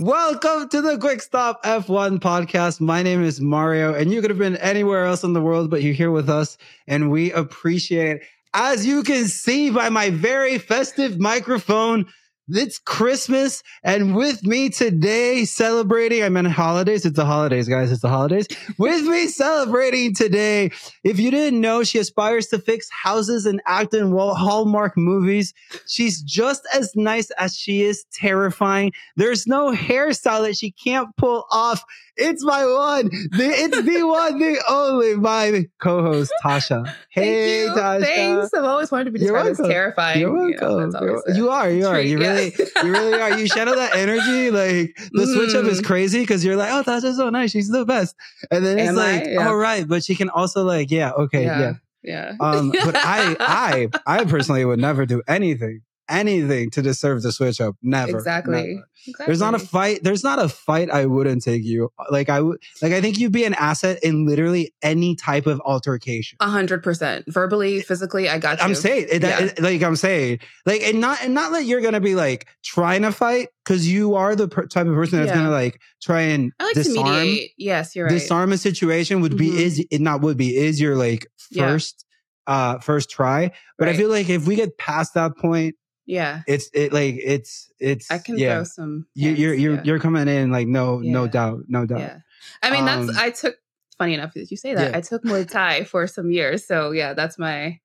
Welcome 0.00 0.68
to 0.68 0.80
the 0.80 0.96
Quick 0.96 1.20
Stop 1.20 1.64
F1 1.64 2.20
podcast. 2.20 2.80
My 2.80 3.02
name 3.02 3.24
is 3.24 3.40
Mario, 3.40 3.94
and 3.94 4.12
you 4.12 4.20
could 4.20 4.30
have 4.30 4.38
been 4.38 4.56
anywhere 4.58 5.04
else 5.04 5.24
in 5.24 5.32
the 5.32 5.40
world, 5.40 5.70
but 5.70 5.82
you're 5.82 5.92
here 5.92 6.12
with 6.12 6.30
us, 6.30 6.56
and 6.86 7.10
we 7.10 7.32
appreciate 7.32 8.18
it. 8.18 8.22
As 8.54 8.86
you 8.86 9.02
can 9.02 9.26
see 9.26 9.70
by 9.70 9.88
my 9.88 10.10
very 10.10 10.58
festive 10.58 11.18
microphone, 11.18 12.06
it's 12.50 12.78
Christmas, 12.78 13.62
and 13.82 14.14
with 14.14 14.44
me 14.44 14.70
today 14.70 15.44
celebrating, 15.44 16.22
I 16.22 16.28
meant 16.28 16.46
holidays. 16.48 17.04
It's 17.04 17.16
the 17.16 17.24
holidays, 17.26 17.68
guys. 17.68 17.92
It's 17.92 18.02
the 18.02 18.08
holidays. 18.08 18.46
with 18.78 19.02
me 19.04 19.26
celebrating 19.26 20.14
today. 20.14 20.70
If 21.04 21.18
you 21.18 21.30
didn't 21.30 21.60
know, 21.60 21.84
she 21.84 21.98
aspires 21.98 22.46
to 22.48 22.58
fix 22.58 22.88
houses 22.90 23.46
and 23.46 23.60
act 23.66 23.94
in 23.94 24.10
Hallmark 24.16 24.96
movies. 24.96 25.52
She's 25.86 26.22
just 26.22 26.62
as 26.72 26.92
nice 26.96 27.30
as 27.38 27.54
she 27.56 27.82
is 27.82 28.04
terrifying. 28.12 28.92
There's 29.16 29.46
no 29.46 29.72
hairstyle 29.74 30.42
that 30.46 30.56
she 30.56 30.70
can't 30.72 31.08
pull 31.16 31.46
off. 31.50 31.82
It's 32.20 32.44
my 32.44 32.64
one. 32.64 33.10
The, 33.30 33.44
it's 33.48 33.80
the 33.82 34.02
one, 34.06 34.38
the 34.40 34.60
only, 34.68 35.14
my 35.14 35.66
co-host 35.80 36.32
Tasha. 36.44 36.92
Hey, 37.10 37.66
Thank. 37.66 37.78
Tasha. 37.78 38.00
Thanks. 38.04 38.54
I've 38.54 38.64
always 38.64 38.90
wanted 38.90 39.04
to 39.04 39.10
be 39.12 39.20
described 39.20 39.50
as 39.50 39.58
terrifying. 39.58 40.20
You're 40.20 40.48
You 40.50 40.56
know, 40.56 40.76
welcome. 40.76 41.06
You're- 41.06 41.36
you 41.36 41.48
are. 41.50 41.70
You 41.70 41.86
are. 41.86 42.00
You 42.00 42.20
yeah. 42.20 42.32
Really, 42.38 42.54
you 42.84 42.92
really 42.92 43.20
are. 43.20 43.38
You 43.38 43.48
channel 43.48 43.74
that 43.76 43.94
energy. 43.96 44.50
Like 44.50 44.96
the 45.12 45.26
switch 45.26 45.54
up 45.54 45.64
is 45.66 45.80
Mm. 45.80 45.84
crazy 45.86 46.20
because 46.20 46.44
you're 46.44 46.56
like, 46.56 46.72
oh, 46.72 46.82
Tasha's 46.82 47.16
so 47.16 47.30
nice. 47.30 47.50
She's 47.50 47.68
the 47.68 47.84
best. 47.84 48.14
And 48.50 48.64
then 48.64 48.78
it's 48.78 48.88
Am 48.90 48.94
like, 48.96 49.24
Yeah. 49.26 49.46
all 49.48 49.56
right, 49.56 49.86
but 49.86 50.04
she 50.04 50.14
can 50.14 50.28
also 50.30 50.64
like, 50.64 50.90
yeah, 50.90 51.12
okay, 51.12 51.44
yeah. 51.44 51.60
yeah. 51.60 51.72
Yeah. 52.02 52.32
Um, 52.40 52.70
but 52.70 52.94
I, 52.96 53.36
I, 53.40 53.88
I 54.20 54.24
personally 54.24 54.64
would 54.64 54.78
never 54.78 55.04
do 55.04 55.20
anything, 55.28 55.82
anything 56.08 56.70
to 56.70 56.82
deserve 56.82 57.22
the 57.22 57.32
switch 57.32 57.60
up. 57.60 57.76
Never. 57.82 58.16
exactly. 58.18 58.52
never. 58.54 58.84
exactly. 59.06 59.26
There's 59.26 59.40
not 59.40 59.54
a 59.54 59.58
fight. 59.58 60.00
There's 60.02 60.24
not 60.24 60.38
a 60.38 60.48
fight 60.48 60.90
I 60.90 61.06
wouldn't 61.06 61.42
take 61.42 61.64
you. 61.64 61.90
Like 62.10 62.28
I 62.28 62.40
would. 62.40 62.58
Like 62.82 62.92
I 62.92 63.00
think 63.00 63.18
you'd 63.18 63.32
be 63.32 63.44
an 63.44 63.54
asset 63.54 63.98
in 64.02 64.26
literally 64.26 64.72
any 64.82 65.16
type 65.16 65.46
of 65.46 65.60
altercation. 65.64 66.36
a 66.40 66.48
hundred 66.48 66.82
percent. 66.82 67.24
Verbally, 67.28 67.80
physically, 67.80 68.28
I 68.28 68.38
got 68.38 68.58
you. 68.58 68.64
I'm 68.64 68.74
saying, 68.74 69.06
it, 69.10 69.22
Yeah. 69.22 69.40
it- 69.44 69.60
like 69.62 69.82
I'm 69.82 69.96
saying, 69.96 70.38
like, 70.66 70.82
and 70.82 71.00
not, 71.00 71.22
and 71.22 71.34
not 71.34 71.52
that 71.52 71.64
you're 71.64 71.80
gonna 71.80 72.00
be 72.00 72.14
like 72.14 72.46
trying 72.64 73.02
to 73.02 73.12
fight 73.12 73.48
because 73.64 73.86
you 73.86 74.14
are 74.14 74.34
the 74.34 74.48
per- 74.48 74.66
type 74.66 74.86
of 74.86 74.94
person 74.94 75.18
that's 75.18 75.28
Yeah. 75.30 75.36
gonna 75.36 75.50
like 75.50 75.80
try 76.02 76.22
and 76.22 76.52
I 76.58 76.64
like 76.64 76.74
to 76.74 76.82
disarm, 76.84 77.20
mediate. 77.22 77.50
Yes, 77.58 77.94
you're 77.94 78.06
right. 78.06 78.12
disarm 78.12 78.52
a 78.52 78.58
situation. 78.58 79.20
Would 79.20 79.36
be 79.36 79.50
Mhm. 79.50 79.58
is 79.60 79.84
it 79.90 80.00
not 80.00 80.20
would 80.22 80.36
be 80.36 80.56
is 80.56 80.80
your 80.80 80.96
like 80.96 81.26
Yeah. 81.50 81.68
first, 81.68 82.04
uh, 82.46 82.78
first 82.78 83.10
try. 83.10 83.50
But 83.78 83.88
I 83.88 83.96
feel 83.96 84.08
like 84.08 84.28
if 84.28 84.46
we 84.46 84.56
get 84.56 84.76
past 84.78 85.14
that 85.14 85.36
point, 85.36 85.74
yeah. 86.08 86.42
it's 86.48 86.70
it 86.72 86.92
like 86.92 87.14
it's 87.22 87.70
it's 87.78 88.10
I 88.10 88.18
can 88.18 88.36
yeah. 88.38 88.56
throw 88.56 88.64
some. 88.64 89.06
You, 89.14 89.30
you're 89.30 89.54
you're 89.54 89.74
yeah. 89.74 89.82
you're 89.84 90.00
coming 90.00 90.26
in 90.26 90.50
like 90.50 90.66
no 90.66 90.98
no 90.98 91.28
doubt 91.28 91.64
no 91.68 91.86
doubt. 91.86 92.00
Yeah. 92.00 92.18
I 92.62 92.70
mean, 92.70 92.84
that's 92.84 93.10
Um, 93.10 93.16
I 93.16 93.30
took. 93.30 93.54
Funny 93.98 94.14
enough 94.14 94.32
that 94.34 94.48
you 94.50 94.56
say 94.56 94.74
that. 94.74 94.90
Yeah. 94.92 94.96
I 94.96 95.00
took 95.00 95.24
Muay 95.24 95.48
Thai 95.48 95.82
for 95.82 96.06
some 96.06 96.30
years, 96.30 96.64
so 96.64 96.92
yeah, 96.92 97.14
that's 97.14 97.36
my. 97.36 97.80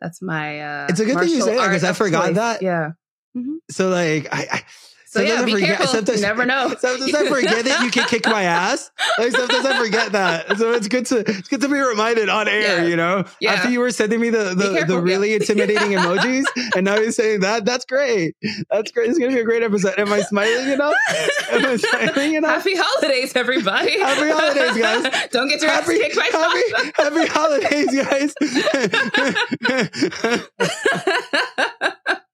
That's 0.00 0.22
my. 0.22 0.60
uh 0.60 0.86
It's 0.88 0.98
a 0.98 1.04
good 1.04 1.18
thing 1.18 1.28
you 1.28 1.42
say 1.42 1.56
that, 1.56 1.70
'cause 1.70 1.84
art 1.84 1.90
I 1.90 1.92
forgot 1.92 2.26
choice. 2.28 2.36
that. 2.36 2.62
Yeah. 2.62 2.92
So 3.70 3.90
like 3.90 4.28
I. 4.32 4.46
I 4.50 4.62
So 5.10 5.22
yeah, 5.22 5.38
sometimes 5.38 5.42
I 5.42 5.46
be 5.46 5.52
forget- 5.52 5.68
careful. 5.68 5.86
sometimes- 5.86 6.20
you 6.20 6.26
never 6.26 6.44
know. 6.44 6.74
Sometimes 6.78 7.14
I 7.14 7.28
forget 7.30 7.64
that 7.64 7.80
you 7.82 7.90
can 7.90 8.06
kick 8.08 8.26
my 8.26 8.42
ass. 8.42 8.90
Like 9.18 9.30
sometimes 9.32 9.64
I 9.64 9.78
forget 9.82 10.12
that. 10.12 10.58
So 10.58 10.72
it's 10.72 10.86
good 10.86 11.06
to 11.06 11.20
it's 11.20 11.48
good 11.48 11.62
to 11.62 11.68
be 11.68 11.78
reminded 11.78 12.28
on 12.28 12.46
air, 12.46 12.82
Yeah. 12.82 12.84
you 12.84 12.94
know? 12.96 13.24
Yeah. 13.40 13.54
After 13.54 13.70
you 13.70 13.80
were 13.80 13.90
sending 13.90 14.20
me 14.20 14.28
the 14.28 14.54
the, 14.54 14.84
the 14.86 15.00
really 15.00 15.30
yeah. 15.30 15.36
intimidating 15.36 15.92
emojis 15.96 16.44
and 16.76 16.84
now 16.84 16.96
you're 16.96 17.10
saying 17.12 17.40
that, 17.40 17.64
that's 17.64 17.86
great. 17.86 18.36
That's 18.70 18.92
great. 18.92 19.08
It's 19.08 19.18
gonna 19.18 19.32
be 19.32 19.40
a 19.40 19.44
great 19.44 19.62
episode. 19.62 19.98
Am 19.98 20.12
I 20.12 20.20
smiling 20.20 20.68
enough? 20.68 20.94
Am 21.52 21.64
I 21.64 21.76
smiling 21.76 22.34
enough? 22.34 22.56
Happy 22.62 22.74
holidays, 22.76 23.34
everybody. 23.34 23.98
Happy 23.98 24.28
holidays, 24.30 24.76
guys. 24.76 25.28
Don't 25.32 25.48
get 25.48 25.62
your 25.62 25.70
ass 25.70 25.86
kicked 25.88 26.16
by 26.16 26.28
happy, 26.30 26.62
happy 26.96 27.26
holidays, 27.32 27.94
guys. 32.04 32.18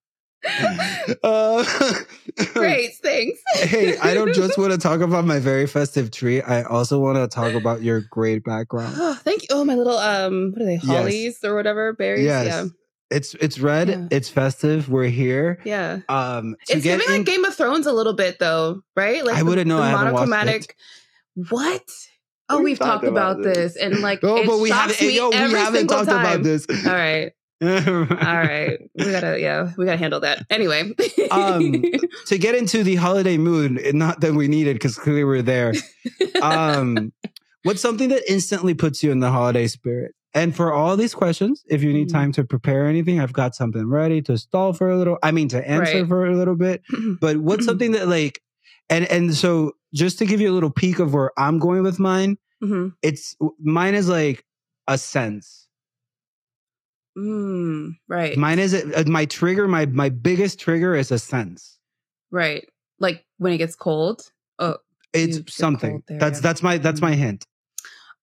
uh, 1.22 1.64
Great, 2.54 2.94
thanks. 3.02 3.40
hey, 3.54 3.96
I 3.98 4.14
don't 4.14 4.32
just 4.34 4.58
want 4.58 4.72
to 4.72 4.78
talk 4.78 5.00
about 5.00 5.24
my 5.24 5.38
very 5.38 5.66
festive 5.66 6.10
tree. 6.10 6.42
I 6.42 6.62
also 6.64 6.98
want 6.98 7.16
to 7.18 7.28
talk 7.28 7.54
about 7.54 7.82
your 7.82 8.00
great 8.00 8.44
background. 8.44 8.94
Oh, 8.98 9.14
thank 9.22 9.42
you. 9.42 9.48
Oh, 9.52 9.64
my 9.64 9.74
little 9.74 9.96
um, 9.98 10.52
what 10.52 10.62
are 10.62 10.66
they? 10.66 10.76
Hollies 10.76 11.42
or 11.44 11.54
whatever 11.54 11.92
berries? 11.92 12.24
Yes. 12.24 12.46
Yeah, 12.46 12.64
It's 13.10 13.34
it's 13.34 13.58
red. 13.58 13.88
Yeah. 13.88 14.08
It's 14.10 14.28
festive. 14.28 14.88
We're 14.88 15.08
here. 15.08 15.60
yeah. 15.64 16.00
Um, 16.08 16.56
to 16.66 16.74
It's 16.74 16.82
get 16.84 16.98
giving 17.00 17.06
in- 17.14 17.20
like 17.20 17.26
Game 17.26 17.44
of 17.44 17.54
Thrones 17.54 17.86
a 17.86 17.92
little 17.92 18.14
bit, 18.14 18.38
though, 18.38 18.82
right? 18.96 19.24
Like 19.24 19.36
I 19.36 19.42
wouldn't 19.42 19.66
know. 19.68 19.76
The 19.78 19.82
I 19.84 19.92
monochromatic. 19.92 20.76
What? 21.50 21.82
Oh, 22.50 22.56
We've 22.58 22.64
we've, 22.64 22.78
talked 22.78 22.90
talked 22.90 23.04
about 23.06 23.40
about 23.40 23.42
this. 23.54 23.74
this, 23.74 23.76
and 23.76 24.00
like, 24.00 24.20
oh, 24.22 24.44
but 24.44 24.58
we 24.60 24.68
haven't. 24.70 25.00
Yo, 25.00 25.30
we 25.30 25.34
haven't 25.36 25.86
talked 25.88 26.08
time. 26.10 26.20
about 26.20 26.42
this. 26.42 26.66
All 26.86 26.92
right, 26.92 27.32
all 27.66 28.04
right. 28.16 28.78
We 28.94 29.10
gotta, 29.10 29.40
yeah, 29.40 29.72
we 29.76 29.84
gotta 29.84 29.96
handle 29.96 30.20
that. 30.20 30.44
Anyway, 30.50 30.92
Um, 31.30 31.82
to 32.26 32.38
get 32.38 32.54
into 32.54 32.82
the 32.84 32.96
holiday 32.96 33.36
mood, 33.38 33.78
and 33.78 33.98
not 33.98 34.20
that 34.20 34.34
we 34.34 34.48
needed 34.48 34.74
because 34.74 34.96
clearly 34.96 35.24
we're 35.24 35.42
there. 35.42 35.74
Um, 36.42 37.12
what's 37.62 37.80
something 37.80 38.08
that 38.10 38.22
instantly 38.30 38.74
puts 38.74 39.02
you 39.02 39.10
in 39.10 39.20
the 39.20 39.30
holiday 39.30 39.66
spirit? 39.66 40.12
And 40.36 40.54
for 40.54 40.72
all 40.72 40.96
these 40.96 41.14
questions, 41.14 41.62
if 41.68 41.82
you 41.82 41.92
need 41.92 42.08
Mhm. 42.08 42.12
time 42.12 42.32
to 42.32 42.44
prepare 42.44 42.86
anything, 42.86 43.20
I've 43.20 43.32
got 43.32 43.54
something 43.54 43.86
ready 43.88 44.20
to 44.22 44.36
stall 44.36 44.72
for 44.72 44.90
a 44.90 44.96
little. 44.98 45.16
I 45.22 45.30
mean, 45.30 45.48
to 45.50 45.68
answer 45.68 46.00
Right. 46.00 46.08
for 46.08 46.26
a 46.26 46.36
little 46.36 46.56
bit. 46.56 46.82
But 47.20 47.36
what's 47.38 47.64
something 47.64 47.92
that 47.92 48.08
like, 48.08 48.40
and 48.90 49.04
and 49.10 49.34
so 49.34 49.72
just 49.94 50.18
to 50.18 50.26
give 50.26 50.40
you 50.40 50.50
a 50.50 50.52
little 50.54 50.70
peek 50.72 50.98
of 50.98 51.14
where 51.14 51.30
I'm 51.38 51.58
going 51.60 51.84
with 51.84 52.00
mine, 52.00 52.36
Mhm. 52.62 52.94
it's 53.00 53.36
mine 53.62 53.94
is 53.94 54.08
like 54.08 54.44
a 54.88 54.98
sense. 54.98 55.63
Mm, 57.16 57.96
right, 58.08 58.36
Mine 58.36 58.58
is 58.58 58.74
uh, 58.74 59.04
my 59.06 59.24
trigger. 59.26 59.68
My 59.68 59.86
my 59.86 60.08
biggest 60.08 60.58
trigger 60.58 60.94
is 60.96 61.10
a 61.12 61.18
sense. 61.18 61.78
right. 62.30 62.66
Like 63.00 63.24
when 63.38 63.52
it 63.52 63.58
gets 63.58 63.74
cold. 63.76 64.30
Oh, 64.58 64.76
It's 65.12 65.54
something. 65.54 66.02
there, 66.08 66.18
that's 66.18 66.38
yeah. 66.38 66.42
that's 66.42 66.62
my 66.62 66.78
that's 66.78 67.00
my 67.00 67.14
hint. 67.14 67.44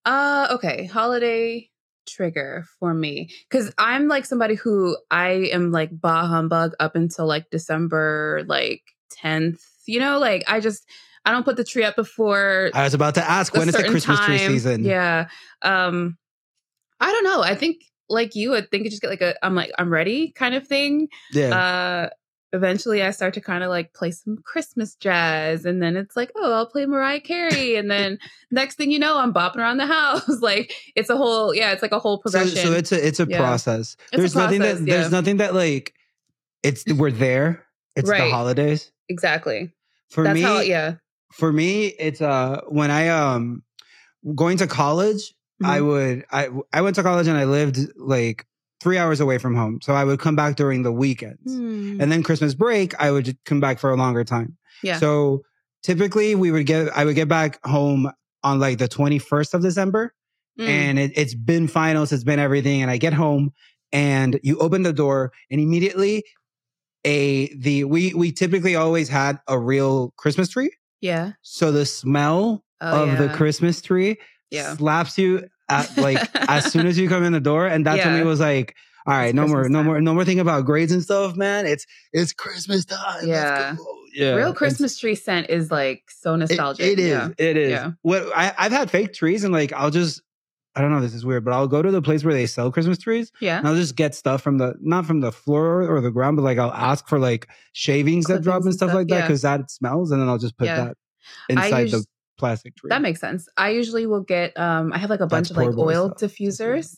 Uh 0.05 0.47
okay, 0.51 0.85
holiday 0.85 1.69
trigger 2.07 2.65
for 2.79 2.93
me 2.93 3.29
cuz 3.49 3.71
I'm 3.77 4.07
like 4.07 4.25
somebody 4.25 4.55
who 4.55 4.97
I 5.11 5.49
am 5.53 5.71
like 5.71 5.89
bah 5.93 6.25
humbug 6.25 6.73
up 6.79 6.95
until 6.95 7.27
like 7.27 7.49
December 7.51 8.43
like 8.47 8.81
10th. 9.23 9.61
You 9.85 9.99
know, 9.99 10.19
like 10.19 10.43
I 10.47 10.59
just 10.61 10.85
I 11.25 11.31
don't 11.31 11.43
put 11.43 11.57
the 11.57 11.63
tree 11.63 11.83
up 11.83 11.95
before 11.95 12.71
I 12.73 12.83
was 12.83 12.93
about 12.93 13.15
to 13.15 13.29
ask 13.29 13.53
when 13.53 13.69
is 13.69 13.75
the 13.75 13.83
Christmas 13.83 14.19
tree 14.21 14.37
season? 14.39 14.83
Yeah. 14.83 15.27
Um 15.61 16.17
I 16.99 17.11
don't 17.11 17.23
know. 17.23 17.41
I 17.43 17.55
think 17.55 17.77
like 18.11 18.35
you, 18.35 18.55
I 18.55 18.61
think 18.61 18.83
you 18.83 18.89
just 18.89 19.01
get 19.01 19.09
like 19.09 19.21
a 19.21 19.35
I'm 19.45 19.55
like 19.55 19.71
I'm 19.79 19.89
ready 19.91 20.31
kind 20.31 20.55
of 20.55 20.67
thing. 20.67 21.07
Yeah. 21.31 21.57
Uh 21.57 22.09
eventually 22.53 23.01
I 23.01 23.11
start 23.11 23.33
to 23.35 23.41
kind 23.41 23.63
of 23.63 23.69
like 23.69 23.93
play 23.93 24.11
some 24.11 24.37
Christmas 24.43 24.95
jazz 24.95 25.63
and 25.65 25.81
then 25.81 25.95
it's 25.95 26.17
like, 26.17 26.31
oh, 26.35 26.53
I'll 26.53 26.65
play 26.65 26.85
Mariah 26.85 27.21
Carey 27.21 27.77
and 27.77 27.89
then 27.89 28.19
next 28.51 28.75
thing 28.75 28.91
you 28.91 28.99
know, 28.99 29.17
I'm 29.17 29.33
bopping 29.33 29.55
around 29.57 29.77
the 29.77 29.85
house. 29.99 30.41
like 30.41 30.73
it's 30.95 31.09
a 31.09 31.15
whole 31.15 31.55
yeah, 31.55 31.71
it's 31.71 31.81
like 31.81 31.93
a 31.93 31.99
whole 31.99 32.17
so, 32.17 32.21
progression. 32.23 32.57
so 32.57 32.73
it's 32.73 32.91
a 32.91 33.07
it's 33.07 33.19
a 33.21 33.25
Yeah. 33.29 33.37
process. 33.37 33.95
It's 34.11 34.13
a 34.13 34.17
there's 34.17 34.35
nothing 34.35 34.59
that 34.61 34.77
process, 34.77 34.85
there's 34.85 35.11
nothing 35.11 35.37
that 35.37 35.53
like 35.55 35.93
it's 36.63 36.83
we're 36.93 37.11
there. 37.11 37.65
It's 37.95 38.09
the 38.09 38.29
holidays. 38.29 38.91
exactly. 39.09 39.71
For 40.09 40.23
That's 40.25 40.35
me, 40.35 40.41
how 40.41 40.59
yeah. 40.59 40.95
for 41.31 41.51
me, 41.53 41.87
it's 41.87 42.21
uh 42.21 42.61
when 42.67 42.91
I 42.91 43.07
um 43.07 43.63
going 44.35 44.57
to 44.57 44.67
college, 44.67 45.33
I 45.63 45.79
Mhm. 45.79 45.87
would 45.87 46.25
I 46.31 46.49
I 46.73 46.81
went 46.81 46.95
to 46.95 47.03
college 47.03 47.27
and 47.27 47.37
I 47.37 47.45
lived 47.45 47.79
like 47.97 48.45
three 48.79 48.97
hours 48.97 49.19
away 49.19 49.37
from 49.37 49.55
home. 49.55 49.79
So 49.81 49.93
I 49.93 50.03
would 50.03 50.19
come 50.19 50.35
back 50.35 50.55
during 50.55 50.83
the 50.83 50.91
weekends. 50.91 51.53
Hmm. 51.53 52.01
And 52.01 52.11
then 52.11 52.23
Christmas 52.23 52.55
break, 52.55 52.93
I 52.99 53.11
would 53.11 53.37
come 53.45 53.59
back 53.59 53.77
for 53.79 53.91
a 53.91 53.95
longer 53.95 54.23
time. 54.23 54.57
Yeah. 54.81 54.97
So 54.97 55.43
typically 55.83 56.33
we 56.35 56.51
would 56.51 56.65
get 56.65 56.89
I 56.97 57.05
would 57.05 57.15
get 57.15 57.27
back 57.27 57.59
home 57.65 58.11
on 58.43 58.59
like 58.59 58.77
the 58.79 58.87
21st 58.87 59.53
of 59.53 59.61
December. 59.61 60.13
Mm. 60.59 60.67
and 60.67 60.99
it, 60.99 61.11
it's 61.15 61.33
been 61.33 61.67
finals, 61.67 62.11
it's 62.11 62.25
been 62.25 62.37
everything. 62.39 62.81
And 62.81 62.91
I 62.91 62.97
get 62.97 63.13
home 63.13 63.53
and 63.93 64.37
you 64.43 64.57
open 64.59 64.83
the 64.83 64.91
door 64.93 65.31
and 65.49 65.61
immediately 65.61 66.23
a 67.05 67.53
the 67.55 67.83
we 67.85 68.13
we 68.13 68.31
typically 68.31 68.75
always 68.75 69.09
had 69.09 69.39
a 69.47 69.57
real 69.57 70.13
Christmas 70.17 70.49
tree. 70.49 70.71
yeah. 71.01 71.31
So 71.41 71.71
the 71.71 71.85
smell 71.85 72.63
Oh, 72.83 73.03
of 73.09 73.17
the. 73.19 73.29
Christmas 73.29 73.79
tree 73.81 74.17
Yeah. 74.51 74.75
slaps 74.75 75.17
you 75.17 75.47
at 75.69 75.95
like 75.97 76.19
as 76.35 76.71
soon 76.71 76.85
as 76.85 76.97
you 76.99 77.07
come 77.09 77.23
in 77.23 77.33
the 77.33 77.39
door. 77.39 77.65
And 77.67 77.85
that's 77.85 78.03
when 78.05 78.15
Yeah. 78.15 78.21
it 78.21 78.25
was 78.25 78.39
like, 78.39 78.75
all 79.07 79.13
right, 79.13 79.27
It's 79.27 79.35
no 79.35 79.47
more, 79.47 79.61
Christmas 79.61 79.71
no 79.73 79.83
more, 79.83 80.01
no 80.01 80.13
more 80.13 80.25
thinking 80.25 80.41
about 80.41 80.65
grades 80.65 80.91
and 80.91 81.01
stuff, 81.01 81.35
man. 81.35 81.65
It's 81.65 81.85
it's 82.13 82.33
Christmas 82.33 82.85
time. 82.85 83.27
Yeah. 83.27 83.75
Yeah. 84.13 84.33
Real 84.35 84.53
Christmas 84.53 84.99
tree 84.99 85.15
scent 85.15 85.49
is 85.49 85.71
like 85.71 86.03
so 86.09 86.33
it- 86.33 86.37
nostalgic. 86.37 86.85
it 86.85 86.99
is. 86.99 87.07
Yeah. 87.09 87.29
It 87.37 87.57
is. 87.57 87.71
Yeah. 87.71 87.91
What 88.01 88.27
I, 88.35 88.53
I've 88.57 88.71
had 88.73 88.91
fake 88.91 89.13
trees 89.13 89.43
and 89.43 89.53
like 89.53 89.71
I'll 89.73 89.89
just 89.91 90.21
I 90.73 90.79
don't 90.81 90.91
know, 90.91 91.01
this 91.01 91.13
is 91.13 91.25
weird, 91.25 91.43
but 91.43 91.53
I'll 91.53 91.67
go 91.67 91.81
to 91.81 91.91
the 91.91 92.01
place 92.01 92.23
where 92.23 92.33
they 92.33 92.45
sell 92.45 92.71
Christmas 92.71 92.97
trees 92.97 93.29
Yeah. 93.41 93.57
and 93.57 93.67
I'll 93.67 93.75
just 93.75 93.95
get 93.97 94.15
stuff 94.15 94.41
from 94.41 94.57
the 94.57 94.73
not 94.81 95.05
from 95.05 95.19
the 95.21 95.31
floor 95.31 95.83
or 95.89 95.99
the 96.01 96.11
ground, 96.11 96.37
but 96.37 96.43
like 96.43 96.57
I'll 96.57 96.71
ask 96.73 97.07
for 97.07 97.19
like 97.19 97.47
shavings 97.73 98.25
that 98.27 98.41
drop 98.41 98.61
Clippings 98.61 98.65
and 98.65 98.67
and 98.67 98.75
stuff 98.75 98.89
stuff, 98.89 98.95
like 98.97 99.07
that 99.07 99.21
because 99.27 99.41
that 99.41 99.71
smells, 99.71 100.11
and 100.11 100.21
then 100.21 100.29
I'll 100.29 100.37
just 100.37 100.57
put 100.57 100.67
Yeah. 100.67 100.85
that 100.85 100.97
inside 101.49 101.91
the 101.91 102.05
plastic 102.41 102.75
tree. 102.75 102.89
That 102.89 103.01
makes 103.01 103.19
sense. 103.21 103.47
I 103.55 103.69
usually 103.69 104.05
will 104.05 104.21
get 104.35 104.57
um 104.59 104.91
I 104.93 104.97
have 104.97 105.09
like 105.09 105.21
a 105.21 105.27
bunch 105.27 105.49
That's 105.49 105.51
of 105.51 105.57
like 105.57 105.77
oil 105.77 106.09
stuff. 106.17 106.29
diffusers. 106.31 106.97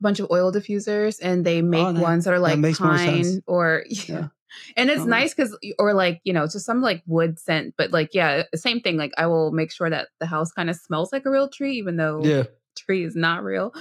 A 0.00 0.02
bunch 0.02 0.20
of 0.20 0.26
oil 0.30 0.52
diffusers 0.52 1.18
and 1.22 1.46
they 1.46 1.62
make 1.62 1.86
Oh, 1.86 1.92
that- 1.92 2.02
ones 2.02 2.24
that 2.24 2.34
are 2.34 2.38
like 2.40 2.58
more 2.58 2.72
pine 2.72 3.40
or 3.46 3.84
Yeah. 4.08 4.28
And 4.76 4.88
it's 4.90 5.02
Oh. 5.02 5.06
nice 5.18 5.32
cuz 5.34 5.56
or 5.78 5.94
like, 5.94 6.20
you 6.24 6.32
know, 6.32 6.44
just 6.46 6.64
some 6.66 6.80
like 6.82 7.02
wood 7.06 7.38
scent, 7.38 7.74
but 7.78 7.90
like 7.92 8.10
yeah, 8.14 8.42
same 8.54 8.80
thing 8.80 8.96
like 8.96 9.12
I 9.16 9.26
will 9.26 9.50
make 9.52 9.72
sure 9.72 9.88
that 9.90 10.08
the 10.20 10.26
house 10.26 10.52
kind 10.52 10.68
of 10.70 10.76
smells 10.76 11.12
like 11.12 11.24
a 11.26 11.30
real 11.30 11.48
tree 11.48 11.74
even 11.78 11.96
though 11.96 12.22
yeah. 12.24 12.44
tree 12.76 13.04
is 13.04 13.16
not 13.16 13.42
real. 13.44 13.72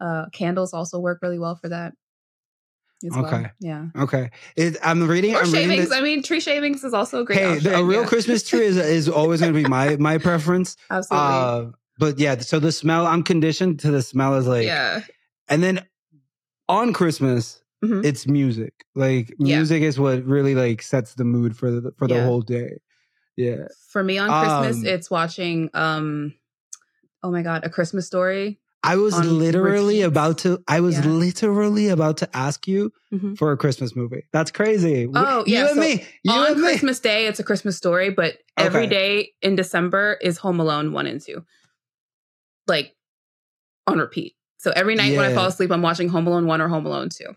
Uh 0.00 0.26
candles 0.32 0.72
also 0.74 0.98
work 0.98 1.20
really 1.22 1.38
well 1.38 1.56
for 1.56 1.68
that. 1.70 1.92
As 3.04 3.12
well. 3.12 3.26
Okay. 3.26 3.50
Yeah. 3.60 3.86
Okay. 3.96 4.30
It, 4.56 4.76
I'm 4.82 5.06
reading. 5.08 5.34
Or 5.34 5.38
I'm 5.42 5.44
reading 5.52 5.68
shavings. 5.70 5.88
this- 5.88 5.98
I 5.98 6.00
mean, 6.02 6.22
tree 6.22 6.40
shavings 6.40 6.84
is 6.84 6.94
also 6.94 7.20
a 7.22 7.24
great. 7.24 7.38
hey, 7.38 7.58
the- 7.58 7.76
a 7.78 7.84
real 7.84 8.02
yeah. 8.02 8.06
Christmas 8.08 8.42
tree 8.48 8.64
is 8.64 8.76
is 8.76 9.08
always 9.08 9.40
going 9.40 9.52
to 9.52 9.62
be 9.62 9.68
my 9.68 9.96
my 9.96 10.18
preference. 10.18 10.76
Absolutely. 10.90 11.28
Uh, 11.28 11.64
but 11.98 12.18
yeah, 12.18 12.38
so 12.38 12.58
the 12.58 12.72
smell, 12.72 13.06
I'm 13.06 13.22
conditioned 13.22 13.80
to 13.80 13.90
the 13.90 14.02
smell 14.02 14.34
is 14.36 14.46
like, 14.46 14.66
yeah. 14.66 15.02
and 15.48 15.62
then 15.62 15.84
on 16.68 16.92
Christmas, 16.92 17.62
Mhm. 17.84 18.04
it's 18.04 18.26
music. 18.26 18.72
Like 18.94 19.34
Yeah. 19.38 19.56
music 19.58 19.82
is 19.82 19.98
what 20.00 20.24
really 20.24 20.54
like 20.54 20.82
sets 20.82 21.14
the 21.14 21.24
mood 21.24 21.56
for 21.56 21.70
the 21.70 21.92
for 21.98 22.06
the 22.08 22.14
Yeah. 22.14 22.24
whole 22.24 22.40
day. 22.42 22.78
Yeah. 23.36 23.66
For 23.88 24.02
me 24.04 24.18
on 24.18 24.28
Christmas, 24.28 24.76
Um, 24.78 24.86
it's 24.94 25.10
watching. 25.10 25.70
um 25.74 26.34
Oh 27.24 27.30
my 27.30 27.42
god, 27.42 27.64
a 27.64 27.70
Christmas 27.70 28.06
story. 28.06 28.58
I 28.84 28.96
was 28.96 29.14
literally 29.24 29.98
repeat. 30.02 30.06
about 30.08 30.38
to. 30.38 30.62
I 30.66 30.80
was 30.80 30.96
Yeah. 30.98 31.06
literally 31.06 31.88
about 31.88 32.16
to 32.18 32.36
ask 32.36 32.66
you 32.66 32.92
Mhm. 33.12 33.38
for 33.38 33.52
a 33.52 33.56
Christmas 33.56 33.94
movie. 33.94 34.24
That's 34.32 34.50
crazy. 34.50 35.06
Oh, 35.14 35.44
yeah, 35.46 35.60
you 35.60 35.66
and 35.66 35.74
so 35.76 35.80
me. 35.80 36.06
You 36.24 36.32
on 36.32 36.46
and 36.52 36.56
me. 36.60 36.62
Christmas 36.68 36.98
Day, 36.98 37.26
it's 37.26 37.38
a 37.38 37.44
Christmas 37.44 37.76
story, 37.76 38.10
but 38.10 38.38
every 38.56 38.82
Okay. 38.82 38.90
day 38.90 39.32
in 39.40 39.54
December 39.54 40.18
is 40.20 40.38
Home 40.38 40.58
Alone 40.58 40.92
one 40.92 41.06
and 41.06 41.20
two, 41.20 41.44
like 42.66 42.94
on 43.86 43.98
repeat. 43.98 44.34
So 44.58 44.72
every 44.74 44.94
night 44.94 45.16
when 45.16 45.24
I 45.26 45.34
fall 45.34 45.46
asleep, 45.46 45.70
I'm 45.70 45.82
watching 45.82 46.08
Home 46.08 46.26
Alone 46.26 46.46
one 46.46 46.60
or 46.60 46.68
Home 46.68 46.86
Alone 46.86 47.08
two. 47.08 47.36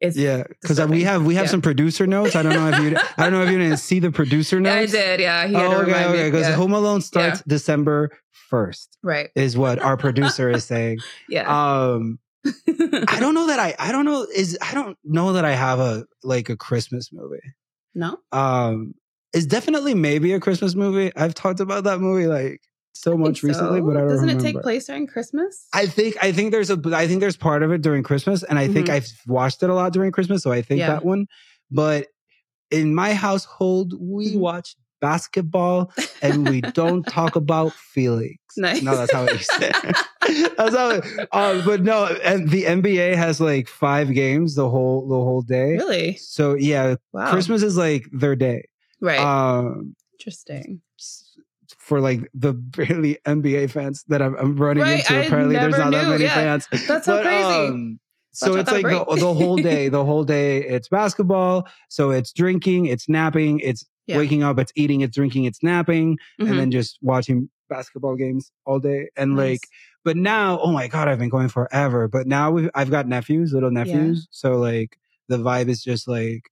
It's 0.00 0.16
Yeah, 0.16 0.44
because 0.62 0.80
we 0.86 1.02
have 1.04 1.24
we 1.24 1.34
have 1.34 1.46
Yeah. 1.46 1.50
some 1.50 1.62
producer 1.62 2.06
notes. 2.06 2.36
I 2.36 2.42
don't 2.42 2.54
know 2.54 2.68
if 2.68 2.78
you 2.78 2.96
I 3.16 3.24
don't 3.24 3.32
know 3.32 3.42
if 3.42 3.50
you 3.50 3.58
didn't 3.58 3.78
see 3.78 3.98
the 4.00 4.12
producer 4.12 4.60
Yeah, 4.60 4.74
I 4.74 4.86
did. 4.86 5.20
Yeah, 5.20 5.46
he 5.46 5.54
had 5.54 5.66
Oh, 5.72 5.80
okay, 5.82 6.04
okay. 6.06 6.30
Because 6.30 6.48
Yeah. 6.48 6.54
Home 6.54 6.72
Alone 6.72 7.00
starts 7.00 7.42
December 7.46 8.10
first, 8.48 8.96
right. 9.02 9.30
is 9.34 9.56
what 9.56 9.78
our 9.80 9.96
producer 9.96 10.48
is 10.50 10.64
saying. 10.72 10.98
Yeah. 11.28 11.48
Um, 11.48 12.18
I 12.46 13.18
don't 13.20 13.34
know 13.34 13.48
that 13.48 13.58
I 13.58 13.74
I 13.78 13.92
don't 13.92 14.04
know 14.04 14.26
is 14.34 14.56
I 14.62 14.72
don't 14.74 14.96
know 15.04 15.32
that 15.32 15.44
I 15.44 15.52
have 15.52 15.80
a 15.80 16.04
like 16.22 16.48
a 16.48 16.56
Christmas 16.56 17.10
movie. 17.12 17.40
no. 17.94 18.18
Um, 18.32 18.94
it's 19.34 19.44
definitely 19.46 19.92
maybe 19.94 20.32
a 20.32 20.40
Christmas 20.40 20.74
movie. 20.74 21.12
I've 21.14 21.34
talked 21.34 21.60
about 21.60 21.84
that 21.84 22.00
movie 22.00 22.26
like 22.26 22.62
so 22.92 23.16
much 23.16 23.40
think 23.40 23.50
recently, 23.52 23.78
so. 23.80 23.86
but 23.86 23.96
I 23.96 24.00
don't 24.00 24.08
Doesn't 24.08 24.26
remember. 24.28 24.48
it 24.48 24.52
take 24.52 24.62
place 24.62 24.86
during 24.86 25.06
Christmas? 25.06 25.68
I 25.72 25.86
think 25.86 26.16
I 26.22 26.32
think 26.32 26.50
there's 26.52 26.70
a 26.70 26.80
I 26.94 27.06
think 27.06 27.20
there's 27.20 27.36
part 27.36 27.62
of 27.62 27.70
it 27.72 27.80
during 27.82 28.02
Christmas, 28.02 28.42
and 28.42 28.58
I 28.58 28.66
think 28.68 28.88
Mhm. 28.88 28.92
I've 28.94 29.08
watched 29.26 29.62
it 29.62 29.70
a 29.70 29.74
lot 29.74 29.92
during 29.92 30.10
Christmas, 30.12 30.42
so 30.42 30.50
I 30.52 30.62
think 30.62 30.80
Yeah. 30.80 30.88
that 30.88 31.04
one. 31.04 31.26
But 31.70 32.08
in 32.70 32.94
my 32.94 33.14
household, 33.14 33.94
we 34.00 34.32
Mhm. 34.34 34.38
watch 34.40 34.76
basketball 35.00 35.92
and 36.22 36.48
we 36.48 36.60
don't 36.60 37.06
talk 37.08 37.36
about 37.36 37.72
feelings. 37.72 38.36
Nice. 38.56 38.82
No, 38.82 38.96
that's 38.96 39.12
how 39.12 39.24
it 39.26 39.32
used 39.34 39.50
to. 39.60 39.94
that's 40.56 40.74
how. 40.76 40.90
It, 40.90 41.04
uh, 41.30 41.62
but 41.64 41.82
no, 41.82 42.06
and 42.24 42.48
the 42.50 42.64
NBA 42.64 43.14
has 43.16 43.40
like 43.40 43.68
five 43.68 44.12
games 44.12 44.56
the 44.56 44.68
whole 44.68 45.06
the 45.08 45.14
whole 45.14 45.42
day. 45.42 45.76
really? 45.76 46.16
So 46.16 46.54
yeah, 46.54 46.96
Wow. 47.12 47.30
Christmas 47.30 47.62
is 47.62 47.76
like 47.76 48.06
their 48.12 48.34
day. 48.34 48.64
Right. 49.00 49.20
Um, 49.20 49.94
Interesting. 50.18 50.80
For 51.78 52.00
like 52.00 52.28
the 52.34 52.52
barely 52.52 53.18
NBA 53.26 53.70
fans 53.70 54.04
that 54.08 54.22
I'm, 54.22 54.34
I'm 54.36 54.56
running 54.56 54.82
Right, 54.84 55.00
into. 55.00 55.20
Apparently, 55.26 55.56
there's 55.56 55.76
not 55.78 55.90
that 55.92 56.08
many 56.08 56.24
yeah. 56.24 56.34
fans. 56.34 56.68
That's 56.86 57.06
so 57.06 57.22
crazy. 57.22 57.68
um, 57.68 58.00
so 58.32 58.54
it's 58.56 58.70
like 58.70 58.84
the, 58.84 59.04
the 59.16 59.34
whole 59.34 59.56
day. 59.56 59.88
The 59.88 60.04
whole 60.04 60.24
day, 60.38 60.58
it's 60.64 60.88
basketball. 60.88 61.66
So 61.88 62.10
it's 62.10 62.32
drinking, 62.32 62.86
it's 62.86 63.08
napping, 63.08 63.60
it's 63.60 63.84
Yeah. 64.06 64.16
waking 64.18 64.42
up, 64.42 64.58
it's 64.58 64.72
eating, 64.76 65.00
it's 65.00 65.14
drinking, 65.16 65.44
it's 65.44 65.62
napping, 65.62 66.18
Mhm. 66.40 66.48
and 66.50 66.58
then 66.58 66.70
just 66.70 66.98
watching 67.02 67.50
basketball 67.68 68.16
games 68.16 68.50
all 68.64 68.78
day. 68.78 69.08
And 69.16 69.36
like, 69.36 69.60
but 70.04 70.16
now, 70.16 70.58
oh 70.60 70.70
my 70.72 70.86
god, 70.88 71.08
I've 71.08 71.18
been 71.18 71.28
going 71.28 71.48
forever. 71.48 72.06
But 72.08 72.26
now 72.26 72.50
we've, 72.50 72.70
I've 72.74 72.90
got 72.90 73.06
nephews, 73.08 73.52
little 73.52 73.70
nephews. 73.70 74.28
So 74.30 74.56
like, 74.56 74.98
the 75.28 75.36
vibe 75.38 75.68
is 75.68 75.82
just 75.82 76.06
like 76.08 76.50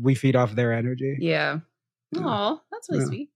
we 0.00 0.14
feed 0.14 0.36
off 0.36 0.54
their 0.54 0.72
energy. 0.72 1.16
yeah. 1.20 1.58
Yeah. 2.12 2.22
Oh, 2.24 2.60
that's 2.70 2.88
really 2.88 3.02
Yeah. 3.02 3.06
sweet. 3.08 3.30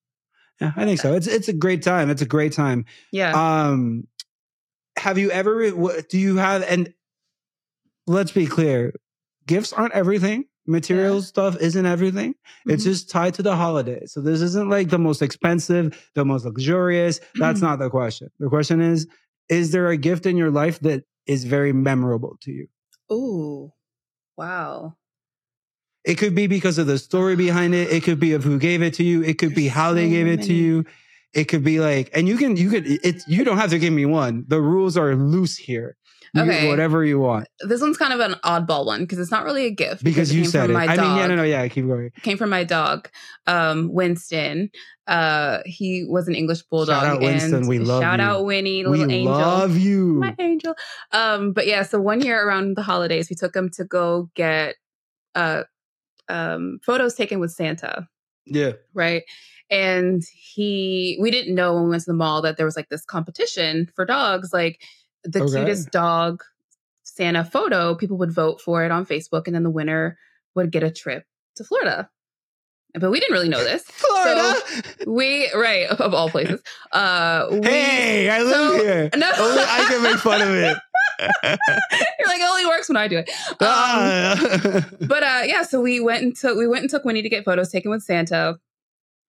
Yeah, 0.62 0.72
I 0.76 0.84
think 0.84 1.00
so. 1.00 1.14
It's 1.14 1.26
it's 1.26 1.48
a 1.48 1.52
great 1.52 1.82
time. 1.82 2.08
It's 2.10 2.22
a 2.22 2.26
great 2.26 2.52
time. 2.52 2.84
Yeah. 3.10 3.32
Um, 3.34 4.06
have 4.98 5.18
you 5.18 5.30
ever? 5.30 5.70
what- 5.70 6.08
Do 6.08 6.18
you 6.18 6.36
have? 6.36 6.62
And 6.62 6.92
let's 8.06 8.32
be 8.32 8.46
clear, 8.46 8.92
gifts 9.46 9.72
aren't 9.72 9.94
everything. 9.94 10.44
Material 10.66 11.16
Yeah. 11.16 11.22
stuff 11.22 11.56
isn't 11.60 11.86
everything. 11.86 12.34
It's 12.66 12.82
Mhm. 12.84 12.86
just 12.86 13.10
tied 13.10 13.34
to 13.34 13.42
the 13.42 13.56
holiday. 13.56 14.06
So 14.06 14.20
this 14.20 14.40
isn't 14.40 14.70
like 14.70 14.90
the 14.90 14.98
most 14.98 15.20
expensive, 15.20 16.10
the 16.14 16.24
most 16.24 16.44
luxurious. 16.44 17.18
That's 17.34 17.58
Mm-hmm. 17.58 17.66
not 17.66 17.78
the 17.80 17.90
question. 17.90 18.28
The 18.38 18.48
question 18.48 18.80
is: 18.80 19.08
Is 19.48 19.72
there 19.72 19.88
a 19.88 19.96
gift 19.96 20.24
in 20.24 20.36
your 20.36 20.50
life 20.52 20.78
that 20.80 21.02
is 21.26 21.44
very 21.44 21.72
memorable 21.72 22.36
to 22.42 22.52
you? 22.52 22.68
Ooh. 23.12 23.72
Wow. 24.38 24.96
It 26.04 26.16
could 26.16 26.34
be 26.34 26.46
because 26.46 26.78
of 26.78 26.86
the 26.86 26.98
story 26.98 27.36
behind 27.36 27.74
it. 27.74 27.90
It 27.92 28.02
could 28.02 28.18
be 28.18 28.32
of 28.32 28.42
who 28.44 28.58
gave 28.58 28.82
it 28.82 28.94
to 28.94 29.04
you. 29.04 29.22
It 29.22 29.38
could 29.38 29.54
be 29.54 29.62
There's 29.62 29.74
how 29.74 29.92
they 29.92 30.06
so 30.06 30.10
gave 30.10 30.26
it 30.26 30.42
to 30.42 30.52
you. 30.52 30.84
It 31.32 31.44
could 31.44 31.64
be 31.64 31.80
like, 31.80 32.10
and 32.12 32.28
you 32.28 32.36
can, 32.36 32.56
you 32.56 32.68
could, 32.70 32.84
it's, 32.86 33.26
you 33.26 33.44
don't 33.44 33.56
have 33.56 33.70
to 33.70 33.78
give 33.78 33.92
me 33.92 34.04
one. 34.04 34.44
The 34.48 34.60
rules 34.60 34.96
are 34.96 35.14
loose 35.14 35.56
here. 35.56 35.96
You 36.34 36.42
Okay. 36.44 36.66
whatever 36.66 37.04
you 37.04 37.18
want 37.18 37.46
This 37.60 37.82
one's 37.82 37.98
kind 37.98 38.14
of 38.14 38.20
an 38.20 38.36
oddball 38.42 38.86
one 38.86 39.00
because 39.02 39.18
it's 39.18 39.30
not 39.30 39.44
really 39.44 39.66
a 39.66 39.70
gift. 39.70 40.02
because 40.02 40.30
it 40.30 40.36
you 40.36 40.44
said 40.46 40.62
from 40.62 40.70
it. 40.70 40.74
My 40.74 40.84
I 40.86 40.96
dog. 40.96 41.06
mean, 41.08 41.16
yeah, 41.18 41.26
no, 41.26 41.36
no, 41.36 41.42
yeah, 41.42 41.68
keep 41.68 41.86
going. 41.86 42.10
Came 42.22 42.38
from 42.38 42.48
my 42.48 42.64
dog, 42.64 43.10
um, 43.46 43.92
Winston. 43.92 44.70
Uh, 45.06 45.58
he 45.66 46.06
was 46.08 46.28
an 46.28 46.34
English 46.34 46.62
bulldog. 46.62 47.04
out, 47.04 47.20
Winston. 47.20 47.54
and 47.56 47.68
We 47.68 47.80
love 47.80 48.02
Shout 48.02 48.18
you. 48.18 48.24
out 48.24 48.44
Winnie, 48.46 48.82
We 48.84 48.90
little 48.98 49.12
angel. 49.12 49.34
I 49.34 49.42
love 49.44 49.76
you. 49.76 50.06
my 50.20 50.34
angel. 50.38 50.74
Um, 51.12 51.52
but 51.52 51.66
yeah, 51.66 51.82
so 51.82 52.00
one 52.00 52.22
year 52.22 52.42
around 52.46 52.76
the 52.78 52.82
holidays, 52.82 53.28
we 53.28 53.36
took 53.36 53.54
him 53.54 53.68
to 53.74 53.84
go 53.84 54.30
get 54.34 54.76
uh 55.34 55.64
um 56.28 56.78
photos 56.84 57.14
taken 57.14 57.40
with 57.40 57.50
Santa, 57.52 58.06
Yeah. 58.46 58.72
right? 58.94 59.22
And 59.70 60.22
he 60.34 61.18
we 61.20 61.30
didn't 61.30 61.54
know 61.54 61.74
when 61.74 61.84
we 61.84 61.90
went 61.90 62.02
to 62.04 62.10
the 62.10 62.16
mall 62.16 62.42
that 62.42 62.56
there 62.56 62.66
was 62.66 62.76
like 62.76 62.88
this 62.88 63.04
competition 63.04 63.88
for 63.96 64.04
dogs, 64.04 64.52
like 64.52 64.80
the 65.24 65.42
Okay. 65.42 65.58
cutest 65.60 65.90
dog 65.90 66.42
Santa 67.04 67.44
photo, 67.44 67.94
people 67.94 68.16
would 68.18 68.32
vote 68.32 68.60
for 68.60 68.84
it 68.84 68.90
on 68.90 69.04
Facebook, 69.06 69.42
and 69.46 69.54
then 69.54 69.62
the 69.64 69.70
winner 69.70 70.16
would 70.54 70.70
get 70.70 70.82
a 70.82 70.90
trip 70.90 71.24
to 71.56 71.64
Florida. 71.64 72.08
But 72.94 73.10
we 73.10 73.20
didn't 73.20 73.32
really 73.32 73.48
know 73.48 73.64
this. 73.64 73.82
Florida. 73.86 74.54
We 75.06 75.50
right 75.54 75.86
of 75.88 76.12
all 76.14 76.28
places. 76.28 76.60
Uh 76.92 77.46
we, 77.50 77.62
hey, 77.66 78.28
I 78.30 78.42
live 78.42 78.54
so- 78.54 78.72
here. 78.76 79.10
No. 79.16 79.30
Only 79.38 79.62
I 79.62 79.86
can 79.88 80.02
make 80.02 80.16
fun 80.18 80.42
of 80.42 80.48
it. 80.54 80.76
You're 81.42 82.28
like, 82.28 82.40
it 82.40 82.48
only 82.48 82.66
works 82.66 82.88
when 82.88 82.96
I 82.96 83.08
do 83.08 83.18
it. 83.18 83.28
Um, 83.50 83.56
Ah. 83.60 84.86
but 85.00 85.22
uh 85.22 85.42
yeah, 85.44 85.62
so 85.62 85.80
we 85.80 86.00
went 86.00 86.22
and 86.22 86.36
took 86.36 86.56
we 86.56 86.66
went 86.66 86.82
and 86.82 86.90
took 86.90 87.04
Winnie 87.04 87.22
to 87.22 87.28
get 87.28 87.44
photos 87.44 87.70
taken 87.70 87.90
with 87.90 88.02
Santa. 88.02 88.58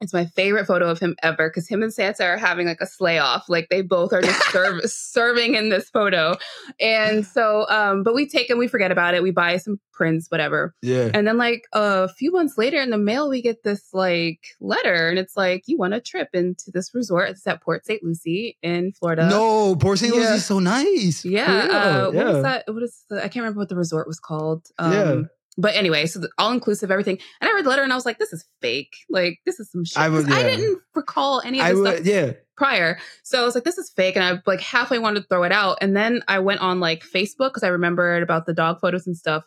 It's 0.04 0.14
my 0.14 0.26
favorite 0.26 0.66
photo 0.68 0.90
of 0.90 1.00
him 1.00 1.16
ever 1.24 1.50
because 1.50 1.68
him 1.68 1.82
and 1.82 1.94
Santa 1.94 2.24
are 2.26 2.38
having 2.38 2.68
like 2.68 2.82
a 2.82 2.86
sleigh 2.88 3.18
off. 3.20 3.46
Like 3.50 3.70
they 3.70 3.82
both 3.82 4.14
are 4.14 4.22
just 4.22 4.42
serve, 4.52 4.82
serving 4.86 5.56
in 5.56 5.70
this 5.70 5.90
photo. 5.90 6.36
And 6.80 7.26
so, 7.26 7.66
um, 7.70 8.04
but 8.04 8.14
we 8.14 8.28
take 8.28 8.50
him, 8.50 8.58
we 8.58 8.68
forget 8.68 8.92
about 8.92 9.16
it. 9.16 9.24
We 9.24 9.32
buy 9.32 9.58
some 9.58 9.80
prints, 9.94 10.30
whatever. 10.30 10.74
yeah. 10.82 11.10
And 11.14 11.28
then 11.28 11.38
like 11.38 11.64
a 11.74 12.10
few 12.10 12.32
months 12.32 12.58
later 12.58 12.82
in 12.82 12.90
the 12.90 12.98
mail, 12.98 13.30
we 13.30 13.42
get 13.42 13.64
this 13.64 13.90
like 13.94 14.40
letter 14.60 15.08
and 15.10 15.18
it's 15.20 15.38
like, 15.38 15.64
you 15.68 15.78
want 15.78 15.94
a 15.94 16.02
trip 16.02 16.30
into 16.34 16.72
this 16.74 16.94
resort. 16.94 17.30
It's 17.30 17.46
at 17.48 17.62
Port 17.62 17.86
St. 17.86 18.04
Lucie 18.04 18.58
in 18.62 18.92
Florida. 18.92 19.28
No, 19.30 19.76
Port 19.76 20.00
St. 20.00 20.14
Lucie 20.14 20.34
is 20.34 20.46
so 20.46 20.60
nice. 20.60 21.24
Yeah. 21.24 21.46
For 21.68 21.72
Uh, 21.74 22.06
what 22.08 22.14
yeah. 22.16 22.32
was 22.34 22.44
that? 22.44 22.64
What 22.68 22.84
is 22.84 23.04
the, 23.10 23.18
I 23.18 23.22
can't 23.30 23.38
remember 23.38 23.60
what 23.60 23.70
the 23.70 23.76
resort 23.76 24.08
was 24.08 24.20
called. 24.20 24.68
Um, 24.78 24.92
Yeah. 24.94 25.22
But 25.58 25.76
anyway, 25.76 26.08
so 26.08 26.20
the, 26.20 26.30
all 26.40 26.52
inclusive, 26.52 26.90
everything. 26.90 27.20
And 27.40 27.50
I 27.50 27.54
read 27.54 27.66
the 27.66 27.70
letter 27.70 27.84
and 27.84 27.92
I 27.92 27.96
was 27.96 28.06
like, 28.06 28.18
this 28.18 28.34
is 28.34 28.44
fake. 28.62 28.92
Like, 29.10 29.38
this 29.46 29.60
is 29.60 29.70
some 29.72 29.86
shit. 29.86 29.98
I 29.98 30.10
would- 30.10 30.26
'Cause 30.26 30.34
I 30.36 30.42
didn't 30.44 30.80
recall 30.96 31.42
any 31.46 31.60
of 31.60 31.68
this 31.68 31.76
would, 31.78 31.94
stuff 31.98 32.06
yeah. 32.08 32.32
prior. 32.58 32.98
So 33.24 33.42
I 33.42 33.46
was 33.46 33.54
like, 33.54 33.64
this 33.64 33.78
is 33.78 33.92
fake. 33.96 34.16
And 34.16 34.26
I 34.26 34.42
like 34.48 34.62
halfway 34.62 34.98
wanted 34.98 35.22
to 35.22 35.28
throw 35.28 35.44
it 35.44 35.52
out. 35.52 35.78
And 35.82 35.96
then 35.96 36.22
I 36.28 36.40
went 36.40 36.62
on 36.62 36.80
like 36.80 37.04
Facebook 37.04 37.50
because 37.50 37.64
I 37.64 37.68
remembered 37.68 38.24
about 38.24 38.46
the 38.48 38.54
dog 38.54 38.80
photos 38.82 39.06
and 39.06 39.16
stuff. 39.16 39.44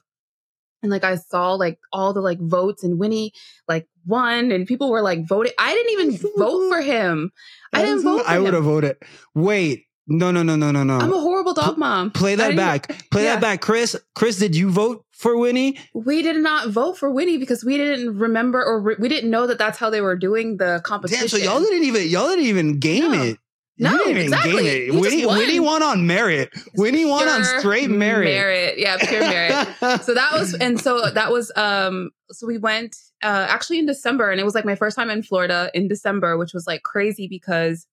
And 0.82 0.92
like 0.92 1.02
I 1.02 1.16
saw 1.16 1.54
like 1.54 1.80
all 1.92 2.12
the 2.12 2.20
like 2.20 2.38
votes 2.38 2.84
and 2.84 3.00
Winnie 3.00 3.32
like 3.66 3.88
won 4.04 4.52
and 4.52 4.66
people 4.66 4.90
were 4.90 5.02
like 5.02 5.26
voting. 5.26 5.52
I 5.58 5.72
didn't 5.74 5.92
even 5.92 6.30
vote 6.36 6.68
for 6.70 6.80
him. 6.82 7.32
I 7.72 7.82
didn't 7.82 8.04
vote 8.04 8.24
for 8.24 8.30
I 8.30 8.38
would 8.38 8.54
have 8.54 8.62
voted. 8.62 8.96
Wait, 9.34 9.85
no, 10.08 10.30
no, 10.30 10.42
no, 10.42 10.54
no, 10.56 10.70
no, 10.70 10.84
no. 10.84 10.98
I'm 10.98 11.12
a 11.12 11.18
horrible 11.20 11.52
dog 11.54 11.78
mom. 11.78 12.10
Play 12.10 12.34
that 12.36 12.54
back. 12.56 13.10
Play 13.10 13.24
Yeah. 13.24 13.34
that 13.34 13.40
back, 13.40 13.60
Chris. 13.60 13.96
Chris, 14.14 14.38
did 14.38 14.54
you 14.54 14.70
vote 14.70 15.04
for 15.12 15.36
Winnie? 15.36 15.78
We 15.94 16.22
did 16.22 16.36
not 16.36 16.68
vote 16.68 16.96
for 16.96 17.10
Winnie 17.10 17.38
because 17.38 17.64
we 17.64 17.76
didn't 17.76 18.16
remember 18.18 18.62
or 18.64 18.80
re- 18.80 18.96
we 18.98 19.08
didn't 19.08 19.30
know 19.30 19.46
that 19.46 19.58
that's 19.58 19.78
how 19.78 19.90
they 19.90 20.00
were 20.00 20.16
doing 20.16 20.58
the 20.58 20.80
competition. 20.84 21.22
Damn, 21.22 21.28
so 21.28 21.36
y'all 21.38 21.60
didn't 21.60 21.84
even 21.84 22.08
y'all 22.08 22.28
didn't 22.28 22.44
even 22.46 22.78
game 22.78 23.10
No. 23.12 23.22
it. 23.22 23.38
No, 23.78 23.90
you 23.92 23.98
didn't 23.98 24.10
even 24.12 24.22
exactly. 24.24 24.62
game 24.62 24.94
it. 24.96 25.00
Winnie, 25.00 25.26
won. 25.26 25.36
Winnie 25.38 25.60
won 25.60 25.82
on 25.82 26.06
merit. 26.06 26.50
Winnie 26.76 27.04
won 27.04 27.28
on 27.28 27.44
straight 27.44 27.90
merit. 27.90 28.24
Merit, 28.24 28.78
yeah, 28.78 28.96
pure 28.96 29.20
merit. 29.20 30.02
so 30.02 30.14
that 30.14 30.30
was 30.32 30.54
and 30.60 30.80
so 30.80 31.10
that 31.10 31.30
was 31.30 31.52
um 31.56 32.10
so 32.30 32.46
we 32.46 32.56
went 32.58 32.96
uh 33.22 33.46
actually 33.50 33.78
in 33.78 33.84
December 33.86 34.30
and 34.30 34.40
it 34.40 34.44
was 34.44 34.54
like 34.54 34.64
my 34.64 34.76
first 34.76 34.96
time 34.96 35.10
in 35.10 35.22
Florida 35.22 35.70
in 35.74 35.88
December 35.88 36.38
which 36.38 36.54
was 36.54 36.66
like 36.66 36.84
crazy 36.84 37.26
because 37.28 37.86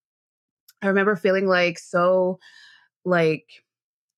I 0.84 0.88
remember 0.88 1.16
feeling 1.16 1.48
like 1.48 1.80
so 1.80 2.40
like 3.06 3.46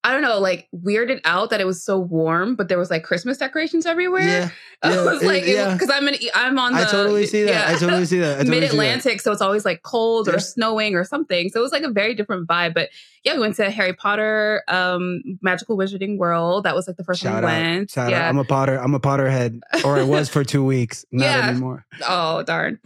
I 0.04 0.12
don't 0.12 0.22
know 0.22 0.38
like 0.38 0.68
weirded 0.72 1.20
out 1.26 1.50
that 1.50 1.60
it 1.60 1.66
was 1.66 1.84
so 1.84 1.98
warm 1.98 2.56
but 2.56 2.68
there 2.70 2.78
was 2.78 2.92
like 2.92 3.04
Christmas 3.04 3.40
decorations 3.40 3.88
everywhere. 3.88 4.22
yeah, 4.22 4.50
I 4.84 4.94
yeah, 4.94 5.04
was 5.04 5.24
like 5.24 5.44
it- 5.44 5.56
yeah. 5.56 5.74
because 5.74 5.90
I'm 5.90 6.08
in 6.08 6.16
I'm 6.36 6.60
on 6.60 6.74
the 6.74 6.82
I 6.82 6.86
totally 6.86 7.26
see 7.26 7.42
that. 7.44 7.50
yeah. 7.52 7.76
I 7.76 7.80
totally 7.80 8.06
see 8.06 8.20
that. 8.20 8.38
Totally 8.38 8.60
Mid 8.60 8.70
Atlantic, 8.70 9.20
so 9.22 9.32
it's 9.32 9.42
always 9.42 9.66
like 9.66 9.82
cold 9.82 10.30
or 10.30 10.40
snowing 10.40 10.94
or 10.94 11.04
something. 11.04 11.50
So 11.50 11.60
it 11.60 11.64
was 11.64 11.72
like 11.72 11.82
a 11.82 11.90
very 11.90 12.14
different 12.14 12.48
vibe. 12.48 12.76
But 12.76 12.90
yeah, 13.24 13.34
we 13.34 13.40
went 13.40 13.56
to 13.56 13.72
Harry 13.72 13.94
Potter, 13.94 14.62
um, 14.68 15.24
Magical 15.42 15.76
Wizarding 15.76 16.18
World. 16.20 16.66
That 16.66 16.76
was 16.76 16.86
like 16.88 16.98
the 16.98 17.04
first 17.04 17.24
Shout 17.24 17.42
time 17.42 17.44
we 17.44 17.50
out. 17.50 17.62
went. 17.76 17.90
Shout 17.92 18.12
yeah. 18.12 18.26
out. 18.26 18.30
I'm 18.30 18.38
a 18.38 18.44
Potter. 18.44 18.78
I'm 18.78 18.94
a 18.94 19.00
Potterhead, 19.00 19.62
or 19.84 19.98
I 19.98 20.04
was 20.04 20.30
for 20.30 20.44
two 20.44 20.64
weeks. 20.64 21.04
Not 21.12 21.46
anymore. 21.46 21.84
oh 22.08 22.44
darn. 22.44 22.80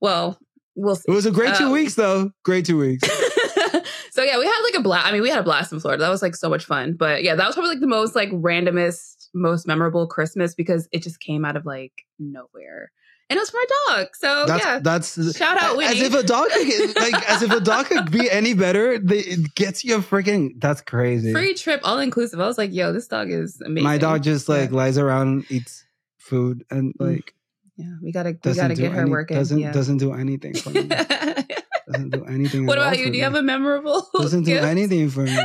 Well, 0.00 0.40
we'll 0.74 0.96
see. 0.96 1.04
It 1.08 1.12
was 1.12 1.26
a 1.26 1.30
great 1.30 1.54
two 1.56 1.66
Um, 1.66 1.72
weeks, 1.72 1.94
though. 1.94 2.30
Great 2.44 2.64
two 2.66 2.78
weeks. 2.78 3.06
so 4.10 4.22
yeah, 4.22 4.38
we 4.38 4.46
had 4.46 4.60
like 4.62 4.74
a 4.74 4.82
blast. 4.82 5.06
I 5.06 5.12
mean, 5.12 5.22
we 5.22 5.30
had 5.30 5.38
a 5.40 5.42
blast 5.44 5.72
in 5.72 5.80
Florida. 5.80 6.02
That 6.02 6.10
was 6.10 6.22
like 6.22 6.34
so 6.36 6.48
much 6.48 6.64
fun. 6.64 6.94
But 6.94 7.22
yeah, 7.22 7.34
that 7.34 7.46
was 7.46 7.54
probably 7.54 7.70
like 7.72 7.80
the 7.80 7.86
most 7.86 8.14
like 8.14 8.30
randomest, 8.30 9.28
most 9.34 9.66
memorable 9.66 10.06
Christmas 10.06 10.54
because 10.54 10.88
it 10.92 11.02
just 11.02 11.20
came 11.20 11.44
out 11.44 11.56
of 11.56 11.66
like 11.66 11.92
nowhere. 12.18 12.90
And 13.30 13.38
it 13.38 13.40
was 13.40 13.48
for 13.50 13.56
my 13.56 13.64
dog. 13.96 14.08
So 14.14 14.44
That's 14.46 14.64
yeah. 14.64 14.78
that's 14.80 15.36
Shout 15.36 15.56
out 15.56 15.82
as 15.82 15.98
if 15.98 16.12
a 16.14 16.22
dog 16.22 16.50
could 16.50 16.96
like 17.00 17.30
as 17.30 17.42
if 17.42 17.50
a 17.50 17.60
dog 17.60 17.86
could 17.86 18.10
be 18.10 18.30
any 18.30 18.52
better. 18.52 18.98
They, 18.98 19.18
it 19.20 19.54
gets 19.54 19.82
you 19.82 19.96
a 19.96 19.98
freaking. 20.00 20.60
That's 20.60 20.82
crazy. 20.82 21.32
Free 21.32 21.54
trip, 21.54 21.80
all 21.84 21.98
inclusive. 22.00 22.38
I 22.38 22.46
was 22.46 22.58
like, 22.58 22.72
yo, 22.74 22.92
this 22.92 23.08
dog 23.08 23.30
is 23.30 23.60
amazing. 23.62 23.84
My 23.84 23.96
dog 23.96 24.22
just 24.22 24.46
like 24.48 24.70
Yeah. 24.70 24.76
lies 24.76 24.98
around, 24.98 25.46
eats 25.48 25.86
food, 26.18 26.64
and 26.70 26.92
Mm. 26.98 27.12
like 27.12 27.34
Yeah, 27.76 27.86
we 28.02 28.12
gotta 28.12 28.30
we 28.30 28.34
doesn't 28.36 28.62
gotta 28.64 28.74
do 28.74 28.82
get 28.82 28.92
her 28.92 29.00
any- 29.02 29.10
working. 29.10 29.36
Doesn't 29.36 29.58
yeah. 29.58 29.72
doesn't 29.72 29.98
do 29.98 30.12
anything 30.12 30.54
for 30.54 30.70
me. 30.70 30.82
doesn't 31.90 32.10
do 32.10 32.24
anything. 32.26 32.66
what 32.66 32.78
about 32.78 32.98
you? 32.98 33.10
Do 33.10 33.16
you 33.18 33.24
have 33.24 33.34
a 33.34 33.42
memorable? 33.42 34.06
Doesn't 34.14 34.44
do 34.44 34.56
anything 34.56 35.10
for 35.10 35.24
me. 35.24 35.36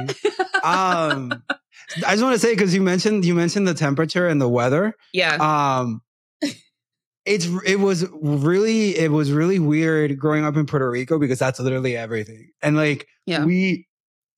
Um, 0.63 1.33
I 2.05 2.11
just 2.11 2.21
want 2.23 2.33
to 2.35 2.39
say 2.39 2.53
because 2.53 2.73
you 2.75 2.81
mentioned 2.81 3.25
you 3.25 3.33
mentioned 3.33 3.67
the 3.67 3.73
temperature 3.73 4.27
and 4.27 4.39
the 4.39 4.47
weather. 4.49 4.93
yeah. 5.13 5.35
Um, 5.39 6.01
it's 7.25 7.47
it 7.65 7.79
was 7.79 8.07
really 8.21 8.95
it 8.97 9.11
was 9.11 9.31
really 9.31 9.59
weird 9.59 10.17
growing 10.17 10.45
up 10.45 10.55
in 10.55 10.65
Puerto 10.65 10.89
Rico 10.89 11.19
because 11.19 11.39
that's 11.39 11.59
literally 11.59 11.95
everything. 11.97 12.51
And 12.61 12.75
like 12.75 13.07
Yeah. 13.25 13.43
we 13.45 13.87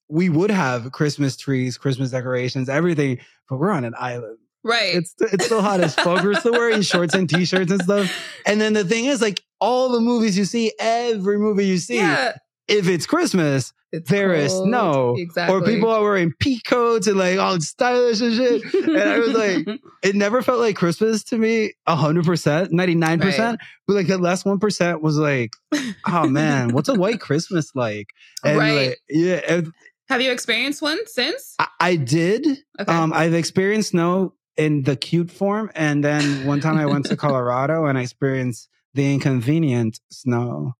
we 0.10 0.30
would 0.30 0.52
have 0.52 0.92
Christmas 0.92 1.38
trees, 1.38 1.78
Christmas 1.78 2.12
decorations, 2.12 2.68
everything, 2.68 3.20
but 3.50 3.58
we're 3.60 3.72
on 3.72 3.86
an 3.86 3.94
island. 3.98 4.38
Right. 4.64 4.96
It's 4.96 5.14
it's 5.20 5.46
still 5.46 5.62
hot 5.62 5.80
as 5.82 5.96
fuck. 5.96 6.24
We're 6.24 6.36
still 6.36 6.54
wearing 6.54 6.82
shorts 6.82 7.14
and 7.14 7.30
t-shirts 7.30 7.72
and 7.72 7.82
stuff. 7.82 8.12
And 8.46 8.60
then 8.60 8.74
the 8.74 8.84
thing 8.84 9.06
is, 9.06 9.22
like 9.22 9.42
all 9.60 9.92
the 9.92 10.02
movies 10.02 10.38
you 10.38 10.46
see, 10.46 10.72
every 10.80 11.38
movie 11.38 11.66
you 11.68 11.78
see, 11.78 11.98
yeah. 11.98 12.34
if 12.68 12.88
it's 12.88 13.06
Christmas, 13.06 13.72
It's 13.92 14.10
there 14.10 14.34
is 14.34 14.52
cold. 14.52 14.68
snow. 14.70 15.16
Exactly. 15.18 15.56
or 15.56 15.62
people 15.64 15.90
are 15.90 16.02
wearing 16.02 16.34
pea 16.40 16.60
coats 16.66 17.06
and 17.08 17.18
like 17.18 17.38
all 17.38 17.60
stylish 17.62 18.22
and 18.22 18.36
shit. 18.36 18.74
And 18.74 18.98
I 18.98 19.20
was 19.20 19.34
like, 19.34 19.68
it 20.04 20.16
never 20.16 20.42
felt 20.42 20.60
like 20.60 20.76
Christmas 20.76 21.24
to 21.26 21.38
me, 21.38 21.74
hundred 21.88 22.26
percent, 22.26 22.72
ninety 22.72 22.96
nine 22.96 23.20
percent. 23.20 23.60
But 23.88 23.96
like 23.96 24.08
the 24.08 24.18
last 24.18 24.46
one 24.46 24.60
percent 24.60 25.02
was 25.04 25.18
like, 25.18 25.52
oh 26.08 26.28
man, 26.28 26.74
what's 26.74 26.90
a 26.90 26.96
white 26.96 27.20
Christmas 27.20 27.72
like? 27.76 28.08
And 28.44 28.58
Right. 28.58 28.88
like, 28.90 28.98
yeah, 29.10 29.62
have 30.10 30.22
you 30.22 30.32
experienced 30.32 30.82
one 30.82 30.98
since? 31.08 31.56
I, 31.60 31.68
I 31.80 31.96
did. 31.96 32.46
Okay. 32.80 32.92
Um, 32.92 33.14
I've 33.14 33.34
experienced 33.34 33.92
snow 33.92 34.34
in 34.58 34.84
the 34.84 34.96
cute 34.96 35.32
form, 35.32 35.72
and 35.76 36.04
then 36.04 36.44
one 36.44 36.60
time 36.60 36.78
I 36.78 36.86
went 36.86 37.06
to 37.08 37.16
Colorado 37.26 37.86
and 37.86 37.98
I 37.98 38.02
experienced 38.02 38.70
the 38.94 39.14
inconvenient 39.14 40.00
snow. 40.10 40.74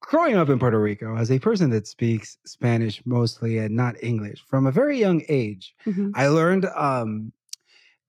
Growing 0.00 0.36
up 0.36 0.48
in 0.48 0.58
Puerto 0.58 0.80
Rico, 0.80 1.16
as 1.16 1.30
a 1.30 1.38
person 1.38 1.70
that 1.70 1.86
speaks 1.86 2.38
Spanish 2.46 3.02
mostly 3.04 3.58
and 3.58 3.74
not 3.74 3.96
English 4.02 4.42
from 4.46 4.66
a 4.66 4.72
very 4.72 4.98
young 4.98 5.22
age, 5.28 5.74
Mhm. 5.86 6.12
I 6.14 6.28
learned 6.28 6.66
um 6.76 7.32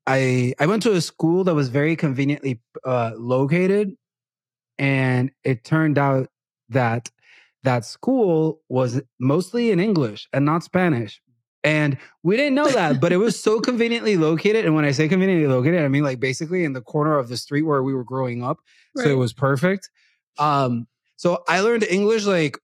I 0.07 0.53
I 0.59 0.65
went 0.67 0.83
to 0.83 0.93
a 0.93 1.01
school 1.01 1.43
that 1.45 1.55
was 1.55 1.69
very 1.69 1.95
conveniently 1.95 2.61
uh 2.85 3.11
located 3.17 3.95
and 4.77 5.31
it 5.43 5.63
turned 5.63 5.97
out 5.97 6.29
that 6.69 7.09
that 7.63 7.83
school 7.85 8.61
was 8.69 9.01
mostly 9.19 9.71
in 9.71 9.79
English 9.79 10.27
and 10.31 10.45
not 10.45 10.63
Spanish. 10.63 11.21
And 11.63 11.97
we 12.23 12.37
didn't 12.37 12.55
know 12.55 12.69
that, 12.69 13.01
but 13.01 13.11
it 13.11 13.17
was 13.17 13.39
so 13.39 13.59
conveniently 13.69 14.15
located. 14.17 14.65
And 14.65 14.75
when 14.75 14.85
I 14.85 14.91
say 14.91 15.07
conveniently 15.09 15.47
located, 15.47 15.83
I 15.83 15.87
mean 15.87 16.03
like 16.03 16.19
basically 16.19 16.63
in 16.63 16.73
the 16.73 16.81
corner 16.81 17.17
of 17.17 17.27
the 17.27 17.37
street 17.37 17.63
where 17.63 17.83
we 17.83 17.93
were 17.93 18.03
growing 18.03 18.43
up. 18.43 18.59
So 18.95 19.09
it 19.09 19.15
was 19.15 19.33
perfect. 19.33 19.89
Um, 20.37 20.87
so 21.15 21.43
I 21.47 21.61
learned 21.61 21.83
English 21.83 22.25
like 22.25 22.57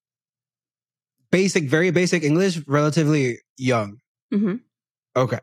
basic, 1.32 1.66
very 1.66 1.92
basic 1.92 2.24
English, 2.24 2.62
relatively 2.68 3.40
young. 3.58 4.00
Mhm. 4.34 4.62
Okay. 5.16 5.40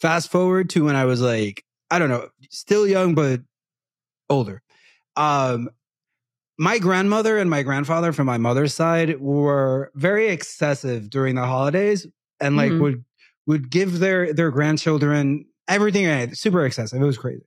Fast 0.00 0.30
forward 0.30 0.70
to 0.70 0.84
when 0.84 0.96
I 0.96 1.04
was 1.06 1.20
like, 1.20 1.64
I 1.90 1.98
don't 1.98 2.08
know, 2.08 2.28
still 2.50 2.86
young, 2.86 3.14
but 3.14 3.40
older. 4.28 4.62
Um, 5.16 5.70
my 6.58 6.78
grandmother 6.78 7.38
and 7.38 7.50
my 7.50 7.62
grandfather 7.62 8.12
from 8.12 8.26
my 8.26 8.38
mother's 8.38 8.74
side 8.74 9.20
were 9.20 9.90
very 9.94 10.28
excessive 10.28 11.10
during 11.10 11.34
the 11.34 11.46
holidays 11.46 12.06
and 12.42 12.56
like 12.56 12.72
Mhm. 12.72 12.80
would 12.80 13.04
would 13.46 13.70
give 13.70 13.98
their 14.00 14.32
their 14.34 14.50
grandchildren 14.50 15.46
everything 15.68 16.06
I 16.06 16.14
had, 16.16 16.36
super 16.36 16.64
excessive. 16.66 17.00
It 17.00 17.04
was 17.04 17.18
crazy. 17.18 17.46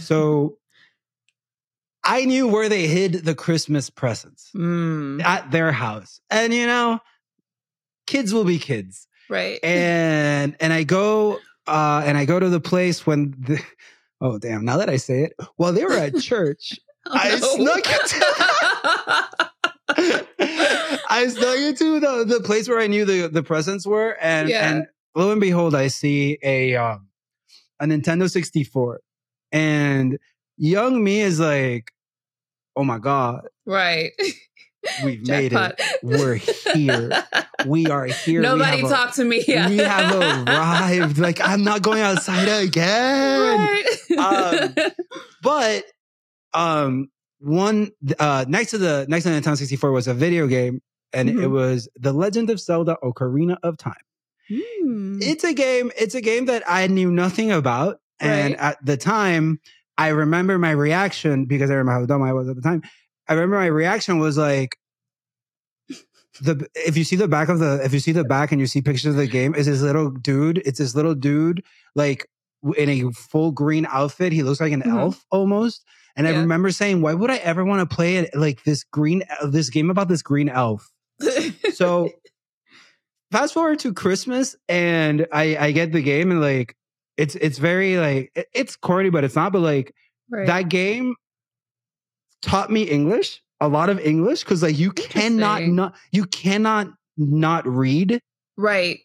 So 0.00 0.58
I 2.04 2.24
knew 2.24 2.46
where 2.46 2.68
they 2.68 2.86
hid 2.86 3.24
the 3.24 3.34
Christmas 3.34 3.90
presents 3.90 4.50
Mm, 4.54 5.22
at 5.24 5.50
their 5.50 5.72
house. 5.72 6.20
And 6.30 6.54
you 6.54 6.66
know, 6.66 7.00
kids 8.06 8.32
will 8.32 8.44
be 8.44 8.58
kids 8.58 9.08
right. 9.28 9.58
and 9.64 10.56
and 10.60 10.72
I 10.72 10.84
go 10.84 11.40
uh 11.66 12.02
and 12.06 12.16
I 12.16 12.24
go 12.24 12.38
to 12.38 12.48
the 12.48 12.60
place 12.60 13.06
when 13.06 13.34
the 13.38 13.60
oh 14.20 14.38
damn 14.38 14.64
now 14.64 14.76
that 14.78 14.88
I 14.88 14.96
say 14.98 15.24
it 15.24 15.32
well 15.58 15.72
they 15.72 15.84
were 15.84 15.92
at 15.92 16.16
church 16.18 16.78
I 17.10 17.36
snuck 17.38 17.84
I 21.08 21.26
snuck 21.28 21.58
into 21.58 22.00
the 22.00 22.24
the 22.24 22.40
place 22.40 22.68
where 22.68 22.78
I 22.78 22.86
knew 22.86 23.04
the 23.04 23.28
the 23.28 23.42
presents 23.42 23.86
were 23.86 24.16
and 24.20 24.48
Yeah. 24.48 24.70
and 24.70 24.86
lo 25.14 25.30
and 25.32 25.40
behold 25.40 25.74
I 25.74 25.88
see 25.88 26.38
a 26.42 26.76
um 26.76 27.08
a 27.80 27.84
Nintendo 27.86 28.30
64 28.30 29.00
and 29.52 30.18
young 30.56 31.02
me 31.04 31.20
is 31.20 31.38
like 31.40 31.92
oh 32.74 32.84
my 32.84 32.98
god 32.98 33.46
right. 33.66 34.12
we've 35.04 35.26
made 35.28 35.52
it 35.52 35.80
We're 36.02 36.34
here. 36.36 37.10
we 37.66 37.86
are 37.86 38.06
here 38.06 38.40
Nobody 38.42 38.78
have 38.80 38.90
a- 38.90 38.94
talk 38.94 39.14
to 39.14 39.24
me. 39.24 39.44
Yeah. 39.46 39.68
we 39.68 39.78
have 39.78 40.14
arrived. 40.48 41.18
Like 41.18 41.40
I'm 41.40 41.64
not 41.64 41.82
going 41.82 42.00
outside 42.02 42.48
again. 42.48 43.84
Right. 44.16 44.18
Um, 44.18 44.74
But 45.42 45.84
um, 46.54 47.08
one 47.46 47.90
uh, 48.18 48.44
next 48.48 48.72
to 48.72 48.78
the 48.78 49.06
next 49.08 49.24
to 49.24 49.30
the 49.30 49.40
Nintendo 49.40 49.56
64 49.56 49.92
was 49.92 50.08
a 50.08 50.14
video 50.14 50.46
game, 50.46 50.82
and 51.12 51.28
it 51.28 51.36
Mhm. 51.36 51.50
was 51.50 51.88
The 51.96 52.12
Legend 52.12 52.50
of 52.50 52.58
Zelda: 52.60 52.96
Ocarina 53.02 53.56
of 53.62 53.76
Time. 53.78 53.94
Mm. 54.50 55.22
It's 55.22 55.44
a 55.44 55.52
game. 55.54 55.90
It's 55.98 56.14
a 56.14 56.20
game 56.20 56.46
that 56.46 56.62
I 56.66 56.86
knew 56.88 57.10
nothing 57.10 57.50
about, 57.52 58.00
and 58.20 58.56
at 58.56 58.84
the 58.84 58.96
time, 58.96 59.60
I 59.98 60.08
remember 60.08 60.58
my 60.58 60.70
reaction 60.72 61.46
because 61.46 61.70
I 61.70 61.74
remember 61.74 62.00
how 62.00 62.06
dumb 62.06 62.22
I 62.22 62.32
was 62.32 62.48
at 62.48 62.56
the 62.56 62.62
time. 62.62 62.82
I 63.28 63.34
remember 63.34 63.56
my 63.58 63.66
reaction 63.66 64.18
was 64.18 64.36
like. 64.36 64.76
The 66.42 66.68
if 66.74 66.98
you 66.98 67.04
see 67.04 67.16
the 67.16 67.28
back 67.28 67.48
of 67.48 67.60
the 67.60 67.80
if 67.82 67.94
you 67.94 67.98
see 67.98 68.12
the 68.12 68.22
back 68.24 68.52
and 68.52 68.60
you 68.60 68.66
see 68.66 68.82
pictures 68.82 69.06
of 69.06 69.16
the 69.16 69.26
game 69.26 69.54
is 69.54 69.64
this 69.64 69.80
little 69.80 70.10
dude 70.10 70.58
it's 70.66 70.78
this 70.78 70.94
little 70.94 71.14
dude 71.14 71.62
like 71.94 72.28
in 72.76 72.90
a 72.90 73.10
full 73.12 73.52
green 73.52 73.86
outfit 73.88 74.34
he 74.34 74.42
looks 74.42 74.60
like 74.60 74.72
an 74.72 74.82
Mhm. 74.82 74.98
elf 74.98 75.24
almost 75.30 75.82
and 76.16 76.26
I 76.26 76.30
remember 76.30 76.70
saying 76.70 77.00
why 77.02 77.14
would 77.14 77.30
I 77.30 77.36
ever 77.36 77.64
want 77.64 77.88
to 77.88 77.94
play 77.94 78.16
it 78.16 78.34
like 78.34 78.64
this 78.64 78.84
green 78.84 79.22
uh, 79.40 79.46
this 79.46 79.70
game 79.70 79.90
about 79.90 80.08
this 80.08 80.22
green 80.22 80.48
elf 80.48 80.90
so 81.74 82.10
fast 83.32 83.54
forward 83.54 83.78
to 83.80 83.92
Christmas 83.92 84.56
and 84.68 85.26
I 85.32 85.56
I 85.56 85.72
get 85.72 85.92
the 85.92 86.02
game 86.02 86.30
and 86.30 86.40
like 86.40 86.74
it's 87.16 87.34
it's 87.36 87.58
very 87.58 87.96
like 87.98 88.32
it- 88.34 88.48
it's 88.54 88.76
corny 88.76 89.10
but 89.10 89.24
it's 89.24 89.36
not 89.36 89.52
but 89.52 89.60
like 89.60 89.94
right. 90.30 90.46
that 90.46 90.68
game 90.68 91.14
taught 92.42 92.70
me 92.70 92.82
English, 92.82 93.42
a 93.60 93.68
lot 93.68 93.88
of 93.88 93.98
English, 94.00 94.40
because 94.44 94.62
like 94.62 94.78
you 94.78 94.92
cannot 94.92 95.62
not 95.62 95.94
you 96.12 96.24
cannot 96.26 96.88
not 97.16 97.66
read. 97.66 98.20
right. 98.56 99.00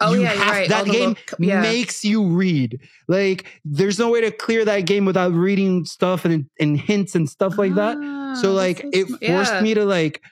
Oh 0.00 0.14
you 0.14 0.22
yeah, 0.22 0.28
have- 0.32 0.50
right. 0.52 0.68
that 0.68 0.84
game 0.86 1.10
little- 1.10 1.44
yeah. 1.44 1.60
makes 1.60 2.04
you 2.04 2.24
read. 2.24 2.80
Like, 3.08 3.46
there's 3.64 3.98
no 3.98 4.10
way 4.10 4.20
to 4.20 4.30
clear 4.30 4.64
that 4.64 4.80
game 4.86 5.04
without 5.04 5.32
reading 5.32 5.84
stuff 5.84 6.24
and, 6.24 6.46
and 6.60 6.78
hints 6.78 7.14
and 7.16 7.28
stuff 7.28 7.58
like 7.58 7.74
that. 7.74 7.96
Ah, 8.00 8.34
So 8.40 8.52
like, 8.52 8.78
so 8.80 8.90
it 8.92 9.06
forced 9.08 9.52
yeah, 9.54 9.60
me 9.60 9.74
to 9.74 9.84
like 9.84 10.22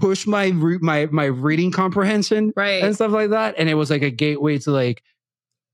push 0.00 0.26
my 0.26 0.50
my 0.52 1.06
my 1.12 1.24
reading 1.26 1.70
comprehension 1.70 2.52
right. 2.56 2.82
and 2.82 2.94
stuff 2.94 3.12
like 3.12 3.30
that. 3.30 3.54
And 3.56 3.68
it 3.70 3.74
was 3.74 3.90
like 3.90 4.02
a 4.02 4.10
gateway 4.10 4.58
to 4.58 4.70
like 4.70 5.02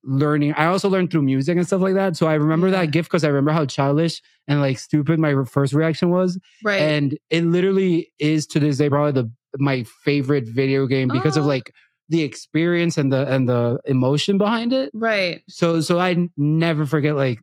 learning. 0.05 0.55
I 0.55 0.67
also 0.67 0.89
learned 0.89 1.11
through 1.11 1.23
music 1.23 1.57
and 1.57 1.67
stuff 1.67 1.81
like 1.83 1.95
that. 1.95 2.17
So 2.17 2.27
I 2.27 2.35
remember 2.35 2.69
Yeah. 2.69 2.81
that 2.83 2.91
gift 2.93 3.11
because 3.11 3.25
I 3.25 3.29
remember 3.29 3.51
how 3.53 3.67
childish 3.67 4.23
and 4.49 4.61
like 4.61 4.79
stupid 4.79 5.19
my 5.19 5.35
first 5.45 5.73
reaction 5.73 6.11
was. 6.11 6.39
right. 6.65 6.81
And 6.81 7.19
it 7.31 7.45
literally 7.45 8.13
is 8.19 8.47
to 8.49 8.61
this 8.61 8.79
day 8.79 8.89
probably 8.89 9.13
the 9.23 9.31
my 9.59 9.85
favorite 10.05 10.45
video 10.47 10.87
game 10.87 11.09
because 11.09 11.37
of 11.37 11.45
Oh. 11.45 11.49
like 11.49 11.73
the 12.11 12.23
experience 12.23 12.99
and 12.99 13.13
the 13.13 13.27
and 13.33 13.49
the 13.49 13.79
emotion 13.87 14.37
behind 14.37 14.73
it. 14.73 14.91
right. 14.93 15.43
So 15.49 15.81
so 15.81 15.99
I 15.99 16.29
never 16.37 16.85
forget 16.85 17.17
like 17.17 17.41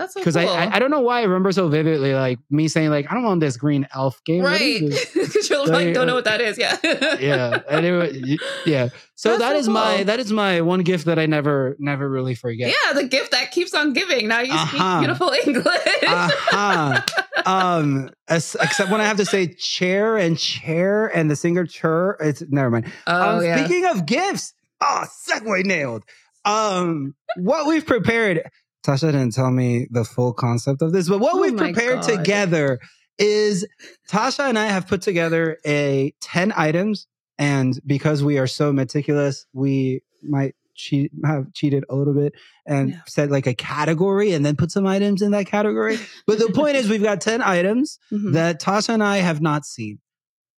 That's 0.00 0.14
so 0.14 0.20
because 0.20 0.34
cool. 0.34 0.48
I, 0.48 0.64
I 0.64 0.76
I 0.76 0.78
don't 0.78 0.90
know 0.90 1.00
why 1.00 1.20
I 1.20 1.24
remember 1.24 1.52
so 1.52 1.68
vividly 1.68 2.14
like 2.14 2.38
me 2.48 2.68
saying 2.68 2.88
like 2.88 3.06
I 3.10 3.14
don't 3.14 3.22
want 3.24 3.40
this 3.40 3.56
green 3.58 3.86
elf 3.94 4.18
game. 4.24 4.42
Right. 4.42 4.80
Because 4.80 5.14
you're 5.50 5.66
So, 5.66 5.72
like, 5.72 5.92
don't 5.92 6.06
know 6.06 6.14
uh, 6.14 6.16
what 6.16 6.24
that 6.24 6.40
is. 6.40 6.56
Yeah. 6.56 6.78
yeah. 7.20 7.60
And 7.68 7.84
it, 7.84 8.40
yeah. 8.64 8.88
So 9.14 9.36
That's 9.36 9.40
that 9.40 9.52
so 9.52 9.58
is 9.58 9.68
my 9.68 10.02
that 10.04 10.18
is 10.18 10.32
my 10.32 10.62
one 10.62 10.80
gift 10.80 11.04
that 11.04 11.18
I 11.18 11.26
never 11.26 11.76
never 11.78 12.08
really 12.08 12.34
forget. 12.34 12.68
Yeah, 12.74 12.94
the 12.94 13.04
gift 13.06 13.32
that 13.32 13.50
keeps 13.50 13.74
on 13.74 13.92
giving. 13.92 14.26
Now 14.26 14.40
you 14.40 14.56
speak 14.56 14.80
Uh-huh. 14.80 14.98
beautiful 15.00 15.28
English. 15.46 16.02
uh-huh. 16.08 17.02
um 17.46 18.10
as, 18.28 18.56
except 18.60 18.90
when 18.90 19.00
I 19.00 19.04
have 19.04 19.16
to 19.18 19.26
say 19.26 19.48
chair 19.54 20.16
and 20.16 20.38
chair 20.38 21.06
and 21.08 21.30
the 21.30 21.36
singer 21.36 21.66
Cher 21.66 22.16
it's 22.20 22.42
never 22.48 22.70
mind. 22.70 22.90
oh 23.06 23.38
um, 23.38 23.44
yeah. 23.44 23.58
speaking 23.58 23.84
of 23.86 24.06
gifts, 24.06 24.54
oh 24.80 25.04
segue 25.28 25.64
nailed. 25.66 26.04
Um 26.44 27.14
what 27.36 27.66
we've 27.66 27.84
prepared 27.86 28.48
Tasha 28.84 29.12
didn't 29.12 29.34
tell 29.34 29.50
me 29.50 29.86
the 29.90 30.04
full 30.04 30.32
concept 30.32 30.82
of 30.82 30.92
this, 30.92 31.08
but 31.08 31.18
what 31.20 31.34
Oh 31.36 31.40
we've 31.40 31.56
prepared 31.56 32.00
God. 32.00 32.16
together 32.16 32.80
is 33.18 33.66
Tasha 34.08 34.48
and 34.48 34.58
I 34.58 34.66
have 34.66 34.86
put 34.86 35.02
together 35.02 35.58
a 35.66 36.14
10 36.22 36.52
items 36.56 37.06
and 37.38 37.78
because 37.86 38.22
we 38.24 38.38
are 38.38 38.46
so 38.46 38.72
meticulous, 38.72 39.46
we 39.52 40.02
might 40.22 40.54
cheat 40.74 41.10
have 41.24 41.52
cheated 41.52 41.84
a 41.90 41.94
little 41.94 42.14
bit 42.14 42.32
and 42.66 42.90
Yeah. 42.90 43.00
said 43.06 43.30
like 43.30 43.46
a 43.46 43.52
category 43.54 44.32
and 44.32 44.44
then 44.46 44.56
put 44.56 44.70
some 44.70 44.86
items 44.86 45.20
in 45.20 45.32
that 45.32 45.46
category. 45.46 45.98
But 46.26 46.38
the 46.38 46.48
point 46.52 46.76
is 46.76 46.88
we've 46.88 47.02
got 47.02 47.20
10 47.20 47.42
items 47.42 47.98
Mhm. 48.10 48.32
that 48.32 48.60
Tasha 48.62 48.90
and 48.90 49.02
I 49.02 49.18
have 49.18 49.42
not 49.42 49.66
seen. 49.66 49.98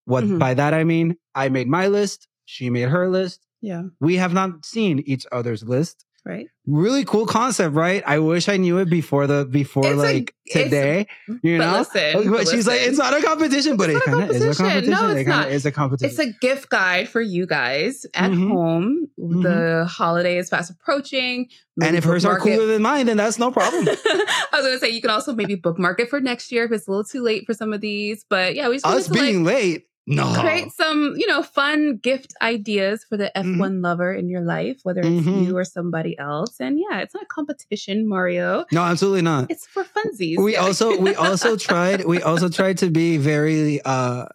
What 0.04 0.22
Mhm. 0.24 0.38
by 0.38 0.54
that 0.54 0.74
I 0.74 0.84
mean, 0.84 1.16
I 1.34 1.48
made 1.48 1.66
my 1.68 1.88
list, 1.88 2.28
she 2.44 2.70
made 2.70 2.88
her 2.88 3.08
list. 3.08 3.40
yeah. 3.60 3.82
We 4.00 4.16
have 4.16 4.32
not 4.32 4.64
seen 4.64 5.00
each 5.06 5.24
other's 5.32 5.62
list. 5.64 6.04
Right. 6.24 6.46
Really 6.68 7.04
cool 7.04 7.26
concept, 7.26 7.74
right? 7.74 8.00
I 8.06 8.20
wish 8.20 8.48
I 8.48 8.56
knew 8.56 8.78
it 8.78 8.88
before 8.88 9.26
the 9.26 9.44
before 9.44 9.84
It's 9.84 9.96
like 9.96 10.32
it's- 10.46 10.64
today. 10.70 11.08
you 11.42 11.58
but 11.58 11.64
know, 11.72 11.78
listen, 11.80 12.12
but 12.30 12.30
but 12.38 12.48
she's 12.48 12.64
like, 12.66 12.80
it's 12.82 12.96
not 12.96 13.12
a 13.12 13.20
competition, 13.22 13.76
but 13.76 13.90
It's 13.90 13.96
it 14.06 14.08
a 14.08 14.10
kind 14.14 14.30
of 14.30 14.36
is 14.36 14.42
a 14.60 14.62
competition. 14.62 14.90
No, 14.92 15.08
it's 15.10 15.28
kind 15.28 15.42
not. 15.42 15.50
is 15.50 15.66
a 15.66 15.72
competition. 15.72 16.10
It's 16.10 16.18
a 16.20 16.38
gift 16.40 16.70
guide 16.70 17.08
for 17.08 17.20
you 17.20 17.44
guys 17.44 18.06
at 18.14 18.30
Mhm. 18.30 18.48
home. 18.50 19.08
Mhm. 19.20 19.42
The 19.42 19.84
holiday 19.86 20.38
is 20.38 20.48
fast 20.48 20.70
approaching. 20.70 21.48
and 21.82 21.96
if 21.96 22.04
hers 22.04 22.24
are 22.24 22.36
it. 22.36 22.40
cooler 22.42 22.66
than 22.66 22.82
mine, 22.82 23.06
then 23.06 23.16
that's 23.16 23.38
no 23.40 23.50
problem. 23.50 23.88
I 23.88 24.48
was 24.52 24.62
gonna 24.64 24.78
say 24.78 24.90
you 24.90 25.00
can 25.00 25.10
also 25.10 25.32
maybe 25.34 25.56
bookmark 25.56 25.98
it 25.98 26.08
for 26.08 26.20
next 26.20 26.52
year 26.52 26.64
if 26.64 26.70
it's 26.72 26.86
a 26.86 26.90
little 26.90 27.02
too 27.02 27.22
late 27.22 27.46
for 27.46 27.54
some 27.54 27.72
of 27.72 27.80
these. 27.80 28.24
But 28.28 28.54
yeah, 28.54 28.68
we 28.68 28.76
just 28.76 28.86
Us 28.86 29.06
to 29.06 29.12
like 29.12 29.20
being 29.20 29.42
late, 29.42 29.86
no. 30.06 30.34
create 30.40 30.72
some, 30.72 31.14
you 31.16 31.26
know, 31.26 31.42
fun 31.42 31.96
gift 31.98 32.34
ideas 32.42 33.04
for 33.08 33.16
the 33.16 33.30
F1 33.36 33.82
lover 33.82 34.12
in 34.12 34.28
your 34.28 34.40
life, 34.42 34.80
whether 34.82 35.00
it's 35.00 35.26
Mhm. 35.26 35.46
you 35.46 35.56
or 35.56 35.64
somebody 35.64 36.18
else. 36.18 36.58
And 36.60 36.78
yeah, 36.78 37.00
it's 37.00 37.14
not 37.14 37.22
a 37.22 37.26
competition, 37.26 38.08
Mario. 38.08 38.64
No, 38.72 38.82
absolutely 38.82 39.22
not. 39.22 39.50
It's 39.50 39.66
for 39.66 39.84
funsies. 39.84 40.38
we 40.38 40.54
Yeah. 40.54 40.60
also 40.62 40.96
we 40.98 41.14
also 41.14 41.56
tried 41.56 42.04
we 42.04 42.20
also 42.22 42.48
tried 42.48 42.78
to 42.78 42.90
be 42.90 43.16
very 43.16 43.80
uh 43.84 44.26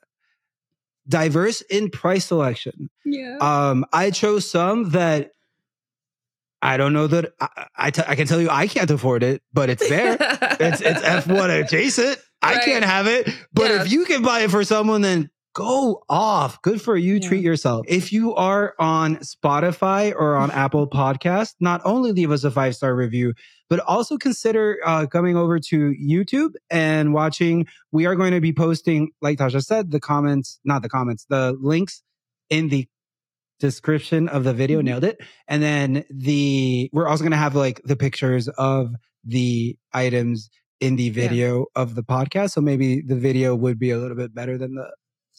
diverse 1.07 1.61
in 1.69 1.89
price 1.89 2.25
selection 2.25 2.89
yeah. 3.05 3.37
um 3.39 3.85
i 3.93 4.11
chose 4.11 4.49
some 4.49 4.89
that 4.89 5.31
i 6.61 6.75
don't 6.75 6.91
know 6.91 7.07
that 7.07 7.31
i 7.39 7.47
I 7.77 7.91
t- 7.91 8.01
I 8.05 8.15
can 8.15 8.27
tell 8.27 8.41
you 8.41 8.49
i 8.49 8.67
can't 8.67 8.91
afford 8.91 9.23
it 9.23 9.41
but 9.53 9.69
it's 9.69 9.87
there 9.87 10.17
it's 10.19 10.81
it's 10.81 11.01
f1 11.01 11.61
adjacent 11.63 12.19
i 12.41 12.57
can't 12.59 12.83
have 12.83 13.07
it 13.07 13.29
but 13.53 13.71
Yeah. 13.71 13.81
if 13.83 13.91
you 13.91 14.03
can 14.03 14.21
buy 14.21 14.41
it 14.41 14.51
for 14.51 14.65
someone 14.65 14.99
then 15.01 15.29
go 15.57 16.03
off. 16.07 16.61
Good 16.61 16.81
for 16.81 16.95
you. 16.95 17.15
Yeah. 17.15 17.27
treat 17.27 17.43
yourself. 17.43 17.85
If 17.89 18.13
you 18.13 18.35
are 18.35 18.75
on 18.79 19.17
spotify 19.17 20.13
or 20.15 20.35
on 20.35 20.51
apple 20.63 20.87
podcast 20.87 21.55
not 21.59 21.81
only 21.83 22.11
leave 22.11 22.31
us 22.31 22.43
a 22.43 22.51
five 22.51 22.75
star 22.75 22.95
review 22.95 23.33
but 23.69 23.79
also 23.81 24.17
consider 24.17 24.77
uh, 24.85 25.07
coming 25.07 25.35
over 25.35 25.59
to 25.59 25.93
youtube 26.01 26.51
and 26.69 27.13
watching. 27.13 27.65
We 27.91 28.05
are 28.05 28.15
going 28.15 28.31
to 28.31 28.39
be 28.39 28.53
posting 28.53 29.09
like 29.21 29.39
tasha 29.39 29.63
said 29.63 29.91
the 29.91 29.99
comments 29.99 30.59
not 30.63 30.83
the 30.83 30.89
comments 30.89 31.25
the 31.27 31.57
links 31.59 32.03
in 32.49 32.69
the 32.69 32.87
description 33.59 34.29
of 34.29 34.43
the 34.43 34.53
video. 34.53 34.79
Mhm. 34.81 34.85
nailed 34.85 35.03
it. 35.03 35.17
And 35.47 35.63
then 35.63 36.05
the 36.11 36.89
we're 36.93 37.07
also 37.07 37.23
going 37.23 37.31
to 37.31 37.37
have 37.37 37.55
like 37.55 37.81
the 37.83 37.95
pictures 37.95 38.47
of 38.49 38.93
the 39.25 39.75
items 39.93 40.49
in 40.79 40.95
the 40.95 41.09
video 41.09 41.65
of 41.75 41.95
the 41.95 42.03
podcast. 42.03 42.51
So 42.51 42.61
maybe 42.61 43.01
the 43.01 43.15
video 43.15 43.55
would 43.55 43.79
be 43.79 43.89
a 43.89 43.97
little 43.97 44.15
bit 44.15 44.35
better 44.35 44.59
than 44.59 44.75
the 44.75 44.87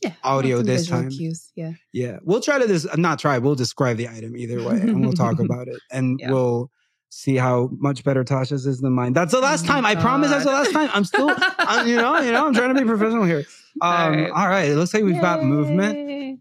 yeah. 0.03 0.13
audio 0.25 0.63
this 0.63 0.87
time. 0.87 1.11
Cues. 1.11 1.51
Yeah. 1.57 1.73
yeah 1.93 2.19
we'll 2.23 2.41
try 2.41 2.59
to 2.59 2.67
this 2.67 2.87
not 2.97 3.19
try 3.19 3.39
we'll 3.39 3.55
describe 3.55 3.97
the 3.97 4.09
item 4.09 4.37
either 4.37 4.63
way 4.63 4.81
and 4.81 5.01
we'll 5.03 5.13
talk 5.13 5.41
about 5.45 5.69
it 5.69 5.79
and 5.91 6.19
Yeah. 6.21 6.31
we'll 6.33 6.71
see 7.11 7.37
how 7.37 7.71
much 7.73 8.05
better 8.05 8.23
tasha's 8.23 8.67
is 8.67 8.81
than 8.81 8.93
mine 8.93 9.13
that's 9.15 9.33
the 9.33 9.41
last 9.41 9.65
Oh 9.65 9.69
my 9.69 9.73
time 9.75 9.87
i 9.87 9.95
promise 10.01 10.31
that's 10.31 10.45
the 10.45 10.51
last 10.53 10.73
time 10.73 10.91
i'm 10.93 11.05
still 11.05 11.35
I'm, 11.59 11.89
you 11.89 11.97
know 11.97 12.19
you 12.21 12.31
know 12.33 12.47
i'm 12.47 12.55
trying 12.55 12.75
to 12.75 12.81
be 12.81 12.87
professional 12.87 13.25
here 13.25 13.45
um 13.81 13.91
All 13.93 14.11
right. 14.11 14.31
all 14.31 14.49
right 14.49 14.69
it 14.71 14.77
looks 14.77 14.93
like 14.93 15.05
we've 15.05 15.21
got 15.21 15.43
movement 15.43 16.41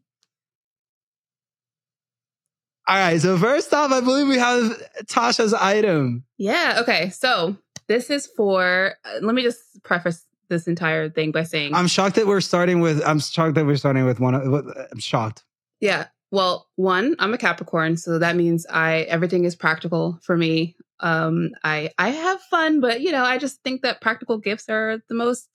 all 2.87 2.95
right 2.95 3.19
so 3.21 3.37
first 3.37 3.73
off 3.73 3.91
i 3.91 4.01
believe 4.01 4.27
we 4.27 4.37
have 4.37 4.71
tasha's 5.05 5.53
item 5.53 6.23
Yeah. 6.37 6.79
Okay. 6.81 7.09
So 7.09 7.57
this 7.87 8.09
is 8.09 8.27
for. 8.35 8.93
Uh, 9.05 9.19
let 9.21 9.33
me 9.33 9.41
just 9.43 9.59
preface 9.83 10.25
this 10.49 10.67
entire 10.67 11.09
thing 11.09 11.31
by 11.31 11.43
saying, 11.43 11.73
i'm 11.75 11.87
shocked 11.87 12.15
that 12.15 12.27
we're 12.27 12.41
starting 12.41 12.79
with 12.79 13.01
i'm 13.05 13.19
shocked 13.19 13.55
that 13.55 13.65
we're 13.65 13.77
starting 13.77 14.05
with 14.05 14.19
one 14.19 14.35
i'm 14.35 14.99
shocked 14.99 15.43
yeah. 15.79 16.07
Well, 16.31 16.67
one, 16.75 17.15
I'm 17.19 17.33
a 17.33 17.37
Capricorn, 17.37 17.95
so 17.95 18.19
that 18.19 18.35
means 18.35 18.65
I 18.69 19.01
everything 19.03 19.45
is 19.45 19.55
practical 19.55 20.19
for 20.23 20.35
me. 20.35 20.75
Um, 20.99 21.51
I 21.63 21.91
I 21.97 22.09
have 22.09 22.41
fun, 22.41 22.81
but 22.81 22.99
you 23.01 23.11
know, 23.11 23.23
I 23.23 23.37
just 23.37 23.61
think 23.63 23.81
that 23.83 24.01
practical 24.01 24.37
gifts 24.37 24.67
are 24.67 24.97
the 25.07 25.15
most 25.15 25.47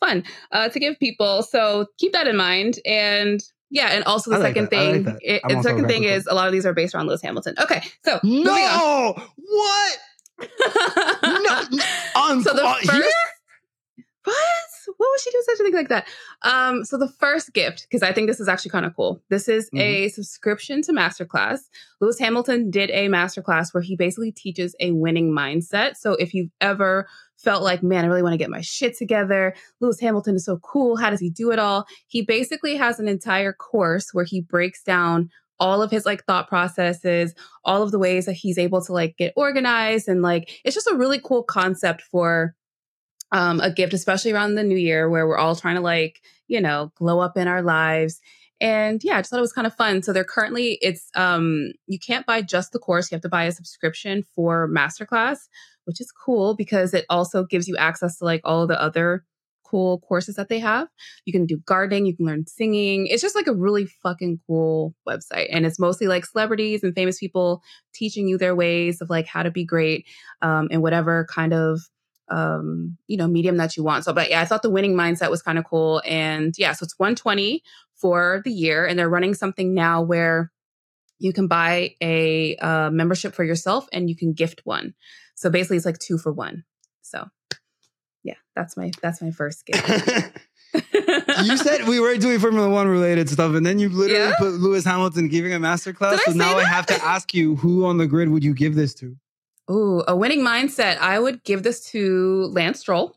fun 0.00 0.24
uh, 0.52 0.68
to 0.68 0.78
give 0.78 0.98
people. 0.98 1.42
So 1.42 1.86
keep 1.98 2.12
that 2.12 2.26
in 2.26 2.36
mind. 2.36 2.78
And 2.84 3.42
yeah, 3.70 3.86
and 3.92 4.04
also 4.04 4.30
the 4.30 4.38
like 4.38 4.48
second 4.48 4.68
that. 4.70 4.76
Like 4.76 4.92
thing, 4.92 5.02
that. 5.04 5.18
it- 5.22 5.42
the 5.48 5.62
second 5.62 5.86
thing 5.86 6.04
is 6.04 6.26
a 6.26 6.34
lot 6.34 6.46
of 6.46 6.52
these 6.52 6.66
are 6.66 6.74
based 6.74 6.94
around 6.94 7.06
Lewis 7.06 7.22
Hamilton. 7.22 7.54
Okay, 7.58 7.82
so 8.04 8.20
no 8.22 9.14
what 9.36 9.98
no 11.22 11.60
on, 12.16 12.42
so 12.42 12.52
the 12.52 12.64
on 12.66 12.80
first 12.80 12.92
here? 12.92 13.12
Would 15.18 15.22
she 15.22 15.30
do 15.30 15.42
such 15.46 15.60
a 15.60 15.62
thing 15.64 15.74
like 15.74 15.88
that. 15.88 16.06
Um 16.42 16.84
so 16.84 16.96
the 16.96 17.08
first 17.08 17.52
gift 17.52 17.86
because 17.88 18.02
i 18.02 18.12
think 18.12 18.28
this 18.28 18.40
is 18.40 18.48
actually 18.48 18.70
kind 18.70 18.86
of 18.86 18.94
cool. 18.96 19.20
This 19.30 19.48
is 19.48 19.68
Mm-hmm. 19.68 19.78
a 19.78 20.08
subscription 20.08 20.82
to 20.82 20.92
masterclass. 20.92 21.60
Lewis 22.00 22.18
hamilton 22.18 22.70
did 22.70 22.90
a 22.90 23.08
masterclass 23.08 23.74
where 23.74 23.82
he 23.82 23.96
basically 23.96 24.32
teaches 24.32 24.74
a 24.80 24.92
winning 24.92 25.32
mindset. 25.32 25.96
So 25.96 26.12
if 26.12 26.32
you've 26.34 26.50
ever 26.60 27.06
felt 27.36 27.62
like 27.62 27.82
man 27.82 28.04
i 28.04 28.08
really 28.08 28.22
want 28.22 28.32
to 28.32 28.38
get 28.38 28.50
my 28.50 28.60
shit 28.60 28.96
together. 28.96 29.54
Lewis 29.80 30.00
hamilton 30.00 30.36
is 30.36 30.44
so 30.44 30.58
cool. 30.58 30.96
How 30.96 31.10
does 31.10 31.20
he 31.20 31.30
do 31.30 31.50
it 31.50 31.58
all? 31.58 31.86
He 32.06 32.22
basically 32.22 32.76
has 32.76 32.98
an 33.00 33.08
entire 33.08 33.52
course 33.52 34.10
where 34.12 34.24
he 34.24 34.40
breaks 34.40 34.82
down 34.82 35.30
all 35.60 35.82
of 35.82 35.90
his 35.90 36.06
like 36.06 36.24
thought 36.24 36.48
processes 36.48 37.34
all 37.64 37.82
of 37.82 37.90
the 37.90 37.98
ways 37.98 38.26
that 38.26 38.32
he's 38.32 38.58
able 38.58 38.80
to 38.80 38.92
like 38.92 39.16
get 39.16 39.32
organized 39.36 40.06
and 40.08 40.22
like 40.22 40.50
it's 40.64 40.74
just 40.74 40.86
a 40.86 40.94
really 40.94 41.20
cool 41.22 41.42
concept 41.42 42.00
for 42.02 42.54
um, 43.32 43.60
a 43.60 43.70
gift, 43.70 43.92
especially 43.92 44.32
around 44.32 44.54
the 44.54 44.64
new 44.64 44.76
year 44.76 45.08
where 45.08 45.26
we're 45.26 45.38
all 45.38 45.56
trying 45.56 45.76
to 45.76 45.80
like, 45.80 46.20
you 46.46 46.60
know, 46.60 46.92
glow 46.96 47.20
up 47.20 47.36
in 47.36 47.48
our 47.48 47.62
lives. 47.62 48.20
And 48.60 49.02
yeah, 49.04 49.16
I 49.16 49.20
just 49.20 49.30
thought 49.30 49.38
it 49.38 49.42
was 49.42 49.52
kind 49.52 49.66
of 49.66 49.74
fun. 49.74 50.02
So 50.02 50.12
they're 50.12 50.24
currently, 50.24 50.78
it's, 50.82 51.10
um, 51.14 51.72
you 51.86 51.98
can't 51.98 52.26
buy 52.26 52.42
just 52.42 52.72
the 52.72 52.78
course. 52.78 53.10
You 53.10 53.14
have 53.14 53.22
to 53.22 53.28
buy 53.28 53.44
a 53.44 53.52
subscription 53.52 54.24
for 54.34 54.68
Masterclass, 54.68 55.38
which 55.84 56.00
is 56.00 56.10
cool 56.10 56.56
because 56.56 56.92
it 56.92 57.04
also 57.08 57.44
gives 57.44 57.68
you 57.68 57.76
access 57.76 58.18
to 58.18 58.24
like 58.24 58.40
all 58.44 58.66
the 58.66 58.80
other 58.80 59.24
cool 59.64 60.00
courses 60.00 60.36
that 60.36 60.48
they 60.48 60.58
have. 60.58 60.88
You 61.24 61.32
can 61.32 61.46
do 61.46 61.58
gardening, 61.58 62.06
you 62.06 62.16
can 62.16 62.26
learn 62.26 62.46
singing. 62.46 63.06
It's 63.06 63.22
just 63.22 63.36
like 63.36 63.46
a 63.46 63.54
really 63.54 63.86
fucking 64.02 64.40
cool 64.46 64.94
website. 65.06 65.48
And 65.52 65.66
it's 65.66 65.78
mostly 65.78 66.06
like 66.06 66.24
celebrities 66.24 66.82
and 66.82 66.94
famous 66.94 67.18
people 67.18 67.62
teaching 67.94 68.26
you 68.26 68.38
their 68.38 68.56
ways 68.56 69.00
of 69.00 69.10
like 69.10 69.26
how 69.26 69.42
to 69.42 69.50
be 69.50 69.64
great 69.64 70.06
um, 70.42 70.68
in 70.70 70.80
whatever 70.80 71.26
kind 71.30 71.52
of 71.52 71.80
um, 72.30 72.96
you 73.06 73.16
know, 73.16 73.26
medium 73.26 73.56
that 73.56 73.76
you 73.76 73.82
want. 73.82 74.04
So, 74.04 74.12
but 74.12 74.30
yeah, 74.30 74.40
I 74.40 74.44
thought 74.44 74.62
the 74.62 74.70
winning 74.70 74.94
mindset 74.94 75.30
was 75.30 75.42
kind 75.42 75.58
of 75.58 75.64
cool. 75.64 76.02
And 76.04 76.54
yeah, 76.58 76.72
so 76.72 76.84
it's 76.84 76.98
120 76.98 77.62
for 77.94 78.42
the 78.44 78.52
year, 78.52 78.86
and 78.86 78.98
they're 78.98 79.08
running 79.08 79.34
something 79.34 79.74
now 79.74 80.02
where 80.02 80.52
you 81.18 81.32
can 81.32 81.48
buy 81.48 81.94
a 82.00 82.56
uh, 82.56 82.90
membership 82.90 83.34
for 83.34 83.42
yourself 83.44 83.88
and 83.92 84.08
you 84.08 84.16
can 84.16 84.32
gift 84.32 84.60
one. 84.64 84.94
So 85.34 85.50
basically, 85.50 85.76
it's 85.78 85.86
like 85.86 85.98
two 85.98 86.18
for 86.18 86.32
one. 86.32 86.64
So 87.02 87.28
yeah, 88.22 88.34
that's 88.54 88.76
my 88.76 88.90
that's 89.02 89.20
my 89.22 89.30
first 89.30 89.66
gift. 89.66 90.32
you 91.44 91.56
said 91.56 91.88
we 91.88 91.98
were 91.98 92.16
doing 92.16 92.38
Formula 92.38 92.68
One 92.68 92.88
related 92.88 93.28
stuff, 93.28 93.54
and 93.54 93.64
then 93.64 93.78
you 93.78 93.88
literally 93.88 94.28
Yeah? 94.30 94.34
put 94.38 94.52
Lewis 94.52 94.84
Hamilton 94.84 95.28
giving 95.28 95.52
a 95.54 95.58
masterclass. 95.58 96.18
Did 96.24 96.32
So 96.32 96.32
now 96.32 96.56
I 96.56 96.64
have 96.64 96.86
to 96.86 97.04
ask 97.04 97.34
you, 97.34 97.56
who 97.56 97.84
on 97.86 97.98
the 97.98 98.06
grid 98.06 98.28
would 98.28 98.44
you 98.44 98.54
give 98.54 98.74
this 98.74 98.94
to? 98.96 99.16
Ooh, 99.70 100.02
a 100.08 100.16
winning 100.16 100.40
mindset. 100.40 100.98
I 100.98 101.18
would 101.18 101.44
give 101.44 101.62
this 101.62 101.90
to 101.90 102.44
Lance 102.52 102.80
Stroll. 102.80 103.14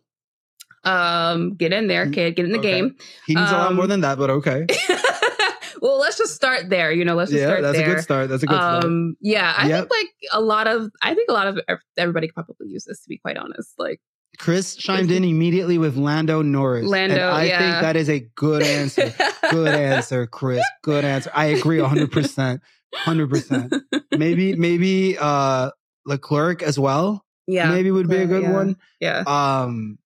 Um, 0.83 1.53
get 1.55 1.71
in 1.73 1.87
there, 1.87 2.07
Mm, 2.07 2.13
kid. 2.13 2.35
Get 2.35 2.45
in 2.45 2.51
the 2.51 2.59
okay. 2.59 2.71
game. 2.81 2.95
He 3.27 3.35
needs 3.35 3.51
a 3.51 3.55
lot 3.55 3.67
Um, 3.69 3.75
more 3.75 3.87
than 3.87 4.01
that, 4.01 4.17
but 4.17 4.29
okay. 4.31 4.65
well, 5.81 5.99
let's 5.99 6.17
just 6.17 6.33
start 6.33 6.69
there. 6.69 6.91
You 6.91 7.05
know, 7.05 7.15
let's 7.15 7.29
just 7.31 7.39
Yeah, 7.41 7.47
start 7.47 7.61
that's 7.61 7.77
there. 7.77 7.89
a 7.91 7.95
good 7.95 8.03
start. 8.03 8.29
That's 8.29 8.43
a 8.43 8.47
good 8.47 8.55
start. 8.55 8.83
um, 8.85 9.15
yeah, 9.21 9.53
I 9.57 9.67
Yep. 9.69 9.89
think 9.89 9.91
like 9.91 10.07
a 10.33 10.41
lot 10.41 10.67
of, 10.67 10.89
I 11.01 11.13
think 11.13 11.29
a 11.29 11.33
lot 11.33 11.47
of 11.47 11.59
everybody 11.97 12.27
could 12.27 12.33
probably 12.33 12.67
use 12.69 12.85
this. 12.85 13.01
To 13.03 13.07
be 13.09 13.17
quite 13.19 13.37
honest, 13.37 13.73
like 13.77 14.01
Chris 14.39 14.75
chimed 14.75 15.11
in 15.11 15.23
immediately 15.23 15.77
with 15.77 15.97
Lando 15.97 16.41
Norris. 16.41 16.85
Lando, 16.87 17.15
and 17.15 17.23
I 17.23 17.43
yeah. 17.45 17.59
think 17.59 17.81
that 17.81 17.95
is 17.95 18.09
a 18.09 18.21
good 18.35 18.63
answer. 18.63 19.13
Good 19.51 19.75
answer, 19.75 20.25
Chris. 20.25 20.63
Good 20.81 21.05
answer. 21.05 21.29
I 21.33 21.45
agree 21.47 21.77
100%. 21.77 22.59
100%. 23.05 23.81
Maybe, 24.17 24.55
maybe 24.55 25.17
uh 25.19 25.71
Leclerc 26.05 26.63
as 26.63 26.79
well. 26.79 27.25
yeah, 27.47 27.69
maybe 27.69 27.91
would 27.91 28.09
be 28.09 28.17
a 28.17 28.25
good 28.25 28.43
yeah, 28.43 28.51
one. 28.51 28.77
Yeah. 28.99 29.23
Um, 29.27 29.97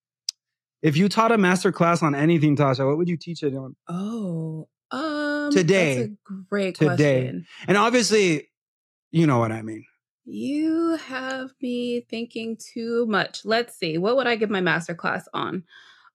if 0.82 0.96
you 0.96 1.08
taught 1.08 1.32
a 1.32 1.38
master 1.38 1.72
class 1.72 2.02
on 2.02 2.14
anything, 2.14 2.56
Tasha, 2.56 2.86
what 2.86 2.96
would 2.98 3.08
you 3.08 3.16
teach 3.16 3.42
it 3.42 3.54
on? 3.54 3.74
Oh, 3.88 4.68
um, 4.90 5.50
Today. 5.50 5.96
That's 5.96 6.08
a 6.08 6.32
great 6.48 6.74
Today. 6.76 7.22
question. 7.22 7.46
And 7.66 7.76
obviously, 7.76 8.48
you 9.10 9.26
know 9.26 9.38
what 9.38 9.52
I 9.52 9.62
mean. 9.62 9.84
You 10.24 10.96
have 10.96 11.50
me 11.62 12.00
thinking 12.10 12.56
too 12.56 13.06
much. 13.06 13.44
Let's 13.44 13.78
see. 13.78 13.96
What 13.96 14.16
would 14.16 14.26
I 14.26 14.36
give 14.36 14.50
my 14.50 14.60
master 14.60 14.94
class 14.94 15.28
on? 15.32 15.62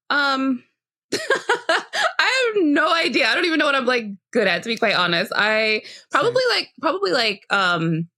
Um 0.10 0.64
I 1.14 2.54
have 2.56 2.64
no 2.64 2.94
idea. 2.94 3.28
I 3.28 3.36
don't 3.36 3.46
even 3.46 3.60
know 3.60 3.66
what 3.66 3.76
I'm 3.76 3.86
like 3.86 4.06
good 4.32 4.48
at 4.48 4.64
to 4.64 4.70
be 4.70 4.78
quite 4.78 4.96
honest. 4.96 5.32
I 5.36 5.84
probably 6.10 6.44
like 6.50 6.70
probably 6.82 7.12
like 7.12 7.46
um 7.50 8.10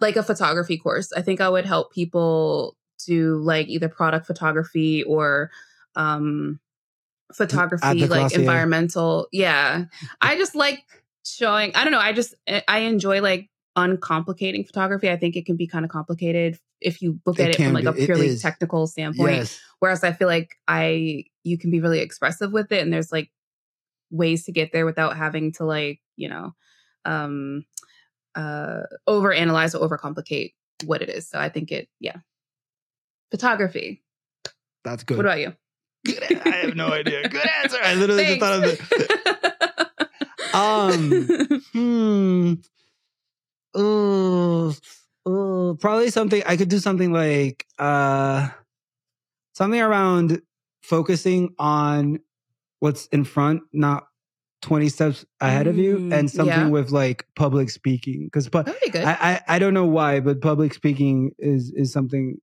like 0.00 0.16
a 0.16 0.22
photography 0.22 0.78
course. 0.78 1.12
I 1.12 1.22
think 1.22 1.40
I 1.40 1.48
would 1.48 1.66
help 1.66 1.92
people 1.92 2.76
do 3.06 3.36
like 3.36 3.68
either 3.68 3.88
product 3.88 4.26
photography 4.26 5.02
or 5.04 5.50
um 5.96 6.58
photography 7.32 8.06
like 8.06 8.20
Glossier. 8.20 8.40
environmental. 8.40 9.28
Yeah. 9.32 9.84
I 10.20 10.36
just 10.36 10.54
like 10.54 10.82
showing 11.24 11.74
I 11.74 11.84
don't 11.84 11.92
know, 11.92 11.98
I 11.98 12.12
just 12.12 12.34
I 12.66 12.80
enjoy 12.80 13.20
like 13.20 13.50
uncomplicating 13.76 14.66
photography. 14.66 15.10
I 15.10 15.16
think 15.16 15.36
it 15.36 15.46
can 15.46 15.56
be 15.56 15.66
kind 15.66 15.84
of 15.84 15.90
complicated 15.90 16.58
if 16.80 17.02
you 17.02 17.20
look 17.26 17.38
It 17.38 17.42
at 17.42 17.50
it, 17.50 17.64
from 17.64 17.72
like 17.72 17.84
a 17.84 17.92
be. 17.92 18.02
It 18.02 18.06
purely 18.06 18.36
technical 18.38 18.86
standpoint. 18.86 19.36
Yes. 19.36 19.60
Whereas 19.78 20.04
I 20.04 20.12
feel 20.12 20.28
like 20.28 20.56
I 20.66 21.24
you 21.44 21.58
can 21.58 21.70
be 21.70 21.80
really 21.80 22.00
expressive 22.00 22.52
with 22.52 22.72
it 22.72 22.82
and 22.82 22.92
there's 22.92 23.12
like 23.12 23.30
ways 24.10 24.44
to 24.44 24.52
get 24.52 24.72
there 24.72 24.86
without 24.86 25.16
having 25.16 25.52
to 25.52 25.64
like, 25.64 26.00
you 26.16 26.28
know, 26.28 26.54
um 27.04 27.64
uh 28.38 28.82
overanalyze 29.08 29.74
or 29.78 29.86
overcomplicate 29.88 30.54
what 30.84 31.02
it 31.02 31.08
is. 31.08 31.28
So 31.28 31.38
I 31.38 31.48
think 31.48 31.72
it 31.72 31.88
yeah. 32.00 32.16
Photography. 33.30 34.02
That's 34.84 35.02
good. 35.04 35.16
What 35.16 35.26
about 35.26 35.40
you? 35.40 35.54
Good- 36.06 36.40
I 36.46 36.48
have 36.50 36.76
no 36.76 36.88
idea. 36.88 37.28
Good 37.28 37.46
answer. 37.62 37.78
I 37.82 37.94
literally 37.94 38.24
just 38.24 38.40
thought 38.40 38.58
of 38.58 38.64
it. 38.64 38.80
it. 38.92 39.44
Um, 40.54 41.60
Hmm. 41.72 42.54
Ooh. 43.78 44.72
Ooh. 45.28 45.76
Probably 45.78 46.10
something 46.10 46.42
I 46.46 46.56
could 46.56 46.68
do 46.70 46.78
something 46.78 47.12
like 47.12 47.66
uh 47.78 48.48
something 49.52 49.80
around 49.80 50.40
focusing 50.82 51.54
on 51.58 52.20
what's 52.80 53.06
in 53.08 53.24
front, 53.24 53.62
not 53.72 54.08
20 54.62 54.88
steps 54.88 55.24
ahead 55.40 55.66
of 55.66 55.76
you, 55.78 55.98
Mm, 55.98 56.12
and 56.18 56.30
something 56.30 56.56
yeah. 56.56 56.68
with 56.68 56.90
like 56.90 57.26
public 57.36 57.70
speaking. 57.70 58.24
Because 58.24 58.48
pu- 58.48 58.64
be. 58.64 58.98
I, 58.98 59.12
I 59.34 59.40
I 59.48 59.58
don't 59.58 59.74
know 59.74 59.86
why, 59.86 60.20
but 60.20 60.40
public 60.40 60.74
speaking 60.74 61.32
is 61.38 61.72
is 61.76 61.92
something 61.92 62.38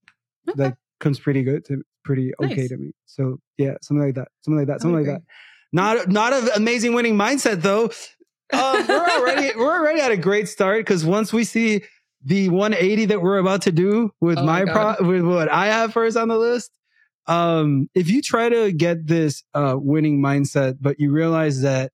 Okay. 0.48 0.58
that 0.64 0.78
comes 1.00 1.20
pretty 1.20 1.44
good 1.44 1.66
to 1.66 1.82
pretty 2.04 2.32
okay 2.42 2.56
Nice. 2.56 2.70
to 2.70 2.78
me. 2.78 2.92
So 3.06 3.40
yeah, 3.58 3.74
something 3.82 4.06
like 4.06 4.16
that. 4.16 4.30
Something 4.42 4.60
like 4.60 4.68
that. 4.68 4.82
Something 4.82 4.98
like 4.98 5.08
that. 5.08 5.22
Not 5.74 6.08
not 6.10 6.32
an 6.34 6.50
amazing 6.56 6.94
winning 6.94 7.16
mindset 7.18 7.62
though. 7.62 7.86
Um, 8.54 8.88
we're 8.88 9.10
already 9.10 9.52
we're 9.58 9.74
already 9.80 10.00
at 10.02 10.12
a 10.12 10.18
great 10.18 10.48
start 10.48 10.82
because 10.86 11.04
once 11.04 11.34
we 11.34 11.44
see 11.44 11.84
the 12.24 12.50
180 12.50 13.06
that 13.06 13.22
we're 13.22 13.38
about 13.40 13.64
to 13.64 13.72
do 13.72 14.12
with 14.22 14.38
Oh 14.38 14.46
my 14.46 14.64
my 14.66 14.72
pro 14.96 15.08
with 15.08 15.24
what 15.26 15.50
I 15.52 15.66
have 15.68 15.92
first 15.94 16.16
on 16.16 16.28
the 16.30 16.38
list. 16.38 16.72
Um, 17.28 17.90
if 17.96 18.10
you 18.10 18.22
try 18.22 18.50
to 18.50 18.72
get 18.72 19.08
this 19.08 19.44
uh 19.54 19.76
winning 19.78 20.22
mindset, 20.22 20.78
but 20.80 21.00
you 21.00 21.12
realize 21.12 21.62
that 21.62 21.92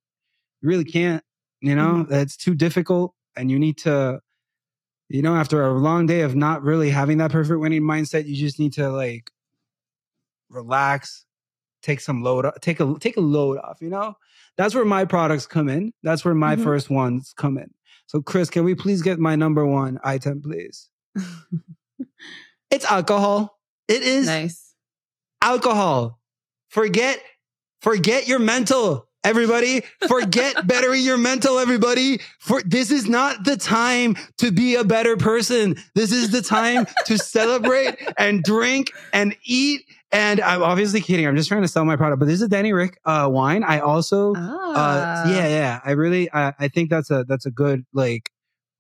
you 0.61 0.69
really 0.69 0.83
can't, 0.85 1.23
you 1.61 1.75
know, 1.75 2.03
Mm-hmm. 2.05 2.13
it's 2.13 2.37
too 2.37 2.55
difficult 2.55 3.13
and 3.35 3.49
you 3.51 3.59
need 3.59 3.77
to, 3.79 4.19
you 5.09 5.21
know, 5.21 5.35
after 5.35 5.63
a 5.63 5.73
long 5.73 6.05
day 6.05 6.21
of 6.21 6.35
not 6.35 6.63
really 6.63 6.89
having 6.89 7.17
that 7.19 7.31
perfect 7.31 7.59
winning 7.59 7.81
mindset, 7.83 8.27
you 8.27 8.35
just 8.35 8.59
need 8.59 8.73
to 8.73 8.89
like 8.89 9.31
relax, 10.49 11.25
take 11.81 11.99
some 11.99 12.23
load, 12.23 12.45
take 12.61 12.79
a 12.79 12.95
take 12.99 13.17
a 13.17 13.21
load 13.21 13.57
off. 13.59 13.81
You 13.81 13.89
know, 13.89 14.15
that's 14.57 14.73
where 14.75 14.85
my 14.85 15.05
products 15.05 15.45
come 15.47 15.69
in. 15.69 15.93
That's 16.03 16.23
where 16.25 16.35
my 16.35 16.55
Mhm. 16.55 16.63
first 16.63 16.89
ones 16.89 17.33
come 17.35 17.57
in. 17.57 17.71
So, 18.07 18.21
Chris, 18.21 18.49
can 18.49 18.63
we 18.65 18.75
please 18.75 19.01
get 19.01 19.19
my 19.19 19.35
number 19.35 19.65
one 19.65 19.99
item, 20.03 20.41
please? 20.41 20.89
It's 22.69 22.85
alcohol. 22.85 23.59
It 23.87 24.01
is 24.01 24.25
nice. 24.27 24.75
alcohol. 25.41 26.19
Forget, 26.69 27.21
forget 27.81 28.27
your 28.27 28.39
mental, 28.39 29.09
everybody. 29.23 29.81
Forget 30.07 30.67
bettering 30.67 31.03
your 31.03 31.17
mental, 31.17 31.59
everybody. 31.59 32.19
For 32.39 32.61
this 32.63 32.91
is 32.91 33.07
not 33.07 33.43
the 33.43 33.57
time 33.57 34.15
to 34.37 34.51
be 34.51 34.75
a 34.75 34.83
better 34.83 35.17
person. 35.17 35.75
This 35.95 36.11
is 36.11 36.31
the 36.31 36.41
time 36.41 36.85
to 37.05 37.17
celebrate 37.17 37.95
and 38.17 38.43
drink 38.43 38.91
and 39.13 39.35
eat. 39.43 39.81
And 40.13 40.41
I'm 40.41 40.61
obviously 40.61 40.99
kidding. 40.99 41.25
I'm 41.25 41.37
just 41.37 41.47
trying 41.47 41.61
to 41.61 41.67
sell 41.69 41.85
my 41.85 41.95
product, 41.95 42.19
but 42.19 42.27
this 42.27 42.41
is 42.41 42.49
Danny 42.49 42.73
Ric 42.73 42.99
uh, 43.05 43.29
wine. 43.31 43.63
I 43.63 43.79
also, 43.79 44.33
uh, 44.35 44.39
Ah. 44.75 45.29
yeah, 45.31 45.47
yeah. 45.47 45.79
I 45.85 45.91
really, 45.91 46.29
I, 46.33 46.53
I 46.59 46.67
think 46.67 46.89
that's 46.89 47.09
a 47.11 47.23
that's 47.23 47.45
a 47.45 47.51
good 47.51 47.85
like 47.93 48.29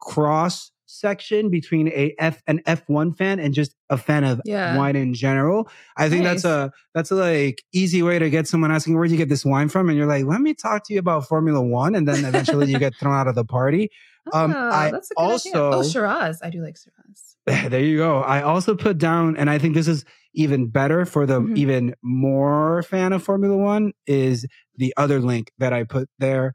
cross 0.01 0.71
section 0.91 1.49
between 1.49 1.87
a 1.89 2.13
F 2.19 2.41
an 2.47 2.61
F1 2.67 3.17
fan 3.17 3.39
and 3.39 3.53
just 3.53 3.73
a 3.89 3.97
fan 3.97 4.23
of 4.23 4.41
Yeah. 4.45 4.77
wine 4.77 4.95
in 4.95 5.13
general. 5.13 5.69
I 5.97 6.09
think 6.09 6.23
that's 6.23 6.43
a 6.45 6.71
that's 6.93 7.11
a 7.11 7.15
like 7.15 7.63
easy 7.73 8.03
way 8.03 8.19
to 8.19 8.29
get 8.29 8.47
someone 8.47 8.71
asking 8.71 8.95
where'd 8.95 9.11
you 9.11 9.17
get 9.17 9.29
this 9.29 9.45
wine 9.45 9.69
from, 9.69 9.89
and 9.89 9.97
you're 9.97 10.07
like, 10.07 10.25
let 10.25 10.41
me 10.41 10.53
talk 10.53 10.83
to 10.87 10.93
you 10.93 10.99
about 10.99 11.27
Formula 11.27 11.61
One, 11.61 11.95
and 11.95 12.07
then 12.07 12.25
eventually 12.25 12.69
you 12.71 12.77
get 12.79 12.93
thrown 12.99 13.13
out 13.15 13.27
of 13.27 13.35
the 13.35 13.45
party. 13.45 13.89
um, 14.33 14.53
Ah, 14.55 14.81
I 14.81 14.91
that's 14.91 15.09
a 15.09 15.15
good 15.15 15.21
idea. 15.23 15.31
also- 15.31 15.71
Oh, 15.79 15.83
Shiraz. 15.83 16.41
I 16.43 16.49
do 16.51 16.61
like 16.63 16.77
Shiraz. 16.77 17.37
there 17.71 17.81
you 17.81 17.97
go. 17.97 18.19
I 18.21 18.43
also 18.43 18.75
put 18.75 18.99
down, 18.99 19.35
and 19.35 19.49
I 19.49 19.57
think 19.57 19.73
this 19.73 19.87
is 19.87 20.05
even 20.35 20.67
better 20.67 21.05
for 21.05 21.25
the 21.25 21.41
Mhm. 21.41 21.57
even 21.57 21.95
more 22.03 22.83
fan 22.83 23.13
of 23.13 23.23
Formula 23.23 23.57
One 23.57 23.93
is 24.05 24.45
the 24.77 24.93
other 24.95 25.19
link 25.19 25.51
that 25.57 25.73
I 25.73 25.83
put 25.85 26.07
there 26.19 26.53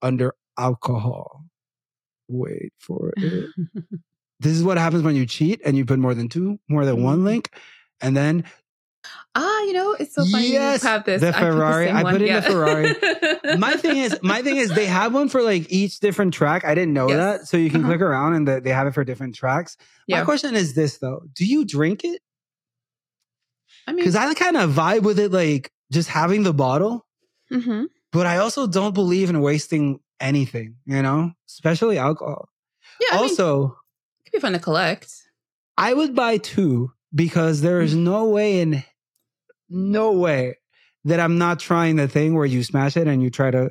under 0.00 0.32
alcohol. 0.56 1.44
Wait 2.28 2.72
for 2.78 3.12
it. 3.22 3.50
this 4.40 4.52
is 4.52 4.62
what 4.62 4.78
happens 4.78 5.02
when 5.02 5.16
you 5.16 5.26
cheat 5.26 5.60
and 5.64 5.76
you 5.76 5.84
put 5.84 5.98
more 5.98 6.14
than 6.14 6.28
two, 6.28 6.58
more 6.68 6.84
than 6.84 7.02
one 7.02 7.20
Mhm. 7.20 7.24
link, 7.24 7.50
and 8.00 8.16
then 8.16 8.44
ah, 9.34 9.62
you 9.62 9.72
know, 9.72 9.92
it's 9.98 10.14
so 10.14 10.24
funny 10.26 10.52
Yes, 10.52 10.82
you 10.82 10.88
have 10.88 11.04
this. 11.04 11.20
the 11.20 11.28
I 11.28 11.32
put 11.32 11.52
Ferrari. 11.52 11.90
I 11.90 12.02
one, 12.02 12.12
put 12.14 12.22
in 12.22 12.34
the. 12.34 12.42
Ferrari. 12.42 12.94
my 13.58 13.76
thing 13.76 13.96
is 13.96 14.18
my 14.22 14.42
thing 14.42 14.56
is 14.56 14.72
they 14.74 14.86
have 14.86 15.14
one 15.14 15.28
for 15.28 15.42
like 15.42 15.70
each 15.72 16.00
different 16.00 16.34
track. 16.34 16.64
I 16.64 16.74
didn't 16.74 16.92
know 16.92 17.08
Yes. 17.08 17.18
that, 17.40 17.46
so 17.48 17.56
you 17.56 17.70
can 17.70 17.80
Uh-huh. 17.80 17.90
click 17.90 18.00
around 18.02 18.34
and 18.34 18.46
the, 18.48 18.60
they 18.60 18.70
have 18.70 18.86
it 18.86 18.94
for 18.94 19.04
different 19.04 19.34
tracks. 19.34 19.76
My 20.08 20.22
question 20.24 20.54
is 20.54 20.74
this 20.74 20.98
though: 20.98 21.22
Do 21.34 21.46
you 21.46 21.64
drink 21.64 22.04
it? 22.04 22.20
I 23.86 23.92
mean, 23.92 23.98
Because 23.98 24.16
I 24.16 24.32
kind 24.34 24.56
of 24.56 24.70
vibe 24.70 25.02
with 25.02 25.18
it, 25.18 25.32
like 25.32 25.72
just 25.92 26.08
having 26.08 26.42
the 26.42 26.52
bottle. 26.54 27.06
mhm. 27.52 27.86
But 28.12 28.26
I 28.26 28.38
also 28.38 28.66
don't 28.66 28.94
believe 28.94 29.28
in 29.30 29.40
wasting 29.40 30.00
anything, 30.20 30.76
you 30.86 31.02
know, 31.02 31.32
especially 31.48 31.98
alcohol. 31.98 32.48
yeah, 33.00 33.08
I 33.12 33.20
mean, 33.20 33.30
also, 33.30 33.76
it 34.20 34.30
could 34.30 34.38
be 34.38 34.40
fun 34.40 34.52
to 34.52 34.58
collect. 34.58 35.12
I 35.76 35.94
would 35.94 36.14
buy 36.14 36.38
two 36.38 36.92
because 37.14 37.60
there 37.60 37.80
is 37.80 37.94
no 37.94 38.26
way 38.28 38.60
in 38.60 38.82
no 39.68 40.12
way 40.12 40.56
that 41.04 41.20
I'm 41.20 41.38
not 41.38 41.60
trying 41.60 41.96
the 41.96 42.08
thing 42.08 42.34
where 42.34 42.46
you 42.46 42.62
smash 42.62 42.96
it 42.96 43.06
and 43.06 43.22
you 43.22 43.30
try 43.30 43.50
to 43.50 43.70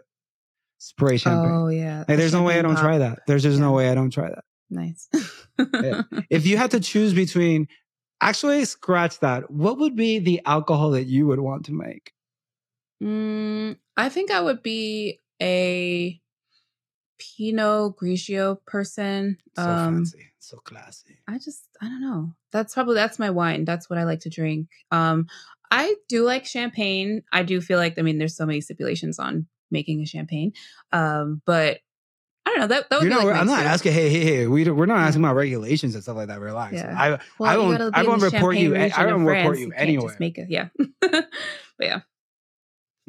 spray 0.77 1.17
champagne. 1.17 1.51
Oh 1.51 1.67
yeah. 1.67 1.99
like 1.99 2.07
the 2.07 2.15
there's 2.15 2.33
no 2.33 2.43
way 2.43 2.57
I 2.57 2.62
don't 2.62 2.77
try 2.77 2.97
that. 2.99 3.19
There's 3.27 3.43
just 3.43 3.60
no 3.60 3.71
way 3.71 3.89
I 3.89 3.95
don't 3.95 4.12
try 4.12 4.29
that. 4.29 4.43
Nice. 4.69 5.10
Yeah. 5.73 6.03
If 6.29 6.45
you 6.45 6.57
had 6.57 6.71
to 6.71 6.79
choose 6.79 7.13
between 7.13 7.67
actually 8.21 8.63
scratch 8.65 9.19
that, 9.19 9.49
what 9.49 9.77
would 9.79 9.95
be 9.95 10.19
the 10.19 10.41
alcohol 10.45 10.91
that 10.91 11.05
you 11.05 11.27
would 11.27 11.39
want 11.39 11.65
to 11.65 11.73
make? 11.73 12.12
Mm, 13.01 13.77
I 13.95 14.10
think 14.10 14.31
I 14.31 14.41
would 14.41 14.63
be 14.63 15.19
a 15.41 16.19
Pinot 17.17 17.95
Grigio 17.97 18.58
person. 18.65 19.38
So 19.56 19.63
um, 19.63 19.95
fancy, 19.95 20.32
so 20.39 20.58
classy. 20.58 21.17
I 21.27 21.38
just 21.38 21.63
I 21.82 21.86
don't 21.86 22.01
know. 22.01 22.34
That's 22.51 22.73
probably 22.73 22.95
that's 22.95 23.19
my 23.19 23.30
wine. 23.30 23.65
That's 23.65 23.89
what 23.89 23.99
I 23.99 24.03
like 24.03 24.21
to 24.21 24.30
drink. 24.30 24.69
Um, 24.91 25.27
I 25.69 25.95
do 26.08 26.23
like 26.23 26.45
champagne. 26.45 27.23
I 27.32 27.43
do 27.43 27.62
feel 27.62 27.77
like 27.77 27.99
I 27.99 28.01
mean, 28.01 28.17
there's 28.17 28.36
so 28.36 28.45
many 28.45 28.62
stipulations 28.62 29.19
on 29.19 29.47
making 29.71 30.01
a 30.01 30.06
champagne. 30.06 30.53
Um, 30.91 31.41
but 31.45 31.80
I 32.45 32.51
don't 32.51 32.60
know. 32.60 32.67
That 32.67 32.89
that 32.89 33.01
would 33.01 33.10
not, 33.10 33.25
like 33.25 33.36
I'm 33.36 33.47
not 33.47 33.65
asking. 33.65 33.91
Hey, 33.91 34.10
hey, 34.10 34.23
hey. 34.23 34.47
We 34.47 34.69
we're 34.69 34.86
not 34.86 34.99
asking 34.99 35.23
about 35.23 35.36
regulations 35.36 35.95
and 35.95 36.03
stuff 36.03 36.15
like 36.15 36.30
that. 36.30 36.39
Relax. 36.39 36.75
Yeah. 36.75 36.95
I 36.97 37.19
Well, 37.38 37.51
I 37.51 37.58
won't. 37.58 37.95
I 37.95 38.03
won't 38.03 38.21
report 38.21 38.56
you. 38.56 38.75
I 38.75 39.06
won't 39.06 39.25
report 39.27 39.60
you 39.60 39.73
anywhere. 39.75 40.10
Just 40.10 40.19
make 40.19 40.38
it. 40.38 40.47
Yeah. 40.49 40.69
but 41.01 41.27
yeah, 41.82 42.01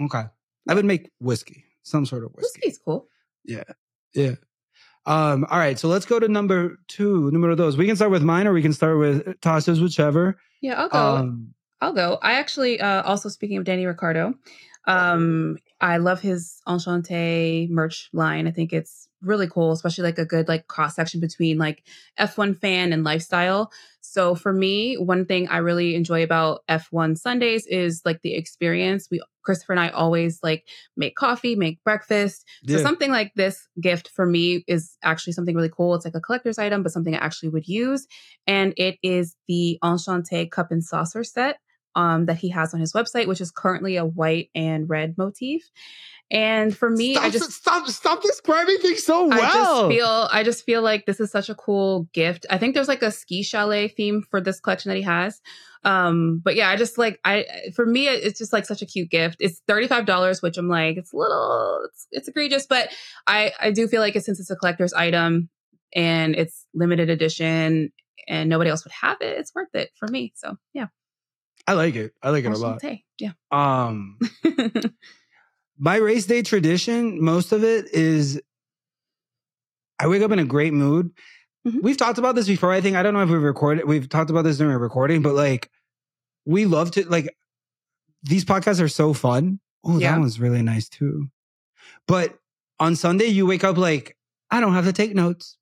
Okay. 0.03 0.25
I 0.69 0.75
would 0.75 0.85
make 0.85 1.11
whiskey, 1.21 1.65
some 1.83 2.05
sort 2.05 2.25
of 2.25 2.33
whiskey. 2.35 2.61
whiskey's 2.65 2.79
cool. 2.79 3.09
Yeah. 3.45 3.65
Yeah. 4.15 4.35
Um, 5.07 5.47
all 5.51 5.59
right. 5.59 5.79
So 5.79 5.89
let's 5.89 6.05
go 6.05 6.19
to 6.19 6.29
number 6.29 6.79
two, 6.87 7.31
numero 7.31 7.55
dos. 7.55 7.77
We 7.77 7.87
can 7.87 7.97
start 7.97 8.11
with 8.11 8.23
mine 8.23 8.47
or 8.47 8.53
we 8.53 8.63
can 8.63 8.75
start 8.75 8.99
with 8.99 9.25
Tasha's, 9.41 9.81
whichever. 9.81 10.39
Yeah, 10.61 10.83
I'll 10.83 10.89
go. 10.89 10.99
Um, 10.99 11.55
I'll 11.81 11.95
go. 11.95 12.19
I 12.23 12.33
actually 12.33 12.81
uh 12.81 13.03
also 13.03 13.29
speaking 13.29 13.57
of 13.57 13.65
Danny 13.65 13.87
Ricciardo, 13.87 14.35
um, 14.87 15.57
I 15.81 15.99
love 15.99 16.21
his 16.21 16.61
Enchanté 16.67 17.71
merch 17.71 18.11
line. 18.13 18.47
I 18.47 18.51
think 18.51 18.73
it's 18.73 19.08
really 19.23 19.49
cool, 19.49 19.73
especially 19.73 20.05
like 20.05 20.19
a 20.19 20.25
good 20.25 20.49
like 20.49 20.67
cross 20.69 20.95
section 20.95 21.21
between 21.21 21.59
like 21.59 21.83
F1 22.19 22.59
fan 22.59 22.93
and 22.93 23.05
lifestyle. 23.05 23.73
So 24.01 24.35
for 24.35 24.53
me, 24.53 24.97
one 24.97 25.27
thing 25.27 25.49
I 25.49 25.59
really 25.59 25.95
enjoy 25.95 26.23
about 26.23 26.61
F1 26.69 27.19
Sundays 27.19 27.67
is 27.67 28.03
like 28.05 28.23
the 28.23 28.35
experience. 28.35 29.09
We 29.11 29.21
Christopher 29.43 29.73
and 29.73 29.81
I 29.81 29.89
always 29.89 30.41
like 30.43 30.69
make 30.97 31.17
coffee, 31.17 31.57
make 31.57 31.83
breakfast. 31.83 32.45
So 32.67 32.77
yeah. 32.77 32.83
something 32.83 33.11
like 33.11 33.33
this 33.35 33.67
gift 33.81 34.11
for 34.15 34.27
me 34.27 34.63
is 34.67 34.97
actually 35.03 35.33
something 35.33 35.55
really 35.55 35.71
cool. 35.75 35.95
It's 35.95 36.05
like 36.05 36.15
a 36.15 36.21
collector's 36.21 36.59
item, 36.59 36.83
but 36.83 36.93
something 36.93 37.15
I 37.15 37.19
actually 37.19 37.49
would 37.51 37.67
use. 37.67 38.07
And 38.47 38.75
it 38.77 38.99
is 39.03 39.37
the 39.47 39.79
Enchanté 39.83 40.51
cup 40.51 40.71
and 40.71 40.85
saucer 40.85 41.25
set 41.25 41.59
um, 41.95 42.27
that 42.27 42.39
he 42.39 42.51
has 42.51 42.75
on 42.75 42.81
his 42.81 42.93
website, 42.93 43.27
which 43.27 43.41
is 43.41 43.51
currently 43.51 43.97
a 43.97 44.05
white 44.05 44.51
and 44.55 44.89
red 44.89 45.17
motif. 45.19 45.63
And 46.31 46.77
for 46.77 46.91
me, 46.91 47.15
stop, 47.15 47.25
I 47.25 47.31
just 47.31 47.51
stop, 47.53 47.87
stop 47.89 48.23
describing 48.23 48.77
things 48.79 49.03
so 49.03 49.29
well. 49.29 49.41
I 49.41 49.47
just 49.47 49.89
feel 49.89 50.29
I 50.31 50.43
just 50.43 50.65
feel 50.65 50.83
like 50.83 51.07
this 51.07 51.21
is 51.21 51.31
such 51.31 51.49
a 51.49 51.55
cool 51.55 52.07
gift. 52.13 52.45
I 52.51 52.59
think 52.59 52.75
there's 52.75 52.89
like 52.89 53.03
a 53.03 53.11
ski 53.11 53.43
chalet 53.43 53.89
theme 53.89 54.23
for 54.31 54.41
this 54.41 54.61
collection 54.61 54.91
that 54.91 54.97
he 54.97 55.03
has. 55.03 55.41
Um, 55.85 56.43
but 56.45 56.55
yeah, 56.55 56.69
I 56.69 56.77
just 56.77 56.99
like 56.99 57.19
I 57.25 57.47
for 57.75 57.87
me 57.87 58.09
it's 58.09 58.39
just 58.39 58.53
like 58.53 58.67
such 58.67 58.83
a 58.83 58.87
cute 58.87 59.11
gift. 59.11 59.39
It's 59.41 59.63
$35, 59.69 60.43
which 60.43 60.59
I'm 60.59 60.69
like, 60.69 60.99
it's 60.99 61.15
a 61.15 61.17
little 61.17 61.81
it's, 61.87 62.07
it's 62.11 62.29
egregious, 62.29 62.67
but 62.67 62.91
I 63.27 63.53
I 63.59 63.71
do 63.71 63.89
feel 63.89 64.03
like 64.03 64.15
it 64.15 64.25
since 64.25 64.39
it's 64.39 64.51
a 64.51 64.57
collector's 64.57 64.93
item 64.93 65.49
and 65.95 66.35
it's 66.35 66.67
limited 66.75 67.09
edition 67.09 67.91
and 68.29 68.51
nobody 68.51 68.69
else 68.69 68.85
would 68.85 68.93
have 68.93 69.17
it, 69.23 69.39
it's 69.39 69.55
worth 69.55 69.75
it 69.75 69.93
for 69.99 70.09
me. 70.09 70.35
So 70.37 70.57
yeah. 70.75 70.89
I 71.69 71.73
like 71.75 71.95
it. 71.97 72.13
I 72.23 72.31
like 72.31 72.45
it 72.45 72.53
a 72.53 72.57
lot. 72.57 72.81
Enchanté. 72.81 73.03
Yeah. 73.19 73.33
Um, 73.51 74.19
my 75.79 75.97
race 75.97 76.27
day 76.27 76.43
tradition, 76.43 77.23
most 77.23 77.53
of 77.53 77.63
it 77.65 77.93
is 77.93 78.41
I 79.99 80.07
wake 80.07 80.23
up 80.23 80.31
in 80.31 80.39
a 80.39 80.45
great 80.45 80.73
mood. 80.73 81.11
Mhm. 81.67 81.83
We've 81.83 81.97
talked 81.97 82.19
about 82.19 82.35
this 82.37 82.47
before. 82.47 82.73
I 82.73 82.81
think 82.81 82.97
I 82.97 83.03
don't 83.03 83.13
know 83.15 83.21
if 83.23 83.29
we've 83.29 83.43
recorded. 83.43 83.85
We've 83.87 84.09
talked 84.09 84.31
about 84.31 84.43
this 84.43 84.59
during 84.59 84.73
a 84.75 84.79
recording, 84.79 85.21
but 85.23 85.35
like 85.35 85.71
we 86.47 86.65
love 86.65 86.93
to 86.93 87.05
like 87.09 87.37
these 88.23 88.45
podcasts 88.45 88.81
are 88.81 88.89
so 88.89 89.13
fun. 89.13 89.61
Oh, 89.85 89.99
Yeah. 89.99 90.13
that 90.13 90.21
one's 90.21 90.41
really 90.41 90.63
nice 90.63 90.89
too. 90.89 91.29
But 92.07 92.39
on 92.81 92.97
Sunday, 92.97 93.27
you 93.27 93.45
wake 93.45 93.65
up 93.65 93.77
like 93.77 94.17
I 94.51 94.61
don't 94.61 94.73
have 94.73 94.87
to 94.87 94.93
take 94.95 95.15
notes. 95.15 95.58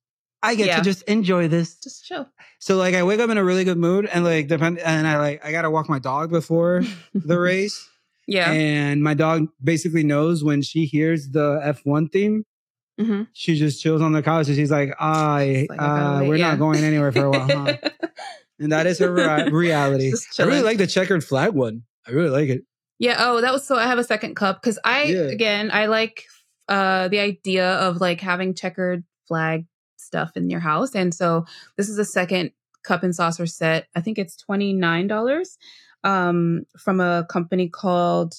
I 0.47 0.55
get 0.55 0.67
Yeah. 0.67 0.77
to 0.77 0.83
just 0.83 1.03
enjoy 1.03 1.47
this. 1.47 1.75
just 1.79 2.05
chill. 2.05 2.27
So 2.59 2.77
like 2.77 2.95
I 2.95 3.03
wake 3.03 3.19
up 3.19 3.29
in 3.29 3.37
a 3.37 3.43
really 3.43 3.63
good 3.63 3.77
mood 3.77 4.05
and 4.05 4.23
like 4.23 4.47
depend 4.47 4.79
and 4.79 5.07
I 5.07 5.17
like 5.19 5.45
I 5.45 5.51
gotta 5.51 5.69
walk 5.69 5.89
my 5.89 5.99
dog 5.99 6.31
before 6.31 6.83
the 7.13 7.39
race. 7.49 7.87
yeah. 8.27 8.51
And 8.51 9.03
my 9.03 9.13
dog 9.13 9.47
basically 9.63 10.03
knows 10.03 10.43
when 10.43 10.61
she 10.61 10.85
hears 10.85 11.29
the 11.29 11.61
F1 11.85 12.11
theme, 12.11 12.45
hmm 12.99 13.23
she 13.33 13.55
just 13.57 13.81
chills 13.81 14.01
on 14.01 14.11
the 14.13 14.23
couch 14.23 14.47
and 14.47 14.55
she's 14.55 14.71
like, 14.71 14.91
I, 14.99 15.67
like, 15.69 15.79
uh, 15.79 16.21
we're 16.25 16.35
yeah. 16.37 16.49
not 16.49 16.59
going 16.59 16.83
anywhere 16.83 17.11
for 17.11 17.25
a 17.25 17.29
while. 17.29 17.47
Huh? 17.47 17.77
and 18.59 18.71
that 18.71 18.87
is 18.87 18.97
her 18.99 19.11
rea- 19.13 19.49
reality. 19.51 20.11
I 20.39 20.43
really 20.43 20.61
like 20.63 20.79
the 20.79 20.87
checkered 20.87 21.23
flag 21.23 21.53
one. 21.53 21.83
I 22.07 22.11
really 22.11 22.29
like 22.31 22.49
it. 22.49 22.63
Yeah. 22.99 23.17
Oh, 23.19 23.41
that 23.41 23.53
was 23.53 23.67
so. 23.67 23.75
I 23.75 23.85
have 23.85 23.99
a 23.99 24.03
second 24.03 24.35
cup 24.35 24.61
because 24.61 24.79
I 24.83 25.03
Yeah. 25.03 25.19
again 25.29 25.69
I 25.71 25.85
like 25.85 26.23
uh 26.67 27.07
the 27.09 27.19
idea 27.19 27.73
of 27.73 28.01
like 28.01 28.19
having 28.19 28.55
checkered 28.55 29.03
flag 29.27 29.65
stuff 30.07 30.31
in 30.35 30.49
your 30.49 30.59
house, 30.61 30.95
and 30.95 31.13
so 31.13 31.45
this 31.77 31.89
is 31.89 31.97
a 31.99 32.05
second 32.05 32.51
cup 32.83 33.03
and 33.03 33.13
saucer 33.15 33.45
set. 33.45 33.87
I 33.95 34.01
think 34.01 34.17
it's 34.17 34.35
twenty 34.35 34.73
nine 34.73 35.07
dollars 35.07 35.57
um 36.03 36.63
from 36.79 36.99
a 37.01 37.25
company 37.29 37.67
called 37.69 38.33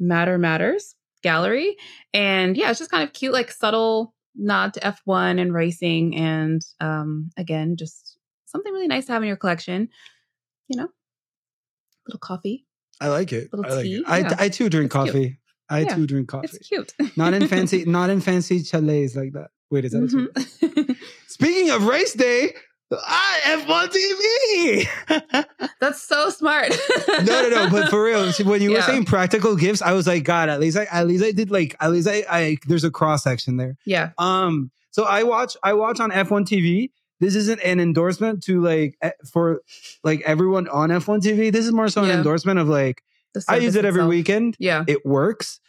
Matter 0.00 0.36
Matters 0.38 0.94
Gallery, 1.22 1.76
and 2.12 2.56
yeah, 2.56 2.70
it's 2.70 2.78
just 2.78 2.90
kind 2.90 3.02
of 3.04 3.12
cute, 3.12 3.32
like 3.32 3.50
subtle 3.50 4.14
nod 4.34 4.74
to 4.74 4.86
F 4.86 5.00
one 5.04 5.38
and 5.38 5.54
racing, 5.54 6.16
and 6.16 6.60
um 6.80 7.30
again 7.36 7.76
just 7.76 8.18
something 8.46 8.72
really 8.72 8.86
nice 8.88 9.06
to 9.06 9.12
have 9.12 9.22
in 9.22 9.28
your 9.28 9.36
collection. 9.36 9.88
You 10.68 10.76
know, 10.80 10.88
little 12.06 12.18
coffee. 12.20 12.66
I 13.00 13.08
like 13.08 13.32
it. 13.32 13.48
Little 13.52 13.70
I 13.70 13.74
like 13.76 13.84
tea, 13.84 13.96
it. 13.96 14.04
I, 14.08 14.18
yeah. 14.18 14.34
I 14.38 14.48
too 14.48 14.68
drink 14.68 14.86
It's 14.92 15.02
cute. 15.02 15.14
coffee. 15.14 15.38
I 15.70 15.80
Yeah. 15.80 15.94
too 15.94 16.06
drink 16.06 16.28
coffee. 16.28 16.48
It's 16.52 16.66
cute. 16.68 16.92
Not 17.16 17.32
in 17.34 17.46
fancy, 17.46 17.84
not 17.98 18.10
in 18.10 18.20
fancy 18.20 18.62
chalets 18.62 19.14
like 19.14 19.32
that. 19.34 19.50
Wait, 19.70 19.84
is 19.84 19.92
that 19.92 20.02
a 20.04 20.08
chalet? 20.08 20.26
Mhm. 20.34 20.96
Speaking 21.26 21.70
of 21.70 21.84
race 21.84 22.14
day, 22.14 22.52
I 22.90 23.40
F1 23.66 24.86
TV. 25.08 25.44
That's 25.80 26.02
so 26.02 26.30
smart. 26.30 26.70
no, 27.08 27.24
no, 27.42 27.48
no. 27.50 27.70
But 27.70 27.90
for 27.90 28.02
real, 28.02 28.30
when 28.44 28.62
you 28.62 28.72
were 28.72 28.82
saying 28.82 29.04
practical 29.04 29.56
gifts, 29.56 29.82
I 29.82 29.92
was 29.92 30.06
like, 30.06 30.24
God, 30.24 30.48
at 30.48 30.58
least 30.60 30.76
I, 30.78 30.84
at 30.90 31.06
least 31.06 31.22
I 31.24 31.32
did 31.32 31.50
like, 31.50 31.76
at 31.80 31.90
least 31.92 32.08
I, 32.08 32.24
I 32.30 32.56
there's 32.66 32.84
a 32.84 32.90
cross 32.90 33.22
section 33.24 33.56
there. 33.58 33.76
yeah. 33.84 34.10
Um, 34.18 34.70
so 34.90 35.04
I 35.04 35.22
watch, 35.24 35.56
I 35.62 35.74
watch 35.74 36.00
on 36.00 36.10
F1 36.10 36.46
TV. 36.46 36.90
This 37.20 37.34
isn't 37.34 37.60
an 37.60 37.78
endorsement 37.78 38.42
to 38.44 38.62
like 38.62 38.96
for 39.30 39.60
like 40.02 40.22
everyone 40.24 40.66
on 40.68 40.88
F1 40.88 41.20
TV. 41.20 41.52
This 41.52 41.66
is 41.66 41.72
more 41.72 41.88
so 41.88 42.02
an 42.04 42.08
Yeah. 42.08 42.16
endorsement 42.16 42.58
of 42.58 42.68
like 42.68 43.02
I 43.48 43.56
use 43.58 43.76
it 43.76 43.84
every 43.84 44.00
itself. 44.00 44.08
weekend. 44.10 44.56
Yeah. 44.58 44.84
It 44.88 45.04
works. 45.04 45.60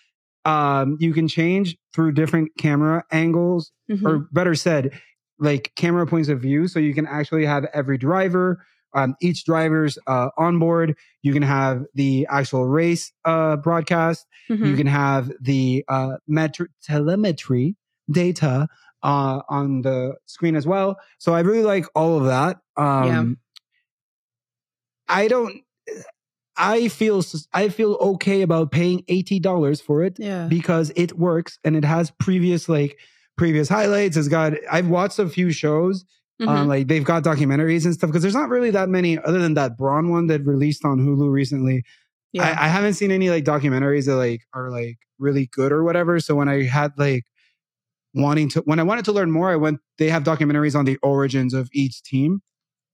Um, 0.50 0.98
you 1.00 1.14
can 1.14 1.28
change 1.28 1.78
through 1.94 2.12
different 2.14 2.50
camera 2.58 3.04
angles 3.12 3.72
Mhm. 3.90 4.06
or 4.08 4.14
better 4.32 4.56
said, 4.56 4.92
like 5.40 5.72
camera 5.76 6.06
points 6.08 6.30
of 6.30 6.42
view. 6.42 6.68
So 6.68 6.80
you 6.80 6.94
can 6.94 7.06
actually 7.08 7.46
have 7.46 7.66
every 7.74 7.98
driver, 7.98 8.66
um, 8.94 9.16
each 9.22 9.46
driver's 9.46 9.98
uh, 10.08 10.30
onboard. 10.38 10.96
You 11.22 11.34
can 11.34 11.44
have 11.44 11.86
the 11.94 12.28
actual 12.30 12.66
race 12.66 13.12
uh, 13.26 13.58
broadcast. 13.58 14.26
You 14.50 14.56
Mhm. 14.56 14.78
can 14.78 14.88
have 14.88 15.32
the 15.40 15.86
uh, 15.88 16.14
metri- 16.30 16.74
telemetry 16.84 17.76
data 18.12 18.68
uh, 19.04 19.42
on 19.50 19.82
the 19.84 20.16
screen 20.26 20.56
as 20.56 20.66
well. 20.68 20.98
So 21.20 21.34
I 21.34 21.42
really 21.42 21.64
like 21.64 21.86
all 21.96 22.18
of 22.20 22.26
that. 22.26 22.58
Um, 22.76 23.38
I 25.08 25.28
don't. 25.28 25.62
I 26.60 26.90
feel 26.90 27.24
I 27.54 27.70
feel 27.70 27.94
okay 28.02 28.42
about 28.42 28.72
paying 28.72 29.04
eighty 29.08 29.40
dollars 29.40 29.80
for 29.82 30.04
it 30.04 30.18
yeah. 30.20 30.48
because 30.48 30.92
it 30.96 31.18
works 31.18 31.58
and 31.64 31.76
it 31.76 31.86
has 31.86 32.12
previous 32.20 32.68
like 32.70 33.00
previous 33.38 33.70
highlights. 33.70 34.18
It's 34.18 34.28
got 34.28 34.54
I've 34.70 34.90
watched 34.90 35.18
a 35.20 35.30
few 35.30 35.52
shows. 35.52 36.06
Um, 36.42 36.48
Mhm. 36.48 36.68
like 36.68 36.88
they've 36.88 37.04
got 37.04 37.24
documentaries 37.24 37.84
and 37.86 37.94
stuff 37.94 38.10
because 38.10 38.22
there's 38.22 38.34
not 38.36 38.48
really 38.50 38.72
that 38.72 38.88
many 38.88 39.18
other 39.20 39.40
than 39.40 39.56
that 39.56 39.78
Brawn 39.78 40.10
one 40.10 40.28
that 40.28 40.46
released 40.46 40.86
on 40.86 41.00
Hulu 41.00 41.30
recently. 41.30 41.84
yeah. 42.32 42.44
I, 42.58 42.66
I 42.66 42.68
haven't 42.70 42.94
seen 42.94 43.12
any 43.12 43.30
like 43.30 43.44
documentaries 43.44 44.06
that 44.06 44.16
like 44.16 44.42
are 44.54 44.70
like 44.72 45.00
really 45.18 45.48
good 45.52 45.72
or 45.74 45.84
whatever. 45.84 46.20
So 46.22 46.36
when 46.36 46.48
I 46.48 46.64
had 46.64 46.92
like 46.98 47.26
wanting 48.14 48.50
to 48.50 48.62
when 48.62 48.80
I 48.80 48.84
wanted 48.84 49.06
to 49.06 49.12
learn 49.12 49.32
more, 49.32 49.50
I 49.52 49.56
went 49.56 49.80
they 49.98 50.10
have 50.10 50.24
documentaries 50.24 50.76
on 50.78 50.86
the 50.86 50.98
origins 51.04 51.54
of 51.54 51.70
each 51.74 52.02
team. 52.04 52.42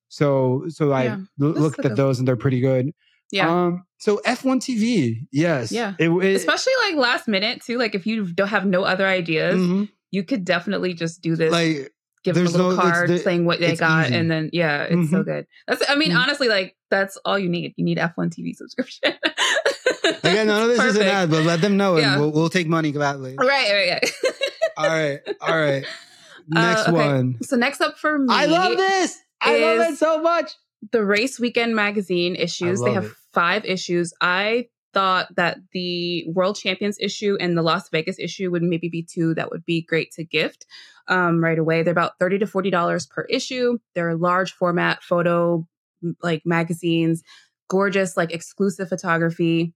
So 0.09 0.65
so 0.69 0.91
I 0.91 1.03
Yeah. 1.05 1.17
l- 1.41 1.49
looked 1.49 1.85
at 1.85 1.95
those 1.95 2.19
and 2.19 2.27
they're 2.27 2.35
pretty 2.35 2.61
good. 2.61 2.91
Yeah. 3.31 3.49
Um 3.49 3.85
so 3.97 4.21
F1 4.25 4.57
TV, 4.57 5.27
yes. 5.31 5.71
Yeah. 5.71 5.93
It, 5.97 6.09
it, 6.09 6.35
Especially 6.35 6.73
like 6.83 6.95
last 6.95 7.27
minute 7.27 7.61
too. 7.63 7.77
Like 7.77 7.95
if 7.95 8.05
you 8.05 8.25
don't 8.27 8.49
have 8.49 8.65
no 8.65 8.83
other 8.83 9.05
ideas, 9.07 9.55
mhm. 9.55 9.89
you 10.11 10.23
could 10.23 10.45
definitely 10.45 10.93
just 10.93 11.21
do 11.21 11.35
this. 11.35 11.51
like 11.51 11.91
give 12.23 12.35
them 12.35 12.45
a 12.47 12.49
little 12.49 12.71
no- 12.71 12.75
card 12.81 13.19
saying 13.21 13.45
what 13.45 13.59
they 13.59 13.75
got, 13.75 14.07
easy. 14.07 14.15
and 14.15 14.29
then 14.29 14.49
yeah, 14.53 14.83
it's 14.83 15.09
so 15.11 15.17
Mhm. 15.17 15.25
good. 15.25 15.47
That's 15.67 15.83
I 15.89 15.95
mean 15.95 16.11
Mhm. 16.11 16.19
honestly, 16.19 16.47
like 16.49 16.75
that's 16.91 17.17
all 17.25 17.37
you 17.39 17.49
need. 17.49 17.73
You 17.77 17.85
need 17.85 17.97
F1 17.97 18.29
TV 18.29 18.53
subscription. 18.55 19.13
again, 20.23 20.47
none 20.47 20.61
of 20.63 20.67
this 20.69 20.83
is 20.83 20.95
an 20.97 21.03
ad, 21.03 21.29
but 21.31 21.43
let 21.43 21.61
them 21.61 21.77
know 21.77 21.97
Yeah. 21.97 22.13
and 22.13 22.21
we'll, 22.21 22.31
we'll 22.31 22.49
take 22.49 22.67
money 22.67 22.91
gladly. 22.91 23.35
Right, 23.37 23.71
right, 23.71 24.11
all 24.77 24.87
right, 24.87 25.19
all 25.41 25.59
right. 25.59 25.85
Next 26.47 26.81
Uh, 26.87 26.91
okay. 26.91 26.91
one. 26.91 27.37
so 27.41 27.55
next 27.55 27.81
up 27.81 27.97
for 27.97 28.19
me, 28.19 28.27
I 28.29 28.45
love 28.45 28.77
this. 28.77 29.17
I 29.41 29.57
love 29.59 29.91
it 29.93 29.97
so 29.97 30.21
much. 30.21 30.51
The 30.91 31.05
Race 31.05 31.39
Weekend 31.39 31.75
magazine 31.75 32.35
issues. 32.35 32.81
They 32.81 32.93
have 32.93 33.05
it. 33.05 33.11
five 33.33 33.65
issues. 33.65 34.13
I 34.21 34.67
thought 34.93 35.27
that 35.35 35.57
the 35.73 36.25
World 36.29 36.55
Champions 36.55 36.97
issue 36.99 37.37
and 37.39 37.57
the 37.57 37.61
Las 37.61 37.89
Vegas 37.89 38.17
issue 38.17 38.49
would 38.49 38.63
maybe 38.63 38.89
be 38.89 39.03
two 39.03 39.35
that 39.35 39.51
would 39.51 39.65
be 39.65 39.81
great 39.81 40.11
to 40.13 40.23
gift 40.23 40.65
um, 41.07 41.43
right 41.43 41.59
away. 41.59 41.83
They're 41.83 41.91
about 41.91 42.17
thirty 42.19 42.39
to 42.39 42.47
forty 42.47 42.69
dollars 42.71 43.05
per 43.05 43.23
issue. 43.23 43.77
They're 43.93 44.15
large 44.15 44.53
format 44.53 45.03
photo 45.03 45.67
like 46.23 46.43
magazines, 46.45 47.23
gorgeous 47.69 48.15
like 48.17 48.31
exclusive 48.31 48.89
photography. 48.89 49.73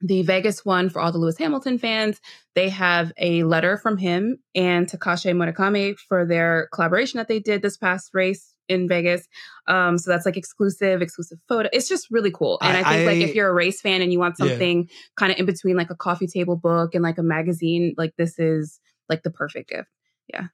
The 0.00 0.22
Vegas 0.22 0.64
one 0.64 0.90
for 0.90 1.00
all 1.00 1.12
the 1.12 1.18
Lewis 1.18 1.38
Hamilton 1.38 1.78
fans, 1.78 2.20
they 2.54 2.68
have 2.68 3.12
a 3.16 3.44
letter 3.44 3.76
from 3.76 3.96
him 3.96 4.38
and 4.54 4.88
Takashi 4.88 5.32
Murakami 5.32 5.96
for 5.96 6.26
their 6.26 6.68
collaboration 6.72 7.18
that 7.18 7.28
they 7.28 7.38
did 7.38 7.62
this 7.62 7.76
past 7.76 8.10
race 8.12 8.51
in 8.68 8.88
Vegas. 8.88 9.26
Um, 9.68 9.98
so 9.98 10.10
that's 10.10 10.26
like 10.26 10.36
exclusive, 10.36 11.02
exclusive 11.02 11.38
photo. 11.48 11.68
It's 11.72 11.88
just 11.88 12.10
really 12.10 12.30
cool. 12.30 12.58
And 12.62 12.76
I, 12.76 12.80
I 12.80 12.96
think 12.96 13.08
I, 13.08 13.12
like 13.12 13.28
if 13.28 13.34
you're 13.34 13.48
a 13.48 13.54
race 13.54 13.80
fan 13.80 14.02
and 14.02 14.12
you 14.12 14.18
want 14.18 14.36
something 14.36 14.82
yeah. 14.82 14.96
kind 15.16 15.32
of 15.32 15.38
in 15.38 15.46
between 15.46 15.76
like 15.76 15.90
a 15.90 15.96
coffee 15.96 16.26
table 16.26 16.56
book 16.56 16.94
and 16.94 17.02
like 17.02 17.18
a 17.18 17.22
magazine, 17.22 17.94
like 17.96 18.14
this 18.16 18.38
is 18.38 18.80
like 19.08 19.22
the 19.22 19.30
perfect 19.30 19.70
gift. 19.70 19.88
Yeah. 20.32 20.46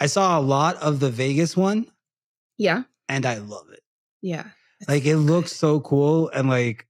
I 0.00 0.06
saw 0.06 0.38
a 0.38 0.40
lot 0.40 0.76
of 0.76 1.00
the 1.00 1.10
Vegas 1.10 1.56
one. 1.56 1.86
Yeah. 2.58 2.82
And 3.08 3.24
I 3.24 3.38
love 3.38 3.70
it. 3.72 3.80
Yeah. 4.22 4.44
Like 4.88 5.06
it 5.06 5.16
looks 5.16 5.52
so 5.52 5.80
cool 5.80 6.28
and 6.30 6.48
like 6.48 6.86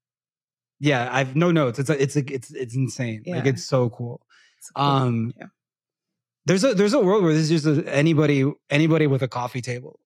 yeah, 0.78 1.08
I've 1.10 1.36
no 1.36 1.50
notes. 1.50 1.78
It's 1.78 1.88
a, 1.88 2.02
it's 2.02 2.16
a, 2.16 2.32
it's 2.32 2.50
it's 2.50 2.74
insane. 2.74 3.22
Yeah. 3.24 3.36
Like 3.36 3.46
it's 3.46 3.64
so 3.64 3.90
cool. 3.90 4.26
It's 4.58 4.70
cool. 4.70 4.84
Um 4.84 5.32
yeah. 5.38 5.46
there's 6.46 6.64
a 6.64 6.74
there's 6.74 6.94
a 6.94 7.00
world 7.00 7.22
where 7.22 7.32
this 7.32 7.50
is 7.50 7.62
just 7.62 7.78
a, 7.78 7.94
anybody 7.94 8.50
anybody 8.70 9.06
with 9.06 9.22
a 9.22 9.28
coffee 9.28 9.62
table. 9.62 10.00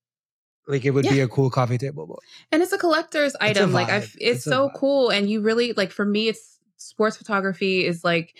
Like 0.67 0.85
it 0.85 0.91
would 0.91 1.05
yeah. 1.05 1.13
be 1.13 1.21
a 1.21 1.29
cool 1.29 1.51
coffee 1.51 1.79
table 1.79 2.07
book. 2.07 2.23
And 2.53 2.63
it's 2.63 2.73
a 2.73 2.79
collector's 2.79 3.35
it's 3.35 3.43
item. 3.43 3.71
A 3.71 3.73
like 3.73 3.89
I 3.89 3.97
it's, 3.97 4.17
it's 4.19 4.45
so 4.45 4.71
cool 4.75 5.11
and 5.11 5.29
you 5.29 5.41
really 5.41 5.73
like 5.73 5.91
for 5.91 6.05
me 6.05 6.29
it's 6.29 6.59
sports 6.77 7.17
photography 7.17 7.85
is 7.85 8.05
like 8.05 8.35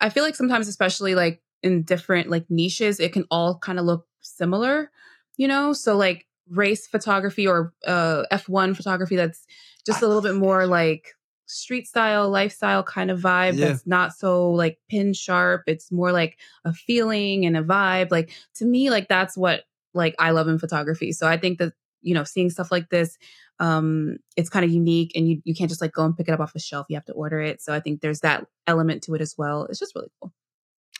I 0.00 0.10
feel 0.10 0.24
like 0.24 0.36
sometimes 0.36 0.68
especially 0.68 1.14
like 1.14 1.42
in 1.62 1.82
different 1.82 2.30
like 2.30 2.46
niches 2.48 3.00
it 3.00 3.12
can 3.12 3.24
all 3.30 3.58
kind 3.58 3.78
of 3.78 3.84
look 3.84 4.06
similar, 4.20 4.90
you 5.36 5.48
know? 5.48 5.72
So 5.72 5.96
like 5.96 6.26
race 6.50 6.86
photography 6.86 7.46
or 7.46 7.72
uh, 7.86 8.24
F1 8.32 8.76
photography 8.76 9.16
that's 9.16 9.46
just 9.84 10.02
a 10.02 10.06
little 10.06 10.22
bit 10.22 10.34
more 10.34 10.66
like 10.66 11.14
street 11.46 11.88
style, 11.88 12.28
lifestyle 12.28 12.82
kind 12.82 13.10
of 13.10 13.20
vibe 13.20 13.56
yeah. 13.56 13.68
that's 13.68 13.86
not 13.86 14.14
so 14.14 14.50
like 14.50 14.78
pin 14.88 15.12
sharp. 15.12 15.62
It's 15.66 15.90
more 15.90 16.12
like 16.12 16.38
a 16.64 16.72
feeling 16.72 17.46
and 17.46 17.56
a 17.56 17.62
vibe. 17.62 18.10
Like 18.10 18.30
to 18.56 18.64
me, 18.64 18.90
like 18.90 19.08
that's 19.08 19.36
what 19.36 19.64
like 19.98 20.14
I 20.18 20.30
love 20.30 20.48
in 20.48 20.58
photography. 20.58 21.12
So 21.12 21.26
I 21.26 21.36
think 21.36 21.58
that, 21.58 21.74
you 22.00 22.14
know, 22.14 22.24
seeing 22.24 22.48
stuff 22.48 22.72
like 22.72 22.88
this, 22.88 23.18
um, 23.58 24.18
it's 24.36 24.48
kind 24.48 24.64
of 24.64 24.70
unique 24.70 25.12
and 25.14 25.28
you, 25.28 25.42
you 25.44 25.54
can't 25.54 25.68
just 25.68 25.82
like 25.82 25.92
go 25.92 26.04
and 26.04 26.16
pick 26.16 26.28
it 26.28 26.32
up 26.32 26.40
off 26.40 26.54
a 26.54 26.60
shelf. 26.60 26.86
You 26.88 26.96
have 26.96 27.04
to 27.06 27.12
order 27.12 27.40
it. 27.40 27.60
So 27.60 27.74
I 27.74 27.80
think 27.80 28.00
there's 28.00 28.20
that 28.20 28.46
element 28.66 29.02
to 29.02 29.14
it 29.14 29.20
as 29.20 29.34
well. 29.36 29.64
It's 29.64 29.80
just 29.80 29.94
really 29.94 30.08
cool. 30.22 30.32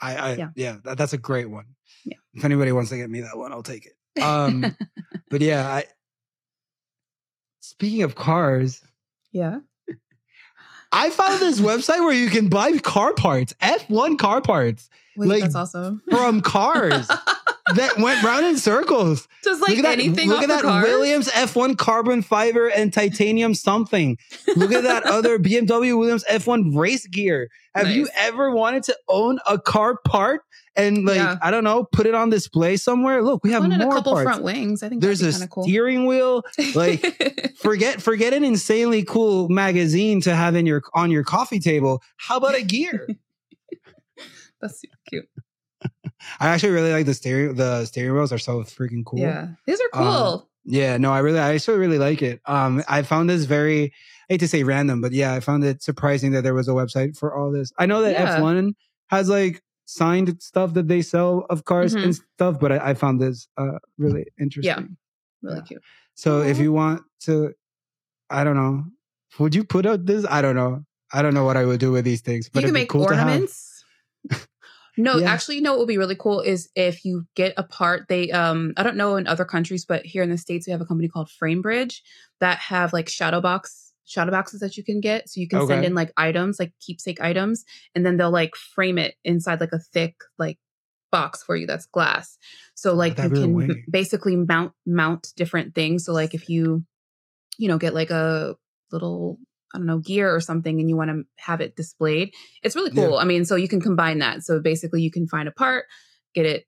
I, 0.02 0.16
I 0.16 0.34
yeah, 0.34 0.48
yeah 0.54 0.76
that, 0.84 0.98
that's 0.98 1.12
a 1.12 1.18
great 1.18 1.48
one. 1.48 1.66
Yeah. 2.04 2.16
If 2.34 2.44
anybody 2.44 2.72
wants 2.72 2.90
to 2.90 2.96
get 2.96 3.08
me 3.08 3.20
that 3.22 3.38
one, 3.38 3.52
I'll 3.52 3.62
take 3.62 3.86
it. 3.86 4.22
Um, 4.22 4.76
but 5.30 5.40
yeah, 5.40 5.66
I, 5.66 5.84
speaking 7.60 8.02
of 8.02 8.14
cars. 8.14 8.82
Yeah. 9.32 9.60
I 10.90 11.10
found 11.10 11.40
this 11.40 11.60
website 11.60 12.00
where 12.00 12.12
you 12.12 12.28
can 12.28 12.48
buy 12.48 12.76
car 12.78 13.14
parts, 13.14 13.54
F1 13.62 14.18
car 14.18 14.40
parts. 14.40 14.88
Wait, 15.16 15.28
like, 15.28 15.42
that's 15.42 15.54
awesome. 15.54 16.02
From 16.10 16.40
cars 16.42 17.08
that 17.74 17.98
went 17.98 18.22
round 18.22 18.46
in 18.46 18.56
circles. 18.56 19.28
Just 19.44 19.60
like 19.60 19.76
look 19.76 19.86
at 19.86 19.92
anything. 19.92 20.28
That, 20.28 20.34
look 20.34 20.42
at 20.42 20.48
that 20.48 20.62
cars? 20.62 20.84
Williams 20.84 21.28
F1 21.28 21.76
carbon 21.78 22.22
fiber 22.22 22.68
and 22.68 22.92
titanium 22.92 23.54
something. 23.54 24.18
Look 24.56 24.72
at 24.72 24.82
that 24.84 25.04
other 25.04 25.38
BMW 25.38 25.98
Williams 25.98 26.24
F1 26.24 26.76
race 26.76 27.06
gear. 27.06 27.50
Have 27.74 27.86
nice. 27.86 27.96
you 27.96 28.08
ever 28.16 28.50
wanted 28.50 28.82
to 28.84 28.96
own 29.08 29.38
a 29.46 29.58
car 29.58 29.98
part 30.04 30.42
and 30.78 31.04
like 31.04 31.16
yeah. 31.16 31.36
I 31.42 31.50
don't 31.50 31.64
know, 31.64 31.84
put 31.84 32.06
it 32.06 32.14
on 32.14 32.30
display 32.30 32.76
somewhere. 32.76 33.22
Look, 33.22 33.42
we 33.44 33.50
have 33.50 33.68
more 33.68 33.90
a 33.90 33.96
couple 33.96 34.12
parts. 34.12 34.24
front 34.24 34.42
wings. 34.44 34.82
I 34.82 34.88
think 34.88 35.02
there's 35.02 35.22
a 35.22 35.48
cool. 35.48 35.64
steering 35.64 36.06
wheel. 36.06 36.44
Like 36.74 37.54
forget 37.58 38.00
forget 38.00 38.32
an 38.32 38.44
insanely 38.44 39.02
cool 39.02 39.48
magazine 39.48 40.20
to 40.22 40.34
have 40.34 40.54
in 40.54 40.66
your 40.66 40.82
on 40.94 41.10
your 41.10 41.24
coffee 41.24 41.60
table. 41.60 42.02
How 42.16 42.36
about 42.36 42.54
a 42.54 42.62
gear? 42.62 43.08
That's 44.60 44.80
super 44.80 44.96
cute. 45.08 45.28
I 46.40 46.48
actually 46.48 46.70
really 46.70 46.92
like 46.92 47.06
the 47.06 47.14
stereo. 47.14 47.52
The 47.52 47.84
steering 47.84 48.14
wheels 48.14 48.32
are 48.32 48.38
so 48.38 48.60
freaking 48.62 49.04
cool. 49.04 49.20
Yeah, 49.20 49.48
these 49.66 49.80
are 49.80 50.00
um, 50.00 50.04
cool. 50.04 50.32
Um, 50.32 50.42
yeah, 50.64 50.96
no, 50.98 51.12
I 51.12 51.20
really, 51.20 51.38
I 51.38 51.54
actually 51.54 51.78
really 51.78 51.98
like 51.98 52.20
it. 52.20 52.40
Um, 52.44 52.82
I 52.88 53.02
found 53.02 53.30
this 53.30 53.44
very, 53.44 53.84
I 53.86 54.34
hate 54.34 54.40
to 54.40 54.48
say 54.48 54.64
random, 54.64 55.00
but 55.00 55.12
yeah, 55.12 55.32
I 55.32 55.40
found 55.40 55.64
it 55.64 55.82
surprising 55.82 56.32
that 56.32 56.42
there 56.42 56.52
was 56.52 56.68
a 56.68 56.72
website 56.72 57.16
for 57.16 57.34
all 57.34 57.50
this. 57.50 57.72
I 57.78 57.86
know 57.86 58.02
that 58.02 58.12
yeah. 58.12 58.38
F1 58.38 58.74
has 59.08 59.30
like 59.30 59.62
signed 59.86 60.42
stuff 60.42 60.74
that 60.74 60.86
they 60.86 61.00
sell 61.00 61.46
of 61.48 61.64
cars 61.64 61.94
mm-hmm. 61.94 62.04
and 62.04 62.14
stuff, 62.14 62.60
but 62.60 62.72
I, 62.72 62.90
I 62.90 62.94
found 62.94 63.18
this 63.18 63.48
uh, 63.56 63.78
really 63.96 64.26
interesting. 64.38 64.64
Yeah, 64.64 64.82
really 65.42 65.56
yeah. 65.56 65.62
cute. 65.62 65.82
So 66.14 66.42
if 66.42 66.58
you 66.58 66.72
want 66.72 67.02
to, 67.20 67.54
I 68.28 68.44
don't 68.44 68.56
know, 68.56 68.84
would 69.38 69.54
you 69.54 69.64
put 69.64 69.86
out 69.86 70.04
this? 70.04 70.26
I 70.28 70.42
don't 70.42 70.56
know. 70.56 70.84
I 71.12 71.22
don't 71.22 71.32
know 71.32 71.44
what 71.44 71.56
I 71.56 71.64
would 71.64 71.80
do 71.80 71.92
with 71.92 72.04
these 72.04 72.20
things, 72.20 72.50
but 72.50 72.60
you 72.60 72.66
can 72.66 72.74
make 72.74 72.90
cool 72.90 73.04
ornaments. 73.04 73.84
no, 74.98 75.16
yeah. 75.16 75.30
actually, 75.30 75.56
you 75.56 75.62
know 75.62 75.72
what 75.72 75.80
would 75.80 75.88
be 75.88 75.98
really 75.98 76.16
cool 76.16 76.40
is 76.40 76.68
if 76.74 77.04
you 77.04 77.24
get 77.34 77.54
a 77.56 77.62
part. 77.62 78.08
They, 78.08 78.30
um, 78.32 78.74
I 78.76 78.82
don't 78.82 78.96
know 78.96 79.16
in 79.16 79.26
other 79.26 79.44
countries, 79.44 79.84
but 79.84 80.04
here 80.04 80.22
in 80.22 80.30
the 80.30 80.38
states, 80.38 80.66
we 80.66 80.72
have 80.72 80.80
a 80.80 80.86
company 80.86 81.08
called 81.08 81.30
Framebridge 81.40 82.00
that 82.40 82.58
have 82.58 82.92
like 82.92 83.08
shadow 83.08 83.40
box 83.40 83.88
shadow 84.04 84.30
boxes 84.30 84.60
that 84.60 84.76
you 84.76 84.82
can 84.82 85.00
get. 85.00 85.28
So 85.28 85.40
you 85.40 85.48
can 85.48 85.60
okay. 85.60 85.74
send 85.74 85.84
in 85.84 85.94
like 85.94 86.12
items, 86.16 86.58
like 86.58 86.72
keepsake 86.80 87.20
items, 87.20 87.64
and 87.94 88.04
then 88.04 88.16
they'll 88.16 88.30
like 88.30 88.56
frame 88.56 88.98
it 88.98 89.14
inside 89.24 89.60
like 89.60 89.72
a 89.72 89.78
thick 89.78 90.16
like 90.38 90.58
box 91.10 91.42
for 91.42 91.56
you 91.56 91.66
that's 91.66 91.86
glass. 91.86 92.36
So 92.74 92.94
like 92.94 93.18
you 93.18 93.30
can 93.30 93.84
basically 93.90 94.36
mount 94.36 94.72
mount 94.86 95.28
different 95.36 95.74
things. 95.74 96.04
So 96.04 96.12
like 96.12 96.34
if 96.34 96.48
you 96.48 96.84
you 97.58 97.68
know 97.68 97.78
get 97.78 97.94
like 97.94 98.10
a 98.10 98.56
little 98.90 99.38
I 99.74 99.78
don't 99.78 99.86
know 99.86 99.98
gear 99.98 100.34
or 100.34 100.40
something 100.40 100.80
and 100.80 100.88
you 100.88 100.96
want 100.96 101.10
to 101.10 101.24
have 101.36 101.60
it 101.60 101.76
displayed, 101.76 102.32
it's 102.62 102.76
really 102.76 102.90
cool. 102.90 103.12
Yeah. 103.12 103.16
I 103.16 103.24
mean, 103.24 103.44
so 103.44 103.56
you 103.56 103.68
can 103.68 103.80
combine 103.80 104.18
that. 104.18 104.42
So 104.42 104.60
basically 104.60 105.02
you 105.02 105.10
can 105.10 105.26
find 105.26 105.48
a 105.48 105.52
part, 105.52 105.84
get 106.34 106.46
it 106.46 106.66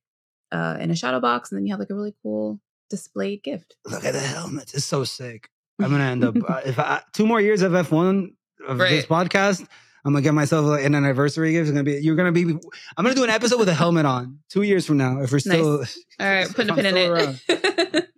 uh, 0.52 0.76
in 0.80 0.90
a 0.90 0.96
shadow 0.96 1.20
box, 1.20 1.50
and 1.50 1.58
then 1.58 1.66
you 1.66 1.72
have 1.72 1.80
like 1.80 1.90
a 1.90 1.94
really 1.94 2.14
cool 2.22 2.60
displayed 2.88 3.42
gift. 3.42 3.76
Look 3.86 4.04
at 4.04 4.12
the 4.12 4.20
helmet. 4.20 4.74
It's 4.74 4.84
so 4.84 5.04
sick. 5.04 5.48
I'm 5.80 5.90
gonna 5.90 6.04
end 6.04 6.24
up 6.24 6.36
uh, 6.48 6.60
if 6.64 6.78
I, 6.78 7.00
two 7.12 7.26
more 7.26 7.40
years 7.40 7.62
of 7.62 7.72
F1 7.72 8.28
of 8.66 8.78
right. 8.78 8.90
this 8.90 9.06
podcast. 9.06 9.66
I'm 10.04 10.12
gonna 10.12 10.22
get 10.22 10.32
myself 10.32 10.64
like, 10.64 10.84
an 10.84 10.94
anniversary 10.94 11.52
gift. 11.52 11.68
It's 11.68 11.72
gonna 11.72 11.84
be 11.84 12.00
you're 12.02 12.16
gonna 12.16 12.32
be. 12.32 12.42
I'm 12.42 13.04
gonna 13.04 13.14
do 13.14 13.24
an 13.24 13.30
episode 13.30 13.58
with 13.58 13.68
a 13.68 13.74
helmet 13.74 14.06
on 14.06 14.38
two 14.48 14.62
years 14.62 14.86
from 14.86 14.96
now 14.96 15.20
if 15.20 15.30
we're 15.30 15.40
still. 15.40 15.78
Nice. 15.78 16.04
All 16.20 16.26
right, 16.26 16.48
putting 16.48 16.70
a 16.70 16.74
pin 16.74 16.86
in 16.86 16.96
it. 16.96 17.40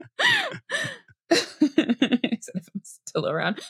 if 1.30 2.68
I'm 2.74 2.82
still 2.82 3.28
around. 3.28 3.60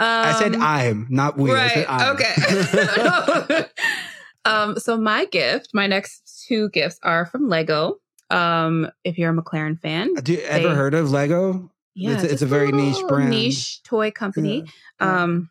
Um, 0.00 0.06
I 0.08 0.32
said 0.38 0.54
um, 0.54 0.62
I'm, 0.62 1.06
not 1.08 1.36
we. 1.36 1.52
Right. 1.52 1.86
Okay. 1.88 3.64
um. 4.44 4.78
So 4.78 4.96
my 4.96 5.26
gift, 5.26 5.70
my 5.72 5.86
next 5.86 6.46
two 6.46 6.68
gifts 6.70 6.98
are 7.02 7.26
from 7.26 7.48
Lego. 7.48 7.98
Um. 8.30 8.90
If 9.04 9.18
you're 9.18 9.32
a 9.32 9.36
McLaren 9.36 9.78
fan, 9.78 10.14
do 10.14 10.32
you 10.32 10.40
ever 10.40 10.68
they, 10.68 10.74
heard 10.74 10.94
of 10.94 11.10
Lego? 11.10 11.70
Yeah, 11.94 12.14
it's, 12.14 12.24
it's 12.24 12.42
a 12.42 12.46
very 12.46 12.72
niche 12.72 13.02
brand, 13.06 13.30
niche 13.30 13.82
toy 13.84 14.10
company. 14.10 14.64
Yeah. 15.00 15.22
Um, 15.22 15.50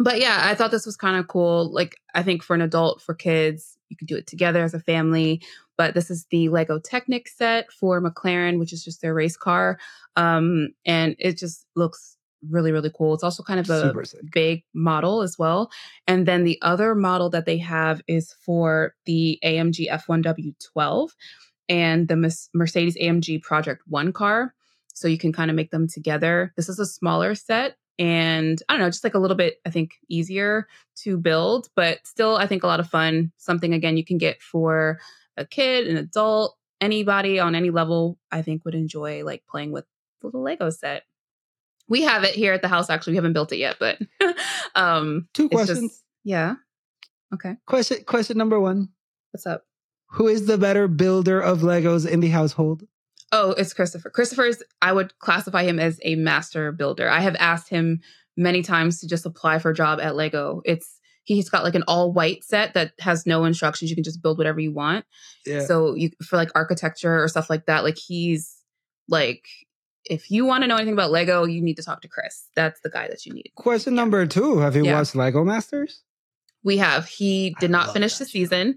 but 0.00 0.18
yeah, 0.18 0.40
I 0.42 0.54
thought 0.54 0.70
this 0.70 0.86
was 0.86 0.96
kind 0.96 1.16
of 1.16 1.28
cool. 1.28 1.72
Like, 1.72 1.96
I 2.14 2.22
think 2.22 2.42
for 2.42 2.54
an 2.54 2.62
adult, 2.62 3.02
for 3.02 3.14
kids, 3.14 3.76
you 3.88 3.96
could 3.96 4.08
do 4.08 4.16
it 4.16 4.26
together 4.26 4.64
as 4.64 4.74
a 4.74 4.80
family. 4.80 5.42
But 5.76 5.94
this 5.94 6.10
is 6.10 6.26
the 6.30 6.48
Lego 6.48 6.78
Technic 6.78 7.28
set 7.28 7.70
for 7.72 8.02
McLaren, 8.02 8.58
which 8.58 8.72
is 8.72 8.84
just 8.84 9.00
their 9.00 9.14
race 9.14 9.36
car, 9.36 9.78
um, 10.16 10.70
and 10.84 11.14
it 11.18 11.38
just 11.38 11.66
looks 11.76 12.16
really 12.48 12.72
really 12.72 12.90
cool. 12.96 13.14
It's 13.14 13.24
also 13.24 13.42
kind 13.42 13.60
of 13.60 13.68
a 13.70 13.94
big 14.32 14.64
model 14.74 15.22
as 15.22 15.38
well. 15.38 15.70
And 16.06 16.26
then 16.26 16.44
the 16.44 16.58
other 16.62 16.94
model 16.94 17.30
that 17.30 17.46
they 17.46 17.58
have 17.58 18.02
is 18.06 18.34
for 18.44 18.94
the 19.06 19.38
AMG 19.44 19.90
F1W12 19.90 21.10
and 21.68 22.08
the 22.08 22.48
Mercedes 22.54 22.96
AMG 22.96 23.42
Project 23.42 23.82
One 23.86 24.12
car 24.12 24.54
so 24.92 25.08
you 25.08 25.18
can 25.18 25.32
kind 25.32 25.50
of 25.50 25.56
make 25.56 25.70
them 25.70 25.88
together. 25.88 26.52
This 26.56 26.68
is 26.68 26.78
a 26.78 26.86
smaller 26.86 27.34
set 27.34 27.76
and 27.98 28.62
I 28.68 28.72
don't 28.72 28.80
know, 28.80 28.88
just 28.88 29.04
like 29.04 29.14
a 29.14 29.18
little 29.18 29.36
bit, 29.36 29.56
I 29.66 29.70
think, 29.70 29.98
easier 30.08 30.66
to 31.02 31.18
build, 31.18 31.68
but 31.76 31.98
still, 32.04 32.36
I 32.36 32.46
think 32.46 32.62
a 32.62 32.66
lot 32.66 32.80
of 32.80 32.88
fun. 32.88 33.30
Something, 33.36 33.74
again, 33.74 33.98
you 33.98 34.04
can 34.06 34.16
get 34.16 34.40
for 34.40 34.98
a 35.36 35.44
kid, 35.44 35.86
an 35.86 35.98
adult, 35.98 36.56
anybody 36.80 37.38
on 37.38 37.54
any 37.54 37.68
level, 37.68 38.18
I 38.32 38.40
think 38.40 38.64
would 38.64 38.74
enjoy 38.74 39.22
like 39.22 39.44
playing 39.46 39.72
with 39.72 39.84
the 40.20 40.28
little 40.28 40.42
Lego 40.42 40.70
set. 40.70 41.02
We 41.90 42.02
have 42.02 42.24
it 42.24 42.34
here 42.34 42.54
at 42.54 42.62
the 42.62 42.68
house. 42.68 42.88
Actually, 42.88 43.12
we 43.12 43.16
haven't 43.16 43.34
built 43.34 43.52
it 43.52 43.58
yet, 43.58 43.76
but 43.78 43.98
um, 44.74 45.28
two 45.34 45.50
questions. 45.50 45.90
Just, 45.90 46.04
yeah. 46.24 46.54
Okay. 47.34 47.56
Question. 47.66 48.04
Question 48.04 48.38
number 48.38 48.58
one. 48.58 48.88
What's 49.32 49.44
up? 49.44 49.64
Who 50.12 50.26
is 50.26 50.46
the 50.46 50.56
better 50.56 50.88
builder 50.88 51.40
of 51.40 51.60
Legos 51.60 52.08
in 52.08 52.20
the 52.20 52.28
household? 52.28 52.84
Oh, 53.32 53.52
it's 53.52 53.74
Christopher. 53.74 54.10
Christopher's, 54.10 54.62
I 54.82 54.92
would 54.92 55.16
classify 55.20 55.62
him 55.62 55.78
as 55.78 56.00
a 56.02 56.16
master 56.16 56.72
builder. 56.72 57.08
I 57.08 57.20
have 57.20 57.36
asked 57.38 57.68
him 57.68 58.00
many 58.36 58.62
times 58.62 59.00
to 59.00 59.08
just 59.08 59.26
apply 59.26 59.58
for 59.58 59.70
a 59.70 59.74
job 59.74 60.00
at 60.00 60.16
Lego. 60.16 60.62
It's 60.64 60.98
he's 61.24 61.48
got 61.48 61.62
like 61.62 61.76
an 61.76 61.84
all 61.86 62.12
white 62.12 62.42
set 62.42 62.74
that 62.74 62.92
has 62.98 63.26
no 63.26 63.44
instructions. 63.44 63.90
You 63.90 63.96
can 63.96 64.04
just 64.04 64.22
build 64.22 64.38
whatever 64.38 64.58
you 64.58 64.72
want. 64.72 65.04
Yeah. 65.46 65.64
So 65.64 65.94
you 65.94 66.10
for 66.24 66.36
like 66.36 66.50
architecture 66.54 67.22
or 67.22 67.28
stuff 67.28 67.50
like 67.50 67.66
that, 67.66 67.84
like 67.84 67.98
he's 67.98 68.56
like 69.08 69.46
if 70.10 70.30
you 70.30 70.44
want 70.44 70.62
to 70.62 70.68
know 70.68 70.76
anything 70.76 70.92
about 70.92 71.10
Lego, 71.10 71.44
you 71.44 71.62
need 71.62 71.76
to 71.76 71.82
talk 71.82 72.02
to 72.02 72.08
Chris. 72.08 72.48
That's 72.56 72.80
the 72.80 72.90
guy 72.90 73.08
that 73.08 73.24
you 73.24 73.32
need. 73.32 73.52
Question 73.54 73.94
number 73.94 74.26
two: 74.26 74.58
Have 74.58 74.76
you 74.76 74.84
Yeah. 74.84 74.94
watched 74.98 75.14
Lego 75.14 75.44
Masters? 75.44 76.02
We 76.62 76.76
have. 76.76 77.06
He 77.08 77.54
I 77.56 77.60
did 77.60 77.70
not 77.70 77.92
finish 77.94 78.18
the 78.18 78.26
show. 78.26 78.30
season 78.30 78.76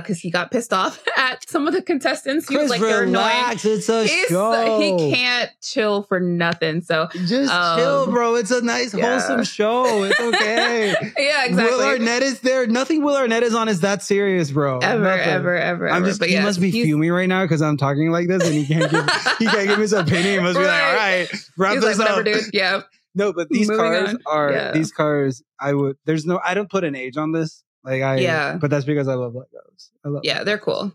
because 0.00 0.18
he 0.18 0.30
got 0.30 0.50
pissed 0.50 0.72
off 0.72 1.02
at 1.16 1.48
some 1.48 1.68
of 1.68 1.72
the 1.72 1.80
contestants. 1.80 2.48
He 2.48 2.54
Chris, 2.56 2.64
was 2.64 2.70
like, 2.72 2.80
they're 2.80 3.04
annoying. 3.04 3.14
relax. 3.26 3.64
It's 3.64 3.88
a 3.88 4.04
He's- 4.06 4.28
show. 4.28 4.80
he 4.80 5.12
can't 5.14 5.50
chill 5.62 6.02
for 6.02 6.18
nothing. 6.18 6.80
So 6.80 7.08
Just 7.26 7.52
Um, 7.52 7.78
chill, 7.78 8.06
bro. 8.10 8.34
It's 8.34 8.50
a 8.50 8.60
nice, 8.60 8.92
yeah. 8.92 9.08
wholesome 9.18 9.44
show. 9.44 10.02
It's 10.02 10.18
okay. 10.18 10.88
yeah, 11.18 11.44
exactly. 11.44 11.76
Will 11.76 11.84
Arnett 11.84 12.22
is 12.22 12.40
there. 12.40 12.66
Nothing 12.66 13.02
Will 13.04 13.16
Arnett 13.16 13.42
is 13.44 13.54
on 13.54 13.68
is 13.68 13.80
that 13.82 14.02
serious, 14.02 14.50
bro. 14.50 14.78
ever, 14.80 15.02
Nothing. 15.02 15.20
ever, 15.28 15.56
ever, 15.56 15.88
I'm 15.88 15.96
ever. 15.98 16.06
just. 16.06 16.18
But 16.18 16.28
he 16.28 16.34
yes, 16.34 16.44
must 16.44 16.60
be 16.60 16.72
fuming 16.72 17.12
right 17.12 17.28
now 17.28 17.44
because 17.44 17.62
I'm 17.62 17.76
talking 17.76 18.10
like 18.10 18.26
this, 18.26 18.44
and 18.44 18.54
he 18.54 18.66
can't 18.66 18.90
give. 18.90 19.08
he 19.38 19.46
can't 19.46 19.68
give 19.68 19.78
his 19.78 19.92
opinion. 19.92 20.34
He 20.34 20.40
must 20.40 20.58
be 20.58 20.64
like, 20.64 20.82
all 20.82 20.94
Right. 20.94 21.28
right, 21.32 21.40
wrap 21.56 21.74
He's 21.74 21.82
this 21.84 21.98
like, 21.98 22.10
up. 22.10 22.24
dude. 22.24 22.44
Yeah. 22.52 22.80
No, 23.14 23.32
but 23.32 23.48
these 23.48 23.68
Moving 23.68 23.84
cars 23.84 24.08
on. 24.10 24.18
are 24.26 24.52
Yeah. 24.52 24.70
these 24.72 24.92
cars. 24.92 25.42
I 25.58 25.72
would. 25.72 25.96
There's 26.04 26.24
no. 26.24 26.38
I 26.44 26.54
don't 26.54 26.70
put 26.70 26.84
an 26.84 26.94
age 26.94 27.16
on 27.16 27.32
this. 27.32 27.64
Like 27.84 28.02
I. 28.02 28.18
Yeah. 28.18 28.56
But 28.60 28.70
that's 28.70 28.84
because 28.84 29.08
I 29.08 29.14
love 29.14 29.32
Legos. 29.32 29.90
I 30.04 30.08
love. 30.08 30.22
Yeah, 30.24 30.44
they're 30.44 30.58
cool. 30.58 30.92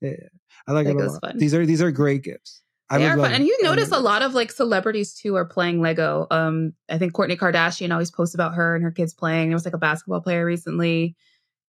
Yeah, 0.00 0.16
I 0.66 0.72
like 0.72 0.86
it 0.86 0.96
a 0.96 0.98
lot. 0.98 1.20
fun. 1.20 1.38
These 1.38 1.54
are 1.54 1.64
these 1.64 1.80
are 1.82 1.90
great 1.90 2.22
gifts. 2.22 2.62
I 2.90 2.98
they 2.98 3.06
are 3.06 3.16
fun. 3.16 3.32
And 3.32 3.46
you 3.46 3.58
notice 3.62 3.90
a 3.90 3.98
lot 3.98 4.22
of 4.22 4.34
like 4.34 4.52
celebrities 4.52 5.14
too 5.14 5.34
are 5.36 5.46
playing 5.46 5.80
Lego. 5.80 6.26
Um, 6.30 6.74
I 6.90 6.98
think 6.98 7.14
Kourtney 7.14 7.38
Kardashian 7.38 7.90
always 7.90 8.10
posts 8.10 8.34
about 8.34 8.54
her 8.54 8.74
and 8.74 8.84
her 8.84 8.90
kids 8.90 9.14
playing. 9.14 9.48
There 9.48 9.56
was 9.56 9.64
like 9.64 9.74
a 9.74 9.78
basketball 9.78 10.20
player 10.20 10.44
recently. 10.44 11.16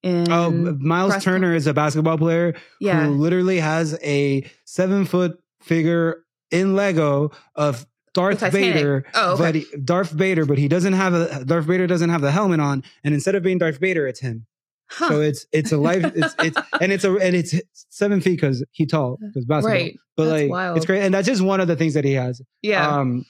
Oh, 0.03 0.51
Myles 0.51 1.14
Prescott. 1.14 1.24
Turner 1.24 1.55
is 1.55 1.66
a 1.66 1.74
basketball 1.74 2.18
player 2.18 2.55
yeah. 2.82 3.05
who 3.05 3.11
literally 3.14 3.59
has 3.59 3.97
a 4.03 4.45
seven 4.66 5.05
foot 5.05 5.39
figure 5.61 6.26
in 6.51 6.76
Lego 6.76 7.32
of 7.55 7.86
Darth 8.14 8.41
Vader. 8.41 9.05
Oh, 9.14 9.34
okay. 9.34 9.43
But 9.43 9.55
he, 9.55 9.66
Darth 9.82 10.11
Vader, 10.11 10.45
but 10.45 10.57
he 10.57 10.68
doesn't 10.68 10.93
have 10.93 11.14
a 11.14 11.45
Darth 11.45 11.66
Vader 11.66 11.88
doesn't 11.88 12.09
have 12.09 12.22
the 12.22 12.32
helmet 12.32 12.59
on, 12.59 12.84
and 13.05 13.14
instead 13.14 13.36
of 13.36 13.43
being 13.43 13.59
Darth 13.59 13.80
Vader, 13.80 14.05
it's 14.07 14.20
him. 14.20 14.45
Huh. 14.89 15.09
So 15.09 15.21
it's 15.21 15.45
it's 15.51 15.71
a 15.71 15.77
life. 15.77 16.03
It's 16.15 16.36
it's 16.39 16.57
and 16.81 16.91
it's 16.91 17.03
a 17.03 17.13
and 17.15 17.36
it's 17.36 17.55
seven 17.89 18.21
feet 18.21 18.36
because 18.39 18.63
he 18.71 18.86
tall 18.86 19.17
because 19.21 19.45
basketball. 19.45 19.71
right. 19.71 19.97
But 20.15 20.25
That's 20.25 20.41
like 20.43 20.51
wild. 20.51 20.77
it's 20.77 20.86
great, 20.86 21.01
and 21.03 21.13
that's 21.13 21.27
just 21.27 21.41
one 21.41 21.59
of 21.59 21.67
the 21.67 21.75
things 21.75 21.95
that 21.95 22.03
he 22.05 22.13
has. 22.13 22.41
Yeah. 22.61 22.88
Um, 22.88 23.25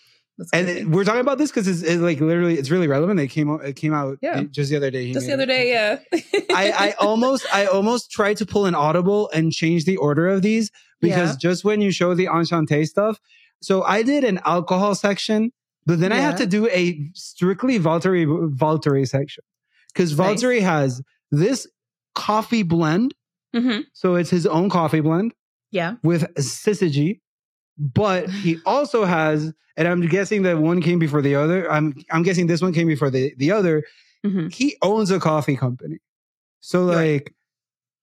and 0.51 0.67
it- 0.67 0.87
we're 0.89 1.03
talking 1.05 1.21
about 1.21 1.37
this 1.37 1.51
because 1.51 1.67
it's, 1.67 1.81
it's 1.83 2.01
like 2.01 2.19
literally 2.19 2.57
it's 2.57 2.69
really 2.71 2.87
relevant. 2.87 3.19
It 3.19 3.27
came 3.27 3.49
out. 3.51 3.63
It 3.63 3.75
came 3.77 3.93
out 3.93 4.17
Yeah. 4.21 4.43
just 4.51 4.71
the 4.71 4.77
other 4.77 4.91
day. 4.91 5.05
He 5.05 5.13
just 5.13 5.27
the 5.27 5.33
other 5.33 5.43
it. 5.43 5.45
day, 5.45 5.69
yeah. 5.71 5.99
I, 6.53 6.71
I 6.71 6.91
almost 6.99 7.45
I 7.53 7.67
almost 7.67 8.11
tried 8.11 8.37
to 8.37 8.45
pull 8.45 8.65
an 8.65 8.75
audible 8.75 9.29
and 9.33 9.51
change 9.53 9.85
the 9.85 9.95
order 9.97 10.27
of 10.27 10.41
these 10.41 10.71
because 10.99 11.31
Yeah. 11.31 11.37
just 11.39 11.63
when 11.63 11.79
you 11.81 11.91
show 11.91 12.13
the 12.15 12.25
enchante 12.25 12.83
stuff, 12.85 13.19
so 13.61 13.83
I 13.83 14.01
did 14.03 14.23
an 14.25 14.39
alcohol 14.43 14.95
section, 14.95 15.51
but 15.85 15.99
then 15.99 16.11
I 16.11 16.17
had 16.17 16.31
Yeah. 16.31 16.37
to 16.37 16.45
do 16.47 16.67
a 16.69 17.09
strictly 17.13 17.79
Valtteri 17.79 18.25
Valtteri 18.57 19.07
section 19.07 19.43
because 19.93 20.17
Nice. 20.17 20.41
Has 20.63 21.01
this 21.33 21.67
coffee 22.15 22.63
blend, 22.63 23.13
hmm 23.53 23.79
so 23.93 24.15
it's 24.15 24.29
his 24.29 24.45
own 24.47 24.69
coffee 24.69 25.01
blend 25.01 25.33
Yeah. 25.71 25.95
with 26.03 26.23
syzygy, 26.35 27.19
but 27.77 28.29
he 28.29 28.61
also 28.65 29.03
has, 29.05 29.51
and 29.77 29.87
I'm 29.87 30.01
guessing 30.07 30.43
that 30.43 30.59
one 30.59 30.81
came 30.81 30.99
before 30.99 31.21
the 31.21 31.35
other. 31.35 31.69
I'm 31.71 31.95
I'm 32.11 32.23
guessing 32.23 32.47
this 32.47 32.61
one 32.61 32.73
came 32.73 32.87
before 32.87 33.09
the 33.09 33.33
the 33.37 33.51
other 33.51 33.83
hmm 34.23 34.47
he 34.47 34.75
owns 34.81 35.09
a 35.11 35.19
coffee 35.19 35.57
company. 35.57 35.97
So 36.61 36.85
Right. 36.85 37.13
like 37.13 37.35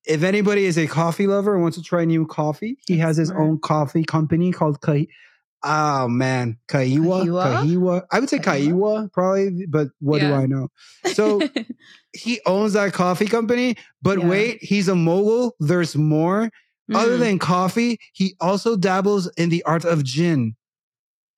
if 0.07 0.23
anybody 0.23 0.65
is 0.65 0.77
a 0.79 0.87
coffee 0.87 1.27
lover 1.27 1.55
and 1.55 1.63
wants 1.63 1.77
to 1.79 1.83
try 1.85 2.05
new 2.05 2.27
coffee, 2.27 2.79
he 2.87 2.97
That's 2.97 3.07
has 3.07 3.17
his 3.19 3.29
smart. 3.29 3.43
own 3.43 3.59
coffee 3.61 4.03
company 4.05 4.51
called 4.53 4.81
Kai. 4.81 5.07
Oh 5.63 6.09
man, 6.09 6.59
Kaiwa, 6.69 7.25
Kaiwa? 7.27 7.63
Kaiwa. 7.65 8.03
I 8.11 8.21
would 8.21 8.31
say 8.31 8.39
Kaiwa? 8.39 8.73
Kaiwa 8.73 9.13
probably, 9.13 9.67
but 9.67 9.89
what 10.01 10.21
do 10.21 10.33
I 10.33 10.47
know? 10.47 10.69
So 11.13 11.41
he 12.15 12.41
owns 12.47 12.73
that 12.73 12.93
coffee 12.95 13.27
company, 13.27 13.77
but 14.03 14.19
Yeah. 14.19 14.29
wait, 14.29 14.63
he's 14.63 14.89
a 14.89 14.95
mogul. 14.95 15.55
There's 15.61 15.97
more. 15.97 16.51
Other 16.93 17.17
Mhm. 17.17 17.21
than 17.21 17.39
coffee, 17.39 17.99
he 18.13 18.35
also 18.41 18.77
dabbles 18.77 19.31
in 19.37 19.49
the 19.51 19.63
art 19.65 19.85
of 19.85 20.03
gin. 20.03 20.57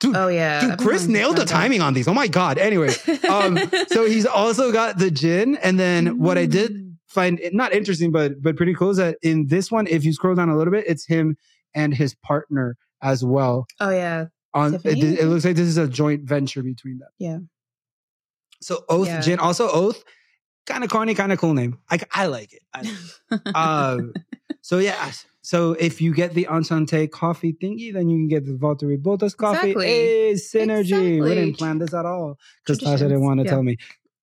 Dude, 0.01 0.17
oh 0.17 0.29
yeah, 0.29 0.61
dude, 0.69 0.79
Chris 0.79 1.07
nailed 1.07 1.37
the 1.37 1.45
timing 1.45 1.81
on 1.83 1.93
these. 1.95 2.09
Oh 2.09 2.15
my 2.15 2.27
god. 2.27 2.59
Anyway, 2.59 2.91
um, 3.29 3.59
so 3.89 4.05
he's 4.13 4.25
also 4.27 4.73
got 4.73 4.99
the 4.99 5.11
gin, 5.11 5.57
and 5.57 5.79
then 5.79 6.19
what 6.19 6.39
I 6.39 6.47
did 6.47 6.73
Mm. 6.73 6.93
find 7.09 7.41
not 7.53 7.73
interesting, 7.75 8.11
but 8.13 8.41
but 8.43 8.57
pretty 8.57 8.75
cool 8.75 8.91
is 8.91 8.97
that 8.97 9.19
in 9.23 9.47
this 9.49 9.71
one, 9.71 9.87
if 9.87 10.05
you 10.05 10.13
scroll 10.13 10.35
down 10.35 10.49
a 10.49 10.57
little 10.57 10.73
bit, 10.73 10.85
it's 10.89 11.07
him 11.07 11.37
and 11.75 11.93
his 11.95 12.15
partner 12.15 12.77
as 13.03 13.25
well. 13.25 13.67
Oh 13.81 13.91
yeah, 13.91 14.27
On 14.55 14.75
it, 14.75 14.85
it 14.85 15.27
looks 15.27 15.45
like 15.45 15.57
this 15.57 15.69
is 15.69 15.77
a 15.79 15.89
joint 15.89 16.23
venture 16.23 16.63
between 16.63 16.99
them. 16.99 17.09
Yeah. 17.19 17.39
So 18.61 18.85
Oath 18.89 19.09
Yeah. 19.09 19.21
Gin, 19.21 19.39
also 19.41 19.69
Oath, 19.69 20.03
kind 20.67 20.85
of 20.85 20.91
corny, 20.91 21.15
kind 21.15 21.33
of 21.33 21.39
cool 21.39 21.55
name. 21.55 21.79
I 21.91 21.99
I 22.13 22.27
like 22.27 22.53
it. 22.53 22.63
I, 22.73 22.81
um, 23.55 24.13
so 24.63 24.79
yeah. 24.79 25.11
So 25.45 25.73
if 25.73 26.01
you 26.01 26.15
get 26.15 26.35
the 26.35 26.47
Enchante 26.49 27.09
coffee 27.09 27.53
thingy, 27.53 27.93
then 27.93 28.09
you 28.09 28.17
can 28.19 28.29
get 28.29 28.47
the 28.47 28.53
Valtteri 28.53 28.97
Bottas 29.03 29.37
coffee. 29.37 29.71
Exactly. 29.73 29.87
Hey, 29.87 30.33
synergy. 30.35 31.21
We 31.23 31.35
didn't 31.35 31.59
plan 31.59 31.79
this 31.79 31.93
at 31.93 32.07
all 32.07 32.39
because 32.65 32.79
Tasha 32.79 32.99
didn't 33.01 33.23
want 33.23 33.41
to 33.41 33.45
Yeah. 33.45 33.51
tell 33.51 33.63
me. 33.65 33.77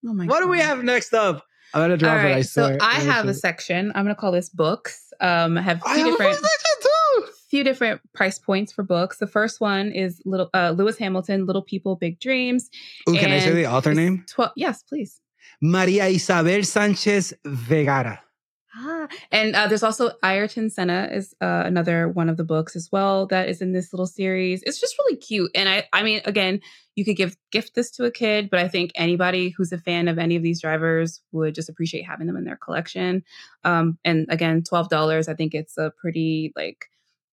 oh 0.08 0.14
my 0.14 0.26
What 0.28 0.40
do 0.40 0.48
we 0.48 0.60
have 0.62 0.82
next 0.84 1.14
up? 1.14 1.44
I'm 1.74 1.82
gonna 1.82 1.98
drop 1.98 2.12
All 2.12 2.24
right, 2.24 2.32
it. 2.32 2.36
I 2.38 2.42
so 2.44 2.66
swear. 2.68 2.78
I 2.82 2.96
have 3.02 3.28
a 3.28 3.34
section. 3.34 3.92
I'm 3.94 4.06
gonna 4.06 4.16
call 4.16 4.32
this 4.32 4.50
books. 4.50 5.12
Um, 5.20 5.58
I 5.58 5.62
have 5.62 5.82
a 5.82 5.90
I 5.90 5.96
different. 5.98 6.20
have 6.20 6.20
a 6.20 6.42
different 6.42 6.42
section 6.42 6.76
too. 6.82 7.32
Few 7.50 7.64
different 7.64 8.02
price 8.14 8.38
points 8.38 8.72
for 8.72 8.84
books. 8.84 9.18
The 9.18 9.28
first 9.28 9.60
one 9.60 9.91
is 9.91 10.22
little 10.26 10.50
uh, 10.54 10.72
Lewis 10.78 10.97
Hamilton, 10.97 11.45
Little 11.45 11.64
People, 11.64 11.95
Big 11.95 12.20
Dreams. 12.20 12.70
Ooh, 13.10 13.16
can 13.16 13.32
I 13.32 13.39
say 13.39 13.52
the 13.52 13.66
author 13.66 13.93
name? 13.93 14.26
Twelve. 14.28 14.52
Yes, 14.56 14.84
please. 14.84 15.22
Maria 15.62 16.06
Isabel 16.06 16.64
Sanchez 16.64 17.34
Vegara. 17.45 18.20
Ah, 18.76 19.08
and 19.32 19.56
uh, 19.56 19.68
there's 19.68 19.82
also 19.82 20.12
Ayrton 20.24 20.70
Senna 20.70 21.10
is 21.12 21.34
uh, 21.41 21.64
another 21.66 22.08
one 22.08 22.30
of 22.30 22.38
the 22.38 22.43
books 22.43 22.76
as 22.76 22.88
well 22.91 23.26
that 23.26 23.50
is 23.50 23.62
in 23.62 23.74
this 23.74 23.91
little 23.91 24.06
series. 24.06 24.62
It's 24.62 24.80
just 24.80 24.95
really 25.00 25.18
cute, 25.18 25.50
and 25.56 25.68
I, 25.68 25.86
I 25.91 26.04
mean, 26.04 26.22
again, 26.24 26.62
you 26.95 27.04
could 27.04 27.18
give 27.18 27.36
gift 27.52 27.74
this 27.74 27.89
to 27.91 28.06
a 28.06 28.12
kid, 28.12 28.50
but 28.50 28.60
I 28.60 28.68
think 28.68 28.91
anybody 28.93 29.50
who's 29.50 29.72
a 29.72 29.80
fan 29.80 30.08
of 30.08 30.20
any 30.20 30.36
of 30.36 30.43
these 30.43 30.62
drivers 30.62 31.22
would 31.32 31.56
just 31.56 31.68
appreciate 31.68 32.06
having 32.06 32.28
them 32.28 32.38
in 32.38 32.45
their 32.45 32.58
collection. 32.58 33.24
Um, 33.64 33.97
and 34.06 34.28
again, 34.30 34.62
twelve 34.64 34.89
dollars. 34.89 35.28
I 35.28 35.34
think 35.34 35.56
it's 35.56 35.78
a 35.78 35.91
pretty 36.00 36.54
like, 36.56 36.86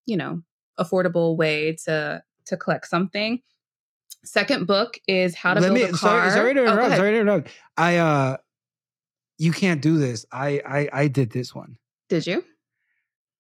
you 0.07 0.17
know, 0.17 0.43
affordable 0.79 1.37
way 1.37 1.77
to 1.85 2.23
to 2.47 2.57
collect 2.57 2.87
something. 2.89 3.41
Second 4.25 4.67
book 4.67 4.99
is 5.07 5.35
How 5.35 5.55
to 5.55 5.61
Let 5.61 5.69
Build 5.69 5.75
me 5.79 5.83
a 5.83 5.89
Car. 5.91 5.99
sorry, 5.99 6.31
sorry 6.31 6.55
to 6.55 6.61
Oh, 6.61 6.65
interrupt. 6.65 6.87
ahead. 6.87 6.99
sorry 6.99 7.13
to 7.13 7.21
interrupt. 7.21 7.49
I 7.77 7.97
uh 7.99 8.37
you 9.39 9.53
can't 9.53 9.81
do 9.83 9.99
this. 9.99 10.25
I 10.33 10.61
I 10.67 10.89
I 10.93 11.09
did 11.09 11.31
this 11.31 11.55
one. 11.55 11.79
Did 12.09 12.27
you? 12.27 12.45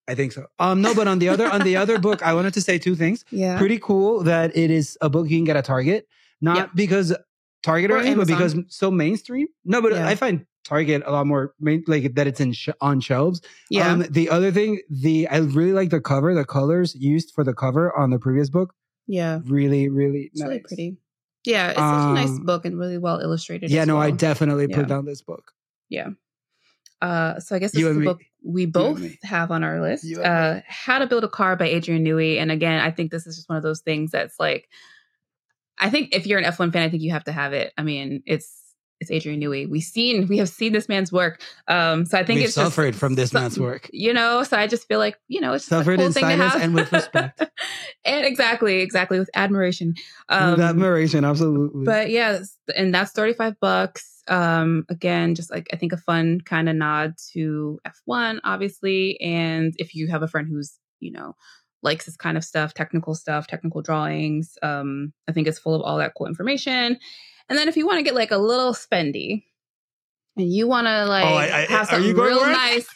I 0.08 0.14
think 0.14 0.32
so. 0.32 0.46
Um 0.58 0.82
no, 0.82 0.94
but 0.94 1.08
on 1.08 1.18
the 1.18 1.28
other 1.28 1.46
on 1.50 1.62
the 1.62 1.76
other 1.76 1.98
book, 1.98 2.22
I 2.22 2.34
wanted 2.34 2.54
to 2.54 2.60
say 2.60 2.78
two 2.78 2.94
things. 2.94 3.24
Yeah. 3.30 3.58
Pretty 3.58 3.78
cool 3.78 4.22
that 4.24 4.56
it 4.56 4.70
is 4.70 4.96
a 5.00 5.08
book 5.10 5.28
you 5.28 5.38
can 5.38 5.44
get 5.44 5.56
at 5.56 5.64
Target. 5.64 6.06
Not 6.40 6.56
Yep. 6.56 6.70
because 6.74 7.16
Target 7.62 7.90
or, 7.90 7.94
Or 7.94 7.98
anything, 7.98 8.18
but 8.18 8.28
because 8.28 8.54
so 8.68 8.90
mainstream. 8.90 9.48
No, 9.64 9.82
but 9.82 9.92
Yeah. 9.92 10.06
I 10.06 10.14
find 10.14 10.46
Target 10.66 11.02
a 11.06 11.12
lot 11.12 11.26
more 11.26 11.54
like 11.60 12.14
that 12.16 12.26
it's 12.26 12.40
in 12.40 12.52
sh- 12.52 12.68
on 12.80 13.00
shelves. 13.00 13.40
yeah. 13.70 13.90
Um, 13.92 14.04
the 14.10 14.28
other 14.28 14.50
thing, 14.50 14.80
the 14.90 15.28
I 15.28 15.38
really 15.38 15.72
like 15.72 15.90
the 15.90 16.00
cover, 16.00 16.34
the 16.34 16.44
colors 16.44 16.94
used 16.94 17.32
for 17.34 17.44
the 17.44 17.54
cover 17.54 17.96
on 17.96 18.10
the 18.10 18.18
previous 18.18 18.50
book. 18.50 18.74
yeah. 19.06 19.38
Really, 19.46 19.88
really 19.88 20.30
It's 20.32 20.40
nice. 20.40 20.48
really 20.48 20.60
pretty. 20.60 20.96
Yeah, 21.44 21.68
it's 21.68 21.78
such 21.78 21.84
a 22.10 22.14
nice 22.14 22.28
Um, 22.40 22.44
book 22.44 22.64
and 22.64 22.76
really 22.76 22.98
well 22.98 23.20
illustrated. 23.20 23.70
Yeah, 23.70 23.84
no, 23.84 23.96
I 23.98 24.10
definitely 24.10 24.66
Yeah. 24.68 24.76
put 24.76 24.88
down 24.88 25.04
this 25.04 25.22
book. 25.22 25.52
Yeah. 25.88 26.08
Uh, 27.00 27.38
so 27.38 27.54
I 27.54 27.60
guess 27.60 27.70
this 27.72 27.80
You 27.82 27.90
is 27.90 27.96
the 27.98 28.02
book 28.04 28.22
we 28.42 28.66
both 28.66 29.00
have 29.22 29.50
on 29.52 29.62
our 29.62 29.80
list. 29.80 30.04
Uh, 30.16 30.60
How 30.66 30.98
to 30.98 31.06
Build 31.06 31.22
a 31.24 31.28
Car 31.28 31.54
by 31.54 31.66
Adrian 31.68 32.04
Newey. 32.04 32.38
And 32.40 32.50
again, 32.50 32.80
I 32.80 32.90
think 32.90 33.12
this 33.12 33.26
is 33.28 33.36
just 33.36 33.48
one 33.48 33.56
of 33.56 33.62
those 33.62 33.82
things 33.82 34.10
that's 34.10 34.40
like, 34.40 34.68
I 35.78 35.90
think 35.90 36.14
if 36.14 36.26
you're 36.26 36.38
an 36.40 36.44
F1 36.44 36.72
fan, 36.72 36.82
I 36.82 36.88
think 36.88 37.02
you 37.02 37.12
have 37.12 37.24
to 37.24 37.32
have 37.32 37.52
it. 37.52 37.72
I 37.78 37.82
mean, 37.82 38.22
it's 38.26 38.50
it's 39.00 39.10
Adrian 39.10 39.40
Newey. 39.40 39.68
We've 39.68 39.82
seen 39.82 40.26
we 40.26 40.38
have 40.38 40.48
seen 40.48 40.72
this 40.72 40.88
man's 40.88 41.12
work. 41.12 41.40
Um, 41.68 42.06
so 42.06 42.18
I 42.18 42.24
think 42.24 42.38
We've 42.38 42.46
it's 42.46 42.54
just 42.54 42.66
suffered 42.66 42.96
from 42.96 43.14
this 43.14 43.32
man's 43.32 43.58
work. 43.58 43.90
You 43.92 44.12
know, 44.12 44.42
so 44.42 44.56
I 44.56 44.66
just 44.66 44.88
feel 44.88 44.98
like 44.98 45.18
you 45.28 45.40
know, 45.40 45.52
it's 45.52 45.64
just 45.64 45.70
Suffered 45.70 45.94
a 45.94 45.96
cool 45.96 46.06
in 46.06 46.12
silence 46.12 46.54
and 46.56 46.74
with 46.74 46.92
respect. 46.92 47.42
and 48.04 48.26
exactly, 48.26 48.80
exactly 48.80 49.18
with 49.18 49.30
admiration. 49.34 49.94
Um, 50.28 50.52
With 50.52 50.60
admiration, 50.60 51.24
absolutely. 51.24 51.84
but 51.84 52.10
yeah, 52.10 52.40
and 52.74 52.94
that's 52.94 53.12
35 53.12 53.60
bucks. 53.60 54.22
Um, 54.28 54.84
again, 54.88 55.34
just 55.34 55.50
like 55.50 55.68
I 55.72 55.76
think 55.76 55.92
a 55.92 55.98
fun 55.98 56.40
kind 56.40 56.68
of 56.68 56.76
nod 56.76 57.14
to 57.32 57.78
F1, 58.08 58.40
obviously. 58.44 59.20
And 59.20 59.74
if 59.76 59.94
you 59.94 60.08
have 60.08 60.22
a 60.22 60.28
friend 60.28 60.48
who's, 60.50 60.78
you 61.00 61.12
know, 61.12 61.36
likes 61.82 62.06
this 62.06 62.16
kind 62.16 62.36
of 62.36 62.44
stuff, 62.44 62.74
technical 62.74 63.14
stuff, 63.14 63.46
technical 63.46 63.82
drawings, 63.82 64.54
um, 64.62 65.12
I 65.28 65.32
think 65.32 65.46
it's 65.46 65.58
full 65.58 65.74
of 65.74 65.82
all 65.82 65.98
that 65.98 66.14
cool 66.16 66.26
information. 66.26 66.98
And 67.48 67.56
then 67.58 67.68
if 67.68 67.76
you 67.76 67.86
want 67.86 67.98
to 67.98 68.02
get 68.02 68.14
like 68.14 68.30
a 68.30 68.38
little 68.38 68.72
spendy 68.74 69.44
and 70.36 70.52
you 70.52 70.66
want 70.66 70.86
to 70.86 71.04
like 71.06 71.24
Oh, 71.24 71.34
I- 71.34 71.58
I- 71.62 71.66
have 71.66 71.88
something 71.88 72.14
real 72.16 72.40
nice. 72.46 72.86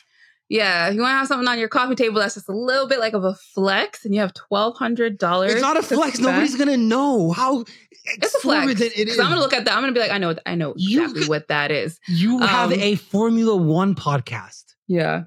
Yeah, 0.49 0.89
if 0.89 0.97
you 0.97 1.01
want 1.01 1.13
to 1.13 1.19
have 1.19 1.29
something 1.29 1.47
on 1.47 1.61
your 1.61 1.69
coffee 1.69 1.95
table 1.95 2.19
that's 2.19 2.35
just 2.35 2.49
a 2.49 2.53
little 2.53 2.89
bit 2.89 2.99
like 2.99 3.13
of 3.13 3.23
a 3.23 3.35
flex, 3.55 4.05
and 4.05 4.13
you 4.13 4.21
have 4.21 4.35
twelve 4.35 4.77
hundred 4.77 5.17
dollars. 5.17 5.53
It's 5.53 5.63
not 5.63 5.77
a 5.77 5.83
flex. 5.83 6.19
Nobody's 6.19 6.57
gonna 6.57 6.77
know 6.77 7.31
how 7.31 7.65
It's 8.05 8.35
a 8.35 8.41
flex. 8.41 8.81
it 8.81 8.93
is. 9.09 9.21
I'm 9.21 9.29
gonna 9.29 9.39
look 9.41 9.53
at 9.53 9.65
that. 9.67 9.75
I'm 9.77 9.81
gonna 9.83 9.93
be 9.93 10.01
like, 10.01 10.11
I 10.11 10.19
know, 10.19 10.35
I 10.47 10.57
know 10.57 10.73
exactly 10.73 11.21
could- 11.21 11.29
what 11.29 11.47
that 11.49 11.71
is. 11.71 12.01
you 12.09 12.41
have 12.41 12.73
um, 12.73 12.81
a 12.81 12.97
Formula 12.97 13.55
One 13.57 13.95
podcast. 13.95 14.65
Yeah. 14.89 15.25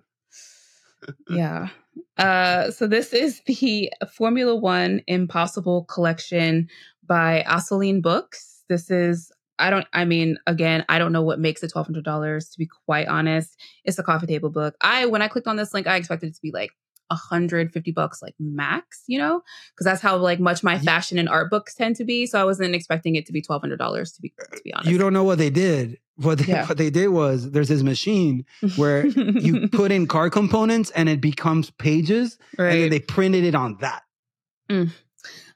Yeah. 1.29 1.69
Uh, 2.17 2.71
so 2.71 2.85
this 2.87 3.13
is 3.13 3.41
the 3.45 3.91
Formula 4.11 4.53
One 4.55 5.01
Impossible 5.07 5.85
Collection 5.85 6.67
by 7.07 7.45
Assouline 7.47 8.01
Books. 8.01 8.52
This 8.69 8.89
is 8.89 9.31
I 9.59 9.69
don't 9.69 9.85
I 9.93 10.05
mean 10.05 10.37
again, 10.47 10.83
I 10.89 10.97
don't 10.99 11.11
know 11.13 11.21
what 11.21 11.39
makes 11.39 11.63
it 11.63 11.71
twelve 11.71 11.87
hundred 11.87 12.03
dollars 12.05 12.49
to 12.49 12.57
be 12.59 12.67
quite 12.85 13.07
honest. 13.07 13.55
It's 13.85 13.99
a 13.99 14.03
coffee 14.03 14.27
table 14.27 14.49
book. 14.49 14.75
I 14.81 15.05
when 15.05 15.21
I 15.21 15.27
clicked 15.27 15.47
on 15.47 15.55
this 15.57 15.73
link, 15.73 15.87
I 15.87 15.95
expected 15.97 16.29
it 16.29 16.35
to 16.35 16.41
be 16.41 16.51
like 16.51 16.71
150 17.09 17.91
bucks 17.91 18.21
like 18.23 18.33
max, 18.39 19.03
you 19.07 19.19
know? 19.19 19.41
Because 19.73 19.85
that's 19.85 20.01
how 20.01 20.17
like 20.17 20.39
much 20.39 20.63
my 20.63 20.79
fashion 20.79 21.19
and 21.19 21.29
art 21.29 21.51
books 21.51 21.75
tend 21.75 21.95
to 21.97 22.03
be. 22.05 22.25
So 22.25 22.41
I 22.41 22.43
wasn't 22.43 22.73
expecting 22.73 23.15
it 23.15 23.25
to 23.27 23.33
be 23.33 23.41
twelve 23.41 23.61
hundred 23.61 23.77
dollars 23.77 24.11
to 24.13 24.21
be 24.21 24.33
to 24.53 24.61
be 24.63 24.73
honest. 24.73 24.89
You 24.89 24.97
don't 24.97 25.13
know 25.13 25.23
what 25.23 25.37
they 25.37 25.49
did. 25.49 25.99
What 26.15 26.37
they, 26.39 26.45
Yeah. 26.45 26.67
what 26.67 26.77
they 26.77 26.89
did 26.91 27.07
was 27.09 27.51
there's 27.51 27.69
this 27.69 27.81
machine 27.83 28.45
where 28.75 29.05
you 29.07 29.67
put 29.71 29.91
in 29.91 30.05
car 30.07 30.29
components 30.29 30.91
and 30.91 31.09
it 31.09 31.21
becomes 31.21 31.71
pages, 31.71 32.37
and 32.57 32.81
then 32.83 32.89
they 32.91 32.99
printed 32.99 33.43
it 33.43 33.55
on 33.55 33.77
that. 33.81 34.03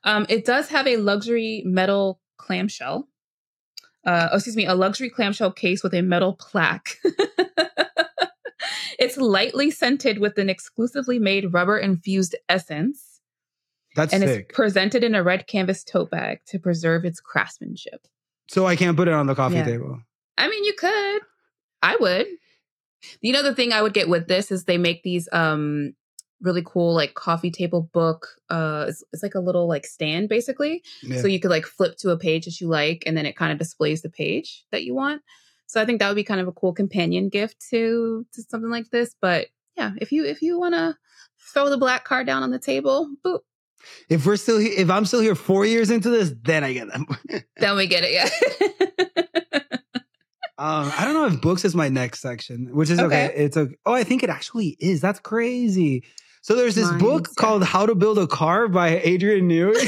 Um, 0.03 0.25
it 0.29 0.45
does 0.45 0.69
have 0.69 0.87
a 0.87 0.97
luxury 0.97 1.63
metal 1.65 2.19
clamshell. 2.47 3.07
Uh, 4.05 4.29
oh, 4.31 4.35
excuse 4.37 4.55
me, 4.55 4.65
a 4.65 4.73
luxury 4.73 5.09
clamshell 5.09 5.51
case 5.51 5.83
with 5.83 5.93
a 5.93 6.01
metal 6.01 6.33
plaque. 6.33 6.97
it's 8.99 9.17
lightly 9.17 9.69
scented 9.69 10.19
with 10.19 10.37
an 10.37 10.49
exclusively 10.49 11.19
made 11.19 11.53
rubber 11.53 11.77
infused 11.77 12.35
essence, 12.47 13.19
That's 13.95 14.13
and 14.13 14.23
sick. 14.23 14.45
it's 14.49 14.55
presented 14.55 15.03
in 15.03 15.13
a 15.15 15.23
red 15.23 15.47
canvas 15.47 15.83
tote 15.83 16.09
bag 16.09 16.39
to 16.47 16.59
preserve 16.59 17.03
its 17.05 17.19
craftsmanship. 17.19 18.07
so 18.49 18.65
I 18.65 18.75
can't 18.75 18.95
put 18.95 19.07
it 19.07 19.13
on 19.13 19.27
the 19.27 19.35
coffee 19.35 19.55
Yeah. 19.55 19.65
table. 19.65 19.99
I 20.37 20.47
mean, 20.49 20.63
you 20.63 20.73
could. 20.73 21.21
I 21.81 21.97
would. 21.99 22.27
You 23.21 23.33
know, 23.33 23.43
the 23.43 23.53
thing 23.55 23.73
I 23.73 23.81
would 23.81 23.93
get 23.93 24.07
with 24.09 24.27
this 24.27 24.51
is 24.51 24.63
they 24.63 24.77
make 24.77 25.03
these 25.03 25.27
um 25.31 25.93
really 26.41 26.63
cool 26.65 26.93
like 26.93 27.13
coffee 27.13 27.51
table 27.51 27.89
book. 27.93 28.27
Uh, 28.49 28.85
it's, 28.87 29.03
it's 29.13 29.23
like 29.23 29.35
a 29.35 29.39
little 29.39 29.67
like 29.67 29.85
stand 29.85 30.29
basically. 30.29 30.83
Yeah. 31.01 31.21
So 31.21 31.27
you 31.27 31.39
could 31.39 31.51
like 31.51 31.65
flip 31.65 31.97
to 31.97 32.11
a 32.11 32.17
page 32.17 32.45
that 32.45 32.59
you 32.61 32.67
like, 32.67 33.03
and 33.05 33.17
then 33.17 33.25
it 33.25 33.35
kind 33.35 33.51
of 33.51 33.57
displays 33.57 34.01
the 34.01 34.09
page 34.09 34.65
that 34.71 34.83
you 34.83 34.95
want. 34.95 35.21
So 35.67 35.81
I 35.81 35.85
think 35.85 35.99
that 35.99 36.07
would 36.07 36.15
be 36.15 36.23
kind 36.23 36.39
of 36.39 36.47
a 36.47 36.53
cool 36.53 36.73
companion 36.73 37.29
gift 37.29 37.57
to 37.71 38.25
to 38.33 38.41
something 38.43 38.69
like 38.69 38.89
this. 38.89 39.15
But 39.21 39.47
yeah, 39.75 39.91
if 39.97 40.11
you 40.11 40.25
if 40.25 40.41
you 40.41 40.59
want 40.59 40.75
to 40.75 40.95
throw 41.53 41.69
the 41.69 41.77
black 41.77 42.05
card 42.05 42.27
down 42.27 42.43
on 42.43 42.51
the 42.51 42.59
table, 42.59 43.09
boop, 43.25 43.39
if 44.09 44.25
we're 44.25 44.37
still 44.37 44.59
here, 44.59 44.73
if 44.75 44.89
I'm 44.89 45.05
still 45.05 45.21
here 45.21 45.35
four 45.35 45.65
years 45.65 45.89
into 45.89 46.09
this, 46.09 46.33
then 46.43 46.63
I 46.63 46.73
get 46.73 46.87
them. 46.91 47.05
then 47.57 47.75
we 47.75 47.87
get 47.87 48.03
it. 48.05 48.13
Yeah. 48.13 48.29
Um, 50.59 50.91
I 50.97 51.05
don't 51.05 51.13
know 51.13 51.27
if 51.27 51.39
books 51.39 51.63
is 51.65 51.75
my 51.75 51.87
next 51.87 52.19
section, 52.19 52.75
which 52.75 52.89
is 52.89 52.99
okay. 52.99 53.27
Okay. 53.27 53.33
It's 53.35 53.55
a 53.55 53.67
oh, 53.85 53.93
I 53.93 54.03
think 54.03 54.23
it 54.23 54.31
actually 54.31 54.75
is. 54.79 55.01
That's 55.01 55.19
crazy. 55.19 56.03
So 56.47 56.55
there's 56.55 56.75
this 56.75 56.89
book 56.93 57.27
yeah. 57.27 57.41
called 57.41 57.65
How 57.65 57.85
to 57.85 57.93
Build 57.93 58.17
a 58.17 58.25
Car 58.25 58.69
by 58.69 59.01
Adrian 59.01 59.49
Newey. 59.49 59.75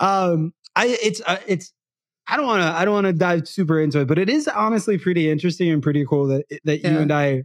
um, 0.00 0.54
I 0.74 0.96
it's 1.02 1.20
uh, 1.26 1.36
it's 1.46 1.70
I 2.26 2.38
don't 2.38 2.46
want 2.46 2.62
to 2.62 2.68
I 2.68 2.86
don't 2.86 2.94
want 2.94 3.06
to 3.06 3.12
dive 3.12 3.46
super 3.46 3.78
into 3.78 4.00
it, 4.00 4.08
but 4.08 4.18
it 4.18 4.30
is 4.30 4.48
honestly 4.48 4.96
pretty 4.96 5.30
interesting 5.30 5.70
and 5.70 5.82
pretty 5.82 6.06
cool 6.06 6.26
that 6.28 6.46
that 6.64 6.84
you 6.84 6.98
and 6.98 7.12
I 7.12 7.42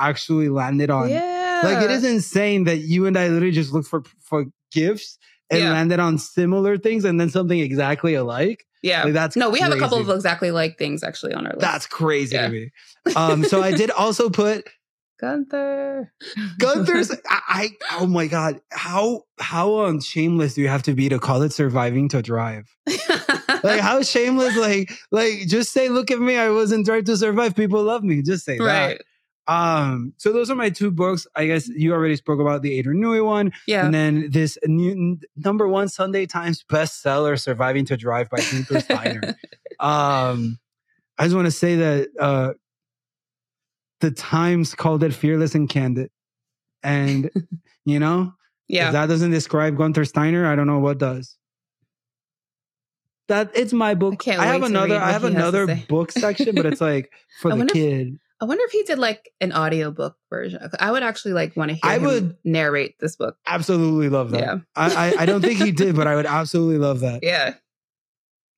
actually 0.00 0.48
landed 0.48 0.88
on. 0.88 1.10
yeah. 1.10 1.60
Like 1.62 1.84
it 1.84 1.90
is 1.90 2.04
insane 2.04 2.64
that 2.64 2.78
you 2.78 3.04
and 3.04 3.18
I 3.18 3.28
literally 3.28 3.52
just 3.52 3.70
looked 3.70 3.88
for 3.88 4.02
for 4.22 4.46
gifts 4.72 5.18
and 5.50 5.60
Yeah. 5.60 5.72
landed 5.72 6.00
on 6.00 6.16
similar 6.16 6.78
things 6.78 7.04
and 7.04 7.20
then 7.20 7.28
something 7.28 7.60
exactly 7.60 8.14
alike. 8.14 8.64
Yeah. 8.82 9.04
Like 9.04 9.12
that's 9.12 9.36
no, 9.36 9.50
we 9.50 9.60
have 9.60 9.72
a 9.72 9.78
couple 9.78 9.98
of 9.98 10.08
exactly 10.08 10.52
like 10.52 10.78
things 10.78 11.04
actually 11.04 11.34
on 11.34 11.46
our 11.46 11.52
list. 11.52 11.60
That's 11.60 11.86
crazy 11.86 12.34
Yeah. 12.34 12.46
to 12.46 12.48
me. 12.50 12.70
Um, 13.14 13.44
so 13.44 13.62
I 13.62 13.72
did 13.72 13.90
also 13.90 14.30
put 14.30 14.66
Guenther. 15.24 16.08
Guenther's. 16.60 17.10
I, 17.28 17.40
I 17.48 17.68
oh 17.92 18.06
my 18.06 18.26
god, 18.26 18.60
how 18.70 19.22
how 19.38 19.80
um 19.84 20.00
shameless 20.00 20.54
do 20.54 20.60
you 20.60 20.68
have 20.68 20.82
to 20.84 20.94
be 20.94 21.08
to 21.08 21.18
call 21.18 21.42
it 21.42 21.52
surviving 21.52 22.08
to 22.10 22.22
drive? 22.22 22.66
Like 23.62 23.80
how 23.80 24.02
shameless? 24.02 24.56
Like 24.56 24.92
like 25.10 25.46
just 25.46 25.72
say, 25.72 25.88
look 25.88 26.10
at 26.10 26.18
me, 26.18 26.36
I 26.36 26.50
wasn't 26.50 26.84
drive 26.84 27.04
to 27.04 27.16
survive. 27.16 27.56
People 27.56 27.82
love 27.82 28.04
me. 28.04 28.22
Just 28.22 28.44
say 28.44 28.58
right. 28.58 28.98
that. 28.98 29.02
Um, 29.46 30.14
so 30.16 30.32
those 30.32 30.50
are 30.50 30.54
my 30.54 30.70
two 30.70 30.90
books. 30.90 31.26
I 31.34 31.46
guess 31.46 31.68
you 31.68 31.92
already 31.92 32.16
spoke 32.16 32.40
about 32.40 32.62
the 32.62 32.78
Adrian 32.78 33.02
Newey 33.02 33.24
one, 33.24 33.52
Yeah. 33.66 33.84
and 33.84 33.94
then 33.94 34.30
this 34.30 34.56
new 34.64 35.18
number 35.36 35.68
one 35.68 35.88
Sunday 35.88 36.26
Times 36.26 36.64
bestseller, 36.70 37.40
"Surviving 37.40 37.84
to 37.86 37.96
Drive" 37.96 38.30
by 38.30 38.38
Guenther 38.38 38.82
Steiner. 38.82 39.20
um, 39.80 40.58
I 41.18 41.24
just 41.24 41.34
want 41.34 41.46
to 41.46 41.50
say 41.52 41.76
that 41.76 42.08
uh, 42.18 42.52
the 44.04 44.10
Times 44.10 44.74
called 44.74 45.02
it 45.02 45.14
fearless 45.14 45.54
and 45.54 45.66
candid, 45.68 46.10
and 46.82 47.30
you 47.86 47.98
know, 47.98 48.34
yeah. 48.68 48.88
if 48.88 48.92
that 48.92 49.06
doesn't 49.06 49.30
describe 49.30 49.76
Guenther 49.76 50.06
Steiner, 50.06 50.46
I 50.46 50.56
don't 50.56 50.66
know 50.66 50.78
what 50.78 50.98
does. 50.98 51.38
That 53.28 53.52
it's 53.54 53.72
my 53.72 53.94
book. 53.94 54.18
can't 54.20 54.38
I 54.40 54.46
have 54.46 54.62
another. 54.62 54.96
I 54.96 55.12
have 55.12 55.22
he 55.22 55.28
has 55.32 55.34
to 55.34 55.38
another 55.62 55.82
book 55.88 56.12
section, 56.12 56.54
but 56.54 56.66
it's 56.66 56.80
like 56.82 57.10
for 57.40 57.48
I 57.50 57.54
the 57.54 57.58
wonder 57.58 57.72
if- 57.72 57.74
kid. 57.74 58.18
I 58.40 58.46
wonder 58.46 58.64
if 58.64 58.72
he 58.72 58.82
did 58.82 58.98
like 58.98 59.30
an 59.40 59.52
audiobook 59.54 60.16
version. 60.28 60.60
I 60.78 60.90
would 60.92 61.02
actually 61.02 61.32
like 61.32 61.56
want 61.56 61.70
to 61.70 61.74
hear 61.76 61.80
I 61.84 61.94
him 61.96 62.02
would- 62.02 62.36
narrate 62.44 62.96
this 63.00 63.16
book. 63.16 63.36
Absolutely 63.46 64.10
love 64.10 64.32
that. 64.32 64.40
Yeah. 64.40 64.56
I, 64.76 64.94
I 65.16 65.22
I 65.22 65.26
don't 65.26 65.40
think 65.40 65.60
he 65.60 65.72
did, 65.72 65.96
but 65.96 66.06
I 66.06 66.14
would 66.16 66.26
absolutely 66.26 66.76
love 66.78 67.00
that. 67.00 67.20
Yeah. 67.22 67.54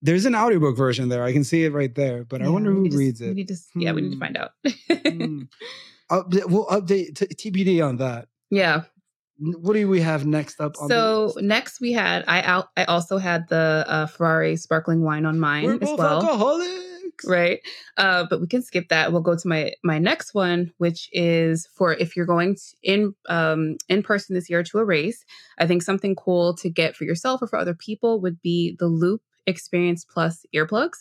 There's 0.03 0.27
an 0.27 0.35
audiobook 0.35 0.77
version 0.77 1.09
there. 1.09 1.25
I 1.25 1.33
can 1.33 1.43
see 1.45 1.65
it 1.65 1.73
right 1.73 1.95
there, 1.95 2.25
but 2.25 2.43
I 2.43 2.49
wonder 2.49 2.71
who 2.73 2.89
to- 2.89 2.97
reads 2.97 3.21
We 3.21 3.29
it. 3.29 3.35
need 3.35 3.49
to, 3.49 3.57
yeah, 3.75 3.93
we 3.93 4.03
need 4.03 4.11
to 4.11 4.17
Hmm. 4.17 4.21
find 4.21 4.37
out. 4.37 4.51
Hmm. 4.91 5.43
Update, 6.11 6.49
we'll 6.49 6.67
update 6.67 7.17
t- 7.17 7.51
TBD 7.51 7.85
on 7.87 7.97
that. 7.97 8.29
yeah. 8.51 8.83
What 9.39 9.75
do 9.75 9.87
we 9.87 10.01
have 10.01 10.25
next 10.25 10.61
up? 10.63 10.77
On 10.81 10.89
So 10.89 11.35
next 11.41 11.79
we 11.81 11.93
had 11.93 12.25
I 12.27 12.41
out 12.43 12.69
I 12.75 12.85
also 12.85 13.19
had 13.19 13.47
the 13.51 13.85
uh, 13.87 14.07
Ferrari 14.07 14.57
sparkling 14.57 15.03
wine 15.03 15.27
on 15.27 15.39
mine 15.39 15.65
we're 15.65 15.75
as 15.75 15.81
both 15.81 15.99
well. 15.99 16.23
alcoholics, 16.23 17.25
right 17.27 17.61
uh 17.99 18.25
but 18.31 18.41
we 18.41 18.47
can 18.47 18.63
skip 18.63 18.89
that 18.89 19.13
we'll 19.13 19.21
go 19.21 19.37
to 19.37 19.47
my 19.49 19.75
my 19.85 19.99
next 19.99 20.33
one 20.33 20.73
which 20.79 21.11
is 21.13 21.67
for 21.75 21.93
if 21.93 22.17
you're 22.17 22.25
going 22.25 22.55
to, 22.55 22.63
in 22.83 23.15
um 23.29 23.77
in 23.91 24.03
person 24.03 24.35
this 24.35 24.49
year 24.49 24.63
to 24.63 24.79
a 24.79 24.85
race 24.85 25.23
i 25.59 25.67
think 25.67 25.83
something 25.83 26.15
cool 26.15 26.55
to 26.57 26.71
get 26.71 26.97
for 26.97 27.05
yourself 27.05 27.43
or 27.43 27.47
for 27.47 27.59
other 27.59 27.75
people 27.75 28.21
would 28.23 28.41
be 28.41 28.75
the 28.79 28.87
loop 28.87 29.21
experience 29.47 30.05
plus 30.05 30.45
earplugs 30.55 30.99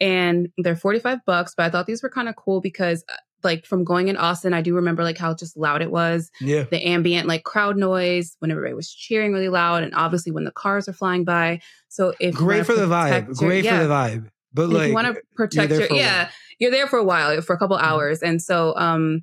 and 0.00 0.48
they're 0.58 0.76
45 0.76 1.18
bucks 1.26 1.54
but 1.56 1.64
i 1.66 1.70
thought 1.70 1.86
these 1.86 2.02
were 2.02 2.08
kind 2.10 2.28
of 2.28 2.36
cool 2.36 2.60
because 2.60 3.04
uh, 3.08 3.16
like 3.42 3.64
from 3.66 3.84
going 3.84 4.08
in 4.08 4.16
austin 4.16 4.52
i 4.54 4.60
do 4.62 4.74
remember 4.74 5.04
like 5.04 5.18
how 5.18 5.34
just 5.34 5.56
loud 5.56 5.82
it 5.82 5.90
was 5.90 6.30
Yeah, 6.40 6.64
the 6.64 6.84
ambient 6.86 7.28
like 7.28 7.44
crowd 7.44 7.76
noise 7.76 8.36
when 8.40 8.50
everybody 8.50 8.74
was 8.74 8.92
cheering 8.92 9.32
really 9.32 9.48
loud 9.48 9.82
and 9.84 9.94
obviously 9.94 10.32
when 10.32 10.44
the 10.44 10.50
cars 10.52 10.88
are 10.88 10.92
flying 10.92 11.24
by 11.24 11.60
so 11.88 12.12
if 12.20 12.34
great 12.34 12.66
for 12.66 12.74
the 12.74 12.86
vibe. 12.86 13.26
your- 13.26 13.34
Great 13.34 13.64
yeah. 13.64 13.78
for 13.80 13.86
the 13.86 13.92
vibe. 13.94 14.28
But 14.52 14.64
And 14.64 14.72
like, 14.72 14.88
you 14.88 14.94
want 14.94 15.14
to 15.14 15.20
protect 15.36 15.72
your 15.72 15.92
yeah 15.92 16.24
while. 16.24 16.28
you're 16.58 16.70
there 16.70 16.86
for 16.86 16.98
a 16.98 17.04
while 17.04 17.40
for 17.42 17.54
a 17.54 17.58
couple 17.58 17.76
Mhm. 17.76 17.82
hours 17.82 18.22
and 18.22 18.40
so 18.42 18.74
um 18.76 19.22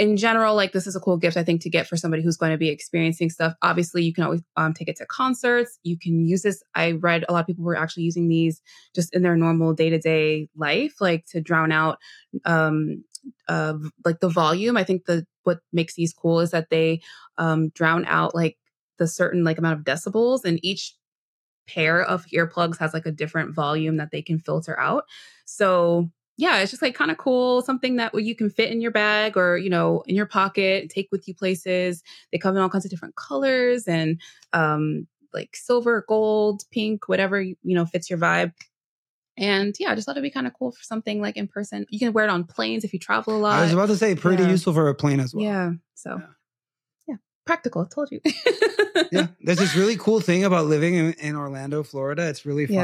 in 0.00 0.16
general 0.16 0.54
like 0.54 0.72
this 0.72 0.86
is 0.86 0.96
a 0.96 1.00
cool 1.00 1.18
gift 1.18 1.36
i 1.36 1.44
think 1.44 1.60
to 1.60 1.68
get 1.68 1.86
for 1.86 1.94
somebody 1.94 2.22
who's 2.22 2.38
going 2.38 2.50
to 2.50 2.56
be 2.56 2.70
experiencing 2.70 3.28
stuff. 3.28 3.52
Obviously 3.60 4.02
you 4.02 4.14
can 4.14 4.24
always 4.24 4.40
um, 4.56 4.72
take 4.72 4.88
it 4.88 4.96
to 4.96 5.04
concerts. 5.04 5.78
You 5.82 5.98
can 5.98 6.26
use 6.26 6.40
this. 6.40 6.62
I 6.74 6.92
read 6.92 7.26
a 7.28 7.32
lot 7.32 7.40
of 7.40 7.46
people 7.46 7.64
were 7.64 7.76
actually 7.76 8.04
using 8.04 8.26
these 8.26 8.62
just 8.94 9.14
in 9.14 9.22
their 9.22 9.36
normal 9.36 9.74
day-to-day 9.74 10.48
life 10.56 10.94
like 11.00 11.26
to 11.26 11.42
drown 11.42 11.70
out 11.70 11.98
um 12.46 13.04
uh 13.48 13.74
like 14.06 14.20
the 14.20 14.30
volume. 14.30 14.78
I 14.78 14.84
think 14.84 15.04
the 15.04 15.26
what 15.42 15.58
makes 15.70 15.94
these 15.94 16.14
cool 16.14 16.40
is 16.40 16.50
that 16.52 16.70
they 16.70 17.02
um 17.36 17.68
drown 17.68 18.06
out 18.06 18.34
like 18.34 18.56
the 18.98 19.06
certain 19.06 19.44
like 19.44 19.58
amount 19.58 19.78
of 19.78 19.84
decibels 19.84 20.46
and 20.46 20.58
each 20.62 20.94
pair 21.68 22.02
of 22.02 22.24
earplugs 22.34 22.78
has 22.78 22.94
like 22.94 23.06
a 23.06 23.12
different 23.12 23.54
volume 23.54 23.98
that 23.98 24.10
they 24.12 24.22
can 24.22 24.38
filter 24.38 24.80
out. 24.80 25.04
So 25.44 26.10
yeah, 26.40 26.58
it's 26.58 26.70
just 26.70 26.82
like 26.82 26.94
kind 26.94 27.10
of 27.10 27.18
cool, 27.18 27.60
something 27.60 27.96
that 27.96 28.14
you 28.14 28.34
can 28.34 28.48
fit 28.48 28.70
in 28.70 28.80
your 28.80 28.90
bag 28.90 29.36
or 29.36 29.58
you 29.58 29.68
know 29.68 30.02
in 30.06 30.16
your 30.16 30.26
pocket, 30.26 30.88
take 30.88 31.08
with 31.12 31.28
you 31.28 31.34
places. 31.34 32.02
They 32.32 32.38
come 32.38 32.56
in 32.56 32.62
all 32.62 32.70
kinds 32.70 32.86
of 32.86 32.90
different 32.90 33.14
colors 33.14 33.86
and 33.86 34.18
um, 34.54 35.06
like 35.34 35.54
silver, 35.54 36.04
gold, 36.08 36.62
pink, 36.70 37.08
whatever 37.08 37.42
you 37.42 37.56
know 37.62 37.84
fits 37.84 38.08
your 38.08 38.18
vibe. 38.18 38.54
And 39.36 39.74
yeah, 39.78 39.92
I 39.92 39.94
just 39.94 40.06
thought 40.06 40.12
it'd 40.12 40.22
be 40.22 40.30
kind 40.30 40.46
of 40.46 40.54
cool 40.54 40.72
for 40.72 40.82
something 40.82 41.20
like 41.20 41.36
in 41.36 41.46
person. 41.46 41.84
You 41.90 41.98
can 41.98 42.14
wear 42.14 42.24
it 42.24 42.30
on 42.30 42.44
planes 42.44 42.84
if 42.84 42.92
you 42.94 42.98
travel 42.98 43.36
a 43.36 43.38
lot. 43.38 43.58
I 43.58 43.62
was 43.62 43.72
about 43.72 43.88
to 43.88 43.96
say, 43.96 44.14
pretty 44.14 44.42
yeah. 44.42 44.50
useful 44.50 44.72
for 44.72 44.88
a 44.88 44.94
plane 44.94 45.20
as 45.20 45.34
well. 45.34 45.44
yeah. 45.44 45.72
So 45.94 46.16
Yeah. 46.18 46.26
Practical. 47.46 47.82
I 47.82 47.86
told 47.94 48.10
you. 48.10 48.20
yeah, 49.12 49.28
there's 49.40 49.58
this 49.58 49.74
really 49.74 49.96
cool 49.96 50.20
thing 50.20 50.44
about 50.44 50.66
living 50.66 50.94
in, 50.94 51.12
in 51.14 51.36
Orlando, 51.36 51.82
Florida. 51.82 52.28
It's 52.28 52.44
really 52.46 52.66
fun. 52.66 52.76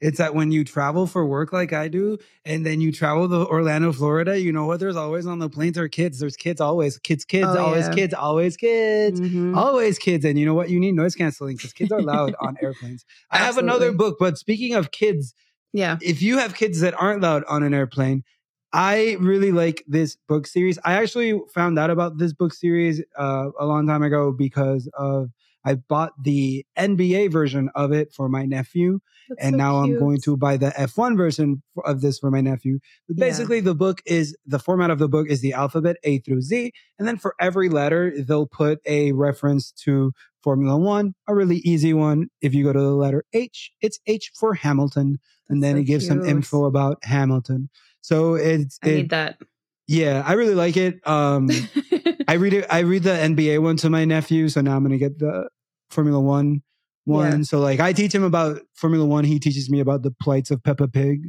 Yeah. 0.00 0.08
It's 0.08 0.18
that 0.18 0.34
when 0.34 0.50
you 0.52 0.64
travel 0.64 1.06
for 1.06 1.24
work 1.26 1.52
like 1.52 1.72
I 1.72 1.88
do, 1.88 2.18
and 2.44 2.64
then 2.64 2.80
you 2.80 2.90
travel 2.92 3.28
to 3.28 3.46
Orlando, 3.48 3.92
Florida, 3.92 4.40
you 4.40 4.52
know 4.52 4.66
what? 4.66 4.80
There's 4.80 4.96
always 4.96 5.26
on 5.26 5.38
the 5.38 5.48
planes 5.48 5.78
are 5.78 5.88
kids. 5.88 6.18
There's 6.20 6.36
kids 6.36 6.60
always, 6.60 6.98
kids, 6.98 7.24
kids, 7.24 7.46
Oh, 7.48 7.66
always 7.66 7.86
yeah. 7.88 7.94
kids, 7.94 8.14
always 8.14 8.56
kids. 8.56 9.20
Mhm. 9.20 9.56
Always 9.56 9.98
kids. 9.98 10.24
And 10.24 10.38
you 10.38 10.46
know 10.46 10.54
what? 10.54 10.70
You 10.70 10.80
need 10.80 10.92
noise 10.94 11.14
canceling 11.14 11.56
because 11.56 11.72
kids 11.72 11.92
are 11.92 12.02
loud 12.02 12.34
on 12.40 12.56
airplanes. 12.62 13.04
I 13.30 13.38
have 13.38 13.58
another 13.58 13.92
book, 13.92 14.16
but 14.18 14.38
speaking 14.38 14.74
of 14.74 14.90
kids, 14.90 15.34
Yeah. 15.72 15.98
if 16.00 16.22
you 16.22 16.38
have 16.38 16.54
kids 16.54 16.80
that 16.80 16.94
aren't 17.00 17.22
loud 17.22 17.44
on 17.48 17.62
an 17.62 17.74
airplane, 17.74 18.24
I 18.72 19.16
really 19.20 19.50
like 19.52 19.82
this 19.88 20.16
book 20.28 20.46
series. 20.46 20.78
I 20.84 20.94
actually 20.94 21.40
found 21.54 21.78
out 21.78 21.90
about 21.90 22.18
this 22.18 22.32
book 22.32 22.52
series 22.52 23.02
uh, 23.18 23.48
a 23.58 23.64
long 23.66 23.86
time 23.86 24.02
ago 24.02 24.30
because 24.32 24.88
of 24.94 25.30
I 25.64 25.74
bought 25.74 26.12
the 26.22 26.64
NBA 26.78 27.30
version 27.32 27.70
of 27.74 27.92
it 27.92 28.12
for 28.12 28.28
my 28.28 28.44
nephew, 28.46 29.00
That's 29.28 29.44
and 29.44 29.54
so 29.54 29.56
now 29.56 29.76
I'm 29.78 29.96
going 29.98 30.20
to 30.22 30.36
buy 30.36 30.56
the 30.56 30.72
F1 30.78 31.16
version 31.16 31.62
of 31.84 32.00
this 32.00 32.18
for 32.18 32.30
my 32.30 32.40
nephew. 32.40 32.78
But 33.08 33.16
Yeah. 33.18 33.26
basically, 33.26 33.60
the 33.60 33.74
book 33.74 34.00
is 34.06 34.36
the 34.46 34.58
format 34.58 34.90
of 34.90 34.98
the 34.98 35.08
book 35.08 35.28
is 35.28 35.40
the 35.40 35.52
alphabet 35.54 35.96
A 36.04 36.18
through 36.18 36.42
Z, 36.42 36.72
and 36.98 37.08
then 37.08 37.16
for 37.16 37.34
every 37.40 37.68
letter, 37.68 38.12
they'll 38.22 38.46
put 38.46 38.80
a 38.86 39.12
reference 39.12 39.72
to 39.84 40.12
Formula 40.42 40.76
One, 40.78 41.14
a 41.26 41.34
really 41.34 41.58
easy 41.58 41.92
one. 41.92 42.28
If 42.40 42.54
you 42.54 42.64
go 42.64 42.72
to 42.72 42.80
the 42.80 42.92
letter 42.94 43.24
H, 43.32 43.72
it's 43.80 43.98
H 44.06 44.30
for 44.38 44.54
Hamilton, 44.54 45.18
and 45.48 45.62
That's 45.62 45.68
then 45.72 45.76
so 45.76 45.80
it 45.80 45.84
gives 45.84 46.06
some 46.06 46.22
info 46.24 46.64
about 46.64 46.98
Hamilton. 47.04 47.68
So 48.00 48.34
it's 48.34 48.78
I 48.82 48.88
it, 48.88 48.96
need 48.96 49.10
that. 49.10 49.38
yeah, 49.86 50.22
I 50.26 50.32
really 50.34 50.54
like 50.54 50.76
it. 50.76 51.06
Um, 51.06 51.48
I 52.28 52.34
read 52.34 52.52
it. 52.54 52.66
I 52.70 52.80
read 52.80 53.02
the 53.02 53.10
NBA 53.10 53.60
one 53.62 53.76
to 53.78 53.90
my 53.90 54.04
nephew, 54.04 54.48
so 54.48 54.60
now 54.60 54.76
I'm 54.76 54.82
gonna 54.82 54.98
get 54.98 55.18
the 55.18 55.48
Formula 55.90 56.20
One 56.20 56.62
one. 57.04 57.38
Yeah. 57.38 57.42
So 57.44 57.60
like, 57.60 57.80
I 57.80 57.92
teach 57.92 58.14
him 58.14 58.22
about 58.24 58.60
Formula 58.74 59.04
One. 59.06 59.24
He 59.24 59.38
teaches 59.38 59.70
me 59.70 59.80
about 59.80 60.02
the 60.02 60.10
plights 60.10 60.50
of 60.50 60.62
Peppa 60.62 60.88
Pig. 60.88 61.28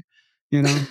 You 0.52 0.64
know, 0.64 0.84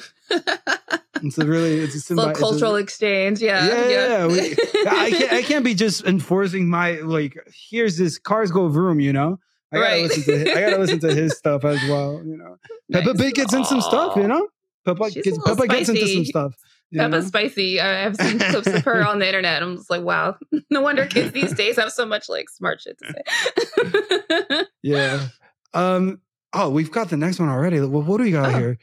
it's 1.23 1.37
a 1.39 1.45
really 1.47 1.79
it's 1.81 1.95
a, 1.95 2.15
symbi- 2.15 2.31
it's 2.31 2.39
a- 2.39 2.41
cultural 2.43 2.77
exchange. 2.77 3.41
Yeah. 3.41 3.67
Yeah, 3.67 3.89
yeah, 3.89 4.09
yeah. 4.09 4.27
We- 4.27 4.57
I 4.89 5.11
can't. 5.11 5.33
I 5.33 5.43
can't 5.43 5.65
be 5.65 5.75
just 5.75 6.05
enforcing 6.05 6.69
my 6.71 6.93
like. 7.01 7.37
Here's 7.71 7.97
this 7.99 8.19
cars 8.19 8.51
go 8.51 8.69
vroom. 8.69 9.01
You 9.01 9.13
know. 9.13 9.39
I 9.73 9.77
gotta 9.77 9.89
Right. 9.91 10.03
listen 10.05 10.23
to. 10.25 10.51
I 10.57 10.61
gotta 10.63 10.79
listen 10.79 11.01
to 11.01 11.15
his 11.15 11.37
stuff 11.37 11.65
as 11.65 11.83
well. 11.91 12.23
You 12.25 12.37
know, 12.39 12.57
Peppa 12.93 13.15
Pig 13.15 13.35
gets 13.35 13.53
in 13.53 13.65
some 13.65 13.81
stuff. 13.83 14.17
You 14.17 14.27
know, 14.29 14.49
Peppa 14.95 15.11
She's 15.11 15.25
gets 15.25 15.39
Peppa 15.39 15.67
gets 15.67 15.89
into 15.89 16.07
some 16.07 16.25
stuff. 16.25 16.55
Peppa's 16.95 17.25
know? 17.25 17.29
spicy. 17.29 17.81
I 17.81 18.01
have 18.03 18.17
seen 18.17 18.39
clips 18.51 18.67
of 18.67 18.85
her 18.85 19.07
on 19.07 19.19
the 19.19 19.27
internet. 19.27 19.63
I'm 19.63 19.77
just 19.77 19.91
like, 19.91 20.03
wow. 20.03 20.37
No 20.71 20.81
wonder 20.83 21.07
kids 21.07 21.33
these 21.33 21.53
days 21.55 21.77
have 21.77 21.93
so 21.93 22.05
much 22.07 22.29
like 22.29 22.49
smart 22.49 22.81
shit 22.81 22.99
to 22.99 23.13
say. 23.13 24.65
Yeah. 24.83 25.29
Um. 25.75 26.21
Oh, 26.53 26.71
we've 26.71 26.91
got 26.91 27.11
the 27.11 27.17
next 27.17 27.39
one 27.39 27.49
already. 27.51 27.79
Well, 27.81 28.03
what 28.03 28.19
do 28.19 28.25
we 28.25 28.31
got 28.33 28.55
Oh. 28.55 28.59
here? 28.59 28.79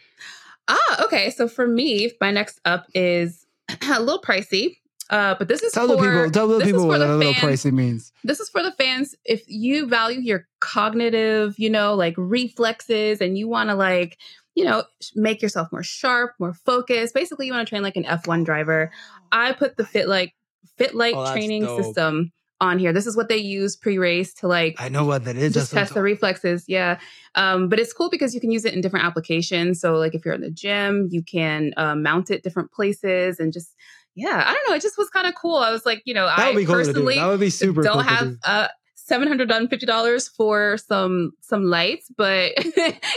ah, 0.68 1.03
okay. 1.06 1.30
So 1.32 1.47
for 1.47 1.68
me, 1.68 2.12
my 2.22 2.32
next 2.32 2.60
up 2.66 2.86
is 2.93 3.45
a 3.91 3.99
little 3.99 4.22
pricey. 4.22 4.78
Uh, 5.10 5.36
but 5.38 5.47
this 5.47 5.62
is 5.62 5.72
Tell 5.72 5.88
for 5.88 5.95
the 5.95 6.01
people. 6.01 6.32
Tell 6.32 6.47
the 6.47 6.64
people 6.66 6.88
what 6.88 6.97
the 6.99 7.14
a 7.14 7.16
little 7.16 7.34
fans. 7.34 7.64
pricey 7.64 7.72
means. 7.72 8.12
this 8.24 8.39
is 8.39 8.49
for 8.49 8.64
the 8.64 8.72
fans 8.72 9.14
if 9.24 9.43
you 9.47 9.86
value 9.86 10.20
your 10.20 10.47
cognitive 10.62 11.53
you 11.60 11.70
know 11.70 11.93
like 11.93 12.16
reflexes 12.18 13.22
and 13.22 13.38
you 13.38 13.47
want 13.47 13.70
to 13.70 13.76
like 13.76 14.18
you 14.56 14.64
know 14.66 14.84
make 15.16 15.41
yourself 15.41 15.68
more 15.72 15.84
sharp 15.84 16.32
more 16.39 16.53
focused 16.53 17.14
basically 17.14 17.45
you 17.45 17.53
want 17.53 17.68
to 17.68 17.70
train 17.70 17.84
like 17.84 17.95
an 17.97 18.03
f1 18.06 18.43
driver 18.45 18.91
i 19.32 19.51
put 19.51 19.78
the 19.78 19.84
FitLight 19.84 20.32
fit 20.78 20.95
like 20.95 21.16
Oh, 21.16 21.32
training 21.34 21.64
dope. 21.66 21.84
system 21.84 22.32
on 22.62 22.80
here 22.80 22.93
this 22.93 23.06
is 23.06 23.18
what 23.18 23.28
they 23.28 23.38
use 23.38 23.76
pre-race 23.76 24.34
to 24.34 24.47
like 24.47 24.76
I 24.80 24.88
know 24.88 25.03
what 25.06 25.26
that 25.26 25.36
is. 25.36 25.53
just 25.53 25.74
test 25.74 25.93
the 25.93 26.01
reflexes 26.01 26.64
yeah 26.68 26.99
um, 27.36 27.68
but 27.68 27.80
it's 27.80 27.91
cool 27.91 28.10
because 28.10 28.34
you 28.34 28.39
can 28.39 28.49
use 28.49 28.64
it 28.64 28.74
in 28.74 28.80
different 28.82 29.06
applications 29.06 29.82
so 29.82 29.97
like 29.97 30.16
if 30.16 30.24
you're 30.24 30.34
in 30.34 30.41
the 30.41 30.49
gym 30.49 31.08
you 31.12 31.22
can 31.22 31.74
uh, 31.76 31.95
mount 31.95 32.32
it 32.32 32.43
different 32.43 32.72
places 32.72 33.39
and 33.41 33.51
just 33.51 33.76
yeah 34.16 34.43
i 34.47 34.53
don't 34.53 34.70
know 34.70 34.76
it 34.76 34.82
just 34.82 34.97
was 34.97 35.10
kind 35.10 35.28
of 35.28 35.36
cool 35.36 35.58
i 35.58 35.70
was 35.70 35.86
like 35.86 36.01
you 36.06 36.14
know 36.14 36.26
i 36.30 36.53
cool 36.53 36.62
do. 36.62 36.66
personally 36.66 37.16
That 37.18 37.28
would 37.28 37.39
be 37.41 37.49
super 37.49 37.84
don't 37.84 37.93
cool 37.95 38.01
have 38.03 38.28
do. 38.30 38.38
uh 38.45 38.68
seven 39.08 39.28
hundred 39.28 39.51
and 39.51 39.70
fifty 39.70 39.86
dollars 39.86 40.28
for 40.28 40.78
some 40.78 41.32
some 41.41 41.64
lights, 41.66 42.10
but 42.18 42.51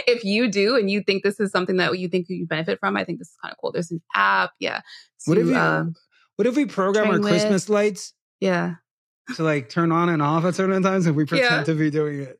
if 0.06 0.22
you 0.24 0.48
do 0.50 0.76
and 0.76 0.90
you 0.90 1.02
think 1.02 1.22
this 1.22 1.40
is 1.40 1.50
something 1.50 1.78
that 1.78 1.98
you 1.98 2.08
think 2.08 2.26
you 2.28 2.46
benefit 2.46 2.78
from, 2.78 2.96
I 2.96 3.04
think 3.04 3.18
this 3.18 3.28
is 3.28 3.36
kind 3.42 3.50
of 3.52 3.58
cool. 3.60 3.72
There's 3.72 3.90
an 3.90 4.02
app, 4.14 4.50
yeah. 4.60 4.82
What 5.24 5.38
if 5.38 5.46
to, 5.46 5.50
you- 5.52 5.56
uh, 5.56 5.84
What 6.36 6.46
if 6.46 6.56
we 6.56 6.66
program 6.66 7.06
our 7.06 7.12
train 7.14 7.22
with- 7.24 7.32
Christmas 7.32 7.68
lights 7.68 8.12
yeah, 8.40 8.74
to 9.36 9.42
like 9.42 9.68
turn 9.70 9.90
on 9.90 10.08
and 10.10 10.22
off 10.22 10.44
at 10.44 10.54
certain 10.54 10.82
times 10.82 11.06
if 11.06 11.14
we 11.16 11.24
pretend 11.24 11.50
Yeah. 11.50 11.64
to 11.64 11.74
be 11.74 11.90
doing 11.90 12.20
it? 12.20 12.38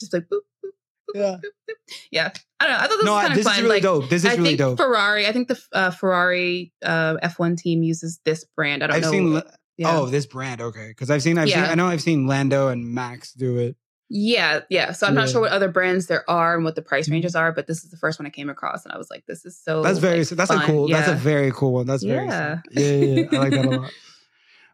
just 0.00 0.14
like 0.14 0.22
boop, 0.32 0.40
boop, 0.64 0.70
boop, 1.14 1.14
Yeah. 1.14 1.74
yeah. 2.10 2.30
I 2.58 2.66
don't 2.66 2.72
know. 2.72 2.78
I 2.78 2.86
thought 2.88 2.96
this 2.96 3.04
no, 3.04 3.12
was 3.12 3.18
I, 3.24 3.26
kind 3.26 3.38
this 3.38 3.46
of 3.46 3.52
is 3.52 3.58
really 3.62 3.74
like, 3.74 3.82
dope. 3.82 4.08
This 4.08 4.24
is 4.24 4.30
I 4.30 4.34
really 4.36 4.44
think 4.48 4.58
dope. 4.58 4.78
Ferrari. 4.78 5.26
I 5.26 5.32
think 5.32 5.48
the 5.48 5.58
uh, 5.72 5.90
Ferrari 5.90 6.72
uh, 6.82 7.16
F1 7.22 7.56
team 7.58 7.82
uses 7.82 8.20
this 8.24 8.44
brand. 8.56 8.82
I 8.82 8.86
don't 8.86 8.96
I've 8.96 9.02
know. 9.02 9.10
seen. 9.10 9.42
Yeah. 9.80 9.98
Oh, 9.98 10.06
this 10.06 10.26
brand. 10.26 10.60
Okay, 10.60 10.88
because 10.88 11.10
I've 11.10 11.22
seen. 11.22 11.38
I've 11.38 11.48
seen. 11.48 11.58
I 11.58 11.74
know. 11.74 11.86
I've 11.86 12.02
seen 12.02 12.26
Lando 12.26 12.68
and 12.68 12.92
Max 12.92 13.32
do 13.32 13.56
it. 13.56 13.76
Yeah, 14.10 14.60
yeah. 14.68 14.92
So 14.92 15.06
I'm 15.06 15.14
not 15.14 15.30
sure 15.30 15.40
what 15.40 15.52
other 15.52 15.70
brands 15.70 16.06
there 16.06 16.28
are 16.28 16.54
and 16.54 16.64
what 16.64 16.74
the 16.74 16.82
price 16.82 17.08
ranges 17.08 17.34
are, 17.34 17.50
but 17.50 17.66
this 17.66 17.82
is 17.82 17.90
the 17.90 17.96
first 17.96 18.18
one 18.18 18.26
I 18.26 18.30
came 18.30 18.50
across, 18.50 18.84
and 18.84 18.92
I 18.92 18.98
was 18.98 19.08
like, 19.08 19.24
"This 19.24 19.46
is 19.46 19.58
so." 19.58 19.82
That's 19.82 19.98
very. 19.98 20.18
like, 20.18 20.28
that's 20.28 20.50
a 20.50 20.56
fun. 20.58 20.66
cool. 20.66 20.88
That's 20.88 21.08
a 21.08 21.14
very 21.14 21.50
cool 21.50 21.72
one. 21.72 21.86
That's 21.86 22.02
very. 22.02 22.26
Yeah. 22.26 22.56
sick. 22.56 22.72
Yeah, 22.72 22.90
yeah, 22.90 23.26
yeah. 23.32 23.38
I 23.38 23.42
like 23.42 23.50
that 23.52 23.64
a 23.64 23.70
lot. 23.70 23.92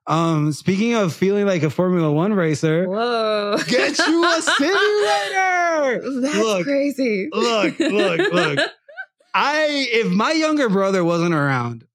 Um, 0.08 0.52
speaking 0.52 0.94
of 0.94 1.12
feeling 1.12 1.46
like 1.46 1.64
a 1.64 1.70
Formula 1.70 2.12
One 2.12 2.32
racer, 2.32 2.88
Whoa! 2.88 3.58
get 3.66 3.98
you 3.98 4.24
a 4.24 4.40
simulator. 4.40 6.20
That's 6.20 6.36
Look, 6.36 6.64
crazy. 6.64 7.28
look, 7.32 7.76
look, 7.80 8.32
look. 8.32 8.58
I 9.34 9.66
if 9.90 10.06
my 10.12 10.30
younger 10.30 10.68
brother 10.68 11.04
wasn't 11.04 11.34
around 11.34 11.86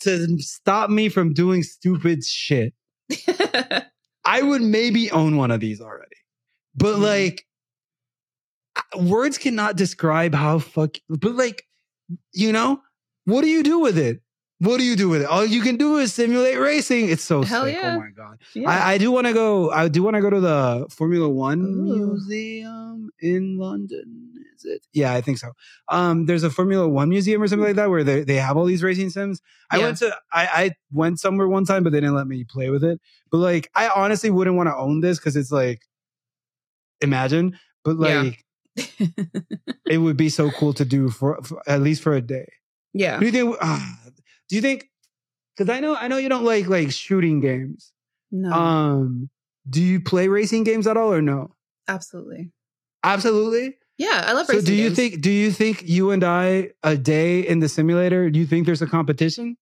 to 0.00 0.38
stop 0.38 0.90
me 0.90 1.08
from 1.08 1.32
doing 1.32 1.62
stupid 1.62 2.24
shit, 2.24 2.74
I 4.24 4.42
would 4.42 4.62
maybe 4.62 5.10
own 5.10 5.36
one 5.36 5.50
of 5.50 5.60
these 5.60 5.80
already. 5.80 6.16
But 6.74 6.96
Mhm. 6.96 7.00
like 7.02 7.46
words 8.96 9.38
cannot 9.38 9.76
describe 9.76 10.34
how 10.34 10.58
fuck 10.60 10.96
but 11.08 11.34
like 11.34 11.64
you 12.32 12.52
know, 12.52 12.80
what 13.24 13.42
do 13.42 13.48
you 13.48 13.62
do 13.62 13.78
with 13.80 13.98
it? 13.98 14.22
What 14.60 14.78
do 14.78 14.82
you 14.84 14.96
do 14.96 15.08
with 15.08 15.22
it? 15.22 15.26
All 15.28 15.44
you 15.44 15.60
can 15.62 15.76
do 15.76 15.98
is 15.98 16.12
simulate 16.14 16.58
racing. 16.58 17.10
It's 17.10 17.22
so 17.22 17.42
Hell 17.42 17.64
sick. 17.64 17.76
yeah. 17.76 17.94
Oh 17.94 18.00
my 18.00 18.10
god. 18.10 18.38
yeah. 18.54 18.68
I, 18.70 18.94
I 18.94 18.98
do 18.98 19.12
want 19.12 19.26
to 19.26 19.32
go. 19.32 19.70
I 19.70 19.88
do 19.88 20.02
want 20.02 20.14
to 20.16 20.20
go 20.22 20.30
to 20.30 20.40
the 20.40 20.86
Formula 20.90 21.28
One 21.28 21.60
Ooh. 21.60 22.14
museum 22.16 23.10
in 23.20 23.56
London. 23.58 24.27
Yeah, 24.92 25.12
I 25.14 25.20
think 25.20 25.38
so. 25.38 25.52
Um, 25.88 26.26
there's 26.26 26.42
a 26.42 26.50
Formula 26.50 26.88
One 26.88 27.08
museum 27.08 27.42
or 27.42 27.48
something 27.48 27.66
like 27.66 27.76
that 27.76 27.90
where 27.90 28.04
they, 28.04 28.24
they 28.24 28.36
have 28.36 28.56
all 28.56 28.64
these 28.64 28.82
racing 28.82 29.10
sims. 29.10 29.40
I 29.70 29.78
Yeah. 29.78 29.84
went 29.84 29.98
to 29.98 30.16
I, 30.32 30.46
I 30.64 30.70
went 30.92 31.20
somewhere 31.20 31.48
one 31.48 31.64
time, 31.64 31.82
but 31.84 31.92
they 31.92 32.00
didn't 32.00 32.14
let 32.16 32.26
me 32.26 32.44
play 32.44 32.70
with 32.70 32.84
it. 32.84 33.00
But 33.30 33.38
like, 33.38 33.70
I 33.74 33.88
honestly 33.88 34.30
wouldn't 34.30 34.56
want 34.56 34.68
to 34.68 34.76
own 34.76 35.00
this 35.00 35.18
because 35.18 35.36
it's 35.36 35.52
like, 35.52 35.82
imagine. 37.00 37.58
But 37.84 37.98
Yeah. 37.98 38.22
like, 38.22 38.44
it 39.88 39.98
would 39.98 40.16
be 40.16 40.28
so 40.28 40.50
cool 40.50 40.72
to 40.74 40.84
do 40.84 41.08
for, 41.10 41.40
for 41.42 41.62
at 41.68 41.80
least 41.82 42.02
for 42.02 42.14
a 42.14 42.20
day. 42.20 42.46
yeah. 42.92 43.18
Do 43.18 43.26
you 43.26 43.32
think? 43.32 43.56
ah, 43.60 43.98
do 44.48 44.56
you 44.56 44.62
think? 44.62 44.88
Because 45.56 45.70
I 45.74 45.80
know 45.80 45.96
I 45.96 46.06
know 46.08 46.18
you 46.18 46.28
don't 46.28 46.44
like 46.44 46.68
like 46.68 46.90
shooting 46.92 47.40
games. 47.40 47.92
No, 48.30 48.52
Um, 48.52 49.30
do 49.68 49.82
you 49.82 50.00
play 50.00 50.28
racing 50.28 50.64
games 50.64 50.86
at 50.86 50.96
all 50.96 51.12
or 51.12 51.20
no? 51.22 51.54
absolutely. 51.88 52.52
Absolutely. 53.02 53.76
Yeah, 53.98 54.24
I 54.26 54.32
love 54.32 54.44
it. 54.44 54.46
So 54.46 54.52
racing 54.54 54.66
do 54.66 54.74
you 54.74 54.84
games. 54.84 54.96
think 54.96 55.20
do 55.20 55.30
you 55.30 55.50
think 55.50 55.88
you 55.88 56.10
and 56.12 56.22
I 56.24 56.70
a 56.82 56.96
day 56.96 57.40
in 57.40 57.58
the 57.58 57.68
simulator, 57.68 58.30
do 58.30 58.38
you 58.38 58.46
think 58.46 58.64
there's 58.66 58.80
a 58.82 58.86
competition? 58.86 59.56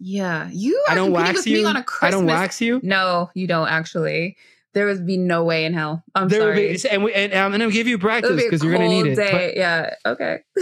Yeah, 0.00 0.48
you 0.52 0.76
are 0.88 0.92
I 0.92 0.94
don't 0.94 1.12
wax 1.12 1.38
with 1.38 1.46
you. 1.46 1.58
me 1.58 1.64
on 1.64 1.76
a 1.76 1.80
I 1.80 1.82
Christmas. 1.82 2.10
don't 2.12 2.26
wax 2.26 2.60
you. 2.60 2.80
No, 2.82 3.30
you 3.34 3.46
don't 3.46 3.68
actually. 3.68 4.36
There 4.74 4.86
would 4.86 5.06
be 5.06 5.16
no 5.16 5.44
way 5.44 5.64
in 5.64 5.72
hell. 5.74 6.04
I'm 6.14 6.28
There 6.28 6.40
would 6.44 6.54
sorry. 6.54 6.72
be, 6.74 6.88
and, 6.90 7.02
we, 7.04 7.12
and 7.14 7.32
I'm 7.34 7.50
gonna 7.50 7.70
give 7.70 7.86
you 7.88 7.98
practice 7.98 8.40
because 8.42 8.62
you're 8.62 8.72
gonna 8.72 8.88
need 8.88 9.04
cold 9.04 9.18
it. 9.18 9.30
day. 9.30 9.54
yeah. 9.56 9.94
Okay. 10.06 10.38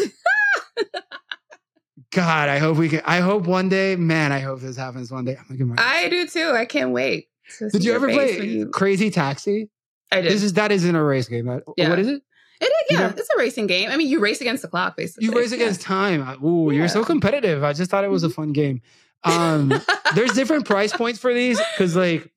God, 2.12 2.48
I 2.48 2.58
hope 2.58 2.76
we 2.78 2.88
can. 2.88 3.02
I 3.04 3.18
hope 3.20 3.46
one 3.46 3.68
day, 3.68 3.96
man. 3.96 4.32
I 4.32 4.38
hope 4.40 4.60
this 4.60 4.76
happens 4.76 5.10
one 5.10 5.24
day. 5.24 5.36
I'm 5.36 5.44
gonna 5.48 5.58
give 5.58 5.66
my. 5.68 5.74
I 5.78 6.08
do 6.08 6.26
too. 6.26 6.52
I 6.54 6.64
can't 6.64 6.92
wait. 6.92 7.28
Did 7.72 7.84
you 7.84 7.92
ever 7.94 8.08
play 8.08 8.40
you- 8.46 8.68
Crazy 8.70 9.10
Taxi? 9.10 9.68
I 10.12 10.20
did. 10.22 10.32
This 10.32 10.42
is 10.42 10.52
that 10.54 10.70
isn't 10.72 10.94
a 10.94 11.02
race 11.02 11.28
game. 11.28 11.46
Yeah. 11.76 11.90
What 11.90 11.98
is 11.98 12.08
it? 12.08 12.22
It 12.60 12.64
is. 12.64 12.70
you 12.90 12.96
Yeah, 12.98 13.06
know- 13.08 13.14
it's 13.16 13.28
a 13.34 13.38
racing 13.38 13.66
game. 13.66 13.90
I 13.90 13.96
mean, 13.96 14.08
you 14.08 14.20
race 14.20 14.40
against 14.40 14.62
the 14.62 14.68
clock, 14.68 14.96
basically. 14.96 15.26
You 15.26 15.32
race 15.36 15.50
Yeah. 15.50 15.56
against 15.56 15.80
time. 15.80 16.42
Ooh, 16.44 16.70
you're 16.70 16.88
so 16.88 17.04
competitive. 17.04 17.62
I 17.64 17.72
just 17.72 17.90
thought 17.90 18.04
it 18.04 18.10
was 18.10 18.22
a 18.24 18.30
fun 18.30 18.52
game. 18.52 18.80
Um, 19.24 19.72
there's 20.14 20.32
different 20.32 20.66
price 20.66 20.92
points 20.92 21.18
for 21.18 21.34
these 21.34 21.60
because, 21.74 21.96
like, 21.96 22.30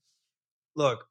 look, 0.75 1.05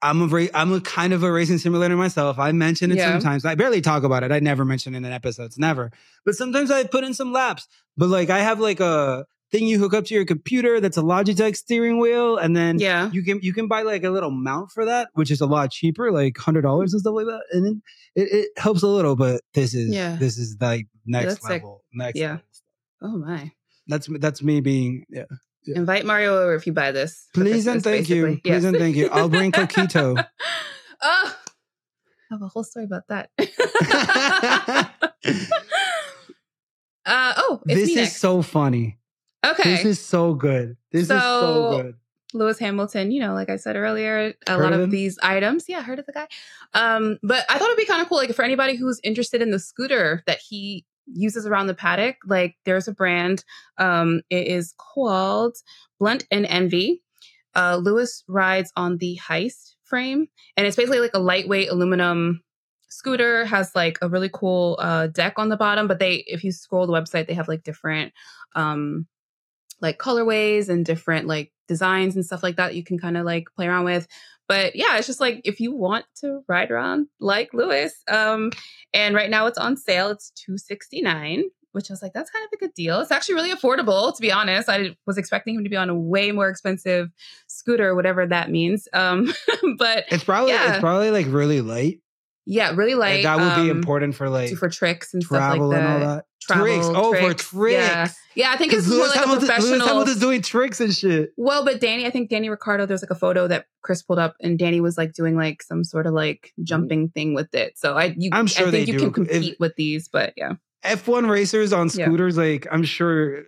I'm 0.00 0.22
a 0.22 0.26
ra- 0.26 0.46
I'm 0.54 0.72
a 0.72 0.80
kind 0.80 1.12
of 1.12 1.22
a 1.22 1.30
racing 1.32 1.58
simulator 1.58 1.96
myself. 1.96 2.38
I 2.38 2.52
mention 2.52 2.92
it 2.92 2.98
Yeah. 2.98 3.12
sometimes. 3.12 3.44
I 3.44 3.54
barely 3.56 3.80
talk 3.80 4.04
about 4.04 4.22
it. 4.22 4.30
I 4.32 4.38
never 4.40 4.64
mention 4.64 4.94
it 4.94 4.98
in 4.98 5.04
episodes, 5.06 5.58
never. 5.58 5.90
But 6.24 6.34
sometimes 6.36 6.70
I 6.70 6.84
put 6.84 7.02
in 7.04 7.14
some 7.14 7.32
laps. 7.32 7.66
But 7.96 8.08
like, 8.08 8.30
I 8.30 8.38
have 8.38 8.60
like 8.60 8.78
a 8.80 9.26
thing 9.50 9.66
you 9.66 9.78
hook 9.78 9.94
up 9.94 10.04
to 10.06 10.14
your 10.14 10.24
computer 10.24 10.80
that's 10.80 10.96
a 10.96 11.02
Logitech 11.02 11.56
steering 11.56 11.98
wheel, 11.98 12.36
and 12.36 12.56
then 12.56 12.78
Yeah. 12.78 13.10
you 13.12 13.22
can 13.22 13.40
you 13.42 13.52
can 13.52 13.68
buy 13.68 13.82
like 13.82 14.04
a 14.04 14.10
little 14.10 14.30
mount 14.30 14.70
for 14.72 14.84
that, 14.84 15.08
which 15.14 15.30
is 15.30 15.40
a 15.40 15.46
lot 15.46 15.70
cheaper, 15.70 16.10
like 16.12 16.36
hundred 16.36 16.62
dollars 16.62 16.92
and 16.92 17.00
stuff 17.00 17.14
like 17.14 17.26
that, 17.26 17.42
and 17.52 17.82
it, 18.14 18.32
it, 18.32 18.48
helps 18.56 18.82
a 18.82 18.86
little. 18.86 19.16
But 19.16 19.40
this 19.54 19.74
is 19.74 19.94
Yeah. 19.94 20.16
this 20.16 20.38
is 20.38 20.56
like 20.60 20.86
next 21.06 21.34
that's 21.34 21.48
level, 21.48 21.84
next 21.92 22.18
Yeah. 22.18 22.30
level. 22.30 22.42
Oh 23.02 23.18
my. 23.18 23.52
That's 23.86 24.08
that's 24.18 24.42
me 24.42 24.60
being 24.60 25.04
yeah. 25.08 25.24
Yeah. 25.64 25.76
Invite 25.76 26.06
Mario 26.06 26.40
over 26.40 26.54
if 26.54 26.66
you 26.66 26.72
buy 26.72 26.92
this. 26.92 27.28
Please 27.34 27.66
and 27.66 27.82
thank 27.82 28.08
you, 28.08 28.24
basically. 28.26 28.50
please 28.50 28.64
and 28.64 28.76
thank 28.76 28.96
you. 28.96 29.08
I'll 29.10 29.28
bring 29.28 29.52
coquito. 29.52 30.16
oh, 31.02 31.36
I 32.30 32.34
have 32.34 32.42
a 32.42 32.48
whole 32.48 32.64
story 32.64 32.86
about 32.86 33.02
that. 33.08 33.30
uh, 37.04 37.32
oh, 37.36 37.60
this 37.64 37.90
is 37.90 38.16
so 38.16 38.42
funny. 38.42 38.97
Okay. 39.44 39.70
This 39.76 39.84
is 39.84 40.00
so 40.00 40.34
good. 40.34 40.76
This 40.92 41.02
is 41.02 41.08
so 41.08 41.16
So- 41.18 41.82
good. 41.82 41.94
Lewis 42.34 42.58
Hamilton, 42.58 43.10
you 43.10 43.20
know, 43.20 43.32
like 43.32 43.48
I 43.48 43.56
said 43.56 43.74
earlier, 43.74 44.34
a 44.46 44.50
Heard 44.52 44.60
lot 44.62 44.72
of 44.74 44.90
these 44.90 45.18
items. 45.22 45.64
Yeah, 45.66 45.80
heard 45.82 45.98
of 45.98 46.04
the 46.04 46.12
guy. 46.12 46.28
Um, 46.74 47.18
but 47.22 47.46
I 47.48 47.56
thought 47.58 47.68
it'd 47.68 47.78
be 47.78 47.86
kind 47.86 48.02
of 48.02 48.08
cool, 48.10 48.18
like 48.18 48.34
for 48.34 48.44
anybody 48.44 48.76
who's 48.76 49.00
interested 49.02 49.40
in 49.40 49.50
the 49.50 49.58
scooter 49.58 50.22
that 50.26 50.38
he 50.46 50.84
uses 51.06 51.46
around 51.46 51.68
the 51.68 51.74
paddock. 51.74 52.16
Like 52.26 52.56
there's 52.66 52.86
a 52.86 52.92
brand. 52.92 53.44
Um, 53.78 54.20
it 54.28 54.46
is 54.46 54.74
called 54.76 55.56
Blunt 55.98 56.26
and 56.30 56.44
Envy. 56.44 57.02
Uh, 57.56 57.76
Lewis 57.82 58.24
rides 58.28 58.72
on 58.76 58.98
the 58.98 59.18
Heist 59.26 59.76
frame, 59.84 60.28
and 60.58 60.66
it's 60.66 60.76
basically 60.76 61.00
like 61.00 61.14
a 61.14 61.18
lightweight 61.18 61.70
aluminum 61.70 62.42
scooter. 62.90 63.46
Has 63.46 63.74
like 63.74 63.98
a 64.02 64.08
really 64.10 64.28
cool 64.30 64.76
uh, 64.80 65.06
deck 65.06 65.38
on 65.38 65.48
the 65.48 65.56
bottom, 65.56 65.88
but 65.88 65.98
they, 65.98 66.24
if 66.26 66.44
you 66.44 66.52
scroll 66.52 66.86
the 66.86 66.92
website, 66.92 67.26
they 67.26 67.32
have 67.34 67.48
like 67.48 67.62
different 67.62 68.12
um, 68.54 69.06
like 69.80 69.98
colorways 69.98 70.68
and 70.68 70.84
different 70.84 71.26
like 71.26 71.52
designs 71.68 72.14
and 72.16 72.24
stuff 72.24 72.42
like 72.42 72.56
that 72.56 72.74
you 72.74 72.82
can 72.82 72.98
kind 72.98 73.16
of 73.16 73.24
like 73.24 73.44
play 73.54 73.66
around 73.66 73.84
with 73.84 74.06
but 74.48 74.74
yeah 74.74 74.96
it's 74.96 75.06
just 75.06 75.20
like 75.20 75.40
if 75.44 75.60
you 75.60 75.74
want 75.74 76.04
to 76.14 76.40
ride 76.48 76.70
around 76.70 77.06
like 77.20 77.52
lewis 77.52 77.92
um 78.08 78.50
and 78.94 79.14
right 79.14 79.30
now 79.30 79.46
it's 79.46 79.58
on 79.58 79.76
sale 79.76 80.08
it's 80.08 80.30
269 80.30 81.44
which 81.72 81.90
i 81.90 81.92
was 81.92 82.00
like 82.02 82.12
that's 82.14 82.30
kind 82.30 82.44
of 82.44 82.50
a 82.54 82.56
good 82.56 82.72
deal 82.74 83.00
it's 83.00 83.10
actually 83.10 83.34
really 83.34 83.52
affordable 83.52 84.14
to 84.14 84.20
be 84.22 84.32
honest 84.32 84.68
i 84.68 84.96
was 85.06 85.18
expecting 85.18 85.54
him 85.54 85.62
to 85.64 85.70
be 85.70 85.76
on 85.76 85.90
a 85.90 85.94
way 85.94 86.32
more 86.32 86.48
expensive 86.48 87.10
scooter 87.46 87.94
whatever 87.94 88.26
that 88.26 88.50
means 88.50 88.88
um 88.94 89.32
but 89.78 90.04
It's 90.08 90.24
probably 90.24 90.52
Yeah. 90.52 90.70
it's 90.70 90.80
probably 90.80 91.10
like 91.10 91.26
really 91.28 91.60
light. 91.60 92.00
Yeah 92.50 92.74
really 92.74 92.94
Like, 92.94 93.16
light 93.16 93.22
that 93.24 93.36
would 93.38 93.62
be 93.64 93.70
um, 93.70 93.76
important 93.76 94.14
for 94.14 94.30
like 94.30 94.56
for 94.56 94.68
tricks 94.70 95.12
and 95.12 95.22
stuff 95.22 95.38
travel 95.38 95.68
like 95.68 95.78
and 95.80 95.86
all 95.88 95.98
that 96.00 96.06
that. 96.16 96.24
Travel, 96.40 96.64
tricks. 96.64 96.86
Oh, 96.88 97.12
for 97.14 97.34
tricks. 97.34 97.72
Yeah. 97.74 98.08
yeah, 98.34 98.50
I 98.52 98.56
think 98.56 98.72
it's 98.72 98.86
Because 98.86 98.88
more 98.88 98.98
Lewis, 99.00 99.08
like 99.10 99.16
a 99.16 99.20
Hamilton, 99.28 99.46
professional. 99.48 99.72
Lewis 99.78 99.86
Hamilton's 99.88 100.18
doing 100.20 100.40
tricks 100.40 100.80
and 100.80 100.94
shit. 100.94 101.30
Well, 101.36 101.62
but 101.62 101.78
Danny, 101.78 102.06
I 102.06 102.10
think 102.10 102.30
Danny 102.30 102.48
Ricciardo, 102.48 102.86
there's 102.86 103.02
like 103.02 103.10
a 103.10 103.14
photo 103.16 103.48
that 103.48 103.66
Chris 103.82 104.00
pulled 104.00 104.18
up, 104.18 104.34
and 104.40 104.58
Danny 104.58 104.80
was 104.80 104.96
like 104.96 105.12
doing 105.12 105.36
like 105.36 105.62
some 105.62 105.84
sort 105.84 106.06
of 106.06 106.14
like 106.14 106.54
jumping 106.62 107.10
thing 107.10 107.34
with 107.34 107.54
it. 107.54 107.76
So 107.76 107.98
I, 107.98 108.14
you, 108.16 108.30
I'm 108.32 108.46
sure 108.46 108.68
I 108.68 108.70
think 108.70 108.86
they 108.86 108.92
you 108.92 108.98
do. 108.98 109.10
can 109.10 109.24
If- 109.24 109.30
compete 109.30 109.56
with 109.60 109.74
these, 109.76 110.08
but 110.08 110.32
yeah, 110.38 110.54
F1 110.84 111.28
racers 111.28 111.74
on 111.74 111.88
Yeah. 111.92 112.06
scooters, 112.06 112.38
like 112.38 112.66
I'm 112.72 112.84
sure 112.84 113.42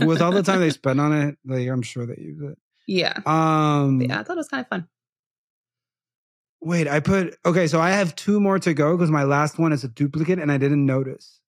with 0.00 0.22
all 0.22 0.32
the 0.32 0.42
time 0.42 0.60
they 0.60 0.70
spend 0.80 1.00
on 1.02 1.12
it, 1.12 1.36
like 1.44 1.68
I'm 1.68 1.82
sure 1.82 2.06
they 2.06 2.16
use 2.18 2.40
it. 2.40 2.56
yeah, 2.86 3.18
Um 3.26 4.00
yeah. 4.00 4.20
I 4.20 4.22
thought 4.22 4.36
it 4.36 4.38
was 4.38 4.48
kind 4.48 4.62
of 4.62 4.68
fun. 4.68 4.88
Wait, 6.66 6.88
I 6.88 6.98
put 6.98 7.36
okay, 7.46 7.68
so 7.68 7.80
I 7.80 7.90
have 7.90 8.16
two 8.16 8.40
more 8.40 8.58
to 8.58 8.74
go 8.74 8.96
because 8.96 9.08
my 9.08 9.22
last 9.22 9.56
one 9.56 9.72
is 9.72 9.84
a 9.84 9.88
duplicate 9.88 10.40
and 10.40 10.50
I 10.50 10.58
didn't 10.58 10.84
notice. 10.84 11.40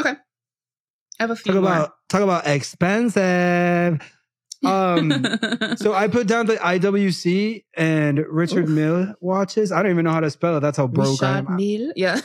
Okay, 0.00 0.10
I 0.10 1.22
have 1.22 1.30
a 1.30 1.36
few 1.36 1.52
Talk 1.52 1.62
more. 1.62 1.70
about 1.72 1.92
talk 2.08 2.22
about 2.22 2.46
expensive. 2.46 4.00
Um 4.64 5.10
so 5.76 5.92
I 5.92 6.06
put 6.06 6.28
down 6.28 6.46
the 6.46 6.54
IWC 6.54 7.64
and 7.76 8.18
Richard 8.30 8.66
Oof. 8.66 8.70
Mille 8.70 9.14
watches. 9.20 9.72
I 9.72 9.82
don't 9.82 9.90
even 9.90 10.04
know 10.04 10.12
how 10.12 10.20
to 10.20 10.30
spell 10.30 10.56
it. 10.56 10.60
That's 10.60 10.76
how 10.76 10.86
broke 10.86 11.20
I 11.20 11.38
Richard 11.40 11.50
am. 11.50 11.56
Mille. 11.56 11.92
Yeah. 11.96 12.20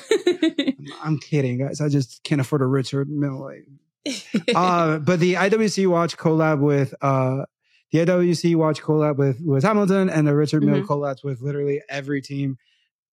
I'm 1.03 1.18
kidding, 1.18 1.57
guys. 1.57 1.82
I 1.82 1.89
just 1.89 2.24
can't 2.24 2.39
afford 2.39 2.61
a 2.61 2.68
Richard 2.68 3.09
Mille. 3.09 3.39
Like, 3.41 3.65
uh, 4.55 4.99
but 4.99 5.20
the 5.20 5.34
IWC 5.34 5.88
watch 5.88 6.15
collab 6.15 6.59
with 6.59 6.93
uh, 7.01 7.45
the 7.91 7.99
IWC 7.99 8.55
watch 8.55 8.81
collab 8.81 9.17
with 9.17 9.39
Lewis 9.39 9.63
Hamilton 9.63 10.09
and 10.09 10.27
the 10.27 10.35
Richard 10.35 10.63
Mille 10.63 10.81
Mhm. 10.81 10.85
collabs 10.88 11.23
with 11.23 11.41
literally 11.41 11.81
every 11.89 12.21
team. 12.21 12.57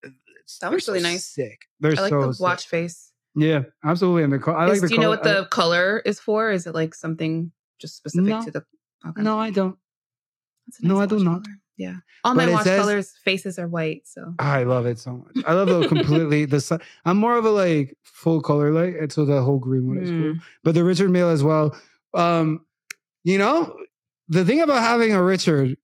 It's- 0.03 0.59
That 0.61 0.73
was 0.73 0.87
really 0.89 1.01
so 1.01 1.09
nice. 1.09 1.25
Sick. 1.27 1.61
They're 1.81 1.93
I 1.97 2.01
like 2.03 2.11
so 2.11 2.27
the 2.27 2.35
sick. 2.35 2.43
watch 2.43 2.67
face. 2.69 3.13
Yeah, 3.37 3.63
absolutely. 3.85 4.23
And 4.25 4.33
the 4.33 4.39
co- 4.39 4.53
I 4.53 4.67
like 4.67 4.81
the. 4.81 4.89
do 4.89 4.95
you 4.95 5.01
know 5.01 5.07
col- 5.07 5.11
what 5.17 5.23
the 5.25 5.47
color 5.51 5.99
is 6.05 6.21
for? 6.21 6.51
Is 6.51 6.67
it 6.67 6.75
like 6.75 6.95
something 6.95 7.51
just 7.81 7.97
specific 7.97 8.29
No. 8.29 8.43
to 8.45 8.51
the? 8.51 8.65
Okay. 9.09 9.23
no, 9.23 9.39
I 9.39 9.51
don't. 9.51 9.77
A 10.83 10.87
no, 10.87 10.99
I 11.01 11.07
do 11.07 11.19
not. 11.23 11.43
Yeah. 11.77 11.97
All 12.23 12.35
But 12.35 12.47
my 12.47 12.53
watch 12.53 12.65
says- 12.65 12.81
colors 12.81 13.13
faces 13.25 13.59
are 13.59 13.67
white, 13.69 14.03
so 14.07 14.35
I 14.39 14.63
love 14.63 14.87
it 14.87 14.99
so 14.99 15.17
much. 15.17 15.45
I 15.47 15.53
love 15.55 15.69
the 15.69 15.89
completely 15.89 16.45
the. 16.45 16.81
I'm 17.05 17.17
more 17.17 17.37
of 17.37 17.45
a 17.45 17.51
like 17.51 17.99
full 18.03 18.41
color 18.41 18.71
light, 18.73 18.95
and 18.97 19.13
so 19.13 19.25
the 19.25 19.43
whole 19.43 19.59
green 19.59 19.89
one 19.89 19.99
is 19.99 20.09
cool. 20.11 20.19
Mm. 20.35 20.41
but 20.63 20.75
the 20.75 20.85
Richard 20.85 21.11
Mille 21.11 21.29
as 21.31 21.43
well. 21.43 21.77
Um, 22.15 22.65
you 23.25 23.37
know, 23.39 23.77
the 24.29 24.45
thing 24.45 24.61
about 24.61 24.83
having 24.83 25.13
a 25.13 25.23
Richard, 25.23 25.77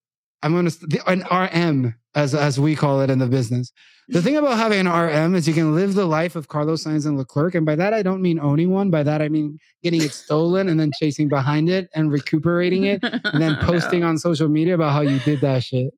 I'm 0.42 0.54
gonna 0.54 0.70
an 1.06 1.24
RM 1.30 1.94
as 2.14 2.34
as 2.34 2.58
we 2.58 2.74
call 2.76 3.00
it 3.02 3.10
in 3.10 3.18
the 3.18 3.26
business. 3.26 3.72
The 4.08 4.20
thing 4.20 4.36
about 4.36 4.56
having 4.58 4.80
an 4.80 4.88
RM 4.88 5.36
is 5.36 5.46
you 5.46 5.54
can 5.54 5.74
live 5.76 5.94
the 5.94 6.04
life 6.06 6.34
of 6.34 6.48
Carlos 6.48 6.82
Sainz 6.84 7.06
and 7.06 7.16
Leclerc, 7.16 7.54
and 7.54 7.64
by 7.64 7.76
that 7.76 7.94
I 7.94 8.02
don't 8.02 8.20
mean 8.22 8.40
owning 8.40 8.70
one. 8.70 8.90
By 8.90 9.04
that 9.04 9.22
I 9.22 9.28
mean 9.28 9.58
getting 9.84 10.02
it 10.02 10.12
stolen 10.12 10.68
and 10.68 10.80
then 10.80 10.90
chasing 10.98 11.28
behind 11.28 11.68
it 11.68 11.88
and 11.94 12.10
recuperating 12.10 12.84
it, 12.84 13.00
and 13.02 13.40
then 13.40 13.56
posting 13.60 14.02
on 14.02 14.18
social 14.18 14.48
media 14.48 14.74
about 14.74 14.92
how 14.92 15.02
you 15.02 15.20
did 15.20 15.40
that 15.42 15.62
shit. 15.62 15.92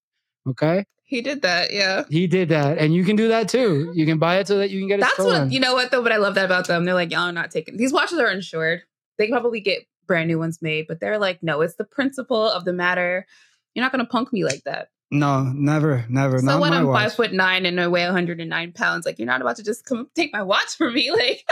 Okay, 0.47 0.85
He 1.05 1.23
did 1.23 1.41
that, 1.43 1.73
yeah. 1.73 2.03
he 2.11 2.27
did 2.27 2.49
that, 2.51 2.77
and 2.79 2.93
you 2.93 3.05
can 3.05 3.15
do 3.17 3.29
that 3.29 3.49
too. 3.49 3.93
You 3.95 4.05
can 4.05 4.19
buy 4.19 4.39
it 4.41 4.49
so 4.49 4.59
that 4.59 4.71
you 4.71 4.81
can 4.81 4.89
get 4.89 4.99
it 4.99 5.03
That's 5.03 5.15
stolen. 5.15 5.43
what 5.45 5.53
you 5.53 5.61
know 5.61 5.73
what 5.73 5.91
though, 5.91 6.03
but 6.03 6.11
I 6.13 6.17
love 6.17 6.35
that 6.35 6.45
about 6.45 6.67
them. 6.67 6.85
They're 6.85 6.95
like, 6.95 7.13
y'all 7.13 7.21
are 7.29 7.33
not 7.33 7.51
taking 7.53 7.77
these 7.77 7.93
watches 7.93 8.19
are 8.19 8.29
insured. 8.31 8.83
They 9.19 9.27
can 9.27 9.33
probably 9.33 9.61
get 9.61 9.85
brand 10.07 10.29
new 10.29 10.39
ones 10.39 10.61
made, 10.63 10.87
but 10.89 11.01
they're 11.01 11.19
like, 11.19 11.43
no, 11.43 11.61
it's 11.61 11.77
the 11.77 11.85
principle 11.85 12.49
of 12.49 12.65
the 12.65 12.73
matter. 12.73 13.27
You're 13.75 13.85
not 13.85 13.93
gonna 13.93 14.07
punk 14.07 14.33
me 14.33 14.45
like 14.45 14.65
that. 14.65 14.89
no, 15.11 15.45
never, 15.55 16.05
never. 16.09 16.39
so 16.39 16.47
not 16.47 16.61
when 16.61 16.73
I'm 16.73 16.87
watch. 16.87 17.03
five 17.03 17.15
foot 17.15 17.33
nine 17.33 17.67
and 17.67 17.81
I 17.81 17.89
weigh 17.89 18.05
109 18.05 18.73
pounds, 18.73 19.07
like 19.07 19.19
you're 19.19 19.27
not 19.27 19.41
about 19.41 19.57
to 19.57 19.63
just 19.63 19.85
come 19.85 20.09
take 20.15 20.33
my 20.33 20.43
watch 20.43 20.77
from 20.77 20.95
me, 20.95 21.11
like. 21.13 21.45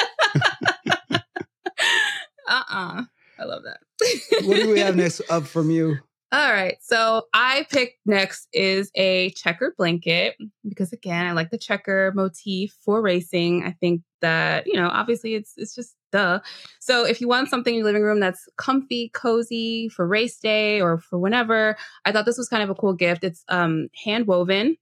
uh-uh. 2.49 3.05
I 3.39 3.45
love 3.45 3.63
that. 3.65 3.81
what 4.45 4.57
do 4.57 4.71
we 4.71 4.81
have 4.81 4.97
next 4.97 5.23
up 5.31 5.47
from 5.47 5.71
you? 5.71 5.97
All 6.33 6.53
right. 6.53 6.77
So 6.81 7.27
I 7.35 7.67
picked 7.71 7.99
next 8.07 8.49
is 8.53 8.91
a 8.95 9.31
checker 9.31 9.75
blanket 9.77 10.37
because 10.69 10.93
again, 10.93 11.27
I 11.27 11.33
like 11.33 11.51
the 11.51 11.59
checker 11.59 12.13
motif 12.15 12.77
for 12.85 13.03
racing. 13.03 13.65
I 13.65 13.73
think 13.73 14.03
that, 14.21 14.66
you 14.66 14.75
know, 14.75 14.89
obviously 14.89 15.35
it's 15.35 15.55
it's 15.57 15.75
just 15.75 15.95
duh. 16.12 16.41
So 16.79 17.05
if 17.05 17.21
you 17.21 17.29
want 17.29 17.49
something 17.49 17.75
in 17.75 17.79
your 17.79 17.87
living 17.87 18.03
room 18.03 18.21
that's 18.21 18.49
comfy, 18.57 19.11
cozy 19.14 19.89
for 19.89 20.07
race 20.07 20.39
day 20.39 20.81
or 20.81 20.99
for 20.99 21.18
whenever, 21.18 21.77
I 22.05 22.12
thought 22.12 22.27
this 22.27 22.39
was 22.39 22.49
kind 22.49 22.62
of 22.62 22.71
a 22.71 22.75
cool 22.75 22.95
gift. 22.95 23.25
It's 23.25 23.45
um 23.49 23.89
hand 24.05 24.27
woven. 24.27 24.77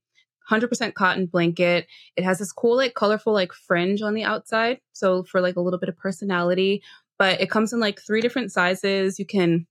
100% 0.51 0.95
cotton 0.95 1.27
blanket. 1.27 1.87
It 2.17 2.25
has 2.25 2.39
this 2.39 2.53
cool, 2.53 2.75
like, 2.75 2.95
colorful, 2.95 3.35
like, 3.35 3.53
fringe 3.53 4.01
on 4.01 4.15
the 4.15 4.25
outside. 4.25 4.81
So, 4.95 5.23
for 5.25 5.43
like 5.43 5.57
a 5.57 5.61
little 5.61 5.79
bit 5.79 5.91
of 5.91 5.99
personality, 5.99 6.83
but 7.19 7.39
it 7.41 7.51
comes 7.51 7.75
in 7.75 7.81
like 7.81 8.01
three 8.01 8.23
different 8.23 8.51
sizes. 8.51 9.19
You 9.19 9.27
can 9.27 9.67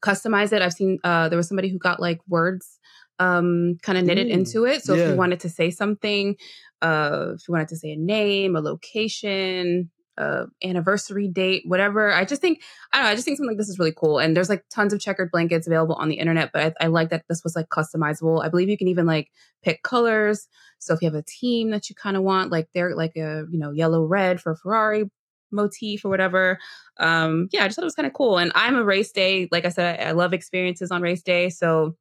customize 0.00 0.52
it. 0.52 0.62
I've 0.62 0.72
seen 0.72 0.98
uh 1.04 1.28
there 1.28 1.38
was 1.38 1.48
somebody 1.48 1.68
who 1.68 1.78
got 1.78 2.00
like 2.00 2.20
words 2.28 2.78
um 3.18 3.78
kind 3.82 3.96
of 3.96 4.04
knitted 4.04 4.26
Ooh, 4.26 4.30
into 4.30 4.64
it. 4.66 4.82
So 4.82 4.94
if 4.94 5.08
you 5.08 5.16
wanted 5.16 5.40
to 5.40 5.48
say 5.48 5.70
something, 5.70 6.36
if 6.82 7.48
you 7.48 7.52
wanted 7.52 7.68
to 7.68 7.76
say 7.76 7.92
a 7.92 7.96
name, 7.96 8.56
a 8.56 8.60
location, 8.60 9.90
uh 10.18 10.46
anniversary 10.64 11.28
date, 11.28 11.62
whatever. 11.66 12.10
I 12.10 12.24
just 12.24 12.40
think 12.40 12.62
I 12.92 12.96
don't 12.96 13.04
know, 13.04 13.10
I 13.10 13.14
just 13.14 13.26
think 13.26 13.36
something 13.36 13.50
like 13.50 13.58
this 13.58 13.68
is 13.68 13.78
really 13.78 13.92
cool. 13.94 14.18
And 14.18 14.34
there's 14.34 14.48
like 14.48 14.64
tons 14.70 14.92
of 14.92 15.00
checkered 15.00 15.30
blankets 15.30 15.66
available 15.66 15.94
on 15.96 16.08
the 16.08 16.16
internet, 16.16 16.52
but 16.52 16.74
I, 16.80 16.84
I 16.84 16.86
like 16.88 17.10
that 17.10 17.24
this 17.28 17.44
was 17.44 17.54
like 17.54 17.68
customizable. 17.68 18.42
I 18.42 18.48
believe 18.48 18.68
you 18.68 18.78
can 18.78 18.88
even 18.88 19.06
like 19.06 19.30
pick 19.62 19.82
colors. 19.82 20.48
So 20.78 20.94
if 20.94 21.02
you 21.02 21.06
have 21.06 21.14
a 21.14 21.22
team 21.22 21.70
that 21.70 21.90
you 21.90 21.94
kind 21.94 22.16
of 22.16 22.22
want, 22.22 22.50
like 22.50 22.68
they're 22.72 22.96
like 22.96 23.16
a, 23.16 23.44
you 23.50 23.58
know, 23.58 23.72
yellow 23.72 24.04
red 24.04 24.40
for 24.40 24.56
Ferrari 24.56 25.10
motif 25.52 26.04
or 26.04 26.08
whatever. 26.08 26.58
Um, 26.98 27.48
yeah, 27.52 27.64
I 27.64 27.66
just 27.66 27.76
thought 27.76 27.82
it 27.82 27.86
was 27.86 27.94
kind 27.94 28.06
of 28.06 28.12
cool. 28.14 28.38
And 28.38 28.52
I'm 28.54 28.76
a 28.76 28.84
race 28.84 29.12
day, 29.12 29.48
like 29.52 29.64
I 29.64 29.68
said, 29.68 30.00
I, 30.00 30.08
I 30.08 30.12
love 30.12 30.32
experiences 30.32 30.90
on 30.90 31.02
race 31.02 31.22
day. 31.22 31.50
So 31.50 31.94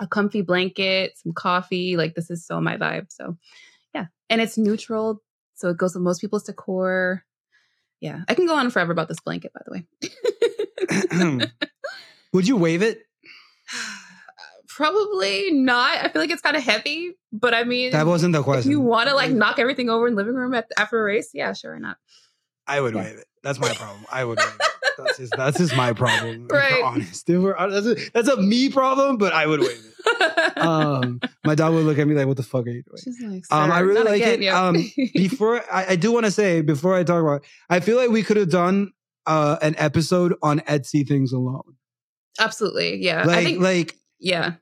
a 0.00 0.06
comfy 0.06 0.42
blanket, 0.42 1.12
some 1.16 1.32
coffee, 1.32 1.96
like 1.96 2.14
this 2.14 2.28
is 2.28 2.44
so 2.44 2.60
my 2.60 2.76
vibe. 2.76 3.06
So. 3.10 3.36
And 4.28 4.40
it's 4.40 4.58
neutral. 4.58 5.22
So 5.54 5.68
it 5.70 5.76
goes 5.76 5.94
with 5.94 6.02
most 6.02 6.20
people's 6.20 6.44
decor. 6.44 7.24
Yeah. 8.00 8.22
I 8.28 8.34
can 8.34 8.46
go 8.46 8.54
on 8.56 8.70
forever 8.70 8.92
about 8.92 9.08
this 9.08 9.20
blanket, 9.20 9.52
by 9.54 9.62
the 9.64 9.72
way. 9.72 9.86
Would 12.32 12.46
you 12.46 12.56
wave 12.56 12.82
it? 12.82 13.02
Probably 14.68 15.52
not. 15.52 16.04
I 16.04 16.08
feel 16.08 16.20
like 16.20 16.30
it's 16.30 16.42
kind 16.42 16.56
of 16.56 16.62
heavy, 16.62 17.12
but 17.32 17.54
I 17.54 17.64
mean, 17.64 17.92
That 17.92 18.06
wasn't 18.06 18.34
the 18.34 18.42
question. 18.42 18.70
you 18.70 18.80
want 18.80 19.08
to 19.08 19.14
like 19.14 19.30
knock 19.30 19.58
everything 19.58 19.88
over 19.88 20.06
in 20.06 20.14
living 20.14 20.34
room 20.34 20.52
at, 20.52 20.70
after 20.76 21.00
a 21.00 21.02
race, 21.02 21.30
yeah, 21.32 21.54
sure, 21.54 21.72
why 21.72 21.78
not? 21.78 21.96
I 22.66 22.80
would 22.80 22.94
Yeah. 22.94 23.02
waive 23.04 23.18
it. 23.18 23.26
That's 23.42 23.58
my 23.60 23.72
problem. 23.74 24.04
I 24.10 24.24
would 24.24 24.38
waive 24.38 24.48
it. 24.48 24.62
That's 24.98 25.18
just 25.18 25.32
that's 25.36 25.58
just 25.58 25.76
my 25.76 25.92
problem. 25.92 26.46
If 26.46 26.52
Right. 26.52 26.72
we're 26.80 26.84
honest. 26.84 27.28
If 27.28 27.40
we're 27.40 27.56
honest, 27.56 27.84
that's 27.86 28.00
a, 28.00 28.10
that's 28.12 28.28
a 28.28 28.36
me 28.40 28.70
problem, 28.70 29.18
but 29.18 29.32
I 29.32 29.46
would 29.46 29.60
waive 29.60 29.70
it. 29.84 30.58
Um, 30.58 31.20
my 31.44 31.54
dog 31.54 31.74
would 31.74 31.84
look 31.84 31.98
at 31.98 32.06
me 32.08 32.14
like, 32.14 32.26
"What 32.26 32.36
the 32.38 32.42
fuck 32.42 32.66
are 32.66 32.70
you 32.70 32.82
doing?" 32.82 32.96
She's 33.04 33.20
like, 33.20 33.44
Um, 33.50 33.70
I 33.70 33.80
really 33.80 33.94
not 34.00 34.06
like 34.06 34.22
again." 34.22 34.34
it. 34.40 34.44
Yeah. 34.44 34.66
Um, 34.68 34.74
Before 35.14 35.60
I, 35.72 35.86
I 35.90 35.96
do 35.96 36.12
want 36.12 36.24
to 36.26 36.30
say 36.32 36.62
before 36.62 36.94
I 36.94 37.04
talk 37.04 37.20
about, 37.22 37.42
it, 37.42 37.48
I 37.68 37.80
feel 37.80 37.96
like 37.98 38.10
we 38.10 38.22
could 38.22 38.36
have 38.38 38.50
done 38.50 38.92
uh, 39.26 39.56
an 39.60 39.74
episode 39.78 40.34
on 40.42 40.60
Etsy 40.60 41.06
things 41.06 41.32
alone. 41.32 41.74
Absolutely. 42.40 42.96
Yeah. 43.02 43.24
Like 43.24 43.36
I 43.38 43.44
think, 43.44 43.60
like 43.60 43.96
yeah. 44.18 44.54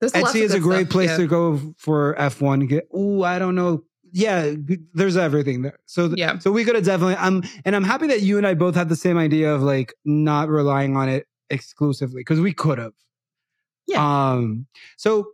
There's 0.00 0.12
Etsy 0.12 0.40
is 0.42 0.52
a 0.52 0.60
great 0.60 0.86
stuff. 0.86 0.90
place 0.92 1.10
yeah. 1.10 1.16
to 1.18 1.26
go 1.26 1.74
for 1.78 2.14
F1. 2.18 2.68
Get, 2.68 2.88
ooh, 2.94 3.22
I 3.22 3.38
don't 3.38 3.54
know. 3.54 3.84
Yeah, 4.12 4.54
there's 4.94 5.16
everything 5.16 5.62
there. 5.62 5.78
So, 5.86 6.08
th- 6.08 6.18
Yeah. 6.18 6.38
so 6.38 6.50
we 6.52 6.64
could 6.64 6.74
have 6.74 6.84
definitely. 6.84 7.16
I'm, 7.16 7.42
and 7.64 7.74
I'm 7.76 7.84
happy 7.84 8.06
that 8.08 8.22
you 8.22 8.38
and 8.38 8.46
I 8.46 8.54
both 8.54 8.74
had 8.74 8.88
the 8.88 8.96
same 8.96 9.18
idea 9.18 9.54
of 9.54 9.62
like 9.62 9.94
not 10.04 10.48
relying 10.48 10.96
on 10.96 11.08
it 11.08 11.26
exclusively 11.50 12.20
because 12.20 12.40
we 12.40 12.52
could 12.52 12.78
have. 12.78 12.92
Yeah. 13.86 14.30
Um. 14.32 14.66
So 14.96 15.28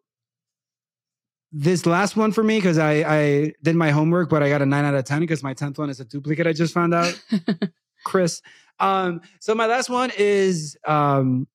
this 1.52 1.84
last 1.84 2.16
one 2.16 2.32
for 2.32 2.42
me 2.42 2.58
because 2.58 2.78
I 2.78 2.92
I 3.06 3.52
did 3.62 3.76
my 3.76 3.90
homework, 3.90 4.30
but 4.30 4.42
I 4.42 4.48
got 4.48 4.62
a 4.62 4.66
nine 4.66 4.84
out 4.84 4.94
of 4.94 5.04
ten 5.04 5.20
because 5.20 5.42
my 5.42 5.54
tenth 5.54 5.78
one 5.78 5.90
is 5.90 6.00
a 6.00 6.04
duplicate. 6.04 6.46
I 6.46 6.52
just 6.52 6.72
found 6.74 6.94
out. 6.94 7.20
Chris. 8.04 8.42
Um, 8.80 9.20
so 9.40 9.54
my 9.54 9.66
last 9.66 9.88
one 9.88 10.10
is 10.18 10.76
um, 10.88 11.46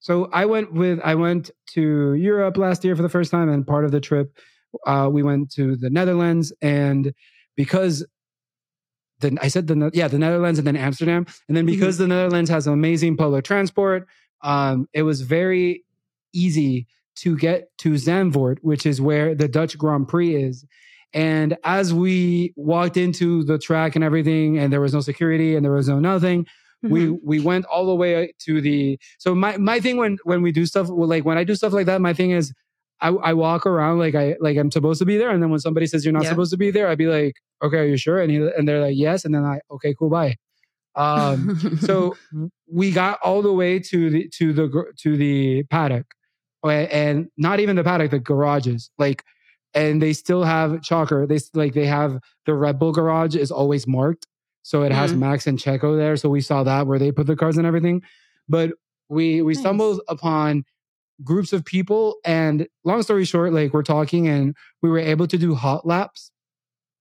so 0.00 0.28
I 0.32 0.46
went 0.46 0.72
with 0.72 1.00
I 1.04 1.14
went 1.14 1.50
to 1.74 2.14
Europe 2.14 2.56
last 2.56 2.82
year 2.84 2.96
for 2.96 3.02
the 3.02 3.08
first 3.08 3.30
time, 3.30 3.48
and 3.48 3.66
part 3.66 3.84
of 3.84 3.92
the 3.92 4.00
trip 4.00 4.36
uh, 4.86 5.08
we 5.10 5.22
went 5.22 5.50
to 5.52 5.76
the 5.76 5.90
Netherlands, 5.90 6.52
and 6.62 7.12
because 7.56 8.04
the 9.20 9.36
I 9.40 9.48
said 9.48 9.66
the 9.66 9.90
yeah 9.94 10.08
the 10.08 10.18
Netherlands 10.18 10.58
and 10.58 10.66
then 10.66 10.76
Amsterdam, 10.76 11.26
and 11.48 11.56
then 11.56 11.66
because 11.66 11.98
the 11.98 12.08
Netherlands 12.08 12.50
has 12.50 12.66
amazing 12.66 13.16
public 13.16 13.44
transport, 13.44 14.06
um, 14.42 14.88
it 14.92 15.02
was 15.02 15.20
very 15.22 15.84
easy 16.32 16.86
to 17.16 17.36
get 17.36 17.68
to 17.78 17.90
Zandvoort, 17.92 18.58
which 18.62 18.86
is 18.86 19.00
where 19.00 19.34
the 19.34 19.48
Dutch 19.48 19.76
Grand 19.76 20.08
Prix 20.08 20.34
is. 20.34 20.64
And 21.14 21.58
as 21.62 21.92
we 21.92 22.54
walked 22.56 22.96
into 22.96 23.44
the 23.44 23.58
track 23.58 23.94
and 23.96 24.02
everything, 24.02 24.58
and 24.58 24.72
there 24.72 24.80
was 24.80 24.94
no 24.94 25.00
security 25.00 25.54
and 25.54 25.64
there 25.64 25.72
was 25.72 25.88
no 25.88 26.00
nothing, 26.00 26.46
we 26.82 27.06
Mhm. 27.08 27.18
we 27.22 27.38
went 27.38 27.66
all 27.66 27.86
the 27.86 27.94
way 27.94 28.32
to 28.46 28.60
the. 28.60 28.98
So 29.18 29.34
my 29.34 29.56
my 29.58 29.78
thing 29.78 29.98
when 29.98 30.16
when 30.24 30.42
we 30.42 30.50
do 30.52 30.64
stuff 30.66 30.88
well, 30.88 31.08
like 31.08 31.24
when 31.24 31.38
I 31.38 31.44
do 31.44 31.54
stuff 31.54 31.72
like 31.72 31.86
that, 31.86 32.00
my 32.00 32.12
thing 32.14 32.30
is. 32.32 32.52
I, 33.02 33.08
I 33.08 33.32
walk 33.34 33.66
around 33.66 33.98
like 33.98 34.14
I 34.14 34.36
like 34.40 34.56
I'm 34.56 34.70
supposed 34.70 35.00
to 35.00 35.04
be 35.06 35.18
there, 35.18 35.30
and 35.30 35.42
then 35.42 35.50
when 35.50 35.60
somebody 35.60 35.86
says 35.86 36.04
you're 36.04 36.12
not 36.14 36.24
Yeah. 36.24 36.30
supposed 36.30 36.52
to 36.52 36.56
be 36.58 36.70
there, 36.70 36.88
I'd 36.88 36.98
be 36.98 37.08
like, 37.08 37.34
"Okay, 37.62 37.78
are 37.78 37.84
you 37.86 37.96
sure?" 37.98 38.20
And 38.22 38.30
he, 38.30 38.36
and 38.38 38.66
they're 38.68 38.80
like, 38.80 38.96
"Yes," 38.96 39.24
and 39.24 39.34
then 39.34 39.44
I, 39.44 39.60
"Okay, 39.70 39.94
cool, 39.98 40.08
bye." 40.10 40.36
Um, 40.94 41.56
so 41.80 42.18
we 42.72 42.90
got 42.92 43.18
all 43.22 43.42
the 43.42 43.52
way 43.52 43.78
to 43.80 44.10
the 44.10 44.28
to 44.38 44.52
the 44.52 44.84
to 44.98 45.16
the 45.16 45.64
paddock 45.64 46.06
and 46.64 47.28
not 47.36 47.60
even 47.60 47.76
the 47.76 47.84
paddock 47.84 48.10
the 48.12 48.18
garages 48.20 48.90
like 48.98 49.24
and 49.74 50.00
they 50.00 50.12
still 50.12 50.44
have 50.44 50.72
chalker 50.80 51.26
they 51.26 51.38
like 51.58 51.74
they 51.74 51.86
have 51.86 52.18
the 52.46 52.54
red 52.54 52.78
bull 52.78 52.92
garage 52.92 53.34
is 53.34 53.50
always 53.50 53.86
marked 53.86 54.26
so 54.62 54.82
it 54.82 54.92
has 54.92 55.12
Mhm. 55.12 55.18
max 55.18 55.46
and 55.48 55.58
checo 55.58 55.96
there 55.96 56.16
so 56.16 56.28
we 56.28 56.40
saw 56.40 56.62
that 56.62 56.86
where 56.86 56.98
they 57.00 57.10
put 57.10 57.26
the 57.26 57.34
cars 57.36 57.56
and 57.58 57.66
everything 57.66 58.00
but 58.48 58.70
we 59.08 59.42
we 59.42 59.54
Nice. 59.54 59.60
stumbled 59.60 60.00
upon 60.08 60.64
groups 61.24 61.52
of 61.52 61.64
people 61.64 62.16
and 62.24 62.66
long 62.84 63.02
story 63.02 63.24
short 63.24 63.52
like 63.52 63.72
we're 63.72 63.82
talking 63.82 64.28
and 64.28 64.56
we 64.82 64.90
were 64.90 64.98
able 64.98 65.26
to 65.26 65.38
do 65.38 65.54
hot 65.54 65.86
laps 65.86 66.30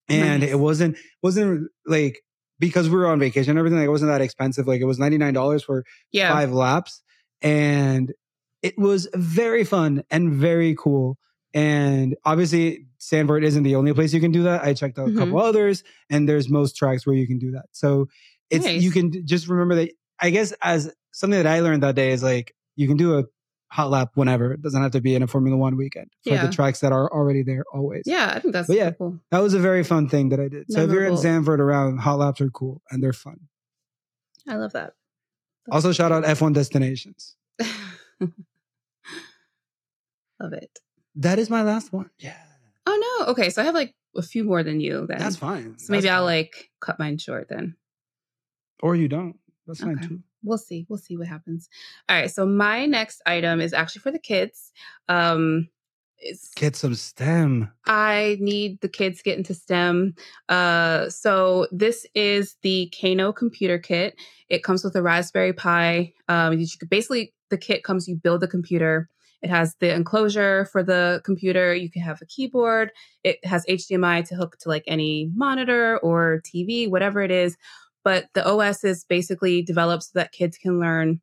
and 0.09 0.41
Nice. 0.41 0.51
it 0.51 0.59
wasn't 0.59 0.97
wasn't 1.22 1.69
like 1.86 2.22
because 2.59 2.89
we 2.89 2.97
were 2.97 3.07
on 3.07 3.19
vacation 3.19 3.51
and 3.51 3.59
everything 3.59 3.80
like 3.80 3.88
it 3.88 3.91
wasn't 3.91 4.11
that 4.11 4.22
expensive 4.22 4.67
like 4.67 4.82
it 4.82 4.86
was 4.86 4.99
$99 4.99 5.63
for 5.63 5.84
yeah. 6.11 6.32
five 6.32 6.51
laps 6.51 7.01
and 7.41 8.13
it 8.61 8.78
was 8.78 9.07
very 9.13 9.63
fun 9.63 10.03
and 10.11 10.34
very 10.34 10.76
cool 10.76 11.17
and 11.53 12.15
obviously 12.24 12.86
Zandvoort 12.99 13.43
isn't 13.43 13.63
the 13.63 13.76
only 13.76 13.93
place 13.93 14.13
you 14.13 14.22
can 14.22 14.32
do 14.32 14.43
that 14.43 14.63
i 14.63 14.74
checked 14.74 14.99
out 14.99 15.07
a 15.07 15.09
mm-hmm. 15.09 15.19
couple 15.19 15.41
others 15.41 15.84
and 16.09 16.28
there's 16.28 16.49
most 16.49 16.76
tracks 16.76 17.05
where 17.05 17.15
you 17.15 17.28
can 17.28 17.39
do 17.39 17.51
that 17.51 17.65
so 17.72 18.07
it's 18.49 18.65
Nice. 18.65 18.82
you 18.82 18.91
can 18.91 19.26
just 19.26 19.47
remember 19.47 19.76
that 19.76 19.91
i 20.19 20.30
guess 20.30 20.53
as 20.61 20.93
something 21.11 21.41
that 21.41 21.47
i 21.47 21.59
learned 21.61 21.84
that 21.84 21.95
day 21.95 22.11
is 22.11 22.22
like 22.22 22.55
you 22.76 22.88
can 22.88 22.97
do 22.97 23.17
a 23.17 23.24
hot 23.72 23.89
lap 23.89 24.11
whenever 24.15 24.51
it 24.53 24.61
doesn't 24.61 24.82
have 24.82 24.91
to 24.91 24.99
be 25.01 25.15
in 25.15 25.24
a 25.24 25.28
formula 25.28 25.55
one 25.57 25.78
weekend 25.78 26.07
for 26.26 26.32
Yeah. 26.34 26.45
the 26.45 26.51
tracks 26.51 26.82
that 26.82 26.91
are 26.91 27.09
already 27.11 27.41
there 27.41 27.63
always 27.74 28.03
Yeah, 28.05 28.32
I 28.36 28.39
think 28.39 28.51
that's 28.53 28.67
But 28.67 28.76
yeah. 28.76 28.91
cool. 28.91 29.19
that 29.32 29.39
was 29.39 29.53
a 29.53 29.59
very 29.59 29.84
fun 29.84 30.09
thing 30.09 30.28
that 30.30 30.39
i 30.41 30.47
did 30.49 30.65
so 30.69 30.82
if 30.82 30.89
you're 30.91 31.05
in 31.05 31.13
Memorable. 31.15 31.24
Zandvoort 31.55 31.59
around 31.59 31.97
hot 31.99 32.19
laps 32.19 32.41
are 32.41 32.49
cool 32.49 32.82
and 32.91 33.01
they're 33.01 33.13
fun 33.13 33.39
I 34.49 34.55
love 34.57 34.74
that. 34.74 34.93
That's 35.67 35.76
also 35.76 35.93
shout 35.93 36.11
out 36.11 36.24
f1 36.26 36.53
destinations 36.53 37.36
love 40.39 40.53
it. 40.53 40.80
that 41.15 41.39
is 41.39 41.49
my 41.49 41.61
last 41.63 41.93
one 41.93 42.09
yeah 42.19 42.38
Oh 42.88 43.19
no. 43.19 43.32
Okay, 43.32 43.51
so 43.51 43.61
I 43.61 43.65
have 43.65 43.76
like 43.76 43.93
a 44.17 44.24
few 44.24 44.43
more 44.43 44.63
than 44.63 44.80
you 44.82 45.05
then. 45.07 45.19
That's 45.19 45.36
fine. 45.36 45.78
So 45.78 45.91
maybe 45.93 46.01
That's 46.07 46.13
I'll 46.13 46.22
fine. 46.26 46.36
like 46.38 46.72
cut 46.82 46.97
mine 46.97 47.19
short 47.19 47.47
then. 47.47 47.76
or 48.82 48.95
you 48.95 49.07
don't. 49.07 49.38
That's 49.67 49.82
fine 49.82 49.99
too. 49.99 50.24
We'll 50.43 50.57
see. 50.57 50.85
We'll 50.89 50.99
see 50.99 51.17
what 51.17 51.27
happens. 51.27 51.69
All 52.09 52.15
right. 52.15 52.31
So 52.31 52.45
my 52.45 52.85
next 52.85 53.21
item 53.25 53.61
is 53.61 53.73
actually 53.73 54.01
for 54.01 54.11
the 54.11 54.19
kids. 54.19 54.71
Um 55.07 55.69
it's 56.21 56.53
Get 56.53 56.75
some 56.75 56.93
STEM. 56.93 57.71
I 57.85 58.37
need 58.39 58.79
the 58.81 58.87
kids 58.87 59.17
to 59.17 59.23
get 59.23 59.37
into 59.37 59.53
STEM. 59.53 60.13
Uh, 60.47 61.09
so 61.09 61.67
this 61.71 62.05
is 62.13 62.57
the 62.61 62.93
Kano 62.99 63.33
computer 63.33 63.79
kit. 63.79 64.15
It 64.47 64.63
comes 64.63 64.83
with 64.83 64.95
a 64.95 65.01
Raspberry 65.01 65.53
Pi. 65.53 66.13
Um, 66.27 66.59
you 66.59 66.67
could 66.79 66.89
basically 66.89 67.33
the 67.49 67.57
kit 67.57 67.83
comes. 67.83 68.07
You 68.07 68.15
build 68.15 68.41
the 68.41 68.47
computer. 68.47 69.09
It 69.41 69.49
has 69.49 69.75
the 69.79 69.93
enclosure 69.93 70.65
for 70.65 70.83
the 70.83 71.21
computer. 71.25 71.73
You 71.73 71.89
can 71.89 72.03
have 72.03 72.21
a 72.21 72.25
keyboard. 72.27 72.91
It 73.23 73.43
has 73.43 73.65
HDMI 73.65 74.27
to 74.27 74.35
hook 74.35 74.57
to 74.59 74.69
like 74.69 74.83
any 74.85 75.31
monitor 75.33 75.97
or 75.97 76.41
TV, 76.45 76.89
whatever 76.89 77.21
it 77.21 77.31
is. 77.31 77.57
But 78.03 78.27
the 78.33 78.47
OS 78.47 78.83
is 78.83 79.05
basically 79.05 79.61
developed 79.61 80.03
so 80.03 80.11
that 80.15 80.31
kids 80.31 80.57
can 80.57 80.79
learn 80.79 81.21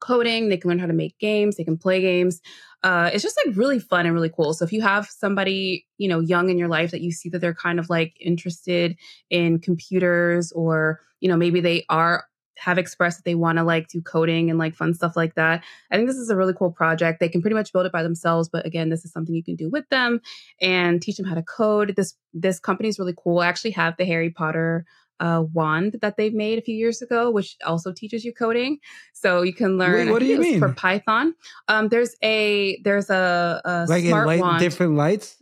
coding. 0.00 0.48
They 0.48 0.56
can 0.56 0.68
learn 0.68 0.78
how 0.78 0.86
to 0.86 0.92
make 0.92 1.18
games. 1.18 1.56
They 1.56 1.64
can 1.64 1.78
play 1.78 2.00
games 2.00 2.40
uh, 2.84 3.08
it's 3.14 3.22
just 3.22 3.40
like 3.44 3.56
really 3.56 3.78
fun 3.78 4.04
and 4.04 4.14
really 4.14 4.28
cool. 4.28 4.52
So 4.52 4.64
if 4.64 4.72
you 4.72 4.82
have 4.82 5.06
somebody, 5.06 5.86
you 5.96 6.06
know, 6.06 6.20
young 6.20 6.50
in 6.50 6.58
your 6.58 6.68
life 6.68 6.90
that 6.90 7.00
you 7.00 7.10
see 7.10 7.30
that 7.30 7.38
they're 7.38 7.54
kind 7.54 7.78
of 7.78 7.88
like 7.88 8.14
interested 8.20 8.98
in 9.30 9.58
computers 9.58 10.52
or, 10.52 11.00
you 11.18 11.28
know, 11.30 11.36
maybe 11.36 11.60
they 11.60 11.86
are 11.88 12.26
have 12.58 12.78
expressed 12.78 13.18
that 13.18 13.24
they 13.24 13.34
want 13.34 13.58
to 13.58 13.64
like 13.64 13.88
do 13.88 14.00
coding 14.00 14.48
and 14.48 14.58
like 14.58 14.76
fun 14.76 14.92
stuff 14.92 15.16
like 15.16 15.34
that. 15.34 15.64
I 15.90 15.96
think 15.96 16.06
this 16.06 16.18
is 16.18 16.30
a 16.30 16.36
really 16.36 16.52
cool 16.52 16.70
project. 16.70 17.18
They 17.20 17.28
can 17.28 17.40
pretty 17.40 17.56
much 17.56 17.72
build 17.72 17.86
it 17.86 17.90
by 17.90 18.02
themselves, 18.02 18.48
but 18.48 18.64
again, 18.66 18.90
this 18.90 19.04
is 19.04 19.12
something 19.12 19.34
you 19.34 19.42
can 19.42 19.56
do 19.56 19.70
with 19.70 19.88
them 19.88 20.20
and 20.60 21.02
teach 21.02 21.16
them 21.16 21.26
how 21.26 21.34
to 21.34 21.42
code. 21.42 21.94
This 21.96 22.14
this 22.34 22.60
company 22.60 22.90
is 22.90 22.98
really 22.98 23.14
cool. 23.16 23.38
I 23.38 23.46
actually 23.46 23.72
have 23.72 23.96
the 23.96 24.04
Harry 24.04 24.30
Potter 24.30 24.84
uh, 25.20 25.44
wand 25.52 25.96
that 26.02 26.16
they've 26.16 26.34
made 26.34 26.58
a 26.58 26.62
few 26.62 26.74
years 26.76 27.00
ago, 27.02 27.30
which 27.30 27.56
also 27.64 27.92
teaches 27.92 28.24
you 28.24 28.32
coding. 28.32 28.78
So 29.12 29.42
you 29.42 29.54
can 29.54 29.78
learn. 29.78 30.06
Wait, 30.06 30.12
what 30.12 30.20
do 30.20 30.26
you 30.26 30.38
mean? 30.40 30.58
For 30.58 30.72
Python, 30.72 31.34
um, 31.68 31.88
there's 31.88 32.14
a 32.22 32.80
there's 32.84 33.10
a, 33.10 33.60
a 33.64 33.86
Like 33.88 34.02
in 34.04 34.10
smart 34.10 34.26
light, 34.26 34.40
wand. 34.40 34.58
different 34.60 34.94
lights. 34.96 35.36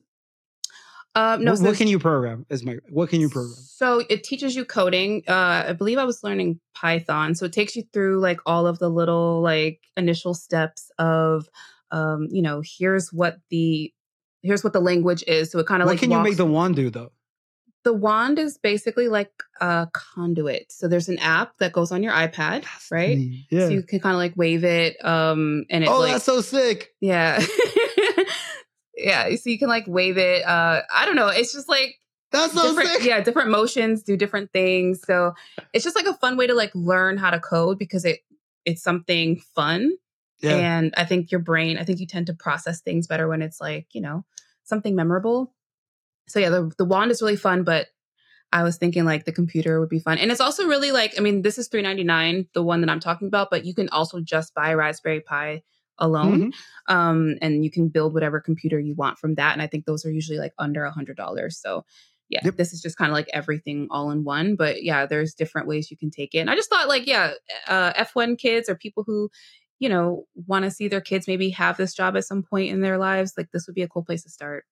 um, 1.14 1.44
no, 1.44 1.52
what, 1.52 1.58
so 1.58 1.64
what 1.66 1.76
can 1.76 1.88
you 1.88 1.98
program? 1.98 2.46
Is 2.48 2.64
my 2.64 2.78
what 2.88 3.10
can 3.10 3.20
you 3.20 3.28
program? 3.28 3.54
so 3.56 4.02
it 4.08 4.24
teaches 4.24 4.56
you 4.56 4.64
coding. 4.64 5.22
Uh, 5.28 5.64
I 5.68 5.72
believe 5.74 5.98
I 5.98 6.04
was 6.04 6.22
learning 6.24 6.60
Python. 6.74 7.34
So 7.34 7.44
it 7.46 7.52
takes 7.52 7.76
you 7.76 7.82
through 7.92 8.20
like 8.20 8.40
all 8.46 8.66
of 8.66 8.78
the 8.78 8.88
little 8.88 9.42
like 9.42 9.80
initial 9.96 10.32
steps 10.34 10.90
of, 10.98 11.48
um, 11.90 12.28
you 12.30 12.40
know, 12.42 12.62
here's 12.64 13.12
what 13.12 13.38
the 13.50 13.92
here's 14.42 14.64
what 14.64 14.72
the 14.72 14.80
language 14.80 15.22
is. 15.26 15.50
So 15.50 15.58
it 15.58 15.66
kind 15.66 15.82
of 15.82 15.86
What 15.86 15.92
like 15.92 16.00
can 16.00 16.10
you 16.10 16.20
make 16.20 16.36
the 16.36 16.46
wand 16.46 16.76
do 16.76 16.88
though? 16.90 17.12
The 17.84 17.92
wand 17.92 18.38
is 18.38 18.58
basically 18.58 19.08
like 19.08 19.32
a 19.60 19.88
conduit. 19.92 20.70
So 20.70 20.88
there's 20.88 21.08
an 21.08 21.18
app 21.18 21.58
that 21.58 21.72
goes 21.72 21.92
on 21.92 22.02
your 22.02 22.12
iPad, 22.12 22.64
right? 22.90 23.18
Yeah. 23.50 23.66
So 23.66 23.68
you 23.68 23.82
can 23.82 24.00
kind 24.00 24.14
of 24.14 24.18
like 24.18 24.36
wave 24.36 24.64
it, 24.64 25.02
um, 25.04 25.64
and 25.70 25.84
it 25.84 25.90
oh, 25.90 26.00
like 26.00 26.12
that's 26.12 26.24
so 26.24 26.40
sick. 26.40 26.90
yeah, 27.00 27.42
yeah. 28.96 29.34
So 29.34 29.50
you 29.50 29.58
can 29.58 29.68
like 29.68 29.84
wave 29.86 30.18
it. 30.18 30.44
Uh, 30.44 30.82
I 30.92 31.06
don't 31.06 31.16
know. 31.16 31.28
It's 31.28 31.52
just 31.52 31.68
like 31.68 31.96
That's 32.30 32.52
so 32.52 32.68
different, 32.68 32.90
sick. 32.90 33.04
yeah, 33.04 33.20
different 33.20 33.50
motions 33.50 34.02
do 34.02 34.16
different 34.16 34.52
things. 34.52 35.00
So 35.06 35.34
it's 35.72 35.84
just 35.84 35.96
like 35.96 36.06
a 36.06 36.14
fun 36.14 36.36
way 36.36 36.46
to 36.46 36.54
like 36.54 36.70
learn 36.74 37.16
how 37.16 37.30
to 37.30 37.40
code 37.40 37.78
because 37.78 38.04
it 38.04 38.20
it's 38.64 38.82
something 38.82 39.40
fun. 39.54 39.92
Yeah. 40.40 40.56
And 40.56 40.94
I 40.96 41.04
think 41.04 41.30
your 41.30 41.40
brain, 41.40 41.78
I 41.78 41.84
think 41.84 42.00
you 42.00 42.06
tend 42.06 42.26
to 42.26 42.34
process 42.34 42.80
things 42.80 43.06
better 43.06 43.28
when 43.28 43.42
it's 43.42 43.60
like, 43.60 43.86
you 43.92 44.00
know, 44.00 44.24
something 44.64 44.96
memorable. 44.96 45.54
So 46.28 46.38
yeah, 46.40 46.50
the 46.50 46.72
the 46.78 46.84
wand 46.84 47.10
is 47.10 47.22
really 47.22 47.36
fun, 47.36 47.64
but 47.64 47.88
I 48.52 48.62
was 48.62 48.76
thinking 48.76 49.04
like 49.04 49.24
the 49.24 49.32
computer 49.32 49.80
would 49.80 49.88
be 49.88 49.98
fun. 49.98 50.18
And 50.18 50.30
it's 50.30 50.40
also 50.40 50.66
really 50.66 50.92
like, 50.92 51.14
I 51.18 51.22
mean, 51.22 51.42
this 51.42 51.58
is 51.58 51.68
399, 51.68 52.48
the 52.54 52.62
one 52.62 52.80
that 52.82 52.90
I'm 52.90 53.00
talking 53.00 53.28
about, 53.28 53.48
but 53.50 53.64
you 53.64 53.74
can 53.74 53.88
also 53.90 54.20
just 54.20 54.54
buy 54.54 54.74
Raspberry 54.74 55.20
Pi 55.20 55.62
alone. 55.98 56.52
Mhm. 56.88 56.94
Um, 56.94 57.36
and 57.40 57.64
you 57.64 57.70
can 57.70 57.88
build 57.88 58.12
whatever 58.14 58.40
computer 58.40 58.78
you 58.78 58.94
want 58.94 59.18
from 59.18 59.36
that. 59.36 59.52
And 59.54 59.62
I 59.62 59.66
think 59.68 59.86
those 59.86 60.04
are 60.04 60.10
usually 60.10 60.38
like 60.38 60.52
under 60.58 60.84
a 60.84 60.90
hundred 60.92 61.16
dollars. 61.16 61.58
So 61.58 61.84
yeah, 62.28 62.40
Yep. 62.44 62.56
this 62.56 62.72
is 62.72 62.80
just 62.82 62.96
kind 62.96 63.10
of 63.10 63.14
like 63.14 63.28
everything 63.32 63.88
all 63.90 64.10
in 64.10 64.24
one. 64.24 64.56
But 64.56 64.82
yeah, 64.82 65.06
there's 65.06 65.34
different 65.34 65.66
ways 65.68 65.90
you 65.90 65.96
can 65.96 66.10
take 66.10 66.34
it. 66.34 66.38
And 66.38 66.50
I 66.50 66.54
just 66.56 66.70
thought, 66.70 66.88
like, 66.88 67.06
yeah, 67.06 67.32
uh, 67.68 67.92
F1 67.94 68.36
kids 68.36 68.68
or 68.70 68.74
people 68.74 69.04
who, 69.06 69.30
you 69.80 69.88
know, 69.88 70.26
want 70.46 70.64
to 70.64 70.70
see 70.70 70.88
their 70.88 71.00
kids 71.02 71.26
maybe 71.28 71.50
have 71.50 71.76
this 71.76 71.94
job 71.94 72.16
at 72.16 72.24
some 72.24 72.42
point 72.42 72.70
in 72.70 72.80
their 72.80 72.98
lives, 72.98 73.34
like, 73.36 73.50
this 73.52 73.66
would 73.66 73.74
be 73.74 73.82
a 73.82 73.88
cool 73.88 74.04
place 74.04 74.22
to 74.24 74.30
start. 74.30 74.64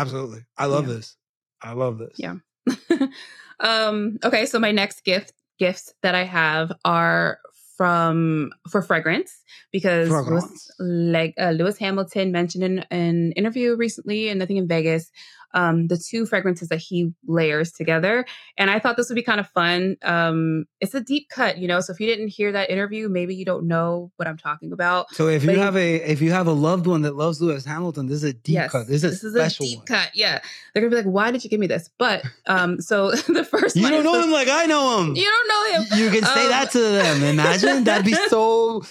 Absolutely. 0.00 0.40
I 0.56 0.66
love 0.66 0.88
Yeah. 0.88 0.94
this. 0.94 1.16
I 1.62 1.72
love 1.72 1.98
this. 1.98 2.14
Yeah. 2.16 2.36
um, 3.60 4.18
okay, 4.24 4.46
so 4.46 4.58
my 4.58 4.72
next 4.72 5.04
gift 5.04 5.32
gifts 5.58 5.92
that 6.02 6.14
I 6.14 6.24
have 6.24 6.72
are 6.84 7.38
from 7.76 8.50
for 8.70 8.82
fragrance 8.82 9.42
because 9.72 10.08
Fragrance. 10.08 10.70
Lewis, 10.78 11.12
like 11.12 11.34
uh, 11.40 11.50
Lewis 11.50 11.78
Hamilton 11.78 12.32
mentioned 12.32 12.64
in 12.64 12.78
an 12.90 13.32
interview 13.32 13.74
recently, 13.76 14.28
and 14.28 14.42
I 14.42 14.46
think 14.46 14.58
in 14.58 14.68
Vegas, 14.68 15.10
um, 15.52 15.88
the 15.88 15.96
two 15.96 16.26
fragrances 16.26 16.68
that 16.68 16.78
he 16.78 17.12
layers 17.26 17.72
together. 17.72 18.24
And 18.56 18.70
I 18.70 18.78
thought 18.78 18.96
this 18.96 19.08
would 19.08 19.14
be 19.16 19.22
kind 19.22 19.40
of 19.40 19.48
fun. 19.48 19.96
Um, 20.02 20.66
it's 20.80 20.94
a 20.94 21.00
deep 21.00 21.28
cut, 21.28 21.58
you 21.58 21.66
know. 21.68 21.80
So 21.80 21.92
if 21.92 22.00
you 22.00 22.06
didn't 22.06 22.28
hear 22.28 22.52
that 22.52 22.70
interview, 22.70 23.08
maybe 23.08 23.34
you 23.34 23.44
don't 23.44 23.66
know 23.66 24.12
what 24.16 24.28
I'm 24.28 24.36
talking 24.38 24.72
about. 24.72 25.12
So 25.14 25.28
if 25.28 25.42
you 25.42 25.48
But 25.48 25.56
he- 25.56 25.60
have 25.62 25.76
a 25.76 25.94
if 26.10 26.20
you 26.22 26.30
have 26.32 26.46
a 26.46 26.52
loved 26.52 26.86
one 26.86 27.02
that 27.02 27.16
loves 27.16 27.40
Lewis 27.40 27.64
Hamilton, 27.64 28.06
this 28.06 28.16
is 28.16 28.24
a 28.24 28.32
deep 28.32 28.60
cut. 28.70 28.86
This 28.86 29.02
is 29.04 29.22
a 29.24 29.30
special 29.30 29.66
deep 29.66 29.78
one. 29.78 29.86
cut. 29.86 30.10
Yeah, 30.14 30.40
they're 30.72 30.82
gonna 30.82 30.90
be 30.90 30.96
like, 30.96 31.12
"Why 31.12 31.30
did 31.30 31.42
you 31.44 31.50
give 31.50 31.60
me 31.60 31.66
this?" 31.66 31.90
But 31.98 32.24
um, 32.46 32.80
so 32.80 33.10
the 33.28 33.44
first 33.44 33.76
You 33.76 33.88
don't 33.88 34.04
know 34.04 34.16
the- 34.18 34.24
him 34.24 34.30
like 34.30 34.48
I 34.48 34.66
know 34.66 35.00
him. 35.00 35.16
You 35.16 35.24
don't 35.24 35.48
know 35.48 35.80
him. 35.82 35.98
You 35.98 36.10
can 36.10 36.24
say 36.24 36.44
Um, 36.44 36.50
that 36.50 36.70
to 36.72 36.78
them. 36.80 37.22
Imagine 37.24 37.84
that'd 37.84 38.04
be 38.06 38.12
so 38.28 38.82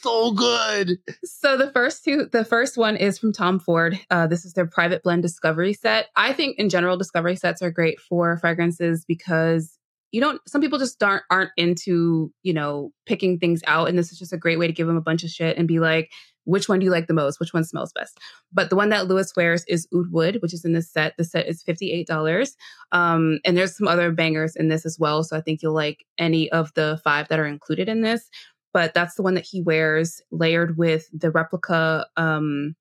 so 0.00 0.32
good. 0.32 0.98
So 1.24 1.56
the 1.56 1.70
first 1.70 2.04
two, 2.04 2.26
the 2.30 2.44
first 2.44 2.76
one 2.76 2.96
is 2.96 3.18
from 3.18 3.32
Tom 3.32 3.58
Ford. 3.58 3.98
Uh, 4.10 4.26
this 4.26 4.44
is 4.44 4.52
their 4.52 4.66
private 4.66 5.02
blend 5.02 5.22
discovery 5.22 5.72
set. 5.72 6.08
I 6.16 6.32
think 6.32 6.58
in 6.58 6.68
general, 6.68 6.96
discovery 6.96 7.36
sets 7.36 7.62
are 7.62 7.70
great 7.70 8.00
for 8.00 8.36
fragrances 8.38 9.04
because 9.04 9.78
you 10.12 10.20
don't. 10.20 10.40
Some 10.48 10.60
people 10.60 10.78
just 10.78 11.02
aren't 11.02 11.24
aren't 11.30 11.50
into 11.56 12.32
you 12.42 12.52
know 12.52 12.92
picking 13.06 13.38
things 13.38 13.62
out, 13.66 13.88
and 13.88 13.98
this 13.98 14.12
is 14.12 14.18
just 14.18 14.32
a 14.32 14.38
great 14.38 14.58
way 14.58 14.66
to 14.66 14.72
give 14.72 14.86
them 14.86 14.96
a 14.96 15.02
bunch 15.02 15.24
of 15.24 15.30
shit 15.30 15.58
and 15.58 15.68
be 15.68 15.78
like, 15.78 16.10
which 16.44 16.68
one 16.68 16.78
do 16.78 16.84
you 16.84 16.92
like 16.92 17.08
the 17.08 17.14
most? 17.14 17.40
Which 17.40 17.52
one 17.52 17.64
smells 17.64 17.92
best? 17.92 18.18
But 18.52 18.70
the 18.70 18.76
one 18.76 18.88
that 18.90 19.08
Lewis 19.08 19.32
wears 19.36 19.64
is 19.68 19.86
Oud 19.94 20.12
Wood, 20.12 20.38
which 20.40 20.54
is 20.54 20.64
in 20.64 20.72
this 20.72 20.90
set. 20.90 21.14
The 21.18 21.24
set 21.24 21.48
is 21.48 21.62
fifty 21.62 21.92
eight 21.92 22.06
dollars, 22.06 22.56
um, 22.92 23.40
and 23.44 23.56
there's 23.56 23.76
some 23.76 23.88
other 23.88 24.10
bangers 24.12 24.56
in 24.56 24.68
this 24.68 24.86
as 24.86 24.96
well. 24.98 25.22
So 25.24 25.36
I 25.36 25.40
think 25.40 25.60
you'll 25.60 25.74
like 25.74 26.06
any 26.18 26.50
of 26.50 26.72
the 26.74 27.00
five 27.02 27.28
that 27.28 27.40
are 27.40 27.46
included 27.46 27.88
in 27.88 28.00
this 28.00 28.30
but 28.76 28.92
that's 28.92 29.14
the 29.14 29.22
one 29.22 29.32
that 29.32 29.46
he 29.46 29.62
wears 29.62 30.20
layered 30.30 30.76
with 30.76 31.08
the 31.10 31.30
replica 31.30 32.06
um, 32.18 32.76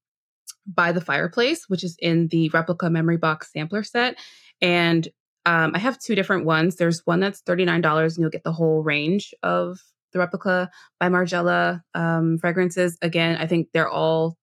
by 0.68 0.92
the 0.92 1.00
fireplace, 1.00 1.70
which 1.70 1.86
is 1.86 1.96
in 2.02 2.28
the 2.28 2.50
replica 2.50 2.90
memory 2.90 3.16
box 3.16 3.54
sampler 3.54 3.82
set. 3.82 4.18
And 4.60 5.08
um, 5.46 5.72
I 5.74 5.80
have 5.80 5.98
two 5.98 6.14
different 6.14 6.44
ones. 6.44 6.76
There's 6.76 7.02
one 7.06 7.22
that's 7.22 7.42
$39 7.44 7.96
and 7.96 8.18
you'll 8.18 8.30
get 8.30 8.44
the 8.44 8.52
whole 8.52 8.84
range 8.84 9.34
of 9.42 9.80
the 10.12 10.20
replica 10.20 10.70
by 11.00 11.08
Margiela 11.08 11.82
um, 11.94 12.40
fragrances. 12.40 12.98
Again, 13.02 13.38
I 13.38 13.48
think 13.48 13.70
they're 13.72 13.88
all 13.88 14.36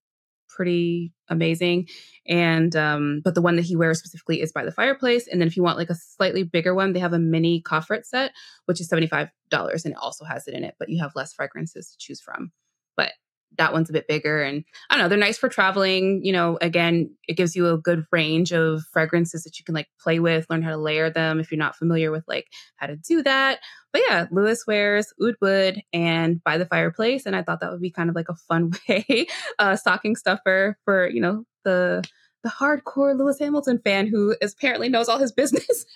pretty 0.49 1.13
amazing. 1.33 1.89
And 2.29 2.75
um, 2.77 3.21
but 3.25 3.35
the 3.35 3.43
one 3.43 3.57
that 3.57 3.65
he 3.65 3.75
wears 3.75 3.99
specifically 3.99 4.41
is 4.41 4.53
by 4.53 4.65
the 4.65 4.73
fireplace. 4.73 5.27
And 5.27 5.41
then 5.41 5.49
if 5.49 5.57
you 5.57 5.63
want 5.63 5.79
like 5.79 5.91
a 5.91 5.95
slightly 5.95 6.45
bigger 6.45 6.75
one, 6.75 6.93
they 6.93 7.01
have 7.01 7.13
a 7.13 7.19
mini 7.19 7.63
coffret 7.63 8.05
set, 8.07 8.33
which 8.67 8.81
is 8.81 8.89
$75 8.89 9.31
and 9.53 9.87
it 9.87 9.97
also 10.01 10.25
has 10.25 10.47
it 10.47 10.55
in 10.55 10.65
it, 10.65 10.77
but 10.79 10.89
you 10.89 11.01
have 11.01 11.17
less 11.17 11.33
fragrances 11.33 11.91
to 11.91 11.99
choose 11.99 12.21
from. 12.21 12.53
But 12.97 13.13
that 13.59 13.73
one's 13.73 13.91
a 13.91 13.93
bit 13.93 14.09
bigger 14.09 14.43
and 14.43 14.65
I 14.91 14.95
don't 14.97 15.05
know, 15.05 15.09
they're 15.09 15.19
nice 15.19 15.39
for 15.39 15.49
traveling. 15.49 16.25
You 16.25 16.33
know, 16.33 16.59
again, 16.61 17.15
it 17.29 17.37
gives 17.37 17.55
you 17.57 17.69
a 17.69 17.79
good 17.79 18.05
range 18.13 18.53
of 18.53 18.83
fragrances 18.93 19.45
that 19.45 19.59
you 19.59 19.65
can 19.65 19.75
like 19.75 19.89
play 20.01 20.19
with, 20.21 20.47
learn 20.51 20.63
how 20.63 20.71
to 20.71 20.77
layer 20.77 21.11
them 21.11 21.41
if 21.41 21.51
you're 21.51 21.59
not 21.59 21.77
familiar 21.77 22.11
with 22.11 22.25
like 22.27 22.47
how 22.77 22.87
to 22.87 22.97
do 22.97 23.23
that. 23.23 23.61
But 23.93 24.03
yeah, 24.09 24.27
Lewis 24.31 24.65
wears 24.67 25.13
Oud 25.23 25.35
Wood 25.41 25.83
and 25.93 26.43
by 26.45 26.59
the 26.59 26.67
fireplace. 26.67 27.27
And 27.27 27.37
I 27.37 27.43
thought 27.43 27.61
that 27.61 27.71
would 27.71 27.81
be 27.83 27.91
kind 27.91 28.09
of 28.09 28.17
like 28.17 28.29
a 28.29 28.35
fun 28.35 28.73
way, 28.89 29.27
uh, 29.59 29.77
stocking 29.77 30.17
stuffer 30.17 30.79
for, 30.85 31.09
you 31.09 31.21
know, 31.21 31.45
the 31.65 32.03
the 32.43 32.51
hardcore 32.51 33.17
Lewis 33.17 33.39
Hamilton 33.39 33.81
fan 33.85 34.09
who 34.09 34.35
is, 34.41 34.53
apparently 34.53 34.89
knows 34.89 35.09
all 35.09 35.19
his 35.19 35.31
business. 35.31 35.85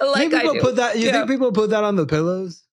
like 0.00 0.16
think 0.16 0.34
I 0.34 0.40
people 0.42 0.54
do. 0.54 0.60
put 0.60 0.76
that. 0.76 0.98
You 0.98 1.06
Yeah. 1.06 1.12
think 1.12 1.28
people 1.28 1.52
put 1.52 1.70
that 1.70 1.84
on 1.84 1.96
the 1.96 2.06
pillows? 2.06 2.64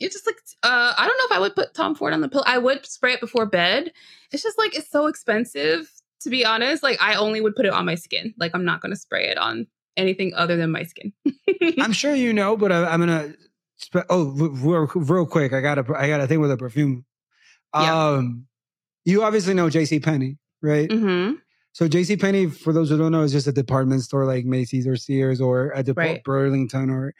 It's 0.00 0.14
just 0.14 0.26
like 0.26 0.36
uh, 0.62 0.94
I 0.96 1.06
don't 1.06 1.16
know 1.18 1.24
if 1.26 1.32
I 1.32 1.40
would 1.40 1.54
put 1.54 1.74
Tom 1.74 1.94
Ford 1.94 2.12
on 2.12 2.20
the 2.20 2.28
pillow. 2.28 2.44
I 2.46 2.58
would 2.58 2.84
spray 2.86 3.12
it 3.12 3.20
before 3.20 3.46
bed. 3.46 3.92
It's 4.32 4.42
just 4.42 4.58
like 4.58 4.74
it's 4.76 4.90
so 4.90 5.06
expensive 5.06 5.90
to 6.20 6.30
be 6.30 6.44
honest. 6.44 6.82
Like 6.82 7.00
I 7.00 7.14
only 7.14 7.40
would 7.40 7.54
put 7.56 7.66
it 7.66 7.72
on 7.72 7.84
my 7.86 7.94
skin. 7.94 8.34
Like 8.38 8.52
I'm 8.54 8.64
not 8.64 8.80
going 8.80 8.92
to 8.92 8.96
spray 8.98 9.28
it 9.28 9.38
on 9.38 9.66
anything 9.96 10.32
other 10.34 10.56
than 10.56 10.70
my 10.70 10.82
skin. 10.82 11.12
I'm 11.78 11.92
sure 11.92 12.14
you 12.14 12.32
know, 12.32 12.56
but 12.56 12.72
I, 12.72 12.84
I'm 12.86 13.00
gonna. 13.00 13.34
Spe- 13.76 14.06
oh, 14.10 14.24
real, 14.24 14.86
real 14.94 15.26
quick, 15.26 15.52
I 15.54 15.60
got 15.62 15.78
a 15.78 15.84
I 15.96 16.08
got 16.08 16.20
a 16.20 16.26
thing 16.26 16.40
with 16.40 16.50
a 16.50 16.56
perfume. 16.56 17.04
Yeah. 17.74 18.08
Um, 18.08 18.46
you 19.04 19.22
obviously 19.22 19.54
know 19.54 19.70
J.C. 19.70 20.00
Penney, 20.00 20.36
right? 20.60 20.90
hmm 20.90 21.32
So 21.72 21.88
J.C. 21.88 22.16
Penney, 22.18 22.46
for 22.46 22.72
those 22.74 22.90
who 22.90 22.98
don't 22.98 23.12
know, 23.12 23.22
is 23.22 23.32
just 23.32 23.46
a 23.46 23.52
department 23.52 24.02
store 24.02 24.26
like 24.26 24.44
Macy's 24.44 24.86
or 24.86 24.96
Sears 24.96 25.40
or 25.40 25.72
a 25.74 25.82
Dep- 25.82 25.96
Right. 25.96 26.24
Burlington 26.24 26.90
or. 26.90 27.14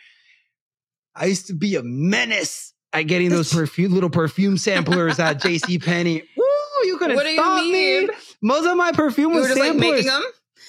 I 1.15 1.27
used 1.27 1.47
to 1.49 1.55
be 1.55 1.77
a 1.77 1.83
menace 1.83 2.73
at 2.93 3.03
getting 3.03 3.31
those 3.31 3.53
perfume 3.53 3.93
little 3.95 4.11
perfume 4.11 4.59
samplers 4.59 5.19
at 5.19 5.35
J.C. 5.43 5.79
Penney. 5.79 6.23
Woo! 6.37 6.45
You 6.85 6.97
couldn't 6.99 7.17
What 7.17 7.25
do 7.25 7.29
you 7.31 7.37
stop 7.37 7.65
me. 7.65 8.09
Most 8.43 8.67
of 8.67 8.77
my 8.77 8.93
perfume 8.93 9.33
was 9.33 9.43
were 9.43 9.49
just 9.49 9.61
like 9.61 9.69
samplers. 9.73 9.91
making 9.93 10.07
them. 10.07 10.23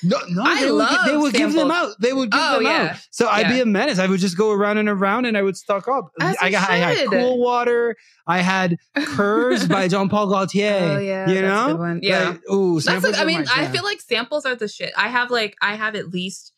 No, 0.04 0.18
no, 0.30 0.42
I 0.44 0.62
they 0.66 0.72
would, 0.72 0.88
they 1.06 1.18
would 1.18 1.34
give 1.34 1.54
them 1.54 1.70
out. 1.70 1.92
They 2.00 2.12
would 2.12 2.32
give 2.32 2.42
Oh, 2.44 2.54
them 2.56 2.64
yeah. 2.64 2.90
out. 2.94 2.98
So 3.12 3.28
I'd 3.28 3.50
be 3.50 3.60
a 3.60 3.68
menace. 3.68 4.00
I 4.00 4.08
would 4.08 4.20
just 4.20 4.36
go 4.36 4.52
around 4.52 4.78
and 4.80 4.90
around 4.90 5.26
and 5.26 5.38
I 5.38 5.44
would 5.44 5.56
stock 5.56 5.88
up. 5.88 6.10
I 6.20 6.50
got 6.50 6.68
I 6.70 6.78
had 6.78 7.08
cool 7.08 7.40
water. 7.40 7.96
I 8.26 8.40
had 8.40 8.78
Curves 8.96 9.68
by 9.68 9.88
Jean 9.90 10.10
Paul 10.10 10.28
Gaultier. 10.28 10.96
Oh 10.96 11.00
yeah, 11.00 11.30
you 11.30 11.42
know? 11.44 12.00
Yeah. 12.02 12.30
Like, 12.30 12.50
ooh, 12.52 12.80
That's 12.82 13.04
like, 13.06 13.20
I 13.20 13.26
mean, 13.26 13.46
I 13.54 13.68
feel 13.68 13.84
like 13.84 14.02
samples 14.02 14.44
are 14.48 14.56
the 14.56 14.68
shit. 14.68 14.92
I 14.98 15.08
have 15.10 15.30
like 15.30 15.56
I 15.62 15.76
have 15.76 15.94
at 15.96 16.08
least 16.10 16.52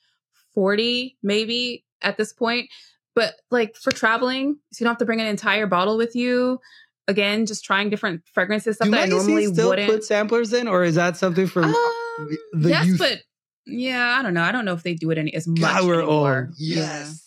40 0.54 1.18
maybe 1.22 1.84
at 2.02 2.16
this 2.18 2.32
point. 2.32 2.70
But 3.16 3.36
like 3.52 3.76
for 3.76 3.92
traveling, 3.92 4.58
so 4.72 4.82
you 4.82 4.86
don't 4.86 4.92
have 4.92 4.98
to 5.00 5.06
bring 5.06 5.22
an 5.22 5.28
entire 5.28 5.68
bottle 5.68 5.98
with 5.98 6.16
you. 6.16 6.60
Again, 7.08 7.46
just 7.46 7.64
trying 7.66 7.90
different 7.90 8.22
fragrances, 8.34 8.78
stuff 8.78 8.86
Do 8.86 8.92
that 8.92 9.04
I 9.04 9.06
normally 9.08 9.46
still 9.48 9.70
wouldn't. 9.70 9.90
put 9.90 10.04
samplers 10.06 10.54
in, 10.54 10.68
or 10.68 10.84
is 10.84 10.96
that 10.96 11.18
something 11.18 11.48
from 11.48 11.66
Um, 11.66 12.38
the 12.54 12.70
yes, 12.70 12.86
youth? 12.88 12.98
but 13.00 13.20
yeah, 13.66 14.16
I 14.18 14.22
don't 14.24 14.34
know. 14.34 14.42
I 14.42 14.52
don't 14.52 14.64
know 14.66 14.74
if 14.74 14.84
they 14.84 14.94
do 14.94 15.12
it 15.12 15.18
any 15.18 15.34
as 15.34 15.46
much 15.48 15.60
God, 15.60 15.86
we're 15.86 16.00
anymore. 16.00 16.46
old. 16.48 16.56
Yes. 16.58 17.24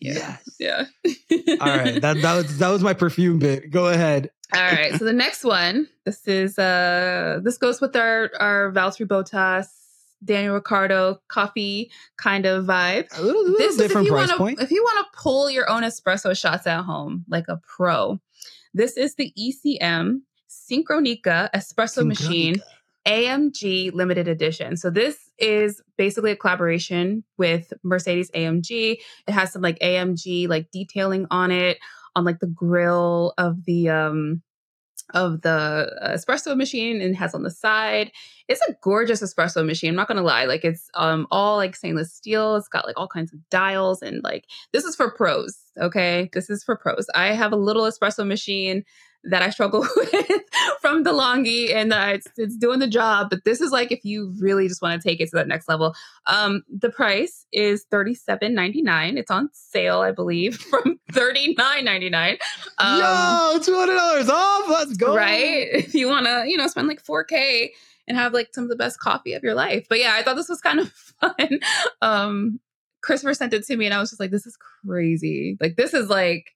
Yeah. 0.00 0.36
Yes. 0.58 0.88
Yeah. 1.38 1.56
All 1.60 1.66
right. 1.76 2.00
That 2.02 2.20
that 2.20 2.34
was 2.34 2.58
that 2.58 2.68
was 2.68 2.82
my 2.82 2.92
perfume 2.94 3.38
bit. 3.38 3.70
Go 3.70 3.86
ahead. 3.88 4.30
All 4.54 4.60
right. 4.62 4.92
So 4.98 5.04
the 5.04 5.12
next 5.12 5.44
one, 5.44 5.88
this 6.04 6.26
is 6.28 6.58
uh 6.58 7.40
this 7.42 7.56
goes 7.58 7.80
with 7.80 7.96
our 7.96 8.30
our 8.38 8.72
Valtteri 8.72 9.06
Bottas, 9.06 9.66
Daniel 10.24 10.54
Ricciardo 10.54 11.18
coffee 11.28 11.90
kind 12.16 12.46
of 12.46 12.64
vibe. 12.64 13.06
A 13.18 13.22
little, 13.22 13.42
little 13.42 13.58
This 13.58 13.74
is 13.74 13.80
if 13.80 13.88
different 13.88 14.06
you 14.06 14.12
price 14.12 14.28
want 14.28 14.30
to 14.32 14.36
point. 14.38 14.60
if 14.60 14.70
you 14.70 14.82
want 14.82 15.06
to 15.06 15.18
pull 15.18 15.50
your 15.50 15.68
own 15.70 15.82
espresso 15.82 16.38
shots 16.38 16.66
at 16.66 16.82
home 16.82 17.24
like 17.28 17.44
a 17.48 17.60
pro. 17.66 18.20
This 18.74 18.96
is 18.96 19.14
the 19.14 19.32
ECM 19.38 20.20
Synchronika 20.48 21.50
espresso 21.54 22.06
machine 22.06 22.56
AMG 23.06 23.92
limited 23.94 24.26
edition. 24.26 24.76
So 24.76 24.90
this 24.90 25.30
is 25.38 25.80
basically 25.96 26.32
a 26.32 26.36
collaboration 26.36 27.22
with 27.38 27.72
Mercedes 27.84 28.30
AMG. 28.32 28.96
It 29.28 29.32
has 29.32 29.52
some 29.52 29.62
like 29.62 29.78
AMG 29.78 30.48
like 30.48 30.70
detailing 30.72 31.26
on 31.30 31.50
it 31.52 31.78
on 32.16 32.24
like 32.24 32.40
the 32.40 32.46
grill 32.48 33.32
of 33.38 33.64
the 33.64 33.90
um 33.90 34.42
of 35.14 35.42
the 35.42 35.92
espresso 36.04 36.56
machine 36.56 37.00
and 37.00 37.16
has 37.16 37.34
on 37.34 37.42
the 37.42 37.50
side. 37.50 38.10
It's 38.48 38.60
a 38.68 38.76
gorgeous 38.82 39.22
espresso 39.22 39.64
machine. 39.64 39.90
I'm 39.90 39.96
not 39.96 40.08
gonna 40.08 40.22
lie. 40.22 40.44
Like 40.44 40.64
it's 40.64 40.88
um 40.94 41.26
all 41.30 41.56
like 41.56 41.76
stainless 41.76 42.12
steel. 42.12 42.56
It's 42.56 42.68
got 42.68 42.86
like 42.86 42.98
all 42.98 43.08
kinds 43.08 43.32
of 43.32 43.38
dials 43.50 44.02
and 44.02 44.22
like 44.24 44.46
this 44.72 44.84
is 44.84 44.96
for 44.96 45.10
pros. 45.10 45.56
Okay, 45.80 46.30
this 46.32 46.50
is 46.50 46.64
for 46.64 46.76
pros. 46.76 47.06
I 47.14 47.32
have 47.32 47.52
a 47.52 47.56
little 47.56 47.84
espresso 47.84 48.26
machine 48.26 48.84
that 49.30 49.42
I 49.42 49.50
struggle 49.50 49.80
with 49.96 50.42
from 50.80 51.02
the 51.02 51.10
DeLonghi 51.10 51.74
and 51.74 51.92
uh, 51.92 52.10
it's, 52.14 52.28
it's 52.36 52.56
doing 52.56 52.78
the 52.78 52.86
job. 52.86 53.28
But 53.30 53.44
this 53.44 53.60
is 53.60 53.70
like 53.70 53.92
if 53.92 54.04
you 54.04 54.34
really 54.38 54.68
just 54.68 54.82
want 54.82 55.00
to 55.00 55.08
take 55.08 55.20
it 55.20 55.30
to 55.30 55.36
that 55.36 55.48
next 55.48 55.68
level. 55.68 55.94
Um, 56.26 56.62
the 56.68 56.90
price 56.90 57.46
is 57.52 57.84
thirty 57.90 58.14
seven 58.14 58.54
ninety 58.54 58.82
nine. 58.82 59.18
It's 59.18 59.30
on 59.30 59.50
sale, 59.52 60.00
I 60.00 60.12
believe, 60.12 60.56
from 60.70 60.98
thirty 61.12 61.54
nine 61.58 61.84
ninety 61.84 62.10
nine. 62.10 62.38
Um, 62.78 63.00
Yo, 63.00 63.58
two 63.62 63.74
hundred 63.74 63.96
dollars 63.96 64.28
off. 64.28 64.68
Let's 64.68 64.96
go. 64.96 65.14
right? 65.14 65.66
If 65.72 65.94
you 65.94 66.08
want 66.08 66.26
to, 66.26 66.44
you 66.46 66.56
know, 66.56 66.66
spend 66.68 66.88
like 66.88 67.02
4K 67.04 67.68
and 68.08 68.16
have 68.16 68.32
like 68.32 68.48
some 68.52 68.64
of 68.64 68.70
the 68.70 68.76
best 68.76 69.00
coffee 69.00 69.32
of 69.34 69.42
your 69.42 69.54
life. 69.54 69.86
But 69.88 69.98
yeah, 69.98 70.14
I 70.14 70.22
thought 70.22 70.36
this 70.36 70.48
was 70.48 70.60
kind 70.60 70.80
of 70.80 70.92
fun. 71.20 71.60
Um, 72.02 72.60
Christopher 73.02 73.34
sent 73.34 73.52
it 73.52 73.64
to 73.66 73.76
me 73.76 73.86
and 73.86 73.94
I 73.94 74.00
was 74.00 74.10
just 74.10 74.20
like, 74.20 74.30
this 74.30 74.46
is 74.46 74.56
crazy. 74.86 75.56
Like, 75.60 75.76
this 75.76 75.94
is 75.94 76.08
like 76.08 76.50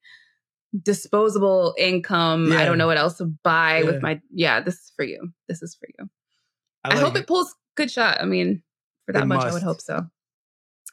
disposable 0.82 1.74
income. 1.78 2.52
I 2.52 2.64
don't 2.64 2.78
know 2.78 2.86
what 2.86 2.96
else 2.98 3.16
to 3.18 3.24
buy 3.26 3.78
Yeah. 3.78 3.84
with 3.84 4.02
my, 4.02 4.20
yeah, 4.32 4.60
this 4.60 4.74
is 4.74 4.92
for 4.96 5.04
you. 5.04 5.32
This 5.48 5.62
is 5.62 5.74
for 5.74 5.88
you. 5.98 6.08
I, 6.84 6.90
like 6.94 6.98
hope 6.98 7.16
it. 7.16 7.26
pulls 7.26 7.54
good 7.76 7.90
shot. 7.90 8.18
I 8.20 8.24
mean, 8.24 8.62
For 9.06 9.12
that 9.12 9.22
It 9.22 9.26
much, 9.26 9.44
I 9.44 9.52
would 9.52 9.62
hope 9.62 9.80
so. 9.80 10.06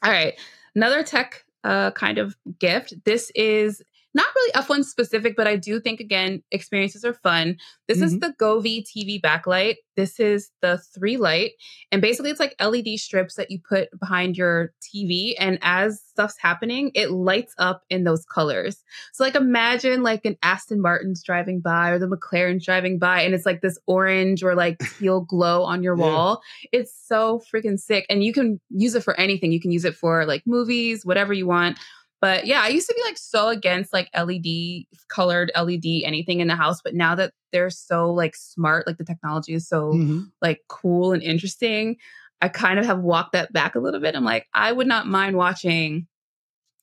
All 0.02 0.10
right. 0.10 0.38
Another 0.74 1.02
tech 1.02 1.44
uh, 1.64 1.90
kind 1.92 2.18
of 2.18 2.36
gift. 2.58 2.94
This 3.04 3.30
is 3.34 3.82
not 4.14 4.26
really 4.34 4.52
F1 4.54 4.84
specific, 4.84 5.36
but 5.36 5.46
I 5.46 5.56
do 5.56 5.80
think, 5.80 6.00
again, 6.00 6.42
experiences 6.50 7.04
are 7.04 7.14
fun. 7.14 7.56
This 7.86 8.00
is 8.00 8.14
Mhm. 8.16 8.20
the 8.20 8.34
Govee 8.40 8.84
TV 8.84 9.20
backlight. 9.20 9.76
This 9.96 10.18
is 10.18 10.50
the 10.62 10.78
three 10.94 11.16
light. 11.16 11.52
And 11.92 12.00
basically, 12.00 12.30
it's 12.30 12.40
like 12.40 12.54
LED 12.58 12.96
strips 12.96 13.34
that 13.34 13.50
you 13.50 13.58
put 13.68 13.88
behind 13.98 14.36
your 14.36 14.72
TV. 14.80 15.34
And 15.38 15.58
as 15.62 16.00
stuff's 16.00 16.36
happening, 16.38 16.90
it 16.94 17.10
lights 17.10 17.54
up 17.58 17.82
in 17.90 18.04
those 18.04 18.24
colors. 18.24 18.82
So, 19.12 19.24
like, 19.24 19.34
imagine 19.34 20.02
like 20.02 20.24
an 20.24 20.36
Aston 20.42 20.80
Martin's 20.80 21.22
driving 21.22 21.60
by 21.60 21.90
or 21.90 21.98
the 21.98 22.08
McLaren's 22.08 22.64
driving 22.64 22.98
by, 22.98 23.22
and 23.22 23.34
it's 23.34 23.46
like 23.46 23.60
this 23.60 23.78
orange 23.86 24.42
or 24.42 24.54
like 24.54 24.78
teal 24.98 25.20
glow 25.20 25.64
on 25.64 25.82
your 25.82 25.96
Yeah. 25.96 26.04
wall. 26.04 26.42
It's 26.72 26.94
so 27.06 27.42
freaking 27.52 27.78
sick. 27.78 28.06
And 28.08 28.24
you 28.24 28.32
can 28.32 28.60
use 28.70 28.94
it 28.94 29.02
for 29.04 29.18
anything. 29.20 29.52
You 29.52 29.60
can 29.60 29.70
use 29.72 29.84
it 29.84 29.94
for 29.96 30.24
like 30.24 30.42
movies, 30.46 31.04
whatever 31.04 31.32
you 31.32 31.46
want. 31.46 31.78
But 32.20 32.46
yeah, 32.46 32.62
I 32.62 32.68
used 32.68 32.88
to 32.88 32.94
be 32.94 33.02
like 33.04 33.16
so 33.18 33.48
against 33.48 33.92
like 33.92 34.08
LED 34.14 34.86
colored 35.08 35.52
LED 35.54 36.04
anything 36.04 36.40
in 36.40 36.48
the 36.48 36.56
house, 36.56 36.80
but 36.82 36.94
now 36.94 37.14
that 37.14 37.32
they're 37.52 37.70
so 37.70 38.12
like 38.12 38.34
smart, 38.34 38.86
like 38.86 38.98
the 38.98 39.04
technology 39.04 39.54
is 39.54 39.68
so 39.68 39.92
Mhm. 39.92 40.30
like 40.42 40.60
cool 40.68 41.12
and 41.12 41.22
interesting, 41.22 41.96
I 42.40 42.48
kind 42.48 42.78
of 42.78 42.84
have 42.86 43.00
walked 43.00 43.32
that 43.32 43.52
back 43.52 43.74
a 43.74 43.80
little 43.80 44.00
bit. 44.00 44.14
I'm 44.16 44.24
like, 44.24 44.46
I 44.54 44.72
would 44.72 44.86
not 44.86 45.06
mind 45.06 45.36
watching 45.36 46.06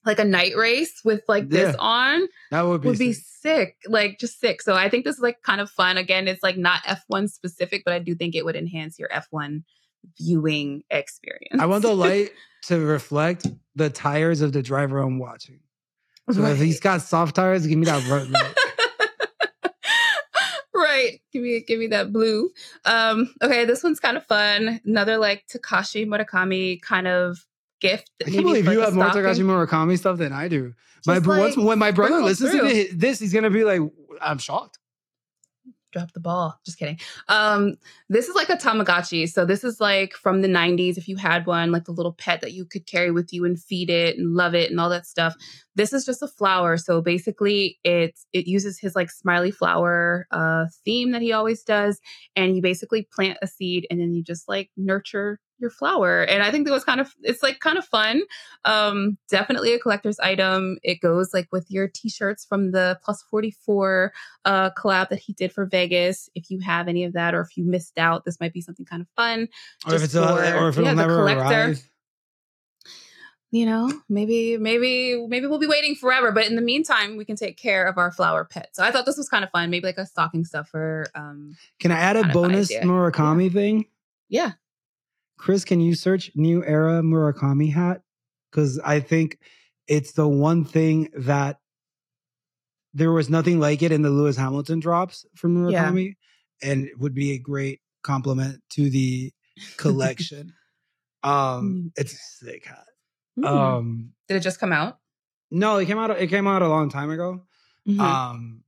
like 0.06 0.20
a 0.20 0.26
night 0.26 0.56
race 0.56 1.02
with 1.04 1.24
like 1.28 1.50
this 1.50 1.76
on 1.80 2.28
That 2.52 2.62
would 2.62 2.82
be, 2.82 2.90
would 2.90 3.00
be 3.00 3.14
sick. 3.14 3.24
sick, 3.24 3.76
like 3.88 4.20
just 4.20 4.40
sick. 4.40 4.62
So 4.62 4.74
I 4.76 4.90
think 4.90 5.04
this 5.06 5.16
is 5.16 5.22
like 5.22 5.42
kind 5.44 5.60
of 5.62 5.70
fun. 5.70 5.98
Again, 5.98 6.28
it's 6.28 6.44
like 6.44 6.58
not 6.58 6.82
F1 6.86 7.28
specific, 7.30 7.84
but 7.86 7.94
I 7.94 8.00
do 8.00 8.16
think 8.16 8.36
it 8.36 8.46
would 8.46 8.56
enhance 8.56 8.98
your 9.00 9.10
F1 9.12 9.64
viewing 10.18 10.84
experience. 10.90 11.60
I 11.60 11.66
want 11.66 11.82
the 11.84 11.94
light 11.96 12.32
to 12.68 12.80
reflect 12.80 13.48
the 13.76 13.90
tires 13.90 14.42
of 14.42 14.54
the 14.54 14.62
driver 14.62 15.00
I'm 15.00 15.20
watching. 15.20 15.60
So 16.32 16.44
if 16.46 16.58
he's 16.58 16.80
got 16.80 17.02
soft 17.02 17.36
tires, 17.36 17.68
give 17.68 17.78
me 17.78 17.86
that 17.86 18.08
red 18.10 18.30
light. 18.32 18.56
right. 20.74 21.22
Give 21.32 21.44
me 21.44 21.62
give 21.62 21.80
me 21.80 21.88
that 21.88 22.12
blue. 22.12 22.50
Um, 22.86 23.34
okay, 23.42 23.66
this 23.66 23.84
one's 23.84 24.00
kind 24.00 24.18
of 24.18 24.26
fun. 24.26 24.82
Another 24.86 25.18
like 25.18 25.46
Takashi 25.48 26.08
Murakami 26.08 26.82
kind 26.82 27.08
of 27.08 27.46
gift. 27.80 28.10
I 28.26 28.32
can't 28.32 28.44
believe 28.44 28.66
you 28.66 28.80
have 28.80 28.96
more. 28.96 29.06
Takashi 29.06 29.44
Murakami 29.44 29.98
stuff 29.98 30.18
than 30.18 30.34
I 30.34 30.48
do. 30.48 30.74
My 31.06 31.16
Just, 31.16 31.28
once, 31.28 31.58
like, 31.58 31.66
when 31.68 31.80
my 31.80 31.92
brother 31.92 32.22
listens 32.22 32.52
through. 32.52 32.68
to 32.70 32.96
this, 32.96 33.20
he's 33.20 33.34
gonna 33.34 33.52
be 33.52 33.64
like, 33.64 33.82
"I'm 34.22 34.40
shocked." 34.40 34.80
Drop 35.96 36.12
the 36.12 36.20
ball. 36.20 36.60
Just 36.66 36.78
kidding. 36.78 37.00
Um, 37.30 37.78
this 38.10 38.28
is 38.28 38.36
like 38.36 38.50
a 38.50 38.58
Tamagotchi. 38.58 39.30
So 39.30 39.46
this 39.46 39.64
is 39.64 39.80
like 39.80 40.14
from 40.14 40.42
the 40.42 40.48
90s. 40.48 40.98
If 40.98 41.08
you 41.08 41.16
had 41.16 41.46
one, 41.46 41.72
like 41.72 41.86
the 41.86 41.94
little 41.94 42.14
pet 42.14 42.42
that 42.42 42.54
you 42.54 42.66
could 42.66 42.86
carry 42.86 43.12
with 43.12 43.32
you 43.32 43.46
and 43.46 43.60
feed 43.60 43.90
it 43.90 44.18
and 44.18 44.36
love 44.36 44.54
it 44.54 44.70
and 44.70 44.80
all 44.80 44.90
that 44.90 45.06
stuff. 45.06 45.36
This 45.76 45.94
is 45.94 46.06
just 46.06 46.22
a 46.22 46.28
flower. 46.28 46.78
So 46.78 47.02
basically 47.02 47.80
it's 47.84 48.26
it 48.34 48.48
uses 48.48 48.80
his 48.80 48.96
like 48.96 49.12
smiley 49.12 49.52
flower 49.52 50.28
uh 50.32 50.66
theme 50.84 51.12
that 51.12 51.22
he 51.22 51.32
always 51.34 51.64
does. 51.64 52.00
And 52.36 52.56
you 52.56 52.62
basically 52.62 53.08
plant 53.14 53.38
a 53.42 53.48
seed 53.48 53.88
and 53.90 54.00
then 54.00 54.14
you 54.14 54.24
just 54.24 54.48
like 54.48 54.70
nurture 54.78 55.40
your 55.60 55.70
flower. 55.70 56.24
And 56.24 56.44
I 56.44 56.52
think 56.52 56.66
that 56.66 56.74
was 56.74 56.84
kind 56.84 57.00
of 57.00 57.14
it's 57.22 57.42
like 57.42 57.60
kind 57.60 57.78
of 57.78 57.86
fun. 57.86 58.22
Um, 58.66 59.18
definitely 59.30 59.74
a 59.74 59.80
collector's 59.80 60.20
item. 60.20 60.78
It 60.84 61.00
goes 61.02 61.34
like 61.34 61.48
with 61.52 61.66
your 61.70 61.88
t-shirts 61.88 62.46
from 62.46 62.72
the 62.72 63.00
plus 63.04 63.24
44 63.30 64.12
uh, 64.46 64.70
collab 64.72 65.10
that 65.10 65.20
he 65.20 65.34
did 65.34 65.54
for 65.54 65.66
Vegas. 65.66 66.30
If 66.36 66.50
you 66.50 66.60
have 66.60 66.88
any 66.88 67.04
of 67.04 67.14
that, 67.14 67.34
or 67.34 67.42
if 67.42 67.56
you 67.58 67.64
missed 67.64 67.98
out, 67.98 68.26
this 68.26 68.40
might 68.40 68.54
be 68.54 68.62
something 68.62 68.86
kind 68.86 69.02
of 69.02 69.08
fun. 69.16 69.48
Or 69.88 69.96
if 69.96 70.04
it's 70.04 70.16
a, 70.16 70.28
for- 70.28 70.58
or 70.58 70.70
if 70.70 70.78
it'll 70.78 70.86
yeah, 70.86 70.94
never 70.94 71.16
collector. 71.18 71.68
arrive. 71.68 71.90
You 73.56 73.66
know, 73.66 73.90
maybe, 74.10 74.58
maybe, 74.58 75.16
maybe 75.30 75.48
we'll 75.48 75.60
be 75.60 75.66
waiting 75.66 75.96
forever. 75.96 76.34
But 76.34 76.46
in 76.48 76.58
the 76.58 76.62
meantime, 76.62 77.16
we 77.16 77.24
can 77.24 77.38
take 77.38 77.56
care 77.56 77.86
of 77.86 77.98
our 77.98 78.12
flower 78.12 78.44
pet. 78.44 78.72
So 78.74 78.84
I 78.84 78.92
thought 78.92 79.06
this 79.06 79.16
was 79.16 79.30
kind 79.30 79.46
of 79.46 79.50
fun. 79.50 79.70
Maybe 79.70 79.86
like 79.88 79.98
a 79.98 80.06
stocking 80.06 80.44
stuffer. 80.44 81.06
Um, 81.16 81.56
Can 81.80 81.92
I 81.92 81.98
add 82.00 82.18
a 82.18 82.24
Kind 82.24 82.32
of 82.32 82.42
fun 82.42 82.52
bonus. 82.52 82.74
Murakami 82.74 83.54
thing? 83.54 83.86
yeah, 84.28 84.52
Chris, 85.38 85.64
can 85.64 85.80
you 85.80 85.96
search 85.96 86.32
new 86.36 86.66
era 86.66 87.02
Murakami 87.02 87.72
hat? 87.72 88.02
Because 88.52 88.78
I 88.80 89.00
think 89.00 89.40
it's 89.88 90.12
the 90.12 90.28
one 90.28 90.66
thing 90.66 91.08
that 91.18 91.60
there 92.94 93.14
was 93.14 93.30
nothing 93.30 93.62
like 93.62 93.82
it 93.82 93.94
in 93.94 94.02
the 94.02 94.10
Lewis 94.10 94.36
Hamilton 94.36 94.82
drops 94.82 95.26
from 95.34 95.70
Yeah. 95.70 95.90
Murakami, 95.92 96.16
and 96.62 96.88
it 96.88 97.00
would 97.00 97.14
be 97.14 97.32
a 97.32 97.38
great 97.40 97.80
compliment 98.04 98.62
to 98.72 98.90
the 98.90 99.32
collection. 99.78 100.52
um, 101.24 101.94
it's 101.96 102.12
a 102.12 102.18
sick 102.46 102.66
hat. 102.66 102.84
Mm. 103.38 103.46
Um, 103.46 104.12
did 104.28 104.38
it 104.38 104.42
just 104.42 104.60
come 104.60 104.72
out? 104.72 105.00
no, 105.52 105.78
it 105.78 105.86
came 105.86 105.98
out. 105.98 106.12
It 106.20 106.28
came 106.28 106.48
out 106.48 106.62
a 106.62 106.68
long 106.68 106.90
time 106.90 107.10
ago. 107.12 107.44
Mhm. 107.88 108.00
Um, 108.00 108.64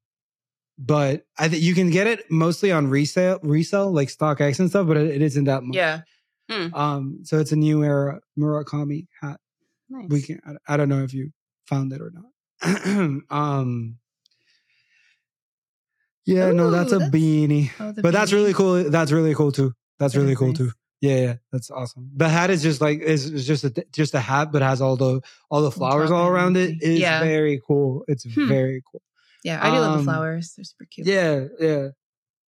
but 0.78 1.26
I 1.38 1.48
think 1.50 1.64
you 1.64 1.74
can 1.74 1.90
get 1.90 2.06
it 2.08 2.30
mostly 2.30 2.72
on 2.72 2.88
resale, 2.88 3.40
resale 3.42 3.92
like 3.92 4.10
StockX 4.10 4.60
and 4.60 4.70
stuff. 4.70 4.88
But 4.88 4.98
it, 4.98 5.08
it 5.16 5.22
isn't 5.22 5.46
that 5.46 5.64
much. 5.64 5.76
yeah, 5.76 6.02
Um, 6.50 7.20
so 7.24 7.40
it's 7.40 7.52
a 7.52 7.56
new 7.56 7.84
era 7.84 8.22
Murakami 8.38 9.08
hat. 9.22 9.40
nice. 9.90 10.08
We 10.10 10.22
can. 10.22 10.40
I, 10.46 10.74
I 10.74 10.78
don't 10.78 10.90
know 10.90 11.04
if 11.04 11.14
you 11.14 11.32
found 11.66 11.92
it 11.94 12.02
or 12.02 12.12
not. 12.12 13.24
um. 13.32 13.98
Yeah, 16.26 16.52
no, 16.52 16.70
that's 16.72 16.92
a 16.92 17.00
that's- 17.00 17.12
beanie. 17.12 17.72
Oh, 17.80 17.94
But 18.02 18.12
that's 18.12 18.34
really 18.34 18.54
cool. 18.54 18.90
That's 18.90 19.12
really 19.12 19.34
cool 19.34 19.52
too. 19.52 19.74
That's 19.98 20.14
That 20.14 20.20
really 20.22 20.36
cool 20.36 20.54
too. 20.54 20.72
Yeah, 21.02 21.16
yeah, 21.16 21.36
that's 21.52 21.70
awesome. 21.70 22.10
The 22.16 22.28
hat 22.28 22.50
is 22.50 22.64
just 22.64 22.82
like 22.82 23.02
is 23.02 23.30
is 23.30 23.46
just 23.46 23.64
a 23.64 23.86
just 23.94 24.14
a 24.16 24.20
hat, 24.20 24.52
but 24.52 24.62
has 24.64 24.82
all 24.82 24.96
the 24.96 25.22
all 25.52 25.62
the 25.62 25.72
flowers 25.72 26.10
all 26.10 26.28
around 26.28 26.58
it. 26.58 26.82
Is 26.82 27.00
Yeah. 27.00 27.20
very 27.24 27.62
cool. 27.68 28.04
It's 28.08 28.24
Hmm. 28.24 28.48
very 28.48 28.82
cool. 28.92 29.02
Yeah, 29.44 29.60
I 29.62 29.70
do 29.70 29.78
love 29.80 29.94
the 29.94 30.00
Um, 30.00 30.06
flowers. 30.06 30.54
They're 30.56 30.64
super 30.66 30.86
cute. 30.86 31.06
Yeah, 31.06 31.46
yeah, 31.60 31.88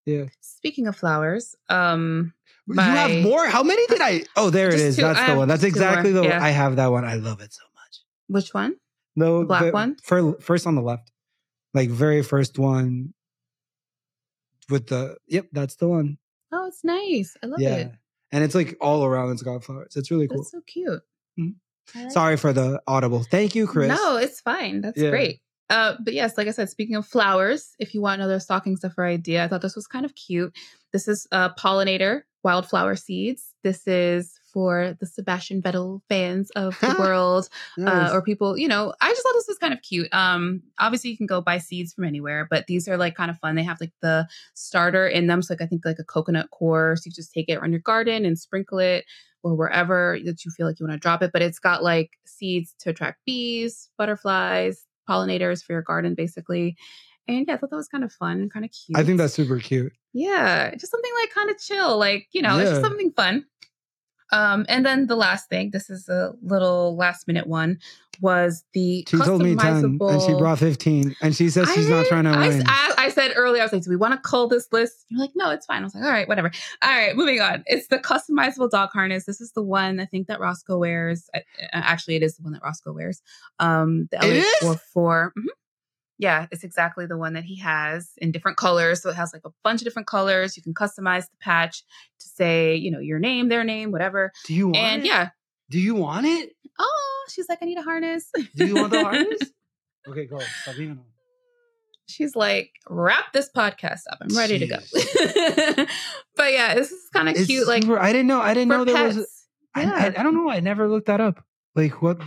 yeah. 0.06 0.26
Speaking 0.42 0.88
of 0.88 0.96
flowers, 0.96 1.56
um, 1.70 2.34
you 2.68 2.80
have 2.80 3.22
more? 3.24 3.48
How 3.48 3.62
many 3.62 3.86
did 3.88 4.02
I? 4.02 4.24
Oh, 4.36 4.50
there 4.50 4.70
it 4.70 4.80
is. 4.80 4.96
Two. 4.96 5.04
That's 5.04 5.20
I 5.20 5.32
the 5.32 5.38
one. 5.38 5.48
That's 5.48 5.62
two 5.62 5.68
more. 5.68 5.76
exactly 5.76 6.12
the 6.12 6.22
one. 6.22 6.30
Yeah. 6.30 6.44
I 6.44 6.50
have 6.50 6.76
that 6.78 6.88
one. 6.88 7.06
I 7.06 7.16
love 7.16 7.42
it 7.42 7.54
so 7.54 7.62
much. 7.76 8.00
which 8.28 8.54
one? 8.54 8.76
No, 9.16 9.42
The 9.42 9.46
black 9.46 9.64
the- 9.66 9.72
one? 9.72 9.96
fir- 10.04 10.40
first 10.40 10.66
on 10.66 10.74
the 10.76 10.82
left, 10.82 11.12
like 11.76 11.90
very 11.90 12.24
first 12.24 12.58
one 12.58 13.14
with 14.70 14.88
the. 14.88 15.18
Yep, 15.28 15.48
that's 15.52 15.76
the 15.76 15.88
one. 15.88 16.18
Oh, 16.52 16.66
it's 16.68 16.84
nice. 16.84 17.38
I 17.44 17.46
love 17.48 17.60
yeah, 17.62 17.76
it. 17.76 17.92
And 18.32 18.44
it's 18.44 18.56
like 18.56 18.78
all 18.82 19.04
around. 19.06 19.32
It's 19.32 19.42
got 19.44 19.64
flowers. 19.64 19.96
It's 19.96 20.12
really 20.12 20.28
cool. 20.28 20.38
That's 20.40 20.52
so 20.52 20.62
cute. 20.68 21.02
Mhm. 21.40 21.56
Like 21.96 22.12
Sorry 22.12 22.38
for 22.38 22.54
the 22.54 22.82
audible. 22.88 23.24
Thank 23.24 23.56
you, 23.56 23.66
Chris. 23.68 23.88
No, 23.90 24.18
it's 24.18 24.42
fine. 24.42 24.82
That's 24.82 25.02
Yeah. 25.02 25.10
great. 25.10 25.42
Uh, 25.72 25.96
but 26.04 26.14
yes, 26.14 26.38
like 26.38 26.48
I 26.48 26.52
said, 26.52 26.70
speaking 26.70 26.96
of 26.96 27.06
flowers, 27.06 27.76
if 27.80 27.94
you 27.94 28.02
want 28.02 28.20
another 28.22 28.40
stocking 28.40 28.76
stuffer 28.76 29.06
idea, 29.06 29.44
I 29.44 29.48
thought 29.48 29.62
this 29.62 29.76
was 29.76 29.86
kind 29.88 30.06
of 30.06 30.16
cute. 30.16 30.56
This 30.94 31.08
is 31.08 31.28
a 31.32 31.52
pollinator 31.52 32.22
wildflower 32.44 32.96
seeds. 32.96 33.54
This 33.64 33.86
is 33.88 34.40
for 34.54 34.96
the 35.00 35.06
Sebastian 35.06 35.62
Vettel 35.62 36.02
fans 36.10 36.50
of 36.52 36.80
the 36.80 36.96
world, 37.00 37.50
Nice. 37.78 38.10
uh, 38.12 38.14
or 38.14 38.22
people. 38.22 38.58
You 38.58 38.68
know, 38.68 38.94
I 39.02 39.10
just 39.10 39.22
thought 39.22 39.34
this 39.34 39.48
was 39.48 39.58
kind 39.58 39.74
of 39.74 39.82
cute. 39.82 40.08
Um, 40.14 40.64
obviously 40.80 41.12
you 41.12 41.18
can 41.18 41.28
go 41.28 41.42
buy 41.42 41.58
seeds 41.60 41.94
from 41.94 42.06
anywhere, 42.06 42.48
but 42.50 42.66
these 42.68 42.88
are 42.88 42.98
like 42.98 43.16
kind 43.16 43.30
of 43.30 43.38
fun. 43.40 43.56
They 43.56 43.64
have 43.64 43.80
like 43.82 43.94
the 44.02 44.28
starter 44.54 45.08
in 45.08 45.28
them, 45.28 45.42
so 45.42 45.54
like 45.54 45.62
I 45.62 45.68
think 45.68 45.86
like 45.86 46.00
a 46.00 46.04
coconut 46.04 46.50
core. 46.52 46.96
So 46.96 47.04
you 47.06 47.12
just 47.12 47.34
take 47.34 47.50
it 47.50 47.56
around 47.56 47.72
your 47.72 47.82
garden 47.82 48.26
and 48.26 48.40
sprinkle 48.40 48.80
it 48.80 49.06
or 49.44 49.56
wherever 49.56 50.18
that 50.26 50.44
you 50.44 50.52
feel 50.52 50.66
like 50.68 50.80
you 50.80 50.86
want 50.88 51.00
to 51.00 51.02
drop 51.02 51.22
it. 51.22 51.32
But 51.32 51.42
it's 51.42 51.60
got 51.60 51.84
like 51.84 52.12
seeds 52.26 52.74
to 52.80 52.90
attract 52.90 53.20
bees, 53.26 53.90
butterflies, 53.98 54.86
pollinators 55.08 55.64
for 55.64 55.74
your 55.74 55.82
garden, 55.82 56.14
basically. 56.16 56.76
And 57.38 57.46
yeah, 57.48 57.54
I 57.54 57.58
thought 57.58 57.70
that 57.70 57.76
was 57.76 57.88
kind 57.88 58.04
of 58.04 58.12
fun, 58.12 58.50
kind 58.50 58.66
of 58.66 58.72
cute. 58.72 58.98
I 58.98 59.04
think 59.04 59.18
that's 59.18 59.34
super 59.34 59.60
cute. 59.60 59.94
yeah, 60.14 60.74
just 60.76 60.92
something 60.92 61.12
like 61.22 61.34
kind 61.34 61.50
of 61.50 61.60
chill, 61.60 61.98
like 61.98 62.28
you 62.32 62.42
know, 62.42 62.58
it's 62.60 62.70
just 62.72 62.82
something 62.82 63.12
fun. 63.12 63.46
Um, 64.32 64.66
and 64.70 64.86
then 64.86 65.08
the 65.08 65.16
last 65.16 65.50
thing, 65.50 65.72
this 65.72 65.90
is 65.90 66.08
a 66.08 66.34
little 66.44 66.96
last 66.96 67.28
minute 67.28 67.48
one, 67.48 67.80
was 68.22 68.64
the 68.74 69.04
She 69.10 69.18
told 69.18 69.42
me 69.42 69.56
ten, 69.56 69.98
and 70.00 70.22
she 70.22 70.34
brought 70.34 70.60
fifteen, 70.60 71.16
and 71.22 71.36
she 71.36 71.50
says 71.50 71.72
she's 71.74 71.90
not 71.90 72.06
trying 72.06 72.26
to 72.26 72.32
I, 72.32 72.48
win. 72.48 72.64
I, 72.68 72.94
I 72.98 73.10
said 73.10 73.32
earlier, 73.36 73.62
I 73.62 73.66
was 73.66 73.74
like, 73.74 73.82
do 73.84 73.90
we 73.90 73.96
want 73.96 74.14
to 74.14 74.20
call 74.20 74.48
this 74.48 74.68
list? 74.72 75.06
You're 75.08 75.20
like, 75.20 75.32
no, 75.36 75.50
it's 75.50 75.66
fine. 75.66 75.82
I 75.82 75.86
was 75.86 75.96
like, 75.96 76.04
all 76.04 76.12
right, 76.12 76.28
whatever. 76.28 76.52
All 76.84 76.90
right, 76.92 77.16
moving 77.16 77.42
on. 77.42 77.64
It's 77.66 77.88
the 77.88 77.98
customizable 77.98 78.70
dog 78.70 78.90
harness. 78.94 79.26
This 79.26 79.42
is 79.42 79.54
the 79.54 79.64
one 79.64 80.00
I 80.00 80.06
think 80.06 80.28
that 80.28 80.40
Roscoe 80.40 80.78
wears. 80.78 81.28
Actually, 81.72 82.18
it 82.18 82.24
is 82.24 82.36
the 82.38 82.44
one 82.44 82.54
that 82.54 82.62
Roscoe 82.64 82.94
wears. 82.94 83.24
Um, 83.58 84.10
the 84.12 84.18
It 84.24 84.38
is? 84.38 84.56
LH44. 84.62 85.32
Mhm. 85.38 85.46
Yeah, 86.20 86.48
it's 86.52 86.64
exactly 86.66 87.06
the 87.06 87.18
one 87.18 87.34
that 87.34 87.46
he 87.46 87.56
has 87.60 88.12
in 88.18 88.32
different 88.32 88.58
colors. 88.58 89.02
So 89.02 89.10
it 89.10 89.16
has 89.16 89.32
like 89.34 89.44
a 89.46 89.52
bunch 89.64 89.80
of 89.82 89.86
different 89.86 90.08
colors. 90.08 90.56
You 90.58 90.62
can 90.64 90.74
customize 90.74 91.24
the 91.30 91.38
patch 91.40 91.82
to 92.20 92.28
say, 92.28 92.76
you 92.76 92.92
know, 92.92 93.00
your 93.00 93.20
name, 93.20 93.48
their 93.48 93.64
name, 93.64 93.92
whatever. 93.94 94.32
Do 94.46 94.54
you 94.54 94.68
want 94.68 94.78
And 94.78 95.02
it? 95.04 95.08
yeah. 95.08 95.30
Do 95.70 95.80
you 95.80 95.96
want 95.96 96.26
it? 96.26 96.52
Oh, 96.78 97.26
she's 97.30 97.48
like, 97.48 97.60
I 97.62 97.66
need 97.66 97.78
a 97.78 97.82
harness. 97.84 98.30
Do 98.56 98.66
you 98.68 98.76
want 98.76 98.92
the 98.92 99.02
harness? 99.04 99.40
okay, 100.10 100.26
go. 100.26 100.40
Sabino. 100.66 101.00
she's 102.08 102.36
like, 102.36 102.72
wrap 102.90 103.32
this 103.34 103.50
podcast 103.56 104.02
up. 104.12 104.18
I'm 104.22 104.36
ready 104.38 104.60
to 104.60 104.68
go. 104.68 104.78
But 106.36 106.54
yeah, 106.54 106.74
this 106.76 106.92
is 106.92 107.10
kind 107.14 107.30
of 107.30 107.36
cute. 107.36 107.68
Like 107.68 107.86
I 107.88 108.12
didn't 108.12 108.28
know. 108.28 108.40
I 108.42 108.54
didn't 108.54 108.70
know 108.70 108.86
there 108.86 108.96
pets. 108.96 109.16
was. 109.18 109.28
I 109.76 109.84
I, 109.84 109.86
I, 109.86 110.06
I 110.08 110.24
don't 110.24 110.34
know. 110.36 110.50
I 110.50 110.60
never 110.62 110.88
looked 110.90 111.08
that 111.08 111.20
up. 111.22 111.44
Like 111.76 112.02
what? 112.02 112.20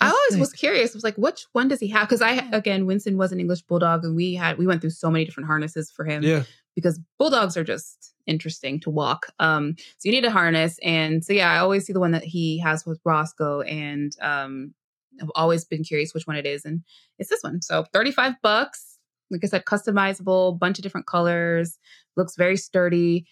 I 0.00 0.08
always 0.08 0.34
the- 0.34 0.38
was 0.40 0.52
curious. 0.52 0.94
I 0.94 0.96
was 0.96 1.04
like, 1.04 1.16
which 1.16 1.46
one 1.52 1.68
does 1.68 1.80
he 1.80 1.88
have? 1.88 2.08
Because 2.08 2.22
I 2.22 2.32
again, 2.52 2.86
Winston 2.86 3.16
was 3.16 3.32
an 3.32 3.40
English 3.40 3.62
bulldog, 3.62 4.04
and 4.04 4.14
we 4.14 4.34
had 4.34 4.58
we 4.58 4.66
went 4.66 4.80
through 4.80 4.90
so 4.90 5.10
many 5.10 5.24
different 5.24 5.46
harnesses 5.46 5.90
for 5.90 6.04
him. 6.04 6.22
Yeah. 6.22 6.42
because 6.74 7.00
bulldogs 7.18 7.56
are 7.56 7.64
just 7.64 8.12
interesting 8.26 8.78
to 8.80 8.90
walk. 8.90 9.26
Um, 9.38 9.76
so 9.78 10.08
you 10.08 10.12
need 10.12 10.26
a 10.26 10.30
harness, 10.30 10.78
and 10.82 11.24
so 11.24 11.32
yeah, 11.32 11.50
I 11.50 11.58
always 11.58 11.86
see 11.86 11.94
the 11.94 12.00
one 12.00 12.10
that 12.12 12.24
he 12.24 12.58
has 12.58 12.84
with 12.84 13.00
Roscoe, 13.04 13.62
and 13.62 14.12
um, 14.20 14.74
I've 15.22 15.30
always 15.34 15.64
been 15.64 15.82
curious 15.84 16.12
which 16.12 16.26
one 16.26 16.36
it 16.36 16.44
is, 16.44 16.66
and 16.66 16.82
it's 17.18 17.30
this 17.30 17.42
one. 17.42 17.62
So 17.62 17.84
thirty 17.92 18.10
five 18.12 18.34
bucks. 18.42 18.98
Like 19.30 19.40
I 19.42 19.48
said, 19.48 19.64
customizable, 19.64 20.56
bunch 20.58 20.78
of 20.78 20.82
different 20.82 21.06
colors. 21.06 21.78
Looks 22.16 22.36
very 22.36 22.56
sturdy, 22.56 23.26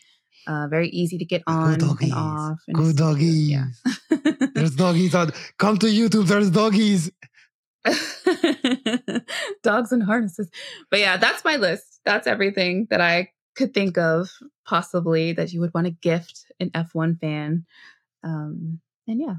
uh, 0.47 0.67
very 0.69 0.89
easy 0.91 1.19
to 1.19 1.25
get 1.25 1.43
on 1.47 1.75
and 1.75 2.13
off. 2.13 2.59
and 2.69 2.77
Good 2.77 2.97
doggies. 2.97 3.49
Yeah. 3.51 3.67
There's 4.55 4.75
doggies 4.77 5.15
on. 5.15 5.31
Come 5.59 5.79
to 5.79 5.87
YouTube. 5.87 6.27
There's 6.27 6.51
doggies. 6.51 7.11
dogs 9.63 9.93
and 9.93 10.03
harnesses. 10.03 10.49
But 10.91 11.01
yeah, 11.01 11.17
that's 11.17 11.45
my 11.45 11.57
list. 11.57 12.01
That's 12.05 12.27
everything 12.27 12.87
that 12.91 13.01
I 13.01 13.31
could 13.57 13.73
think 13.75 13.99
of 13.99 14.31
possibly 14.67 15.33
that 15.33 15.53
you 15.53 15.61
would 15.61 15.73
want 15.75 15.87
to 15.87 15.91
gift 15.93 16.47
an 16.61 16.71
F1 16.71 17.21
fan. 17.21 17.65
Um, 18.23 18.81
and 19.07 19.21
yeah, 19.21 19.35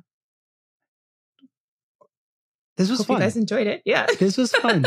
This 2.78 2.90
was 2.90 3.00
hope 3.00 3.08
fun. 3.08 3.18
you 3.18 3.24
guys 3.24 3.38
enjoyed 3.38 3.68
it. 3.68 3.82
Yeah. 3.86 4.06
This 4.20 4.38
was 4.38 4.52
fun. 4.52 4.86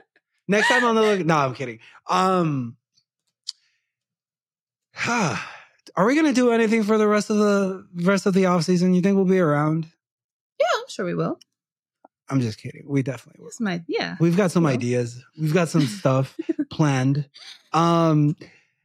Next 0.48 0.68
time 0.68 0.84
on 0.84 0.94
the 0.94 1.02
look. 1.02 1.24
No, 1.26 1.36
I'm 1.36 1.54
kidding. 1.54 1.78
Um, 2.08 2.76
are 5.08 6.06
we 6.06 6.14
gonna 6.14 6.32
do 6.32 6.50
anything 6.50 6.82
for 6.82 6.98
the 6.98 7.08
rest 7.08 7.30
of 7.30 7.38
the 7.38 7.86
rest 7.94 8.26
of 8.26 8.34
the 8.34 8.46
off 8.46 8.64
season? 8.64 8.94
You 8.94 9.00
think 9.02 9.16
we'll 9.16 9.24
be 9.24 9.40
around? 9.40 9.86
Yeah, 10.60 10.66
I'm 10.74 10.88
sure 10.88 11.04
we 11.04 11.14
will. 11.14 11.38
I'm 12.28 12.40
just 12.40 12.58
kidding. 12.58 12.84
We 12.86 13.02
definitely 13.02 13.44
will. 13.44 13.50
My 13.60 13.82
yeah. 13.86 14.16
We've 14.18 14.36
got 14.36 14.50
some 14.50 14.66
ideas. 14.66 15.22
We've 15.38 15.54
got 15.54 15.68
some 15.68 15.82
stuff 15.86 16.36
planned. 16.70 17.28
Um, 17.72 18.36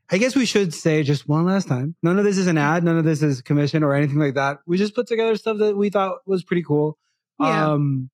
I 0.09 0.17
guess 0.17 0.35
we 0.35 0.45
should 0.45 0.73
say 0.73 1.03
just 1.03 1.27
one 1.27 1.45
last 1.45 1.67
time. 1.67 1.95
None 2.01 2.17
of 2.17 2.25
this 2.25 2.38
is 2.38 2.47
an 2.47 2.57
ad. 2.57 2.84
None 2.84 2.97
of 2.97 3.05
this 3.05 3.21
is 3.21 3.41
commission 3.41 3.84
or 3.84 3.93
anything 3.93 4.19
like 4.19 4.35
that. 4.35 4.59
We 4.65 4.77
just 4.77 4.95
put 4.95 5.07
together 5.07 5.35
stuff 5.35 5.57
that 5.57 5.75
we 5.75 5.89
thought 5.89 6.19
was 6.25 6.43
pretty 6.43 6.63
cool. 6.63 6.97
Yeah. 7.39 7.71
Um, 7.71 8.09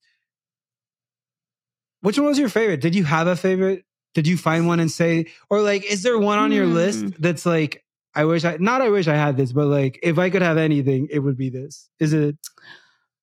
which 2.01 2.17
one 2.17 2.27
was 2.27 2.39
your 2.39 2.49
favorite? 2.49 2.81
Did 2.81 2.95
you 2.95 3.03
have 3.03 3.27
a 3.27 3.35
favorite? 3.35 3.85
Did 4.13 4.27
you 4.27 4.37
find 4.37 4.67
one 4.67 4.79
and 4.79 4.91
say, 4.91 5.27
or 5.49 5.61
like, 5.61 5.83
is 5.85 6.03
there 6.03 6.19
one 6.19 6.37
on 6.39 6.51
your 6.51 6.65
Hmm. 6.65 6.73
list 6.73 7.05
that's 7.19 7.45
like, 7.45 7.83
I 8.15 8.25
wish 8.25 8.45
I, 8.45 8.57
not 8.59 8.81
I 8.81 8.89
wish 8.89 9.07
I 9.07 9.15
had 9.15 9.37
this, 9.37 9.51
but 9.51 9.65
like, 9.67 9.99
if 10.03 10.19
I 10.19 10.29
could 10.29 10.43
have 10.43 10.57
anything, 10.57 11.07
it 11.09 11.19
would 11.19 11.37
be 11.37 11.49
this. 11.49 11.89
Is 11.99 12.13
it? 12.13 12.37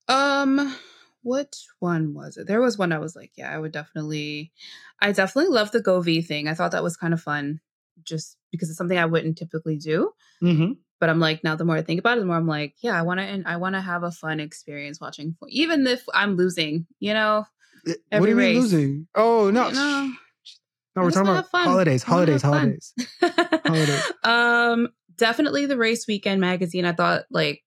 Um, 0.09 0.75
which 1.23 1.67
one 1.79 2.15
was 2.15 2.37
it? 2.37 2.47
There 2.47 2.61
was 2.61 2.77
one 2.79 2.93
I 2.93 2.99
was 2.99 3.15
like, 3.15 3.31
yeah, 3.37 3.55
I 3.55 3.59
would 3.59 3.73
definitely, 3.73 4.53
I 5.01 5.13
definitely 5.13 5.53
love 5.53 5.71
the 5.71 5.81
Govee 5.83 6.27
thing. 6.27 6.49
I 6.49 6.55
thought 6.55 6.73
that 6.73 6.83
was 6.83 6.97
kind 6.97 7.15
of 7.15 7.21
fun, 7.21 7.61
just 8.03 8.37
because 8.51 8.69
it's 8.69 8.79
something 8.79 8.99
I 8.99 9.07
wouldn't 9.07 9.39
typically 9.39 9.77
do. 9.77 10.13
Mm-hmm. 10.43 10.73
but 10.99 11.11
I'm 11.11 11.21
like 11.21 11.45
now 11.45 11.55
the 11.55 11.65
more 11.67 11.77
I 11.77 11.83
think 11.83 12.01
about 12.01 12.17
it, 12.17 12.21
the 12.21 12.27
more 12.27 12.37
I'm 12.37 12.47
like, 12.47 12.75
yeah, 12.81 12.99
I 12.99 13.03
want 13.03 13.21
to 13.21 13.25
and 13.25 13.47
I 13.47 13.57
want 13.59 13.75
to 13.75 13.81
have 13.81 14.03
a 14.03 14.11
fun 14.11 14.41
experience 14.41 15.01
watching, 15.01 15.37
even 15.49 15.87
if 15.87 16.03
I'm 16.15 16.37
losing. 16.37 16.87
You 16.99 17.13
know, 17.15 17.45
what 17.85 17.95
do 17.95 18.01
Every 18.11 18.31
you 18.31 18.37
mean 18.37 18.57
losing? 18.57 19.07
Oh 19.15 19.51
no, 19.51 19.69
You 19.69 19.75
know? 19.75 20.13
No, 20.97 21.03
we're 21.03 21.11
talking 21.11 21.31
about 21.31 21.47
holidays, 21.53 22.03
holidays, 22.03 22.43
holidays. 22.43 22.93
Holidays. 23.65 24.13
um, 24.25 24.89
definitely 25.17 25.67
the 25.67 25.77
Race 25.77 26.07
Weekend 26.09 26.41
magazine. 26.41 26.85
I 26.85 26.93
thought 26.93 27.25
like 27.31 27.63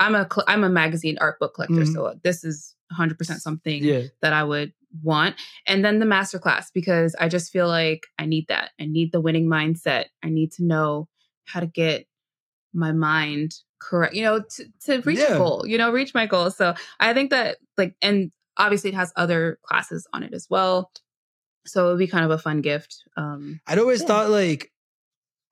I'm 0.00 0.14
a 0.14 0.26
cl- 0.30 0.44
I'm 0.48 0.64
a 0.64 0.68
magazine 0.68 1.16
art 1.20 1.38
book 1.38 1.54
collector, 1.54 1.74
Mhm. 1.76 1.92
so 1.94 2.14
this 2.22 2.44
is 2.44 2.74
100 2.90 3.16
percent 3.18 3.40
something 3.42 3.82
Yeah, 3.82 4.02
that 4.22 4.32
I 4.32 4.44
would 4.44 4.72
want. 5.02 5.36
And 5.66 5.84
then 5.84 5.98
the 5.98 6.06
masterclass 6.06 6.66
because 6.72 7.14
I 7.18 7.28
just 7.28 7.50
feel 7.52 7.66
like 7.68 8.02
I 8.18 8.26
need 8.26 8.46
that. 8.48 8.70
I 8.80 8.86
need 8.86 9.12
the 9.12 9.20
winning 9.20 9.46
mindset. 9.48 10.06
I 10.22 10.28
need 10.28 10.52
to 10.52 10.64
know 10.64 11.08
how 11.46 11.60
to 11.60 11.66
get 11.66 12.06
my 12.72 12.92
mind 12.92 13.54
correct, 13.80 14.14
you 14.14 14.22
know, 14.22 14.40
to, 14.56 14.64
to 14.86 15.00
reach 15.02 15.18
Yeah. 15.18 15.34
a 15.34 15.38
goal, 15.38 15.64
you 15.66 15.78
know, 15.78 15.90
reach 15.92 16.14
my 16.14 16.26
goal. 16.26 16.50
So 16.50 16.74
I 17.00 17.12
think 17.14 17.30
that 17.30 17.58
like, 17.78 17.94
and 18.02 18.30
obviously 18.56 18.90
it 18.90 18.94
has 18.94 19.12
other 19.16 19.58
classes 19.64 20.06
on 20.12 20.22
it 20.22 20.32
as 20.34 20.46
well. 20.50 20.90
So 21.66 21.86
it 21.88 21.90
would 21.92 21.98
be 21.98 22.06
kind 22.06 22.24
of 22.24 22.30
a 22.30 22.38
fun 22.38 22.60
gift. 22.60 23.02
Um, 23.16 23.60
I'd 23.66 23.78
always 23.78 24.00
Yeah. 24.02 24.08
thought 24.08 24.30
like 24.30 24.70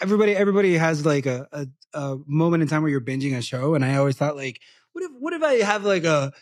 everybody, 0.01 0.35
everybody 0.37 0.77
has 0.77 1.05
like 1.07 1.27
a, 1.27 1.47
a 1.53 1.67
a 1.95 2.17
moment 2.27 2.63
in 2.63 2.69
time 2.69 2.83
where 2.83 2.91
you're 2.91 3.01
binging 3.03 3.37
a 3.37 3.43
show, 3.43 3.75
and 3.75 3.85
I 3.85 3.97
always 3.97 4.17
thought 4.17 4.35
like, 4.37 4.61
what 4.93 5.05
if 5.05 5.11
what 5.19 5.33
if 5.35 5.43
I 5.43 5.55
have 5.57 5.85
like 5.85 6.05
a 6.05 6.33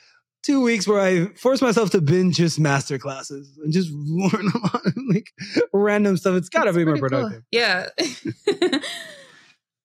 two 0.43 0.61
weeks 0.63 0.87
where 0.89 1.01
I 1.01 1.27
force 1.35 1.61
myself 1.61 1.91
to 1.91 2.01
binge 2.01 2.37
just 2.37 2.59
master 2.61 2.99
classes 2.99 3.59
and 3.63 3.73
just 3.73 3.91
learn 3.93 4.49
a 4.55 4.59
lot 4.59 4.87
of 4.87 4.95
like 5.13 5.31
random 5.73 6.17
stuff? 6.17 6.37
It's 6.37 6.49
got 6.49 6.65
to 6.65 6.69
It's 6.71 6.79
be 6.79 6.85
more 6.85 6.97
pretty 6.99 7.15
cool. 7.15 7.29
productive. 7.31 7.45
Yeah. 7.51 7.89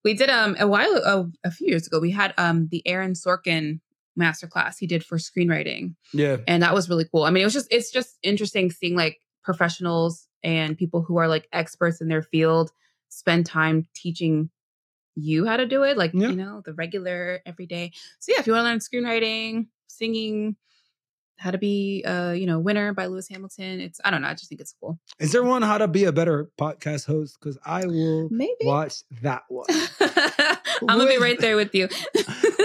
we 0.04 0.14
did 0.14 0.30
um 0.30 0.56
a 0.60 0.68
while 0.68 0.96
a, 0.98 1.26
a 1.48 1.52
few 1.52 1.68
years 1.68 1.88
ago 1.88 2.00
we 2.00 2.12
had 2.12 2.34
um 2.38 2.68
the 2.72 2.86
Aaron 2.88 3.14
Sorkin 3.14 3.80
masterclass 4.20 4.76
he 4.80 4.88
did 4.88 5.04
for 5.04 5.18
screenwriting 5.18 5.96
Yeah, 6.14 6.38
and 6.48 6.64
that 6.64 6.74
was 6.74 6.90
really 6.90 7.06
cool. 7.12 7.24
I 7.24 7.32
mean 7.32 7.42
it 7.42 7.46
was 7.46 7.54
just 7.54 7.68
it's 7.72 7.92
just 7.92 8.18
interesting 8.24 8.72
seeing 8.72 8.96
like 8.96 9.18
professionals 9.46 10.28
and 10.44 10.78
people 10.78 11.02
who 11.02 11.18
are 11.18 11.28
like 11.28 11.48
experts 11.54 12.02
in 12.02 12.08
their 12.10 12.22
field 12.24 12.72
spend 13.10 13.46
time 13.46 13.88
teaching 13.94 14.50
you 15.16 15.46
how 15.46 15.56
to 15.56 15.66
do 15.66 15.84
it 15.84 15.98
like 15.98 16.12
Yeah. 16.14 16.28
you 16.30 16.36
know 16.36 16.62
the 16.66 16.74
regular 16.74 17.40
everyday. 17.46 17.92
So 18.20 18.34
yeah, 18.34 18.40
if 18.42 18.48
you 18.48 18.54
want 18.54 18.66
to 18.66 18.70
learn 18.70 18.80
screenwriting, 18.80 19.68
singing, 19.88 20.58
how 21.38 21.52
to 21.52 21.58
be 21.58 22.04
uh 22.06 22.32
you 22.32 22.46
know 22.46 22.60
winner 22.60 22.94
by 22.94 23.06
Lewis 23.06 23.30
Hamilton, 23.30 23.80
it's 23.80 24.02
I 24.04 24.12
don't 24.12 24.22
know, 24.22 24.28
I 24.28 24.34
just 24.34 24.50
think 24.50 24.60
it's 24.60 24.76
cool. 24.82 25.00
is 25.20 25.32
there 25.32 25.44
one 25.44 25.62
how 25.62 25.78
to 25.78 25.88
be 25.88 26.04
a 26.06 26.12
better 26.12 26.50
podcast 26.60 27.06
host? 27.06 27.38
Because 27.40 27.58
I 27.66 27.86
will 27.86 28.28
Maybe. 28.30 28.54
watch 28.64 29.04
that 29.22 29.44
one. 29.48 29.68
I'm 30.02 30.98
gonna 30.98 31.08
be 31.08 31.18
right 31.18 31.40
there 31.40 31.56
with 31.56 31.74
you. 31.74 31.88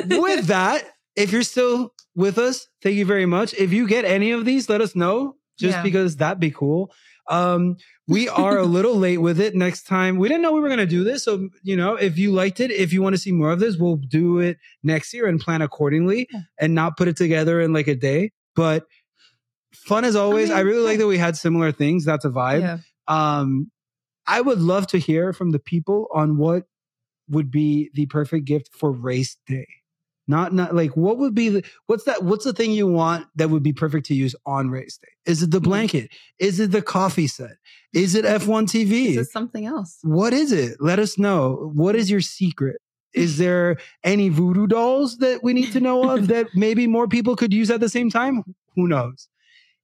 with 0.09 0.47
that, 0.55 0.85
if 1.17 1.31
you're 1.33 1.43
still 1.45 1.95
with 2.17 2.39
us, 2.39 2.67
thank 2.83 2.97
you 2.97 3.07
very 3.07 3.27
much. 3.27 3.55
If 3.55 3.73
you 3.73 3.87
get 3.87 4.05
any 4.05 4.33
of 4.33 4.45
these, 4.45 4.69
let 4.69 4.81
us 4.81 4.97
know 4.97 5.37
just 5.61 5.77
Yeah. 5.79 5.83
because 5.83 6.17
that'd 6.17 6.41
be 6.41 6.51
cool. 6.51 6.93
Um, 7.29 7.77
we 8.09 8.29
are 8.29 8.59
a 8.59 8.65
little 8.77 8.97
late 8.97 9.19
with 9.19 9.39
it. 9.41 9.55
Next 9.55 9.85
time, 9.85 10.17
we 10.17 10.29
didn't 10.29 10.43
know 10.43 10.53
we 10.53 10.61
were 10.61 10.69
going 10.69 10.79
to 10.79 10.87
do 10.87 11.05
this. 11.05 11.23
So, 11.25 11.49
you 11.63 11.77
know, 11.77 11.95
if 11.95 12.19
you 12.19 12.33
liked 12.33 12.59
it, 12.61 12.71
if 12.73 12.93
you 12.93 13.03
want 13.03 13.15
to 13.15 13.21
see 13.21 13.31
more 13.33 13.53
of 13.53 13.61
this, 13.61 13.77
we'll 13.77 13.97
do 13.97 14.41
it 14.41 14.57
next 14.83 15.13
year 15.15 15.27
and 15.27 15.39
plan 15.39 15.63
accordingly 15.63 16.27
Yeah. 16.33 16.41
and 16.59 16.75
not 16.75 16.97
put 16.97 17.07
it 17.07 17.17
together 17.17 17.61
in 17.61 17.73
like 17.73 17.87
a 17.87 17.95
day. 17.95 18.33
But 18.57 18.85
fun 19.73 20.05
as 20.05 20.17
always. 20.17 20.51
I, 20.51 20.57
mean, 20.59 20.67
really 20.67 20.83
like 20.85 20.99
that 20.99 21.07
we 21.07 21.19
had 21.19 21.37
similar 21.37 21.71
things. 21.73 22.05
That's 22.05 22.25
a 22.25 22.31
vibe 22.31 22.83
um 23.09 23.71
i 24.29 24.41
would 24.41 24.61
love 24.61 24.87
to 24.87 24.99
hear 24.99 25.33
from 25.33 25.51
the 25.51 25.59
people 25.59 26.07
on 26.15 26.37
what 26.37 26.65
would 27.29 27.51
be 27.51 27.91
the 27.95 28.07
perfect 28.07 28.45
gift 28.45 28.69
for 28.73 28.93
race 28.93 29.37
day 29.49 29.67
not 30.31 30.55
not 30.55 30.75
like 30.75 30.97
what 30.97 31.19
would 31.19 31.35
be 31.35 31.49
the 31.51 31.63
what's 31.89 32.05
that 32.05 32.23
what's 32.23 32.45
the 32.45 32.53
thing 32.55 32.71
you 32.73 32.87
want 32.87 33.27
that 33.37 33.51
would 33.51 33.63
be 33.63 33.73
perfect 33.73 34.07
to 34.07 34.15
use 34.15 34.35
on 34.47 34.71
race 34.71 34.97
day 34.97 35.09
is 35.27 35.43
it 35.43 35.51
the 35.51 35.61
Mhm. 35.61 35.65
blanket 35.71 36.11
is 36.39 36.59
it 36.61 36.71
the 36.71 36.81
coffee 36.83 37.27
set 37.27 37.57
is 37.93 38.15
it 38.15 38.25
f1 38.25 38.65
tv 38.67 39.17
is 39.17 39.31
something 39.33 39.67
else. 39.67 39.99
what 40.03 40.33
is 40.33 40.53
it 40.53 40.77
let 40.81 40.99
us 40.99 41.19
know 41.19 41.71
what 41.75 41.95
is 41.97 42.11
your 42.11 42.21
secret 42.23 42.79
is 43.13 43.37
there 43.45 43.77
any 44.05 44.29
voodoo 44.29 44.67
dolls 44.67 45.19
that 45.19 45.43
we 45.43 45.53
need 45.53 45.73
to 45.73 45.81
know 45.81 45.99
of 46.11 46.29
that 46.29 46.47
maybe 46.55 46.87
more 46.87 47.09
people 47.09 47.35
could 47.37 47.53
use 47.53 47.71
at 47.71 47.81
the 47.81 47.89
same 47.89 48.09
time 48.11 48.43
who 48.77 48.87
knows 48.89 49.29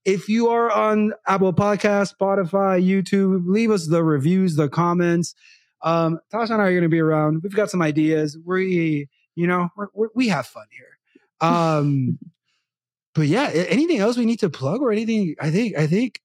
if 0.04 0.28
you 0.28 0.46
are 0.48 0.70
on 0.70 1.12
Apple 1.26 1.52
Podcast, 1.52 2.14
Spotify, 2.16 2.80
YouTube, 2.80 3.42
leave 3.48 3.72
us 3.72 3.88
the 3.88 4.04
reviews, 4.04 4.54
the 4.54 4.68
comments. 4.68 5.34
Um, 5.82 6.20
Tasha 6.32 6.50
and 6.52 6.62
I 6.62 6.66
are 6.66 6.70
going 6.70 6.84
to 6.84 6.88
be 6.88 7.00
around. 7.00 7.42
We've 7.42 7.52
got 7.56 7.70
some 7.72 7.82
ideas. 7.82 8.38
We, 8.46 9.08
you 9.36 9.46
know, 9.46 9.68
we're, 9.76 9.86
we're, 9.94 10.08
we 10.14 10.28
have 10.28 10.46
fun 10.46 10.66
here. 10.70 11.48
Um, 11.48 12.18
but 13.14 13.28
yeah, 13.28 13.48
anything 13.52 13.98
else 13.98 14.16
we 14.16 14.24
need 14.26 14.40
to 14.40 14.50
plug 14.50 14.80
or 14.82 14.90
anything? 14.90 15.36
I 15.40 15.50
think, 15.50 15.76
I 15.76 15.86
think 15.86 16.20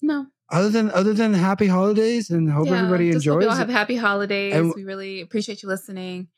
No. 0.00 0.26
other 0.50 0.70
than 0.70 0.90
other 0.92 1.12
than 1.12 1.34
happy 1.34 1.66
holidays 1.66 2.30
and 2.30 2.50
hope 2.50 2.68
yeah, 2.68 2.78
everybody 2.78 3.08
Hope 3.08 3.16
enjoys. 3.16 3.42
you 3.44 3.50
all 3.50 3.56
have 3.56 3.68
happy 3.68 3.96
holidays. 3.96 4.54
And- 4.54 4.72
we 4.74 4.84
really 4.84 5.20
appreciate 5.20 5.62
you 5.62 5.68
listening. 5.68 6.28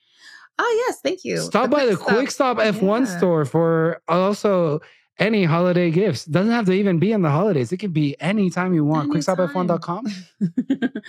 Oh 0.59 0.85
yes, 0.87 1.01
thank 1.03 1.24
you. 1.24 1.39
Stop 1.39 1.70
by 1.70 1.87
the 1.87 1.97
Quick 1.97 2.31
Stop 2.31 2.59
F1 2.59 3.07
Yeah. 3.07 3.16
store 3.19 3.45
for 3.47 4.03
also 4.09 4.81
any 5.19 5.45
holiday 5.45 5.91
gifts. 5.91 6.27
Doesn't 6.27 6.53
have 6.53 6.66
to 6.66 6.73
even 6.73 6.99
be 6.99 7.12
in 7.12 7.23
the 7.23 7.31
holidays. 7.31 7.73
It 7.73 7.78
could 7.78 7.95
be 7.95 8.15
anytime 8.20 8.74
you 8.74 8.85
want. 8.85 9.11
Anytime. 9.11 9.37
QuickStopF1.com. 9.37 10.07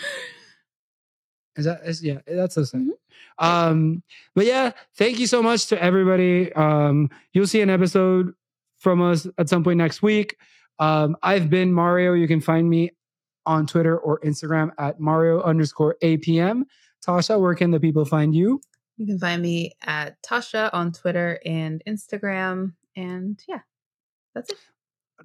Is 1.56 1.66
that 1.66 1.82
is 1.86 2.04
yeah, 2.04 2.20
that's 2.26 2.56
so 2.56 2.64
sad. 2.64 2.82
Mhm. 2.82 2.90
Um, 3.46 4.04
but 4.36 4.46
yeah, 4.46 4.72
thank 4.96 5.20
you 5.20 5.28
so 5.28 5.44
much 5.44 5.68
to 5.68 5.82
everybody. 5.82 6.52
Um, 6.54 7.10
you'll 7.34 7.48
see 7.48 7.62
an 7.62 7.70
episode 7.70 8.34
from 8.80 9.02
us 9.02 9.28
at 9.38 9.50
some 9.50 9.64
point 9.64 9.78
next 9.78 10.02
week. 10.02 10.38
Um, 10.80 11.16
I've 11.22 11.50
been 11.50 11.74
Mario. 11.74 12.14
You 12.14 12.28
can 12.28 12.42
find 12.42 12.70
me 12.70 12.92
on 13.46 13.68
Twitter 13.68 13.98
or 13.98 14.20
Instagram 14.22 14.72
at 14.78 15.00
Mario 15.00 15.42
underscore 15.42 15.96
APM. 16.02 16.64
Tasha, 17.06 17.40
where 17.40 17.56
can 17.56 17.72
the 17.72 17.80
people 17.80 18.06
find 18.06 18.34
you? 18.34 18.62
You 18.98 19.08
can 19.08 19.20
find 19.20 19.42
me 19.42 19.74
at 19.84 20.22
Tasha 20.24 20.70
on 20.74 20.92
Twitter 20.92 21.40
and 21.46 21.82
Instagram. 21.88 22.74
And 22.96 23.42
yeah, 23.48 23.60
that's 24.36 24.52
it. 24.52 24.58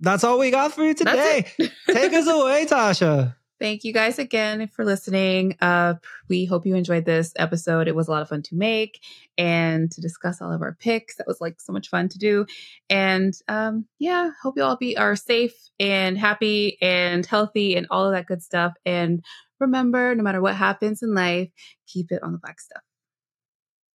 That's 0.00 0.24
all 0.24 0.38
we 0.38 0.50
got 0.50 0.72
for 0.74 0.84
you 0.84 0.94
today. 0.94 1.46
Take 1.90 2.12
us 2.12 2.26
away, 2.26 2.66
Tasha. 2.66 3.34
Thank 3.58 3.84
you 3.84 3.92
guys 3.92 4.18
again 4.18 4.68
for 4.68 4.84
listening. 4.84 5.56
Uh, 5.60 5.94
we 6.28 6.44
hope 6.44 6.66
you 6.66 6.74
enjoyed 6.74 7.06
this 7.06 7.32
episode. 7.38 7.88
It 7.88 7.96
was 7.96 8.06
a 8.06 8.10
lot 8.10 8.20
of 8.20 8.28
fun 8.28 8.42
to 8.42 8.54
make 8.54 9.00
and 9.38 9.90
to 9.92 10.00
discuss 10.00 10.42
all 10.42 10.52
of 10.52 10.60
our 10.60 10.76
picks. 10.78 11.16
That 11.16 11.26
was 11.26 11.40
like 11.40 11.60
so 11.60 11.72
much 11.72 11.88
fun 11.88 12.08
to 12.10 12.18
do. 12.18 12.44
And 12.90 13.34
um, 13.48 13.86
yeah, 13.98 14.30
hope 14.42 14.58
you 14.58 14.62
all 14.62 14.76
be 14.76 14.96
are 14.98 15.16
safe 15.16 15.54
and 15.80 16.18
happy 16.18 16.76
and 16.82 17.24
healthy 17.24 17.76
and 17.76 17.86
all 17.90 18.04
of 18.04 18.12
that 18.12 18.26
good 18.26 18.42
stuff. 18.42 18.74
And 18.84 19.24
remember, 19.58 20.14
no 20.14 20.22
matter 20.22 20.42
what 20.42 20.54
happens 20.54 21.02
in 21.02 21.14
life, 21.14 21.50
keep 21.86 22.12
it 22.12 22.22
on 22.22 22.32
the 22.32 22.38
black 22.38 22.60
stuff. 22.60 22.82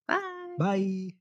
Bye. 0.08 0.56
Bye. 0.58 1.21